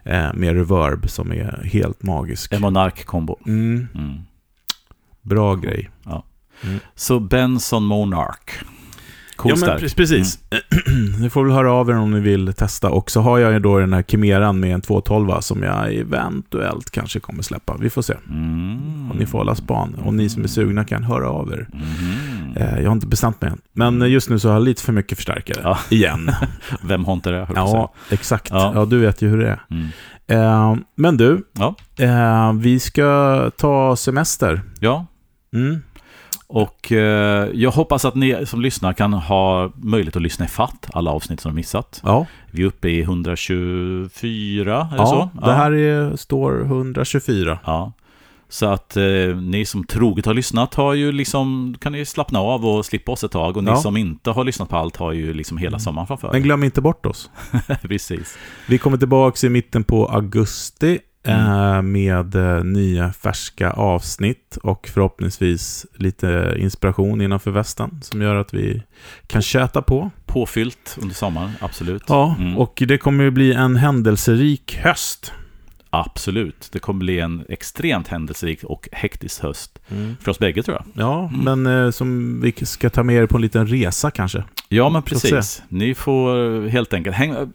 eh, 0.05 0.35
med 0.35 0.55
reverb 0.55 1.11
som 1.11 1.33
är 1.33 1.63
helt 1.73 2.03
magisk. 2.03 2.53
En 2.53 2.61
Monark-kombo. 2.61 3.39
Mm, 3.47 3.87
Mm. 3.95 4.15
Bra 5.23 5.55
grej. 5.55 5.91
Så 6.95 7.21
Benson 7.21 7.85
Monark. 7.85 8.51
Cool 9.37 9.51
ja, 9.51 9.57
men 9.57 9.65
stark. 9.65 9.83
pre- 9.83 9.97
precis. 9.97 10.39
ni 11.21 11.31
får 11.31 11.45
väl 11.45 11.53
höra 11.53 11.73
av 11.73 11.91
er 11.91 11.97
om 11.97 12.11
ni 12.11 12.21
vill 12.21 12.53
testa. 12.53 12.91
Och 12.91 13.11
så 13.11 13.21
har 13.21 13.39
jag 13.39 13.53
ju 13.53 13.59
då 13.59 13.79
den 13.79 13.93
här 13.93 14.03
Chimeran 14.03 14.61
med 14.61 14.75
en 14.75 14.81
212 14.81 15.41
som 15.41 15.63
jag 15.63 15.95
eventuellt 15.95 16.91
kanske 16.91 17.21
kommer 17.21 17.43
släppa. 17.43 17.77
Vi 17.81 17.91
får 17.91 18.03
se. 18.03 18.15
Mm. 18.29 19.11
Och 19.11 19.17
ni 19.17 19.27
får 19.27 19.39
hålla 19.39 19.55
span. 19.55 19.95
Och 20.05 20.15
ni 20.15 20.29
som 20.29 20.45
är 20.45 20.49
sugna 20.49 20.85
kan 20.85 21.05
höra 21.05 21.29
av 21.29 21.53
er. 21.53 21.69
Mhm. 21.73 22.30
Eh, 22.57 22.79
jag 22.81 22.87
har 22.87 22.93
inte 22.93 23.07
bestämt 23.07 23.41
mig 23.43 23.51
än. 23.51 23.61
Men 23.73 24.03
eh, 24.03 24.09
just 24.09 24.31
nu 24.31 24.39
så 24.39 24.49
har 24.49 24.55
jag 24.55 24.63
lite 24.63 24.83
för 24.83 24.93
mycket 24.93 25.19
förstärkare. 25.19 25.61
Ja. 25.63 25.79
Igen. 25.91 26.31
Vem 26.83 27.05
har 27.05 27.13
inte 27.13 27.31
det? 27.31 27.49
ja, 27.55 27.93
exakt. 28.11 28.51
Ja. 28.53 28.73
Ja. 28.75 28.85
du 28.85 28.99
vet 28.99 29.23
ju 29.23 29.29
hur 29.29 29.39
det 29.39 29.49
är. 29.49 29.61
Mm. 29.71 29.89
Eh, 30.27 30.77
men 30.95 31.17
du, 31.17 31.45
Ja. 31.53 31.75
eh, 31.99 32.53
vi 32.53 32.81
ska 32.81 33.51
ta 33.57 33.97
semester. 33.97 34.61
ja, 34.81 35.07
Mm. 35.55 35.83
och 36.47 36.93
eh, 36.93 37.49
jag 37.55 37.71
hoppas 37.71 38.05
att 38.05 38.15
ni 38.15 38.47
som 38.47 38.61
lyssnar 38.61 38.93
kan 38.93 39.13
ha 39.13 39.71
möjlighet 39.77 40.17
att 40.17 40.23
lyssna 40.23 40.45
i 40.45 40.49
fatt 40.49 40.87
alla 40.93 41.11
avsnitt 41.11 41.41
som 41.41 41.51
de 41.53 41.57
missat. 41.57 42.01
Ja, 42.05 42.27
Vi 42.51 42.63
är 42.63 42.67
uppe 42.67 42.89
i 42.89 43.01
124, 43.03 44.77
är 44.77 44.91
det 44.91 44.97
ja 44.97 45.07
så? 45.07 45.31
det 45.47 45.53
här 45.53 45.73
är, 45.73 46.17
står 46.17 46.61
124. 46.65 47.59
Ja. 47.65 47.93
Så 48.53 48.67
att 48.67 48.97
eh, 48.97 49.03
ni 49.43 49.65
som 49.65 49.85
troget 49.85 50.27
har 50.27 50.35
lyssnat 50.35 50.75
har 50.75 50.95
ju 50.95 51.13
liksom, 51.13 51.75
kan 51.81 51.93
ni 51.93 52.05
slappna 52.05 52.39
av 52.41 52.67
och 52.67 52.87
slippa 52.87 53.13
oss 53.13 53.25
ett 53.25 53.33
tag. 53.33 53.57
Och 53.57 53.65
ni 53.65 53.71
Ja. 53.71 53.77
som 53.77 53.97
inte 53.97 54.31
har 54.31 54.45
lyssnat 54.45 54.69
på 54.69 54.77
allt 54.77 54.97
har 54.97 55.13
ju 55.13 55.33
liksom 55.35 55.59
hela 55.59 55.79
sommaren 55.79 56.07
framför 56.07 56.33
Men 56.33 56.43
glöm 56.43 56.65
inte 56.65 56.81
bort 56.81 57.07
oss. 57.07 57.31
Precis. 57.83 58.39
Vi 58.69 58.79
kommer 58.79 58.97
tillbaka 58.97 59.47
i 59.47 59.51
mitten 59.51 59.85
på 59.85 60.07
augusti 60.07 60.99
eh, 61.27 61.83
med 61.83 62.35
eh, 62.35 62.65
nya 62.65 63.13
färska 63.13 63.71
avsnitt 63.71 64.59
och 64.63 64.89
förhoppningsvis 64.95 65.87
lite 65.95 66.55
inspiration 66.59 67.21
innanför 67.21 67.51
västen 67.51 67.99
som 68.03 68.23
gör 68.23 68.35
att 68.37 68.55
vi 68.55 68.83
kan 69.27 69.43
köta 69.43 69.83
på. 69.83 70.11
Påfyllt 70.27 70.99
under 71.03 71.15
sommaren, 71.15 71.51
absolut. 71.61 72.03
Ja, 72.09 72.35
Mm. 72.39 72.59
och 72.59 72.83
det 72.89 72.99
kommer 72.99 73.25
ju 73.25 73.31
bli 73.31 73.53
en 73.53 73.77
händelserik 73.77 74.79
höst. 74.83 75.33
Absolut. 75.91 76.69
Det 76.73 76.79
kommer 76.79 76.99
bli 76.99 77.21
en 77.21 77.45
extremt 77.49 78.09
händelserik 78.09 78.65
och 78.65 78.89
hektisk 78.93 79.43
höst. 79.43 79.79
För 80.21 80.31
oss 80.31 80.39
bägge 80.39 80.63
tror 80.63 80.77
jag. 80.77 81.05
Ja, 81.05 81.31
men 81.33 81.67
eh, 81.67 81.91
som 81.91 82.41
vi 82.41 82.67
ska 82.67 82.91
ta 82.91 83.03
med 83.03 83.17
er 83.17 83.27
på 83.27 83.37
en 83.37 83.43
liten 83.43 83.67
resa 83.67 84.11
kanske. 84.11 84.45
Ja, 84.69 84.89
men 84.89 85.03
precis. 85.03 85.63
Ni 85.69 85.95
får 85.95 86.69
helt 86.69 86.93
enkelt 86.93 87.17
hänga... 87.17 87.49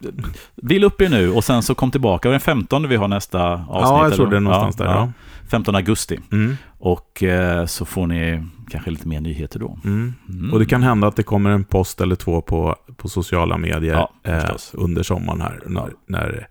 Vill 0.54 0.84
upp 0.84 1.00
er 1.00 1.08
nu 1.08 1.32
och 1.32 1.44
sen 1.44 1.62
så 1.62 1.74
kom 1.74 1.90
tillbaka. 1.90 2.28
Det 2.28 2.30
är 2.30 2.32
den 2.32 2.40
15 2.40 2.88
vi 2.88 2.96
har 2.96 3.08
nästa 3.08 3.52
avsnitt. 3.52 3.68
ja, 3.68 4.04
jag 4.04 4.14
tror 4.14 4.30
det 4.30 4.36
är 4.36 4.40
någonstans 4.40 4.76
där. 4.76 4.84
Ja. 4.84 5.12
15 5.48 5.74
augusti. 5.74 6.20
Mm. 6.32 6.56
Och 6.78 7.22
eh, 7.22 7.66
så 7.66 7.84
får 7.84 8.06
ni 8.06 8.42
kanske 8.70 8.90
lite 8.90 9.08
mer 9.08 9.20
nyheter 9.20 9.58
då. 9.60 9.78
Mm. 9.84 10.14
Mm. 10.28 10.52
Och 10.52 10.58
det 10.58 10.66
kan 10.66 10.82
hända 10.82 11.06
att 11.06 11.16
det 11.16 11.22
kommer 11.22 11.50
en 11.50 11.64
post 11.64 12.00
eller 12.00 12.16
två 12.16 12.40
på, 12.40 12.76
på 12.96 13.08
sociala 13.08 13.58
medier 13.58 13.94
Ja, 13.94 14.12
eh, 14.22 14.56
under 14.72 15.02
sommaren 15.02 15.40
här. 15.40 15.60
När, 15.66 15.90
när, 16.06 16.48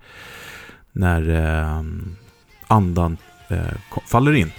när 0.95 1.29
eh, 1.69 1.81
andan 2.67 3.17
eh, 3.47 3.57
faller 4.07 4.33
in. 4.33 4.51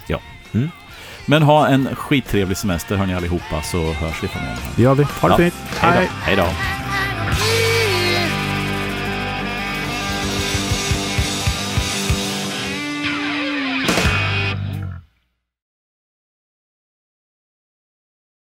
Men 1.29 1.43
ha 1.43 1.67
en 1.69 1.89
skittrevlig 1.97 2.57
semester 2.57 2.97
hörni 2.97 3.15
allihopa 3.15 3.63
så 3.63 3.93
hörs 3.93 4.23
vi 4.23 4.29
framöver. 4.29 4.59
Det 4.77 4.83
gör 4.83 4.95
vi. 4.95 5.03
Ha 5.05 5.29
det 5.29 5.35
Ja. 5.35 5.37
fint. 5.51 5.55
Hej 5.81 6.07
då. 6.07 6.13
Hej 6.23 6.37
då. 6.37 6.47